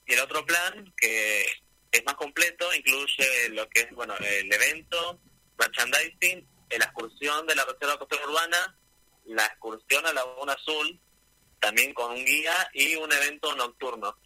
y 0.07 0.15
el 0.15 0.21
otro 0.21 0.45
plan, 0.45 0.93
que 0.97 1.47
es 1.91 2.05
más 2.05 2.15
completo, 2.15 2.73
incluye 2.75 3.51
lo 3.51 3.69
que 3.69 3.83
es 3.83 3.91
bueno 3.93 4.15
el 4.19 4.53
evento, 4.53 5.21
merchandising, 5.59 6.47
eh, 6.71 6.79
la 6.79 6.87
excursión 6.87 7.47
de 7.47 7.55
la 7.55 7.65
Reserva 7.65 7.99
Costera 7.99 8.27
Urbana, 8.27 8.79
la 9.27 9.45
excursión 9.47 10.07
a 10.07 10.13
Laguna 10.13 10.55
Azul, 10.55 11.01
también 11.61 11.95
con 11.95 12.13
un 12.13 12.25
guía 12.25 12.71
y 12.73 12.97
un 12.97 13.13
evento 13.13 13.55
nocturno. 13.55 14.17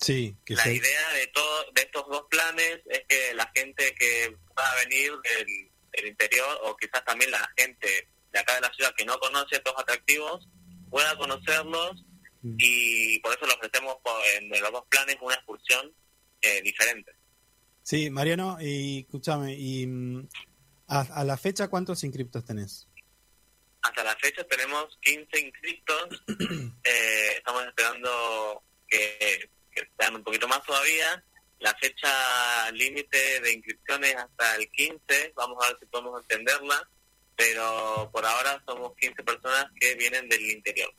Sí, 0.00 0.34
que 0.44 0.54
La 0.54 0.68
idea 0.68 1.12
de 1.12 1.26
todo, 1.28 1.72
de 1.72 1.82
estos 1.82 2.06
dos 2.08 2.24
planes 2.30 2.80
es 2.86 3.04
que 3.08 3.34
la 3.34 3.50
gente 3.54 3.94
que 3.94 4.34
va 4.56 4.70
a 4.70 4.76
venir 4.76 5.12
del, 5.12 5.70
del 5.92 6.06
interior 6.06 6.58
o 6.62 6.76
quizás 6.76 7.04
también 7.04 7.30
la 7.30 7.52
gente 7.56 8.08
de 8.32 8.38
acá 8.38 8.54
de 8.54 8.60
la 8.60 8.72
ciudad 8.72 8.94
que 8.96 9.04
no 9.04 9.18
conoce 9.18 9.56
estos 9.56 9.74
atractivos 9.76 10.48
pueda 10.90 11.16
conocerlos 11.16 12.04
y 12.42 13.18
por 13.20 13.32
eso 13.36 13.46
le 13.46 13.52
ofrecemos 13.52 13.96
en 14.36 14.48
los 14.48 14.72
dos 14.72 14.84
planes 14.88 15.16
una 15.20 15.34
excursión 15.34 15.92
eh, 16.40 16.62
diferente. 16.62 17.12
Sí, 17.82 18.10
Mariano, 18.10 18.58
y 18.60 19.00
escúchame, 19.00 19.54
y 19.54 19.86
mm, 19.86 20.28
a, 20.88 21.00
a 21.00 21.24
la 21.24 21.36
fecha, 21.36 21.68
¿cuántos 21.68 22.04
inscriptos 22.04 22.44
tenés? 22.44 22.88
Hasta 23.82 24.04
la 24.04 24.16
fecha 24.16 24.44
tenemos 24.44 24.98
15 25.00 25.40
inscritos, 25.40 26.24
eh, 26.84 27.32
estamos 27.36 27.66
esperando 27.66 28.62
que, 28.86 29.50
que 29.72 29.88
sean 29.98 30.16
un 30.16 30.24
poquito 30.24 30.48
más 30.48 30.62
todavía. 30.64 31.24
La 31.60 31.74
fecha 31.74 32.70
límite 32.72 33.40
de 33.40 33.52
inscripciones 33.52 34.14
hasta 34.14 34.56
el 34.56 34.70
15, 34.70 35.32
vamos 35.34 35.64
a 35.64 35.68
ver 35.68 35.78
si 35.80 35.86
podemos 35.86 36.20
extenderla, 36.20 36.88
pero 37.38 38.10
por 38.12 38.26
ahora 38.26 38.60
somos 38.66 38.94
15 38.96 39.22
personas 39.22 39.66
que 39.80 39.94
vienen 39.94 40.28
del 40.28 40.42
interior. 40.50 40.92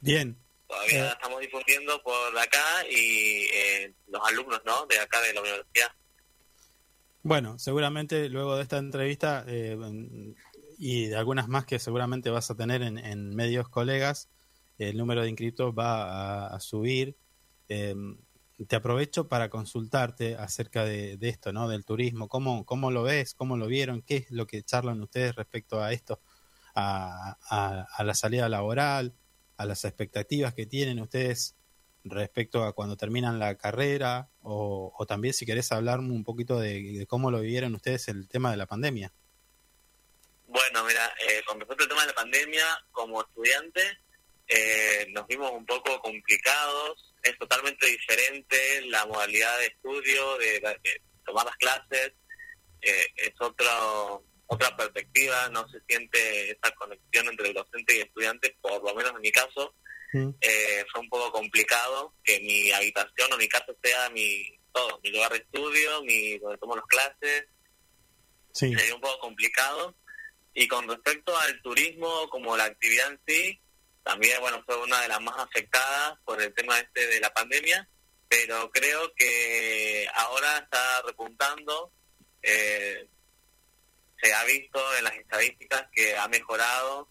Bien, 0.00 0.36
Todavía 0.66 1.06
Eh. 1.06 1.12
estamos 1.12 1.40
difundiendo 1.40 2.02
por 2.02 2.36
acá 2.38 2.84
y 2.90 3.44
eh, 3.54 3.94
los 4.08 4.20
alumnos 4.26 4.60
¿no? 4.64 4.84
de 4.86 4.98
acá 4.98 5.20
de 5.20 5.32
la 5.34 5.40
universidad. 5.42 5.92
bueno, 7.22 7.58
seguramente 7.58 8.28
luego 8.28 8.56
de 8.56 8.62
esta 8.62 8.78
entrevista 8.78 9.44
eh, 9.46 9.76
y 10.78 11.06
de 11.06 11.16
algunas 11.16 11.46
más 11.48 11.66
que 11.66 11.78
seguramente 11.78 12.30
vas 12.30 12.50
a 12.50 12.56
tener 12.56 12.82
en, 12.82 12.98
en 12.98 13.34
medios 13.36 13.68
colegas, 13.68 14.28
el 14.78 14.96
número 14.96 15.22
de 15.22 15.28
inscriptos 15.28 15.72
va 15.72 16.46
a, 16.48 16.56
a 16.56 16.60
subir. 16.60 17.16
Te 18.68 18.76
aprovecho 18.76 19.28
para 19.28 19.50
consultarte 19.50 20.34
acerca 20.36 20.84
de, 20.84 21.18
de 21.18 21.28
esto, 21.28 21.52
¿no? 21.52 21.68
Del 21.68 21.84
turismo. 21.84 22.26
¿Cómo, 22.28 22.64
¿Cómo 22.64 22.90
lo 22.90 23.02
ves? 23.02 23.34
¿Cómo 23.34 23.58
lo 23.58 23.66
vieron? 23.66 24.00
¿Qué 24.00 24.16
es 24.16 24.30
lo 24.30 24.46
que 24.46 24.62
charlan 24.62 25.02
ustedes 25.02 25.34
respecto 25.34 25.82
a 25.82 25.92
esto? 25.92 26.20
A, 26.74 27.36
a- 27.50 27.86
a 27.96 28.04
la 28.04 28.14
salida 28.14 28.48
laboral, 28.48 29.14
a 29.58 29.66
las 29.66 29.84
expectativas 29.84 30.54
que 30.54 30.64
tienen 30.66 31.00
ustedes 31.00 31.54
respecto 32.04 32.64
a 32.64 32.72
cuando 32.72 32.96
terminan 32.96 33.38
la 33.38 33.56
carrera 33.56 34.30
o, 34.40 34.92
también 35.06 35.34
si 35.34 35.44
querés 35.44 35.72
hablarme 35.72 36.12
un 36.12 36.24
poquito 36.24 36.58
de, 36.58 36.80
de 36.98 37.06
cómo 37.06 37.30
lo 37.30 37.40
vivieron 37.40 37.74
ustedes 37.74 38.08
el 38.08 38.28
tema 38.28 38.50
de 38.50 38.56
la 38.56 38.66
pandemia. 38.66 39.12
Bueno, 40.46 40.84
mira, 40.84 41.12
eh, 41.28 41.42
con 41.46 41.58
respecto 41.58 41.82
al 41.84 41.88
tema 41.88 42.00
de 42.02 42.06
la 42.08 42.14
pandemia, 42.14 42.64
como 42.92 43.20
estudiante, 43.20 43.80
eh, 44.48 45.06
nos 45.10 45.26
vimos 45.26 45.50
un 45.52 45.66
poco 45.66 46.00
complicados. 46.00 47.14
Es 47.22 47.36
totalmente 47.38 47.86
diferente 47.86 48.82
la 48.86 49.04
modalidad 49.06 49.58
de 49.58 49.66
estudio, 49.66 50.38
de, 50.38 50.60
de 50.60 51.02
tomar 51.24 51.46
las 51.46 51.56
clases. 51.56 52.12
Eh, 52.80 53.08
es 53.16 53.32
otro, 53.40 54.24
otra 54.46 54.76
perspectiva, 54.76 55.48
no 55.48 55.68
se 55.68 55.80
siente 55.88 56.50
esa 56.50 56.70
conexión 56.76 57.28
entre 57.28 57.48
el 57.48 57.54
docente 57.54 57.96
y 57.96 58.00
estudiante, 58.00 58.56
por 58.60 58.82
lo 58.82 58.94
menos 58.94 59.12
en 59.12 59.20
mi 59.20 59.32
caso. 59.32 59.74
Eh, 60.40 60.84
fue 60.90 61.02
un 61.02 61.10
poco 61.10 61.30
complicado 61.30 62.14
que 62.24 62.40
mi 62.40 62.72
habitación 62.72 63.30
o 63.30 63.36
mi 63.36 63.48
casa 63.48 63.66
sea 63.82 64.08
mi 64.10 64.58
todo, 64.72 64.98
mi 65.02 65.10
lugar 65.10 65.32
de 65.32 65.38
estudio, 65.38 66.02
mi 66.04 66.38
donde 66.38 66.56
tomo 66.56 66.74
las 66.74 66.86
clases. 66.86 67.46
Sí. 68.52 68.72
Sería 68.74 68.94
un 68.94 69.00
poco 69.00 69.18
complicado. 69.18 69.94
Y 70.54 70.68
con 70.68 70.88
respecto 70.88 71.36
al 71.36 71.60
turismo 71.60 72.30
como 72.30 72.56
la 72.56 72.64
actividad 72.64 73.12
en 73.12 73.20
sí, 73.26 73.60
también 74.06 74.40
bueno 74.40 74.62
fue 74.64 74.80
una 74.82 75.00
de 75.02 75.08
las 75.08 75.20
más 75.20 75.36
afectadas 75.38 76.18
por 76.24 76.40
el 76.40 76.54
tema 76.54 76.78
este 76.78 77.06
de 77.08 77.20
la 77.20 77.34
pandemia, 77.34 77.88
pero 78.28 78.70
creo 78.70 79.12
que 79.14 80.08
ahora 80.14 80.58
está 80.58 81.02
repuntando. 81.02 81.92
eh, 82.42 83.08
se 84.22 84.32
ha 84.32 84.44
visto 84.44 84.78
en 84.96 85.04
las 85.04 85.14
estadísticas 85.14 85.84
que 85.92 86.16
ha 86.16 86.26
mejorado. 86.28 87.10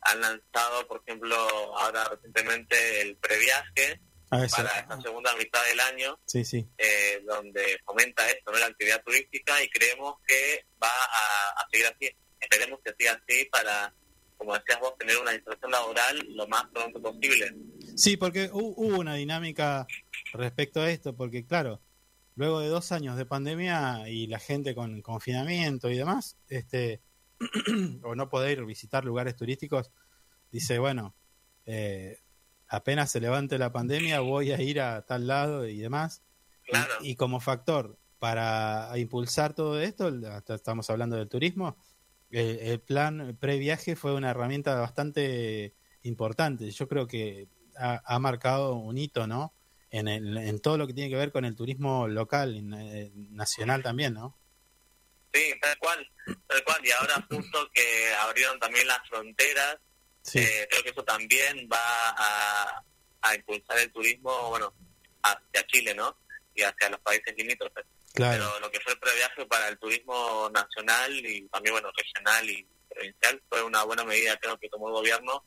Han 0.00 0.20
lanzado, 0.20 0.86
por 0.88 1.02
ejemplo, 1.06 1.36
ahora 1.76 2.04
recientemente 2.08 3.02
el 3.02 3.16
previaje, 3.18 4.00
Ah, 4.32 4.46
para 4.50 4.78
esta 4.80 5.00
segunda 5.00 5.34
mitad 5.36 5.62
del 5.66 5.80
año, 5.80 6.18
Sí, 6.24 6.44
sí. 6.44 6.64
eh, 6.78 7.20
donde 7.26 7.78
fomenta 7.84 8.28
esto, 8.30 8.52
¿no? 8.52 8.58
la 8.58 8.66
actividad 8.66 9.02
turística, 9.02 9.60
y 9.62 9.68
creemos 9.68 10.14
que 10.26 10.64
va 10.82 10.88
a, 10.88 11.50
a 11.60 11.66
seguir 11.70 11.86
así. 11.88 12.16
Esperemos 12.40 12.78
que 12.84 12.94
siga 12.98 13.12
así 13.20 13.44
para, 13.46 13.92
como 14.40 14.54
decías 14.54 14.80
vos, 14.80 14.96
tener 14.98 15.18
una 15.18 15.34
inserción 15.34 15.70
laboral 15.70 16.16
lo 16.30 16.48
más 16.48 16.64
pronto 16.72 17.00
posible. 17.02 17.54
Sí, 17.94 18.16
porque 18.16 18.50
hu- 18.50 18.72
hubo 18.74 18.98
una 18.98 19.14
dinámica 19.16 19.86
respecto 20.32 20.80
a 20.80 20.90
esto, 20.90 21.14
porque 21.14 21.44
claro, 21.44 21.82
luego 22.36 22.60
de 22.60 22.68
dos 22.68 22.90
años 22.90 23.18
de 23.18 23.26
pandemia 23.26 24.08
y 24.08 24.28
la 24.28 24.38
gente 24.38 24.74
con 24.74 25.02
confinamiento 25.02 25.90
y 25.90 25.98
demás, 25.98 26.38
este, 26.48 27.02
o 28.02 28.14
no 28.14 28.30
poder 28.30 28.64
visitar 28.64 29.04
lugares 29.04 29.36
turísticos, 29.36 29.90
dice, 30.50 30.78
bueno, 30.78 31.14
eh, 31.66 32.18
apenas 32.66 33.10
se 33.10 33.20
levante 33.20 33.58
la 33.58 33.72
pandemia 33.72 34.20
voy 34.20 34.52
a 34.52 34.62
ir 34.62 34.80
a 34.80 35.04
tal 35.04 35.26
lado 35.26 35.68
y 35.68 35.76
demás. 35.78 36.22
Y, 37.02 37.10
y 37.10 37.16
como 37.16 37.40
factor 37.40 37.98
para 38.18 38.90
impulsar 38.96 39.52
todo 39.52 39.78
esto, 39.80 40.10
hasta 40.30 40.54
estamos 40.54 40.88
hablando 40.88 41.16
del 41.16 41.28
turismo, 41.28 41.76
el, 42.30 42.58
el 42.60 42.80
plan 42.80 43.36
previaje 43.40 43.96
fue 43.96 44.14
una 44.14 44.30
herramienta 44.30 44.74
bastante 44.80 45.74
importante. 46.02 46.70
Yo 46.70 46.88
creo 46.88 47.06
que 47.06 47.48
ha, 47.76 48.00
ha 48.04 48.18
marcado 48.18 48.74
un 48.74 48.98
hito, 48.98 49.26
¿no? 49.26 49.54
En, 49.90 50.08
el- 50.08 50.36
en 50.38 50.60
todo 50.60 50.78
lo 50.78 50.86
que 50.86 50.94
tiene 50.94 51.10
que 51.10 51.16
ver 51.16 51.32
con 51.32 51.44
el 51.44 51.56
turismo 51.56 52.06
local, 52.08 52.56
eh, 52.56 53.10
nacional 53.14 53.82
también, 53.82 54.14
¿no? 54.14 54.38
Sí, 55.32 55.52
tal 55.60 55.78
cual, 55.78 56.08
tal 56.46 56.64
cual. 56.64 56.84
Y 56.84 56.90
ahora 56.90 57.26
justo 57.28 57.70
que 57.72 58.12
abrieron 58.20 58.58
también 58.58 58.86
las 58.86 59.00
fronteras, 59.08 59.78
eh, 60.34 60.66
creo 60.70 60.82
que 60.82 60.90
eso 60.90 61.04
también 61.04 61.68
va 61.72 61.78
a, 62.10 62.84
a 63.22 63.34
impulsar 63.34 63.78
el 63.78 63.92
turismo, 63.92 64.48
bueno, 64.50 64.72
hacia 65.22 65.66
Chile, 65.66 65.94
¿no? 65.94 66.16
Y 66.54 66.62
hacia 66.62 66.90
los 66.90 67.00
países 67.00 67.34
limítrofes. 67.36 67.84
Claro. 68.12 68.44
Pero 68.48 68.60
lo 68.60 68.70
que 68.70 68.80
fue 68.80 68.92
el 68.92 68.98
previaje 68.98 69.46
para 69.46 69.68
el 69.68 69.78
turismo 69.78 70.50
nacional 70.52 71.14
y 71.24 71.48
también, 71.48 71.74
bueno, 71.74 71.90
regional 71.96 72.48
y 72.50 72.66
provincial 72.88 73.42
fue 73.48 73.62
una 73.62 73.84
buena 73.84 74.04
medida, 74.04 74.36
creo 74.38 74.58
que 74.58 74.68
tomó 74.68 74.88
el 74.88 74.94
gobierno 74.94 75.44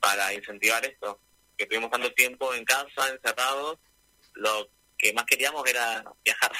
para 0.00 0.32
incentivar 0.32 0.84
esto. 0.86 1.20
Que 1.56 1.66
tuvimos 1.66 1.90
tanto 1.90 2.12
tiempo 2.12 2.54
en 2.54 2.64
casa, 2.64 3.08
encerrados, 3.10 3.78
lo 4.34 4.70
que 4.96 5.12
más 5.12 5.24
queríamos 5.24 5.68
era 5.68 6.04
viajar. 6.24 6.52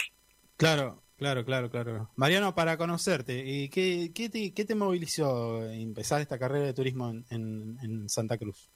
Claro, 0.56 1.04
claro, 1.16 1.44
claro, 1.44 1.70
claro. 1.70 2.10
Mariano, 2.16 2.52
para 2.56 2.76
conocerte, 2.76 3.34
¿y 3.44 3.68
qué, 3.68 4.10
qué, 4.12 4.28
te, 4.28 4.52
qué 4.52 4.64
te 4.64 4.74
movilizó 4.74 5.62
empezar 5.70 6.20
esta 6.20 6.36
carrera 6.38 6.66
de 6.66 6.74
turismo 6.74 7.10
en, 7.10 7.24
en- 7.30 7.78
en 7.82 8.08
Santa 8.08 8.36
Cruz? 8.38 8.68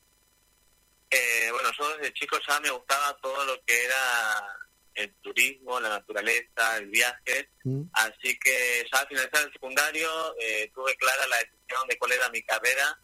Eh, 1.11 1.49
bueno, 1.51 1.71
yo 1.77 1.97
desde 1.97 2.13
chico 2.15 2.39
ya 2.49 2.61
me 2.61 2.71
gustaba 2.71 3.17
todo 3.21 3.45
lo 3.45 3.61
que 3.67 3.85
era 3.85 3.97
el 4.95 5.15
turismo, 5.17 5.81
la 5.81 5.89
naturaleza, 5.89 6.77
el 6.79 6.87
viaje. 6.87 7.51
Mm. 7.65 7.83
Así 7.93 8.39
que 8.39 8.85
ya 8.93 9.01
al 9.01 9.09
finalizar 9.09 9.47
el 9.47 9.53
secundario 9.53 10.09
eh, 10.41 10.71
tuve 10.75 10.95
clara 10.97 11.27
la 11.27 11.39
decisión 11.39 11.89
de 11.89 11.99
cuál 11.99 12.13
era 12.13 12.31
mi 12.31 12.43
carrera 12.43 12.99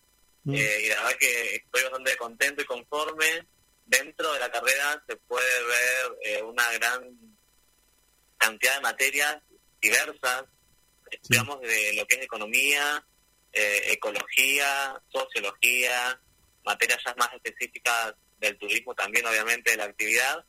Mm. 0.49 0.55
eh, 0.55 0.81
y 0.83 0.89
la 0.89 0.97
verdad 0.97 1.19
que 1.19 1.57
estoy 1.57 1.83
bastante 1.83 2.17
contento 2.17 2.63
y 2.63 2.65
conforme. 2.65 3.47
Dentro 3.85 4.33
de 4.33 4.41
la 4.41 4.51
carrera 4.51 5.03
se 5.07 5.17
puede 5.17 5.65
ver 5.65 6.19
eh, 6.23 6.43
una 6.43 6.71
gran 6.73 7.03
cantidad 8.37 8.75
de 8.75 8.81
materias 8.81 9.39
diversas, 9.81 10.45
digamos, 11.29 11.61
de 11.61 11.95
lo 11.95 12.07
que 12.07 12.17
es 12.17 12.23
economía, 12.23 13.03
eh, 13.53 13.93
ecología, 13.93 15.01
sociología, 15.09 16.21
materias 16.65 16.99
ya 17.05 17.15
más 17.17 17.33
específicas 17.33 18.15
del 18.39 18.59
turismo 18.59 18.95
también, 18.95 19.27
obviamente, 19.27 19.71
de 19.71 19.79
la 19.79 19.85
actividad, 19.85 20.45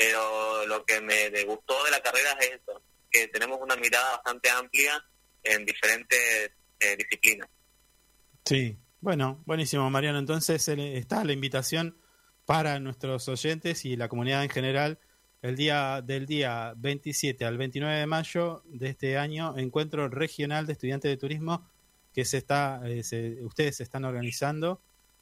pero 0.00 0.64
lo 0.66 0.82
que 0.86 0.98
me 1.02 1.28
gustó 1.44 1.84
de 1.84 1.90
la 1.90 2.00
carrera 2.00 2.32
es 2.40 2.52
eso, 2.62 2.80
que 3.10 3.28
tenemos 3.28 3.58
una 3.60 3.76
mirada 3.76 4.12
bastante 4.12 4.48
amplia 4.48 5.04
en 5.42 5.66
diferentes 5.66 6.50
eh, 6.80 6.96
disciplinas. 6.96 7.46
Sí, 8.46 8.78
bueno, 9.00 9.42
buenísimo, 9.44 9.90
Mariano. 9.90 10.18
Entonces 10.18 10.66
eh, 10.68 10.96
está 10.96 11.22
la 11.22 11.32
invitación 11.34 11.98
para 12.46 12.80
nuestros 12.80 13.28
oyentes 13.28 13.84
y 13.84 13.96
la 13.96 14.08
comunidad 14.08 14.42
en 14.42 14.48
general. 14.48 14.98
El 15.42 15.56
día 15.56 16.00
del 16.02 16.24
día 16.24 16.72
27 16.78 17.44
al 17.44 17.58
29 17.58 17.98
de 17.98 18.06
mayo 18.06 18.62
de 18.66 18.88
este 18.90 19.18
año, 19.18 19.54
encuentro 19.58 20.08
regional 20.08 20.66
de 20.66 20.72
estudiantes 20.72 21.10
de 21.10 21.16
turismo 21.18 21.68
que 22.14 22.24
se 22.24 22.38
está, 22.38 22.80
eh, 22.86 23.02
se- 23.02 23.42
ustedes 23.42 23.76
se 23.76 23.82
están 23.82 24.04
organizando. 24.06 24.80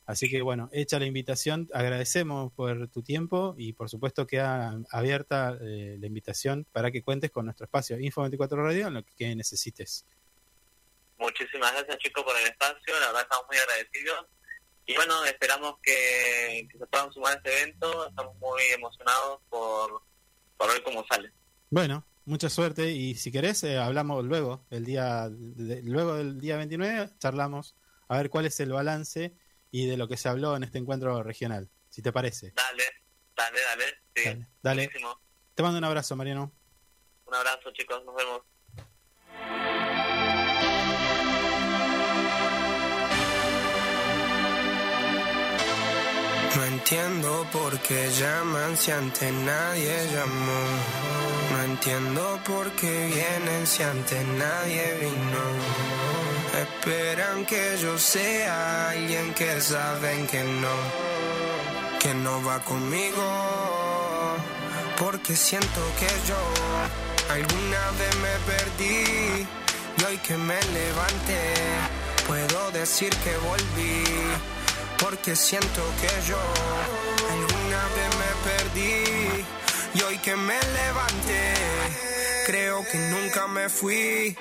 Así 0.09 0.31
que 0.31 0.41
bueno, 0.41 0.71
hecha 0.73 0.99
la 0.99 1.05
invitación, 1.05 1.69
agradecemos 1.75 2.51
por 2.55 2.89
tu 2.89 3.03
tiempo 3.03 3.55
y 3.59 3.75
por 3.75 3.91
supuesto 3.91 4.27
queda 4.27 4.81
abierta 4.91 5.59
eh, 5.61 5.99
la 6.01 6.07
invitación 6.07 6.67
para 6.73 6.91
que 6.91 7.03
cuentes 7.03 7.31
con 7.31 7.45
nuestro 7.45 7.67
espacio 7.67 8.01
Info 8.01 8.23
24 8.23 8.57
Radio 8.65 8.87
en 8.89 8.95
lo 8.95 9.05
que 9.05 9.37
necesites. 9.37 10.07
Muchísimas 11.19 11.73
gracias 11.75 11.99
chicos 11.99 12.25
por 12.25 12.35
el 12.39 12.47
espacio, 12.47 12.99
la 13.01 13.07
verdad 13.09 13.23
estamos 13.23 13.47
muy 13.49 13.59
agradecidos. 13.59 14.27
Y 14.87 14.95
bueno, 14.95 15.23
esperamos 15.27 15.75
que, 15.83 16.67
que 16.73 16.79
se 16.79 16.87
puedan 16.87 17.13
sumar 17.13 17.35
a 17.35 17.37
este 17.37 17.63
evento, 17.63 18.09
estamos 18.09 18.35
muy 18.39 18.63
emocionados 18.75 19.41
por, 19.51 20.01
por 20.57 20.73
ver 20.73 20.83
cómo 20.85 21.05
sale. 21.07 21.31
Bueno, 21.69 22.07
mucha 22.25 22.49
suerte 22.49 22.93
y 22.93 23.15
si 23.17 23.31
querés 23.31 23.63
eh, 23.65 23.77
hablamos 23.77 24.25
luego, 24.25 24.65
el 24.71 24.87
día 24.87 25.29
de- 25.31 25.83
luego 25.83 26.15
del 26.15 26.41
día 26.41 26.57
29 26.57 27.11
charlamos 27.19 27.77
a 28.09 28.17
ver 28.17 28.31
cuál 28.31 28.47
es 28.47 28.59
el 28.61 28.73
balance 28.73 29.35
y 29.71 29.87
de 29.87 29.97
lo 29.97 30.09
que 30.09 30.17
se 30.17 30.29
habló 30.29 30.57
en 30.57 30.65
este 30.65 30.79
encuentro 30.79 31.23
regional, 31.23 31.69
si 31.89 32.03
te 32.03 32.13
parece. 32.13 32.53
Dale, 32.55 32.85
dale, 33.37 33.61
dale. 33.61 33.85
Sí, 34.15 34.25
Dale, 34.25 34.47
dale. 34.63 34.85
buenísimo. 34.87 35.21
Te 35.55 35.63
mando 35.63 35.79
un 35.79 35.85
abrazo, 35.85 36.17
Mariano. 36.17 36.53
Un 37.27 37.35
abrazo 37.35 37.71
chicos, 37.73 38.05
nos 38.05 38.15
vemos. 38.15 38.43
No 46.57 46.65
entiendo 46.65 47.47
por 47.53 47.79
qué 47.81 48.11
llaman 48.19 48.77
si 48.77 48.91
antes 48.91 49.33
nadie 49.33 49.95
llamó. 50.13 50.63
No 51.53 51.63
entiendo 51.65 52.41
por 52.45 52.71
qué 52.73 53.07
vienen 53.15 53.67
si 53.67 53.83
antes 53.83 54.25
nadie 54.27 54.85
vino. 55.01 55.45
Esperan 56.55 57.45
que 57.47 57.77
yo 57.81 57.99
sea 57.99 58.91
alguien 58.91 59.35
que 59.35 59.61
saben 59.61 60.27
que 60.27 60.43
no, 60.43 60.77
que 62.01 62.15
no 62.15 62.43
va 62.45 62.61
conmigo. 62.61 63.23
Porque 64.99 65.37
siento 65.37 65.81
que 65.99 66.09
yo 66.27 66.37
alguna 67.31 67.91
vez 67.99 68.17
me 68.17 68.53
perdí 68.53 69.47
y 69.99 70.05
hoy 70.05 70.19
que 70.19 70.37
me 70.37 70.61
levanté 70.61 71.55
puedo 72.27 72.71
decir 72.73 73.11
que 73.25 73.37
volví. 73.39 74.05
Porque 74.99 75.37
siento 75.37 75.83
que 76.01 76.29
yo 76.29 76.39
alguna 77.31 77.83
vez 77.97 78.11
me 78.23 78.31
perdí 78.51 79.45
y 79.95 80.03
hoy 80.03 80.19
que 80.19 80.35
me 80.35 80.59
levanté 80.61 81.55
creo 82.47 82.83
que 82.91 82.99
nunca 82.99 83.47
me 83.47 83.69
fui. 83.69 84.37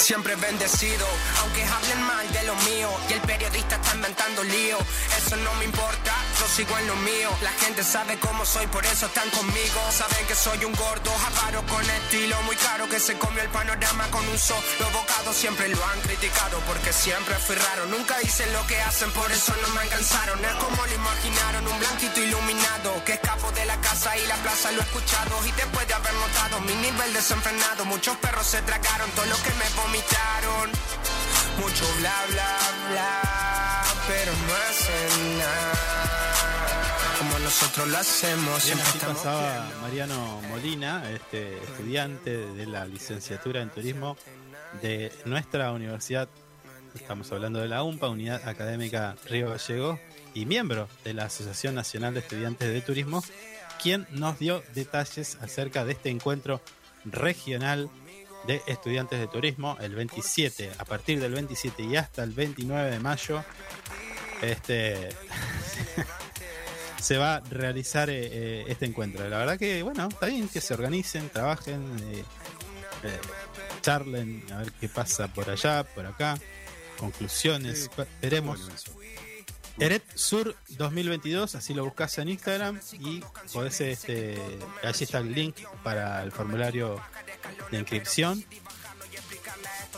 Siempre 0.00 0.34
bendecido, 0.34 1.06
aunque 1.40 1.62
hablen 1.62 2.02
mal 2.02 2.32
de 2.32 2.42
lo 2.44 2.54
mío 2.56 2.88
y 3.08 3.12
el 3.12 3.20
periodista 3.20 3.76
está 3.76 3.94
inventando 3.94 4.42
lío. 4.42 4.78
Eso 5.18 5.36
no 5.36 5.52
me 5.54 5.66
importa, 5.66 6.12
yo 6.40 6.48
sigo 6.48 6.76
en 6.78 6.86
lo 6.86 6.96
mío. 6.96 7.30
La 7.42 7.52
gente 7.52 7.84
sabe 7.84 8.18
cómo 8.18 8.46
soy, 8.46 8.66
por 8.68 8.84
eso 8.86 9.06
están 9.06 9.28
conmigo. 9.30 9.80
Saben 9.92 10.26
que 10.26 10.34
soy 10.34 10.64
un 10.64 10.72
gordo, 10.72 11.12
avaro 11.26 11.62
con 11.66 11.84
estilo 11.84 12.40
muy 12.42 12.56
caro 12.56 12.88
que 12.88 12.98
se 12.98 13.18
comió 13.18 13.42
el 13.42 13.50
panorama 13.50 14.10
con 14.10 14.26
un 14.26 14.38
solo 14.38 14.90
bocado. 14.92 15.34
Siempre 15.34 15.68
lo 15.68 15.84
han 15.84 16.00
criticado 16.00 16.58
porque 16.66 16.92
siempre 16.92 17.34
fui 17.36 17.56
raro. 17.56 17.86
Nunca 17.86 18.16
hice 18.22 18.50
lo 18.52 18.66
que 18.66 18.80
hacen, 18.80 19.10
por 19.12 19.30
eso 19.30 19.54
no 19.62 19.68
me 19.74 19.82
alcanzaron. 19.82 20.42
Es 20.44 20.54
como 20.54 20.86
lo 20.86 20.94
imaginaron, 20.94 21.66
un 21.68 21.78
blanquito 21.78 22.20
iluminado 22.20 23.04
que 23.04 23.12
escapo 23.12 23.52
de 23.52 23.66
la 23.66 23.76
casa 23.82 24.16
y 24.16 24.26
la 24.26 24.36
plaza 24.36 24.72
lo 24.72 24.80
he 24.80 24.84
escuchado. 24.84 25.46
Y 25.46 25.52
después 25.52 25.86
de 25.86 25.94
haber 25.94 26.14
notado 26.14 26.60
mi 26.62 26.74
nivel 26.74 27.12
desenfrenado, 27.12 27.84
muchos 27.84 28.16
perros 28.16 28.46
se 28.46 28.62
tragaron 28.62 29.10
todo 29.10 29.26
lo 29.26 29.36
que 29.42 29.52
me 29.54 29.68
vomitaron. 29.90 30.70
Mucho 31.58 31.84
bla 31.98 32.14
bla 32.30 32.58
bla, 32.90 33.82
pero 34.06 34.32
no 34.32 34.54
hacen 34.68 35.38
nada 35.38 35.72
como 37.18 37.38
nosotros 37.40 37.88
lo 37.88 37.98
hacemos. 37.98 38.64
Bien, 38.64 38.80
así 38.80 38.98
pasaba 38.98 39.68
Mariano 39.82 40.40
Molina, 40.48 41.02
este 41.10 41.58
estudiante 41.58 42.46
de 42.46 42.66
la 42.66 42.86
licenciatura 42.86 43.60
en 43.60 43.70
turismo 43.70 44.16
de 44.80 45.12
nuestra 45.26 45.72
universidad. 45.72 46.28
Estamos 46.94 47.30
hablando 47.30 47.60
de 47.60 47.68
la 47.68 47.82
UMPA, 47.82 48.08
Unidad 48.08 48.48
Académica 48.48 49.16
Río 49.28 49.50
Gallegos, 49.50 49.98
y 50.32 50.46
miembro 50.46 50.88
de 51.04 51.12
la 51.12 51.24
Asociación 51.24 51.74
Nacional 51.74 52.14
de 52.14 52.20
Estudiantes 52.20 52.72
de 52.72 52.80
Turismo, 52.80 53.22
quien 53.82 54.06
nos 54.12 54.38
dio 54.38 54.62
detalles 54.74 55.36
acerca 55.42 55.84
de 55.84 55.92
este 55.92 56.08
encuentro 56.08 56.62
regional 57.04 57.90
de 58.50 58.62
estudiantes 58.66 59.20
de 59.20 59.28
turismo 59.28 59.76
el 59.80 59.94
27, 59.94 60.72
a 60.76 60.84
partir 60.84 61.20
del 61.20 61.32
27 61.32 61.84
y 61.84 61.96
hasta 61.96 62.24
el 62.24 62.32
29 62.32 62.90
de 62.90 62.98
mayo. 62.98 63.44
Este 64.42 65.10
se 67.00 67.16
va 67.16 67.36
a 67.36 67.40
realizar 67.40 68.10
eh, 68.10 68.28
eh, 68.32 68.64
este 68.66 68.86
encuentro. 68.86 69.28
La 69.28 69.38
verdad 69.38 69.56
que, 69.56 69.84
bueno, 69.84 70.08
está 70.08 70.26
bien 70.26 70.48
que 70.48 70.60
se 70.60 70.74
organicen, 70.74 71.28
trabajen, 71.28 71.96
eh, 72.12 72.24
eh, 73.04 73.18
charlen, 73.82 74.44
a 74.52 74.58
ver 74.58 74.72
qué 74.80 74.88
pasa 74.88 75.28
por 75.28 75.48
allá, 75.48 75.84
por 75.84 76.06
acá, 76.06 76.36
conclusiones, 76.98 77.88
veremos. 78.20 78.68
Eret 79.78 80.04
Sur 80.14 80.56
2022, 80.70 81.54
así 81.54 81.72
lo 81.72 81.84
buscas 81.84 82.18
en 82.18 82.28
Instagram 82.28 82.80
y 82.98 83.22
podés, 83.52 83.80
este, 83.80 84.36
allí 84.82 85.04
está 85.04 85.18
el 85.18 85.32
link 85.32 85.56
para 85.82 86.22
el 86.22 86.32
formulario 86.32 87.00
de 87.70 87.78
inscripción. 87.78 88.44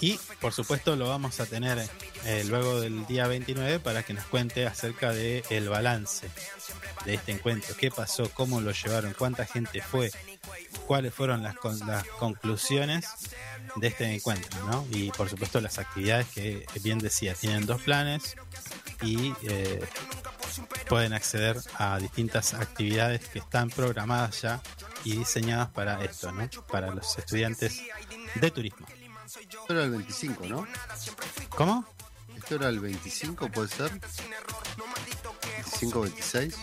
Y 0.01 0.19
por 0.41 0.53
supuesto 0.53 0.97
lo 0.97 1.09
vamos 1.09 1.39
a 1.39 1.47
tener 1.47 1.79
eh, 2.25 2.45
luego 2.49 2.81
del 2.81 3.07
día 3.07 3.27
29 3.29 3.79
para 3.79 4.03
que 4.03 4.15
nos 4.15 4.25
cuente 4.25 4.67
acerca 4.67 5.13
del 5.13 5.45
el 5.51 5.69
balance 5.69 6.29
de 7.05 7.15
este 7.15 7.33
encuentro, 7.33 7.77
qué 7.77 7.91
pasó, 7.91 8.29
cómo 8.35 8.61
lo 8.61 8.73
llevaron, 8.73 9.13
cuánta 9.17 9.45
gente 9.45 9.81
fue, 9.81 10.11
cuáles 10.87 11.13
fueron 11.15 11.43
las, 11.43 11.57
con- 11.57 11.79
las 11.87 12.05
conclusiones 12.19 13.07
de 13.77 13.89
este 13.89 14.13
encuentro, 14.13 14.65
¿no? 14.67 14.87
Y 14.91 15.11
por 15.13 15.29
supuesto 15.29 15.61
las 15.61 15.79
actividades 15.79 16.27
que 16.29 16.67
bien 16.81 16.99
decía, 16.99 17.35
tienen 17.35 17.67
dos 17.67 17.83
planes 17.83 18.37
y 19.03 19.33
eh, 19.43 19.85
pueden 20.89 21.13
acceder 21.13 21.59
a 21.79 21.99
distintas 21.99 22.55
actividades 22.55 23.29
que 23.29 23.39
están 23.41 23.69
programadas 23.71 24.43
ya 24.43 24.61
y 25.05 25.17
diseñadas 25.17 25.69
para 25.71 26.03
esto, 26.05 26.31
¿no? 26.33 26.49
Para 26.69 26.91
los 26.95 27.19
estudiantes 27.19 27.81
de 28.35 28.51
turismo. 28.51 28.87
Esto 29.27 29.67
era 29.73 29.85
el 29.85 29.91
25, 29.91 30.47
¿no? 30.47 30.67
¿Cómo? 31.51 31.85
Esto 32.37 32.57
era 32.57 32.69
el 32.69 32.81
25, 32.81 33.49
¿puede 33.51 33.69
ser? 33.69 33.91
25, 35.57 36.01
26, 36.03 36.55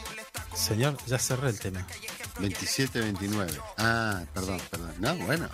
Señor, 0.54 0.98
ya 1.06 1.18
cerré 1.18 1.50
el 1.50 1.60
tema. 1.60 1.86
27, 2.40 3.00
29. 3.00 3.52
Ah, 3.78 4.24
perdón, 4.34 4.62
perdón. 4.70 4.94
No, 5.00 5.16
bueno, 5.18 5.50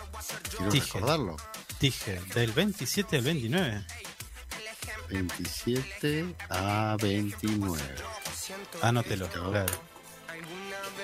quiero 0.50 0.72
Dije. 0.72 0.86
recordarlo. 0.94 1.38
Dije, 1.80 2.22
del 2.34 2.52
27 2.52 3.18
al 3.18 3.22
29. 3.24 3.86
27 5.10 6.36
a 6.50 6.98
29. 7.02 7.84
Anótelo, 8.82 9.28
claro. 9.30 9.66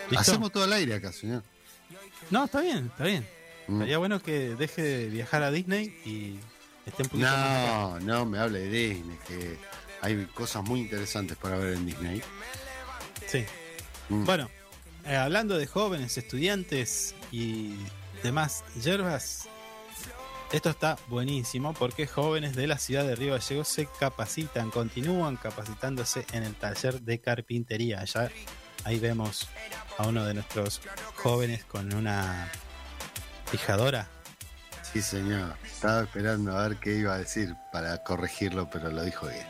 ¿Listo? 0.10 0.20
Hacemos 0.20 0.52
todo 0.52 0.64
al 0.64 0.74
aire 0.74 0.96
acá, 0.96 1.12
señor. 1.12 1.44
No, 2.30 2.46
está 2.46 2.62
bien, 2.62 2.88
está 2.88 3.04
bien. 3.04 3.28
Mm. 3.68 3.74
Estaría 3.74 3.98
bueno 3.98 4.22
que 4.22 4.56
deje 4.56 4.82
de 4.82 5.06
viajar 5.08 5.44
a 5.44 5.52
Disney 5.52 5.88
y 6.06 6.40
esté 6.86 7.04
un 7.04 7.10
poquito. 7.10 7.30
No, 7.30 8.00
no 8.00 8.26
me 8.26 8.40
hable 8.40 8.60
de 8.60 8.70
Disney, 8.70 9.18
que 9.28 9.58
hay 10.02 10.26
cosas 10.34 10.64
muy 10.64 10.82
interesantes 10.82 11.38
para 11.38 11.58
ver 11.58 11.74
en 11.74 11.86
Disney. 11.86 12.22
Sí. 13.28 13.46
Mm. 14.10 14.26
Bueno, 14.26 14.50
eh, 15.06 15.16
hablando 15.16 15.58
de 15.58 15.68
jóvenes, 15.68 16.18
estudiantes 16.18 17.16
y 17.32 17.76
demás 18.24 18.64
hierbas, 18.82 19.48
esto 20.52 20.70
está 20.70 20.98
buenísimo 21.08 21.74
porque 21.74 22.08
jóvenes 22.08 22.56
de 22.56 22.68
la 22.68 22.78
ciudad 22.78 23.06
de 23.06 23.16
Río 23.16 23.34
Gallegos 23.34 23.70
se 23.70 23.88
capacitan, 24.00 24.70
continúan 24.70 25.38
capacitándose 25.38 26.26
en 26.34 26.44
el 26.44 26.56
taller 26.56 27.02
de 27.02 27.22
carpintería. 27.22 28.04
Ya 28.04 28.30
ahí 28.86 29.00
vemos 29.00 29.48
a 29.98 30.08
uno 30.08 30.26
de 30.26 30.34
nuestros 30.34 30.82
jóvenes 31.16 31.64
con 31.66 31.94
una 31.94 32.50
fijadora. 33.46 34.08
Sí, 34.92 35.02
señor. 35.02 35.56
Estaba 35.66 36.04
esperando 36.04 36.58
a 36.58 36.68
ver 36.68 36.78
qué 36.78 36.96
iba 36.96 37.14
a 37.14 37.18
decir 37.18 37.56
para 37.72 38.04
corregirlo, 38.04 38.70
pero 38.70 38.90
lo 38.92 39.04
dijo 39.04 39.28
bien. 39.28 39.46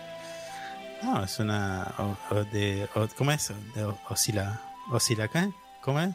No, 1.03 1.23
es 1.23 1.39
una. 1.39 1.93
o- 1.97 2.17
o 2.29 2.43
de, 2.45 2.87
o- 2.95 3.07
¿Cómo 3.17 3.31
es? 3.31 3.51
De 3.75 3.83
oscila. 4.09 4.61
¿Oscila 4.91 5.27
qué? 5.27 5.49
¿Cómo 5.81 5.99
es? 5.99 6.13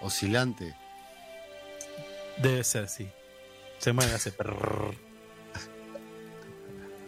Oscilante. 0.00 0.74
Debe 2.38 2.64
ser, 2.64 2.88
sí. 2.88 3.10
Se 3.78 3.92
mueve, 3.92 4.14
hace. 4.14 4.32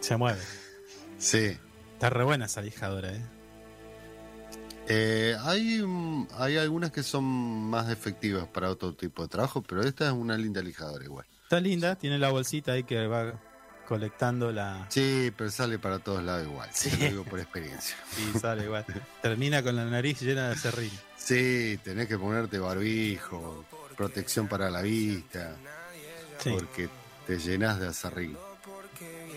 Se 0.00 0.16
mueve. 0.16 0.40
Sí. 1.18 1.58
Está 1.94 2.10
re 2.10 2.24
buena 2.24 2.44
esa 2.46 2.60
lijadora, 2.60 3.12
¿eh? 3.12 3.22
Eh, 4.88 5.36
hay, 5.42 5.82
hay 6.38 6.56
algunas 6.58 6.92
que 6.92 7.02
son 7.02 7.24
más 7.24 7.90
efectivas 7.90 8.46
para 8.46 8.70
otro 8.70 8.94
tipo 8.94 9.22
de 9.22 9.28
trabajo, 9.28 9.62
pero 9.62 9.82
esta 9.82 10.06
es 10.06 10.12
una 10.12 10.36
linda 10.36 10.62
lijadora 10.62 11.04
igual. 11.04 11.26
Está 11.42 11.60
linda, 11.60 11.96
tiene 11.96 12.18
la 12.18 12.30
bolsita 12.30 12.72
ahí 12.72 12.84
que 12.84 13.06
va 13.06 13.32
colectando 13.88 14.52
la. 14.52 14.86
Sí, 14.88 15.32
pero 15.36 15.50
sale 15.50 15.78
para 15.78 15.98
todos 15.98 16.22
lados 16.22 16.46
igual. 16.46 16.68
Sí. 16.72 16.90
Te 16.90 16.96
lo 17.04 17.10
digo 17.10 17.24
por 17.24 17.40
experiencia. 17.40 17.96
Y 18.34 18.38
sale 18.38 18.64
igual. 18.64 18.84
Termina 19.22 19.62
con 19.62 19.76
la 19.76 19.84
nariz 19.84 20.20
llena 20.22 20.50
de 20.50 20.56
serrín. 20.56 20.90
Sí, 21.16 21.78
tenés 21.82 22.06
que 22.08 22.18
ponerte 22.18 22.58
barbijo, 22.58 23.64
protección 23.96 24.46
para 24.48 24.70
la 24.70 24.82
vista, 24.82 25.56
Sí. 26.38 26.50
porque 26.50 26.88
te 27.26 27.38
llenas 27.38 27.80
de 27.80 27.88
acerrín. 27.88 28.36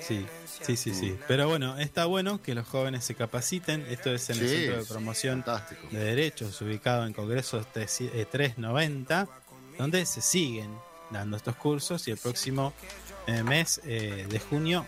Sí, 0.02 0.26
sí, 0.66 0.76
sí, 0.78 0.94
sí. 0.94 1.18
Pero 1.28 1.48
bueno, 1.48 1.78
está 1.78 2.06
bueno 2.06 2.42
que 2.42 2.54
los 2.56 2.68
jóvenes 2.68 3.04
se 3.06 3.16
capaciten. 3.16 3.86
Esto 3.90 4.14
es 4.14 4.30
en 4.30 4.40
el 4.40 4.48
Centro 4.50 4.76
de 4.76 4.82
es 4.82 4.88
Promoción 4.88 5.44
fantástico. 5.44 5.88
de 5.92 6.00
Derechos, 6.00 6.62
ubicado 6.62 7.06
en 7.06 7.14
Congresos 7.14 7.66
Tres- 7.74 8.02
eh, 8.02 8.26
390, 8.30 9.28
donde 9.78 10.06
se 10.06 10.22
siguen 10.22 10.72
dando 11.12 11.38
estos 11.38 11.56
cursos 11.56 12.08
y 12.08 12.12
el 12.12 12.18
próximo 12.18 12.74
eh, 13.28 13.42
mes 13.44 13.82
eh, 13.86 14.28
de 14.30 14.40
junio 14.40 14.86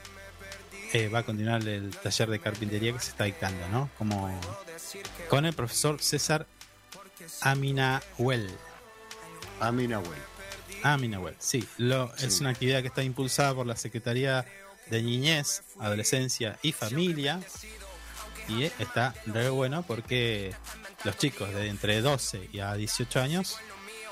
eh, 0.94 1.08
va 1.08 1.20
a 1.20 1.24
continuar 1.24 1.66
el 1.68 1.90
taller 1.98 2.30
de 2.30 2.40
carpintería 2.40 2.94
que 2.94 3.00
se 3.00 3.12
está 3.12 3.24
dictando, 3.24 3.68
¿no? 3.70 3.90
Como 3.98 4.30
con 5.30 5.46
el 5.46 5.54
profesor 5.54 6.02
César 6.02 6.46
Aminahuel. 7.42 8.50
Aminahuel. 9.60 10.20
Aminahuel, 10.84 11.36
sí. 11.40 11.68
Lo, 11.78 12.14
Es 12.16 12.36
Sí. 12.36 12.42
una 12.42 12.50
actividad 12.52 12.82
que 12.82 12.88
está 12.88 13.04
impulsada 13.04 13.54
por 13.54 13.66
la 13.68 13.76
Secretaría 13.76 14.46
de 14.92 15.02
Niñez, 15.02 15.64
Adolescencia 15.80 16.60
y 16.62 16.72
Familia. 16.74 17.40
Y 18.48 18.64
está 18.64 19.16
re 19.26 19.50
bueno 19.50 19.84
porque 19.84 20.54
los 21.04 21.18
chicos 21.18 21.54
de 21.54 21.70
entre 21.70 22.02
12 22.02 22.50
y 22.52 22.60
a 22.60 22.74
18 22.76 23.20
años 23.22 23.58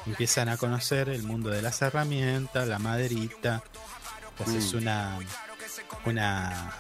empiezan 0.06 0.50
a 0.50 0.58
conocer 0.58 1.10
el 1.10 1.24
mundo 1.24 1.50
de 1.50 1.62
las 1.62 1.82
herramientas, 1.82 2.68
la 2.68 2.80
maderita. 2.80 3.62
Entonces 4.38 4.74
Mm. 4.74 4.78
una 4.78 5.20
una 6.06 6.74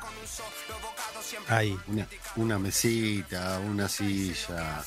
ahí 1.50 1.78
Una, 1.88 2.08
una 2.38 2.58
mesita, 2.60 3.60
una 3.60 3.90
silla, 3.90 4.82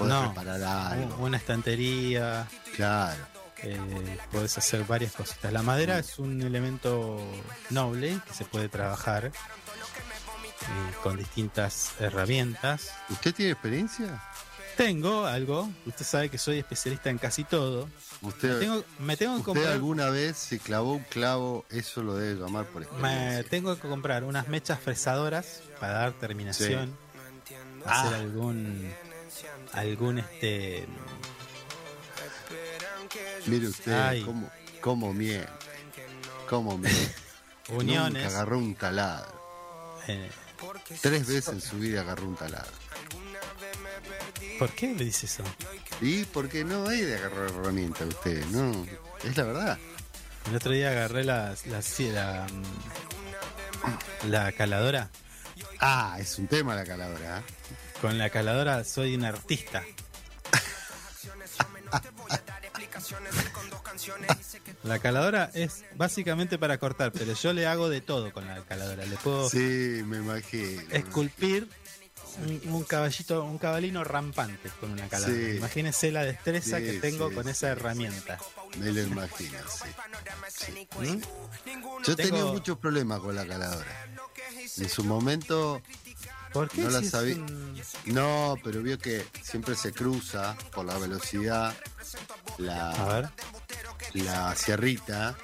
No, 0.00 0.34
algo. 0.36 1.16
una 1.24 1.36
estantería, 1.38 2.46
Claro. 2.76 3.26
Eh, 3.62 4.18
puedes 4.30 4.56
hacer 4.58 4.84
varias 4.84 5.12
cositas. 5.12 5.52
La 5.52 5.62
madera 5.62 5.98
es 5.98 6.18
un 6.18 6.40
elemento 6.42 7.20
noble 7.70 8.18
que 8.26 8.34
se 8.34 8.44
puede 8.44 8.68
trabajar 8.68 9.26
eh, 9.26 9.32
con 11.02 11.16
distintas 11.16 11.92
herramientas. 12.00 12.92
¿Usted 13.08 13.34
tiene 13.34 13.52
experiencia? 13.52 14.22
Tengo 14.76 15.26
algo, 15.26 15.68
usted 15.84 16.04
sabe 16.06 16.28
que 16.30 16.38
soy 16.38 16.58
especialista 16.58 17.10
en 17.10 17.18
casi 17.18 17.44
todo. 17.44 17.88
Usted, 18.22 18.54
Me 18.54 18.60
tengo, 18.60 18.84
me 18.98 19.16
tengo 19.16 19.32
que 19.34 19.40
usted 19.40 19.52
comprar, 19.52 19.72
alguna 19.72 20.08
vez 20.10 20.36
se 20.38 20.58
clavó 20.58 20.94
un 20.94 21.02
clavo, 21.04 21.66
eso 21.70 22.02
lo 22.02 22.14
debe 22.16 22.40
llamar 22.40 22.64
por 22.66 22.80
me 22.82 22.86
experiencia. 22.86 23.44
tengo 23.50 23.74
que 23.76 23.88
comprar 23.88 24.24
unas 24.24 24.48
mechas 24.48 24.80
fresadoras 24.80 25.62
para 25.80 25.94
dar 25.94 26.12
terminación, 26.14 26.96
hacer 27.84 28.14
Ah. 28.14 28.18
algún 28.20 28.90
algún 29.72 30.18
este 30.18 30.86
Mire 33.46 33.68
usted 33.68 33.92
Ay. 33.92 34.22
cómo, 34.22 34.50
cómo 34.80 35.12
miente. 35.12 35.48
Cómo 36.48 36.76
miente. 36.78 37.14
uniones. 37.68 38.22
Nunca 38.24 38.36
agarró 38.36 38.58
un 38.58 38.74
taladro. 38.74 40.00
eh, 40.08 40.30
Tres 41.00 41.26
veces 41.26 41.48
en 41.48 41.60
su 41.60 41.78
vida 41.78 42.00
agarró 42.02 42.26
un 42.26 42.36
taladro. 42.36 42.72
¿Por 44.58 44.70
qué 44.72 44.94
le 44.94 45.04
dice 45.04 45.26
eso? 45.26 45.42
¿Y 46.00 46.24
por 46.24 46.48
qué 46.48 46.64
no 46.64 46.86
hay 46.88 47.00
de 47.00 47.16
agarrar 47.16 47.48
herramienta 47.50 48.04
usted? 48.04 48.44
No, 48.46 48.86
es 49.24 49.36
la 49.36 49.44
verdad. 49.44 49.78
El 50.48 50.56
otro 50.56 50.72
día 50.72 50.90
agarré 50.90 51.24
la, 51.24 51.54
la, 51.66 51.80
la, 52.12 52.46
la 54.28 54.52
caladora. 54.52 55.10
Ah, 55.78 56.16
es 56.18 56.38
un 56.38 56.46
tema 56.46 56.74
la 56.74 56.84
caladora. 56.84 57.38
¿eh? 57.38 57.42
Con 58.00 58.18
la 58.18 58.28
caladora 58.30 58.84
soy 58.84 59.14
un 59.14 59.24
artista. 59.24 59.82
La 64.84 64.98
caladora 64.98 65.50
es 65.54 65.84
básicamente 65.96 66.58
para 66.58 66.78
cortar, 66.78 67.12
pero 67.12 67.32
yo 67.34 67.52
le 67.52 67.66
hago 67.66 67.88
de 67.88 68.00
todo 68.00 68.32
con 68.32 68.46
la 68.46 68.62
caladora. 68.64 69.04
Le 69.04 69.16
puedo 69.16 69.48
Sí, 69.50 69.58
me 70.04 70.18
imagino. 70.18 70.82
esculpir 70.90 71.68
un, 72.46 72.72
un 72.72 72.84
caballito, 72.84 73.44
un 73.44 73.58
cabalino 73.58 74.04
rampante 74.04 74.70
con 74.80 74.92
una 74.92 75.08
caladora. 75.08 75.34
Sí. 75.50 75.56
Imagínese 75.56 76.12
la 76.12 76.24
destreza 76.24 76.78
Sí, 76.78 76.84
que 76.84 76.92
tengo 77.00 77.28
sí, 77.28 77.34
con 77.34 77.48
esa 77.48 77.68
herramienta. 77.68 78.38
Me 78.78 78.92
lo 78.92 79.02
imagino, 79.02 79.58
sí. 80.48 80.86
¿Mm? 80.98 81.20
Yo 82.04 82.16
Tengo- 82.16 82.16
tenía 82.16 82.44
muchos 82.46 82.78
problemas 82.78 83.20
con 83.20 83.34
la 83.34 83.46
caladora. 83.46 84.06
En 84.76 84.88
su 84.88 85.04
momento 85.04 85.82
¿Por 86.52 86.68
qué 86.68 86.80
No 86.82 86.90
la 86.90 87.00
si 87.00 87.08
sabía. 87.08 87.36
un- 87.36 87.80
No, 88.06 88.56
pero 88.64 88.82
vio 88.82 88.98
que 88.98 89.24
siempre 89.42 89.74
se 89.76 89.92
cruza 89.92 90.56
por 90.74 90.84
la 90.84 90.98
velocidad 90.98 91.74
la, 92.58 92.90
A 92.90 93.04
ver. 93.20 93.30
la 94.14 94.54
sierrita. 94.56 95.36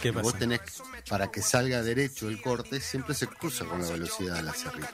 ¿Qué 0.00 0.08
Y 0.08 0.10
Vos 0.10 0.24
pasa? 0.24 0.38
tenés, 0.38 0.60
para 1.08 1.30
que 1.30 1.40
salga 1.40 1.82
derecho 1.82 2.28
el 2.28 2.40
corte, 2.42 2.80
siempre 2.80 3.14
se 3.14 3.26
cruza 3.26 3.64
con 3.64 3.80
la 3.82 3.88
velocidad 3.90 4.34
de 4.36 4.42
la 4.42 4.52
sierrita. 4.52 4.92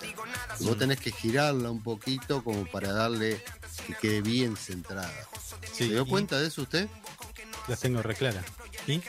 Y 0.61 0.65
vos 0.65 0.77
Mm. 0.77 0.79
tenés 0.79 1.01
que 1.01 1.11
girarla 1.11 1.71
un 1.71 1.83
poquito 1.83 2.45
como 2.45 2.65
para 2.71 2.93
darle 2.93 3.43
que 3.87 3.95
quede 3.95 4.21
bien 4.23 4.57
centrada. 4.57 5.13
¿Se 5.73 5.85
dio 5.85 6.07
cuenta 6.07 6.39
de 6.39 6.47
eso 6.49 6.63
usted? 6.63 6.89
La 7.69 7.77
tengo 7.77 8.01
reclara. 8.03 8.43
¿Y? 8.87 9.01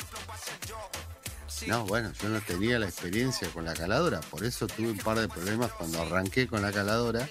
No, 1.68 1.86
bueno, 1.86 2.12
yo 2.22 2.30
no 2.30 2.42
tenía 2.42 2.78
la 2.80 2.88
experiencia 2.88 3.48
con 3.50 3.66
la 3.66 3.74
caladora, 3.74 4.20
por 4.22 4.44
eso 4.44 4.68
tuve 4.68 4.90
un 4.92 4.98
par 4.98 5.18
de 5.20 5.28
problemas 5.30 5.72
cuando 5.72 6.02
arranqué 6.02 6.48
con 6.48 6.62
la 6.62 6.72
caladora 6.72 7.28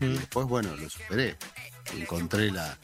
y 0.00 0.04
Mm. 0.04 0.14
después, 0.18 0.46
bueno, 0.46 0.74
lo 0.76 0.88
superé. 0.88 1.36
Encontré 1.96 2.50
la, 2.50 2.78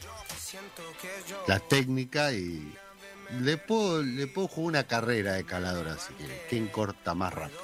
la 1.47 1.59
técnica 1.59 2.31
y 2.33 2.73
le 3.39 3.57
puedo, 3.57 4.03
le 4.03 4.27
puedo 4.27 4.47
jugar 4.47 4.67
una 4.69 4.83
carrera 4.83 5.33
de 5.33 5.45
caladora 5.45 5.97
si 5.97 6.13
quiere. 6.13 6.45
¿Quién 6.49 6.67
corta 6.67 7.13
más 7.15 7.33
rápido? 7.33 7.59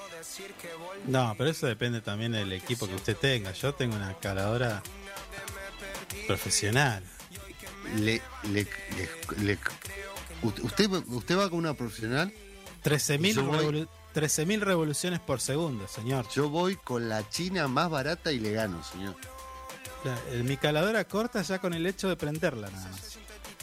No, 1.07 1.35
pero 1.37 1.49
eso 1.49 1.67
depende 1.67 2.01
también 2.01 2.31
del 2.31 2.51
equipo 2.53 2.87
que 2.87 2.95
usted 2.95 3.15
tenga. 3.17 3.51
Yo 3.51 3.73
tengo 3.75 3.95
una 3.95 4.13
caladora 4.19 4.81
profesional. 6.27 7.03
Le, 7.97 8.21
le, 8.51 8.67
le- 8.97 9.43
le- 9.43 9.59
usted, 10.41 10.89
¿Usted 10.89 11.37
va 11.37 11.49
con 11.49 11.59
una 11.59 11.73
profesional? 11.73 12.33
13.000 12.85 13.33
Yo 13.35 13.43
voy- 13.45 13.57
revolu- 13.65 13.87
13.000 14.13 14.61
revoluciones 14.61 15.19
por 15.19 15.41
segundo, 15.41 15.87
señor. 15.87 16.25
Yo 16.33 16.49
voy 16.49 16.75
con 16.77 17.09
la 17.09 17.27
china 17.29 17.67
más 17.67 17.89
barata 17.89 18.31
y 18.31 18.39
le 18.39 18.51
gano, 18.53 18.81
señor. 18.83 19.15
La- 20.03 20.17
el- 20.31 20.43
mi 20.43 20.55
caladora 20.55 21.03
corta 21.05 21.41
ya 21.41 21.59
con 21.59 21.73
el 21.73 21.85
hecho 21.85 22.07
de 22.07 22.15
prenderla 22.15 22.69
nada 22.69 22.89
más. 22.89 23.17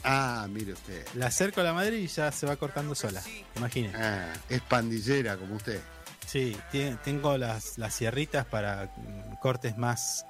Ah, 0.04 0.46
mire 0.50 0.72
usted. 0.72 1.06
La 1.14 1.26
acerco 1.26 1.60
a 1.60 1.64
la 1.64 1.72
madera 1.72 1.96
y 1.96 2.08
ya 2.08 2.30
se 2.32 2.44
va 2.46 2.56
cortando 2.56 2.94
sola. 2.94 3.22
Imagine. 3.56 3.92
Ah, 3.94 4.32
es 4.48 4.60
pandillera 4.62 5.36
como 5.36 5.54
usted. 5.54 5.80
Sí, 6.26 6.56
tengo 7.04 7.38
las, 7.38 7.78
las 7.78 7.94
sierritas 7.94 8.44
para 8.44 8.90
mm, 8.96 9.36
cortes 9.40 9.76
más 9.78 10.26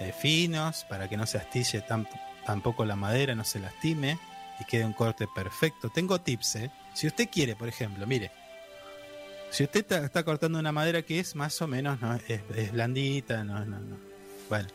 eh, 0.00 0.12
finos, 0.20 0.84
para 0.88 1.08
que 1.08 1.16
no 1.16 1.26
se 1.26 1.38
astille 1.38 1.80
tan- 1.82 2.08
tampoco 2.44 2.84
la 2.84 2.96
madera, 2.96 3.34
no 3.36 3.44
se 3.44 3.60
lastime 3.60 4.18
y 4.60 4.64
quede 4.64 4.84
un 4.84 4.92
corte 4.92 5.26
perfecto. 5.32 5.90
Tengo 5.90 6.20
tips, 6.20 6.56
¿eh? 6.56 6.70
Si 6.94 7.06
usted 7.06 7.28
quiere, 7.30 7.56
por 7.56 7.68
ejemplo, 7.68 8.06
mire, 8.06 8.30
si 9.50 9.64
usted 9.64 9.80
está, 9.80 10.04
está 10.04 10.22
cortando 10.24 10.58
una 10.58 10.72
madera 10.72 11.02
que 11.02 11.20
es 11.20 11.34
más 11.34 11.60
o 11.62 11.66
menos, 11.66 12.00
¿no? 12.00 12.14
es, 12.14 12.40
es 12.56 12.72
blandita, 12.72 13.44
no, 13.44 13.64
no, 13.64 13.78
no. 13.80 13.96
Bueno, 14.48 14.68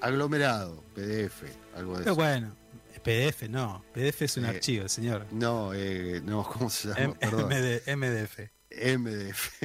Aglomerado, 0.00 0.82
PDF, 0.94 1.42
algo 1.76 1.92
de 1.98 2.04
pero 2.04 2.12
eso. 2.12 2.14
bueno, 2.16 2.56
PDF 3.04 3.42
no, 3.48 3.84
PDF 3.94 4.22
es 4.22 4.36
un 4.36 4.44
Eh, 4.46 4.48
archivo, 4.48 4.88
señor. 4.88 5.26
No, 5.32 5.72
eh, 5.74 6.20
no, 6.24 6.42
¿cómo 6.52 6.68
se 6.70 6.88
llama? 6.88 7.00
M- 7.00 7.14
Perdón. 7.14 7.48
MD 7.50 7.96
MDF. 7.96 8.38
MDF. 8.74 9.62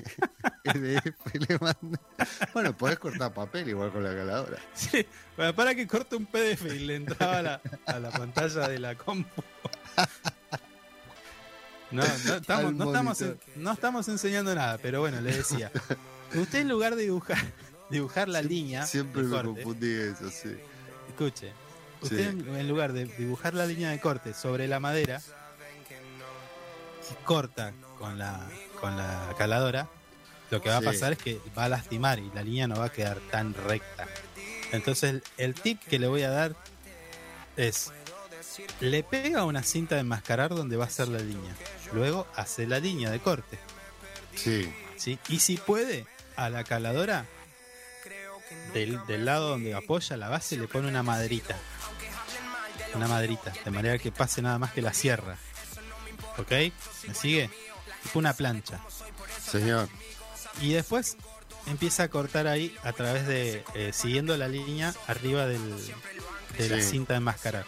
MDF 0.66 1.34
le 1.50 1.58
manda. 1.60 2.00
Bueno, 2.54 2.76
podés 2.76 3.00
cortar 3.00 3.34
papel 3.34 3.70
igual 3.70 3.92
con 3.92 4.04
la 4.04 4.14
caladora. 4.14 4.58
Sí, 4.74 5.06
bueno, 5.38 5.56
para 5.56 5.74
que 5.76 5.88
corte 5.88 6.16
un 6.18 6.26
PDF 6.26 6.66
y 6.66 6.80
le 6.80 6.96
entraba 6.96 7.38
a 7.38 7.42
la, 7.42 7.62
a 7.86 8.00
la 8.00 8.12
pantalla 8.12 8.68
de 8.68 8.80
la 8.80 8.96
compu. 8.96 9.42
No, 11.92 12.04
no 12.26 12.34
estamos, 12.36 12.74
no, 12.74 12.86
estamos, 12.86 13.24
no 13.56 13.72
estamos 13.72 14.08
enseñando 14.10 14.54
nada, 14.56 14.78
pero 14.82 15.00
bueno, 15.00 15.22
le 15.22 15.36
decía. 15.36 15.72
Usted 16.36 16.60
en 16.60 16.70
lugar 16.70 16.96
de 16.96 17.04
dibujar, 17.04 17.38
dibujar 17.90 18.28
la 18.28 18.42
línea. 18.42 18.86
Siempre 18.86 19.24
me 19.24 19.30
corte, 19.30 19.48
confundí 19.64 19.94
eso, 19.94 20.30
sí. 20.30 20.56
Escuche. 21.08 21.54
Usted 22.02 22.30
en, 22.30 22.56
en 22.56 22.68
lugar 22.68 22.94
de 22.94 23.06
dibujar 23.06 23.54
la 23.54 23.66
línea 23.66 23.90
de 23.90 24.00
corte 24.00 24.34
sobre 24.34 24.68
la 24.68 24.80
madera, 24.80 25.22
corta 27.24 27.74
con 27.98 28.18
la, 28.20 28.48
con 28.80 28.96
la 28.98 29.34
caladora, 29.38 29.88
lo 30.52 30.62
que 30.62 30.70
va 30.70 30.80
Sí. 30.80 30.86
a 30.86 30.92
pasar 30.92 31.14
es 31.14 31.18
que 31.20 31.40
va 31.58 31.66
a 31.66 31.70
lastimar 31.70 32.20
y 32.20 32.30
la 32.34 32.44
línea 32.44 32.68
no 32.68 32.76
va 32.80 32.86
a 32.86 32.92
quedar 32.92 33.18
tan 33.32 33.54
recta. 33.54 34.06
Entonces 34.72 35.10
el, 35.12 35.24
el 35.38 35.54
tip 35.56 35.82
que 35.84 35.98
le 36.00 36.08
voy 36.08 36.24
a 36.24 36.30
dar 36.30 36.56
es, 37.56 37.92
le 38.80 39.04
pega 39.04 39.46
una 39.46 39.64
cinta 39.64 39.96
de 39.96 40.02
enmascarar 40.02 40.54
donde 40.54 40.78
va 40.78 40.86
a 40.86 40.90
ser 40.90 41.08
la 41.08 41.20
línea. 41.20 41.56
Luego 41.94 42.28
hace 42.36 42.68
la 42.68 42.80
línea 42.80 43.10
de 43.10 43.20
corte. 43.20 43.58
Sí. 44.36 44.72
¿sí? 44.98 45.18
Y 45.30 45.40
si 45.40 45.58
puede, 45.58 46.06
a 46.36 46.50
la 46.50 46.64
caladora, 46.64 47.26
del, 48.74 49.04
del 49.08 49.26
lado 49.26 49.50
donde 49.50 49.74
apoya 49.74 50.18
la 50.18 50.30
base, 50.30 50.58
le 50.58 50.68
pone 50.68 50.88
una 50.88 51.04
maderita. 51.04 51.56
Una 52.94 53.08
maderita, 53.08 53.54
de 53.66 53.72
manera 53.72 53.98
que 53.98 54.12
pase 54.12 54.42
nada 54.42 54.58
más 54.60 54.72
que 54.72 54.82
la 54.82 54.94
sierra. 54.94 55.38
¿Ok? 56.38 56.52
¿Me 57.08 57.14
sigue? 57.14 57.50
Tipo 58.04 58.20
una 58.20 58.34
plancha. 58.34 58.80
Señor. 59.44 59.90
Y 60.62 60.74
después 60.74 61.18
empieza 61.68 62.04
a 62.04 62.08
cortar 62.10 62.48
ahí 62.48 62.76
a 62.84 62.94
través 62.94 63.28
de, 63.28 63.64
eh, 63.76 63.92
siguiendo 63.94 64.38
la 64.38 64.48
línea 64.48 64.94
arriba 65.08 65.46
del, 65.48 65.62
de 66.58 66.70
la 66.70 66.82
cinta 66.82 67.14
de 67.14 67.18
enmascarar. 67.18 67.66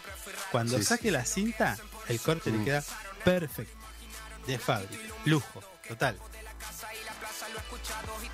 Cuando 0.51 0.77
Sí, 0.77 0.83
saque 0.85 1.11
la 1.11 1.25
cinta, 1.25 1.77
el 2.07 2.19
corte 2.19 2.51
le 2.51 2.59
Mm. 2.59 2.65
queda 2.65 2.83
perfecto. 3.23 3.77
De 4.49 4.59
fábrica. 4.59 4.95
Lujo. 5.25 5.61
Total. 5.87 6.17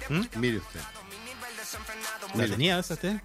¿Mm? 0.09 0.23
Mire 0.37 0.57
usted. 0.57 0.79
¿La 2.35 2.45
tenía 2.47 2.79
esa 2.79 2.93
usted? 2.93 3.19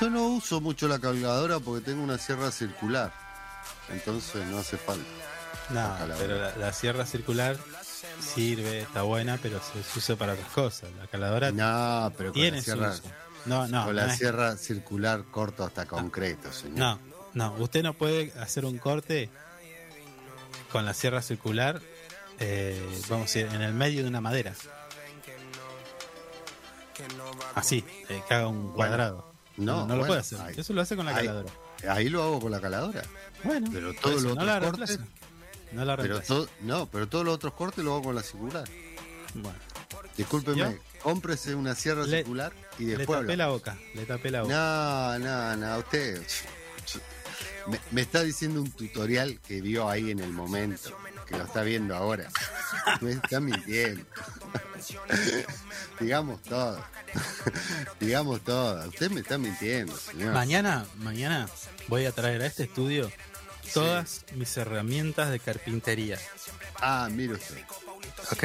Yo 0.00 0.10
no 0.10 0.26
uso 0.28 0.60
mucho 0.60 0.88
la 0.88 0.98
calculadora 0.98 1.58
porque 1.60 1.84
tengo 1.84 2.02
una 2.02 2.18
sierra 2.18 2.50
circular. 2.50 3.12
Entonces 3.90 4.46
no 4.46 4.58
hace 4.58 4.76
falta. 4.78 5.04
No, 5.70 6.06
La 6.06 6.14
pero 6.16 6.40
la, 6.40 6.56
la 6.56 6.72
sierra 6.72 7.06
circular 7.06 7.56
sirve, 8.20 8.80
está 8.80 9.02
buena, 9.02 9.38
pero 9.40 9.60
se, 9.60 9.98
usa 9.98 10.16
para 10.16 10.32
otras 10.34 10.48
cosas. 10.50 10.90
La 10.98 11.06
caladora 11.06 11.50
No, 11.52 12.12
pero 12.16 12.32
tiene 12.32 12.58
la 12.58 12.62
su 12.62 12.64
sierra, 12.72 12.90
uso. 12.90 13.02
No, 13.46 13.66
no, 13.68 13.84
con 13.86 13.94
no 13.96 14.02
la 14.02 14.12
es- 14.12 14.18
sierra 14.18 14.56
circular 14.56 15.24
corto 15.30 15.64
hasta 15.64 15.86
concreto, 15.86 16.52
señor. 16.52 16.78
no, 16.78 16.98
no, 17.34 17.54
usted 17.62 17.82
no 17.82 17.94
puede 17.94 18.32
hacer 18.40 18.64
un 18.64 18.78
corte 18.78 19.30
con 20.72 20.84
la 20.86 20.94
sierra 20.94 21.22
circular, 21.22 21.80
eh, 22.40 22.80
vamos 23.08 23.30
a 23.30 23.38
decir, 23.38 23.46
en 23.54 23.62
el 23.62 23.74
medio 23.74 24.02
de 24.02 24.08
una 24.08 24.20
madera. 24.20 24.54
Así, 27.54 27.84
eh, 28.08 28.22
que 28.26 28.34
haga 28.34 28.48
un 28.48 28.72
cuadrado. 28.72 29.32
No, 29.56 29.80
no, 29.80 29.80
lo 29.80 29.86
bueno, 29.88 30.06
puede 30.06 30.20
hacer. 30.20 30.40
ahí- 30.40 30.54
Eso 30.56 30.72
lo 30.72 30.80
hace 30.80 30.96
con 30.96 31.04
la 31.06 31.14
caladora. 31.14 31.50
Ahí 31.88 32.08
lo 32.08 32.22
hago 32.22 32.40
con 32.40 32.50
la 32.52 32.60
caladora. 32.60 33.02
Bueno, 33.44 33.68
pero 33.72 33.90
eso, 33.90 34.08
los 34.20 34.36
no 34.36 34.44
la 34.44 34.60
cortes. 34.60 34.98
No 35.72 35.84
la 35.84 35.96
pero 35.96 36.14
reemplaza. 36.18 36.34
to- 36.44 36.48
no, 36.60 36.86
pero 36.86 37.08
todos 37.08 37.24
los 37.24 37.34
otros 37.34 37.54
cortes 37.54 37.84
lo 37.84 37.92
hago 37.94 38.02
con 38.04 38.14
la 38.14 38.22
circular. 38.22 38.64
Bueno, 39.34 39.58
Discúlpeme, 40.16 40.58
¿Yo? 40.58 40.72
cómprese 41.02 41.54
una 41.54 41.74
sierra 41.74 42.04
Le- 42.04 42.18
circular 42.18 42.52
y 42.78 42.84
le 42.84 42.96
después 42.98 43.18
tapé 43.20 43.32
habla. 43.32 43.44
la 43.46 43.50
boca, 43.50 43.78
le 43.94 44.04
tapé 44.04 44.30
la 44.30 44.42
boca. 44.42 44.54
No, 44.54 45.18
no, 45.18 45.56
no, 45.56 45.78
usted 45.78 46.22
me, 47.66 47.80
me 47.90 48.00
está 48.02 48.22
diciendo 48.22 48.60
un 48.60 48.70
tutorial 48.70 49.40
que 49.40 49.60
vio 49.60 49.88
ahí 49.88 50.10
en 50.10 50.20
el 50.20 50.32
momento, 50.32 50.96
que 51.26 51.36
lo 51.36 51.44
está 51.44 51.62
viendo 51.62 51.94
ahora. 51.94 52.28
Me 53.00 53.12
está 53.12 53.40
mintiendo. 53.40 54.04
Digamos 56.00 56.42
todo. 56.42 56.84
Digamos 58.00 58.40
todo. 58.42 58.88
Usted 58.88 59.10
me 59.10 59.20
está 59.20 59.38
mintiendo, 59.38 59.96
señor. 59.96 60.32
Mañana, 60.34 60.86
mañana 60.98 61.48
voy 61.88 62.06
a 62.06 62.12
traer 62.12 62.42
a 62.42 62.46
este 62.46 62.64
estudio 62.64 63.10
todas 63.72 64.24
mis 64.34 64.56
herramientas 64.56 65.30
de 65.30 65.40
carpintería. 65.40 66.18
Ah, 66.76 67.08
mire 67.10 67.34
usted. 67.34 67.58
¿Ok? 68.32 68.44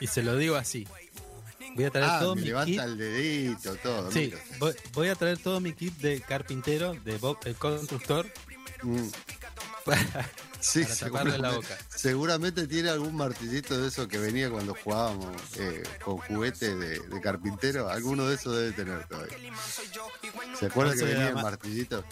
Y 0.00 0.06
se 0.08 0.22
lo 0.22 0.36
digo 0.36 0.56
así. 0.56 0.86
Voy 1.76 1.84
a 1.84 1.90
traer 1.90 2.08
Ah, 2.10 2.18
todo 2.20 2.34
me 2.34 2.40
mi 2.42 2.46
levanta 2.48 2.70
kit. 2.72 2.80
el 2.80 2.98
dedito, 2.98 3.76
todo. 3.76 4.10
Sí, 4.10 4.32
voy, 4.58 4.74
voy 4.94 5.08
a 5.08 5.14
traer 5.14 5.38
todo 5.38 5.60
mi 5.60 5.72
kit 5.72 5.96
de 5.98 6.20
carpintero, 6.20 6.94
de 7.04 7.16
Bob 7.18 7.38
el 7.44 7.54
constructor, 7.54 8.26
Mm. 8.82 9.08
para, 9.84 10.00
Sí, 10.60 10.84
para 11.12 11.38
la 11.38 11.50
boca. 11.52 11.78
seguramente 11.94 12.66
tiene 12.66 12.88
algún 12.90 13.14
martillito 13.14 13.80
de 13.80 13.88
eso 13.88 14.08
que 14.08 14.18
venía 14.18 14.50
cuando 14.50 14.74
jugábamos 14.74 15.36
eh, 15.58 15.82
con 16.04 16.16
juguetes 16.18 16.78
de, 16.78 16.98
de 17.00 17.20
carpintero. 17.20 17.88
Alguno 17.88 18.26
de 18.26 18.34
esos 18.34 18.56
debe 18.56 18.72
tener 18.72 19.06
todavía. 19.06 19.36
¿Se 20.58 20.66
acuerda 20.66 20.92
que 20.94 21.02
Once 21.02 21.04
de 21.06 21.12
venía 21.12 21.24
la 21.24 21.28
el 21.30 21.34
ma- 21.36 21.42
martillito? 21.42 22.04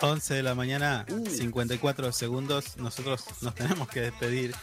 11 0.00 0.34
de 0.34 0.42
la 0.42 0.54
mañana, 0.54 1.06
Uh. 1.08 1.26
54 1.26 2.12
segundos. 2.12 2.76
Nosotros 2.78 3.24
nos 3.42 3.54
tenemos 3.54 3.88
que 3.88 4.00
despedir, 4.00 4.54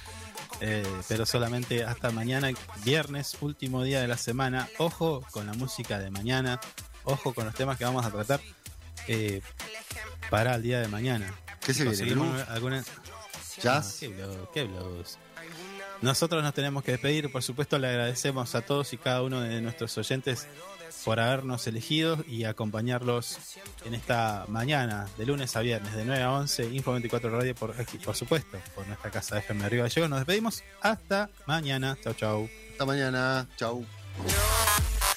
eh, 0.62 0.86
pero 1.08 1.26
solamente 1.26 1.84
hasta 1.84 2.12
mañana, 2.12 2.50
viernes, 2.84 3.38
último 3.42 3.84
día 3.84 4.02
de 4.02 4.08
la 4.08 4.18
semana. 4.18 4.68
Ojo 4.78 5.26
con 5.32 5.46
la 5.48 5.54
música 5.54 6.00
de 6.00 6.10
mañana, 6.12 6.60
ojo 7.04 7.34
con 7.34 7.46
los 7.46 7.56
temas 7.56 7.78
que 7.78 7.86
vamos 7.86 8.06
a 8.06 8.12
tratar 8.12 8.40
eh, 9.08 9.42
para 10.30 10.56
el 10.56 10.62
día 10.64 10.80
de 10.80 10.88
mañana. 10.88 11.34
¿Qué 11.62 11.74
se 11.74 11.84
viene? 12.06 12.22
Alguna- 12.50 12.84
¿Jazz? 13.62 13.98
Qué 14.00 14.08
blues, 14.10 14.38
qué 14.54 14.64
blues. 14.66 15.18
Nosotros 16.02 16.44
nos 16.44 16.54
tenemos 16.54 16.84
que 16.84 16.92
despedir, 16.92 17.32
por 17.32 17.42
supuesto 17.42 17.80
le 17.80 17.88
agradecemos 17.88 18.54
a 18.54 18.62
todos 18.62 18.92
y 18.94 18.98
cada 18.98 19.22
uno 19.24 19.40
de 19.42 19.62
nuestros 19.62 19.98
oyentes 19.98 20.46
por 21.06 21.20
habernos 21.20 21.66
elegido 21.68 22.18
y 22.28 22.46
acompañarlos 22.46 23.38
en 23.86 23.94
esta 23.94 24.46
mañana, 24.48 25.08
de 25.18 25.28
lunes 25.28 25.56
a 25.56 25.62
viernes, 25.62 25.94
de 25.94 26.04
9 26.04 26.24
a 26.24 26.32
11, 26.32 26.74
Info 26.74 26.92
24 26.94 27.30
Radio, 27.30 27.54
por 27.54 27.80
aquí, 27.80 28.00
por 28.00 28.16
supuesto, 28.16 28.58
por 28.74 28.88
nuestra 28.88 29.12
casa 29.12 29.36
de 29.36 29.42
FM 29.42 29.64
Arriba 29.64 29.84
Gallegos. 29.84 30.10
Nos 30.10 30.20
despedimos. 30.20 30.64
Hasta 30.82 31.30
mañana. 31.46 31.96
Chau, 32.04 32.14
chau. 32.16 32.50
Hasta 32.72 32.86
mañana. 32.86 33.48
Chau. 33.56 33.86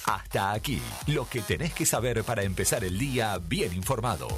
Hasta 0.05 0.53
aquí, 0.53 0.81
lo 1.07 1.27
que 1.27 1.41
tenés 1.41 1.73
que 1.73 1.87
saber 1.87 2.23
para 2.23 2.43
empezar 2.43 2.85
el 2.85 2.99
día 2.99 3.39
bien 3.39 3.73
informado. 3.73 4.29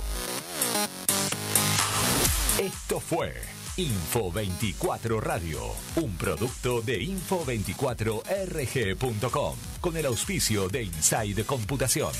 Esto 2.58 3.00
fue 3.00 3.34
Info 3.80 4.30
24 4.30 5.20
Radio, 5.22 5.58
un 5.96 6.14
producto 6.18 6.82
de 6.82 7.00
info24rg.com, 7.00 9.56
con 9.80 9.96
el 9.96 10.04
auspicio 10.04 10.68
de 10.68 10.82
Inside 10.82 11.46
Computación. 11.46 12.12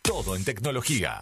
Todo 0.00 0.34
en 0.34 0.44
tecnología. 0.44 1.20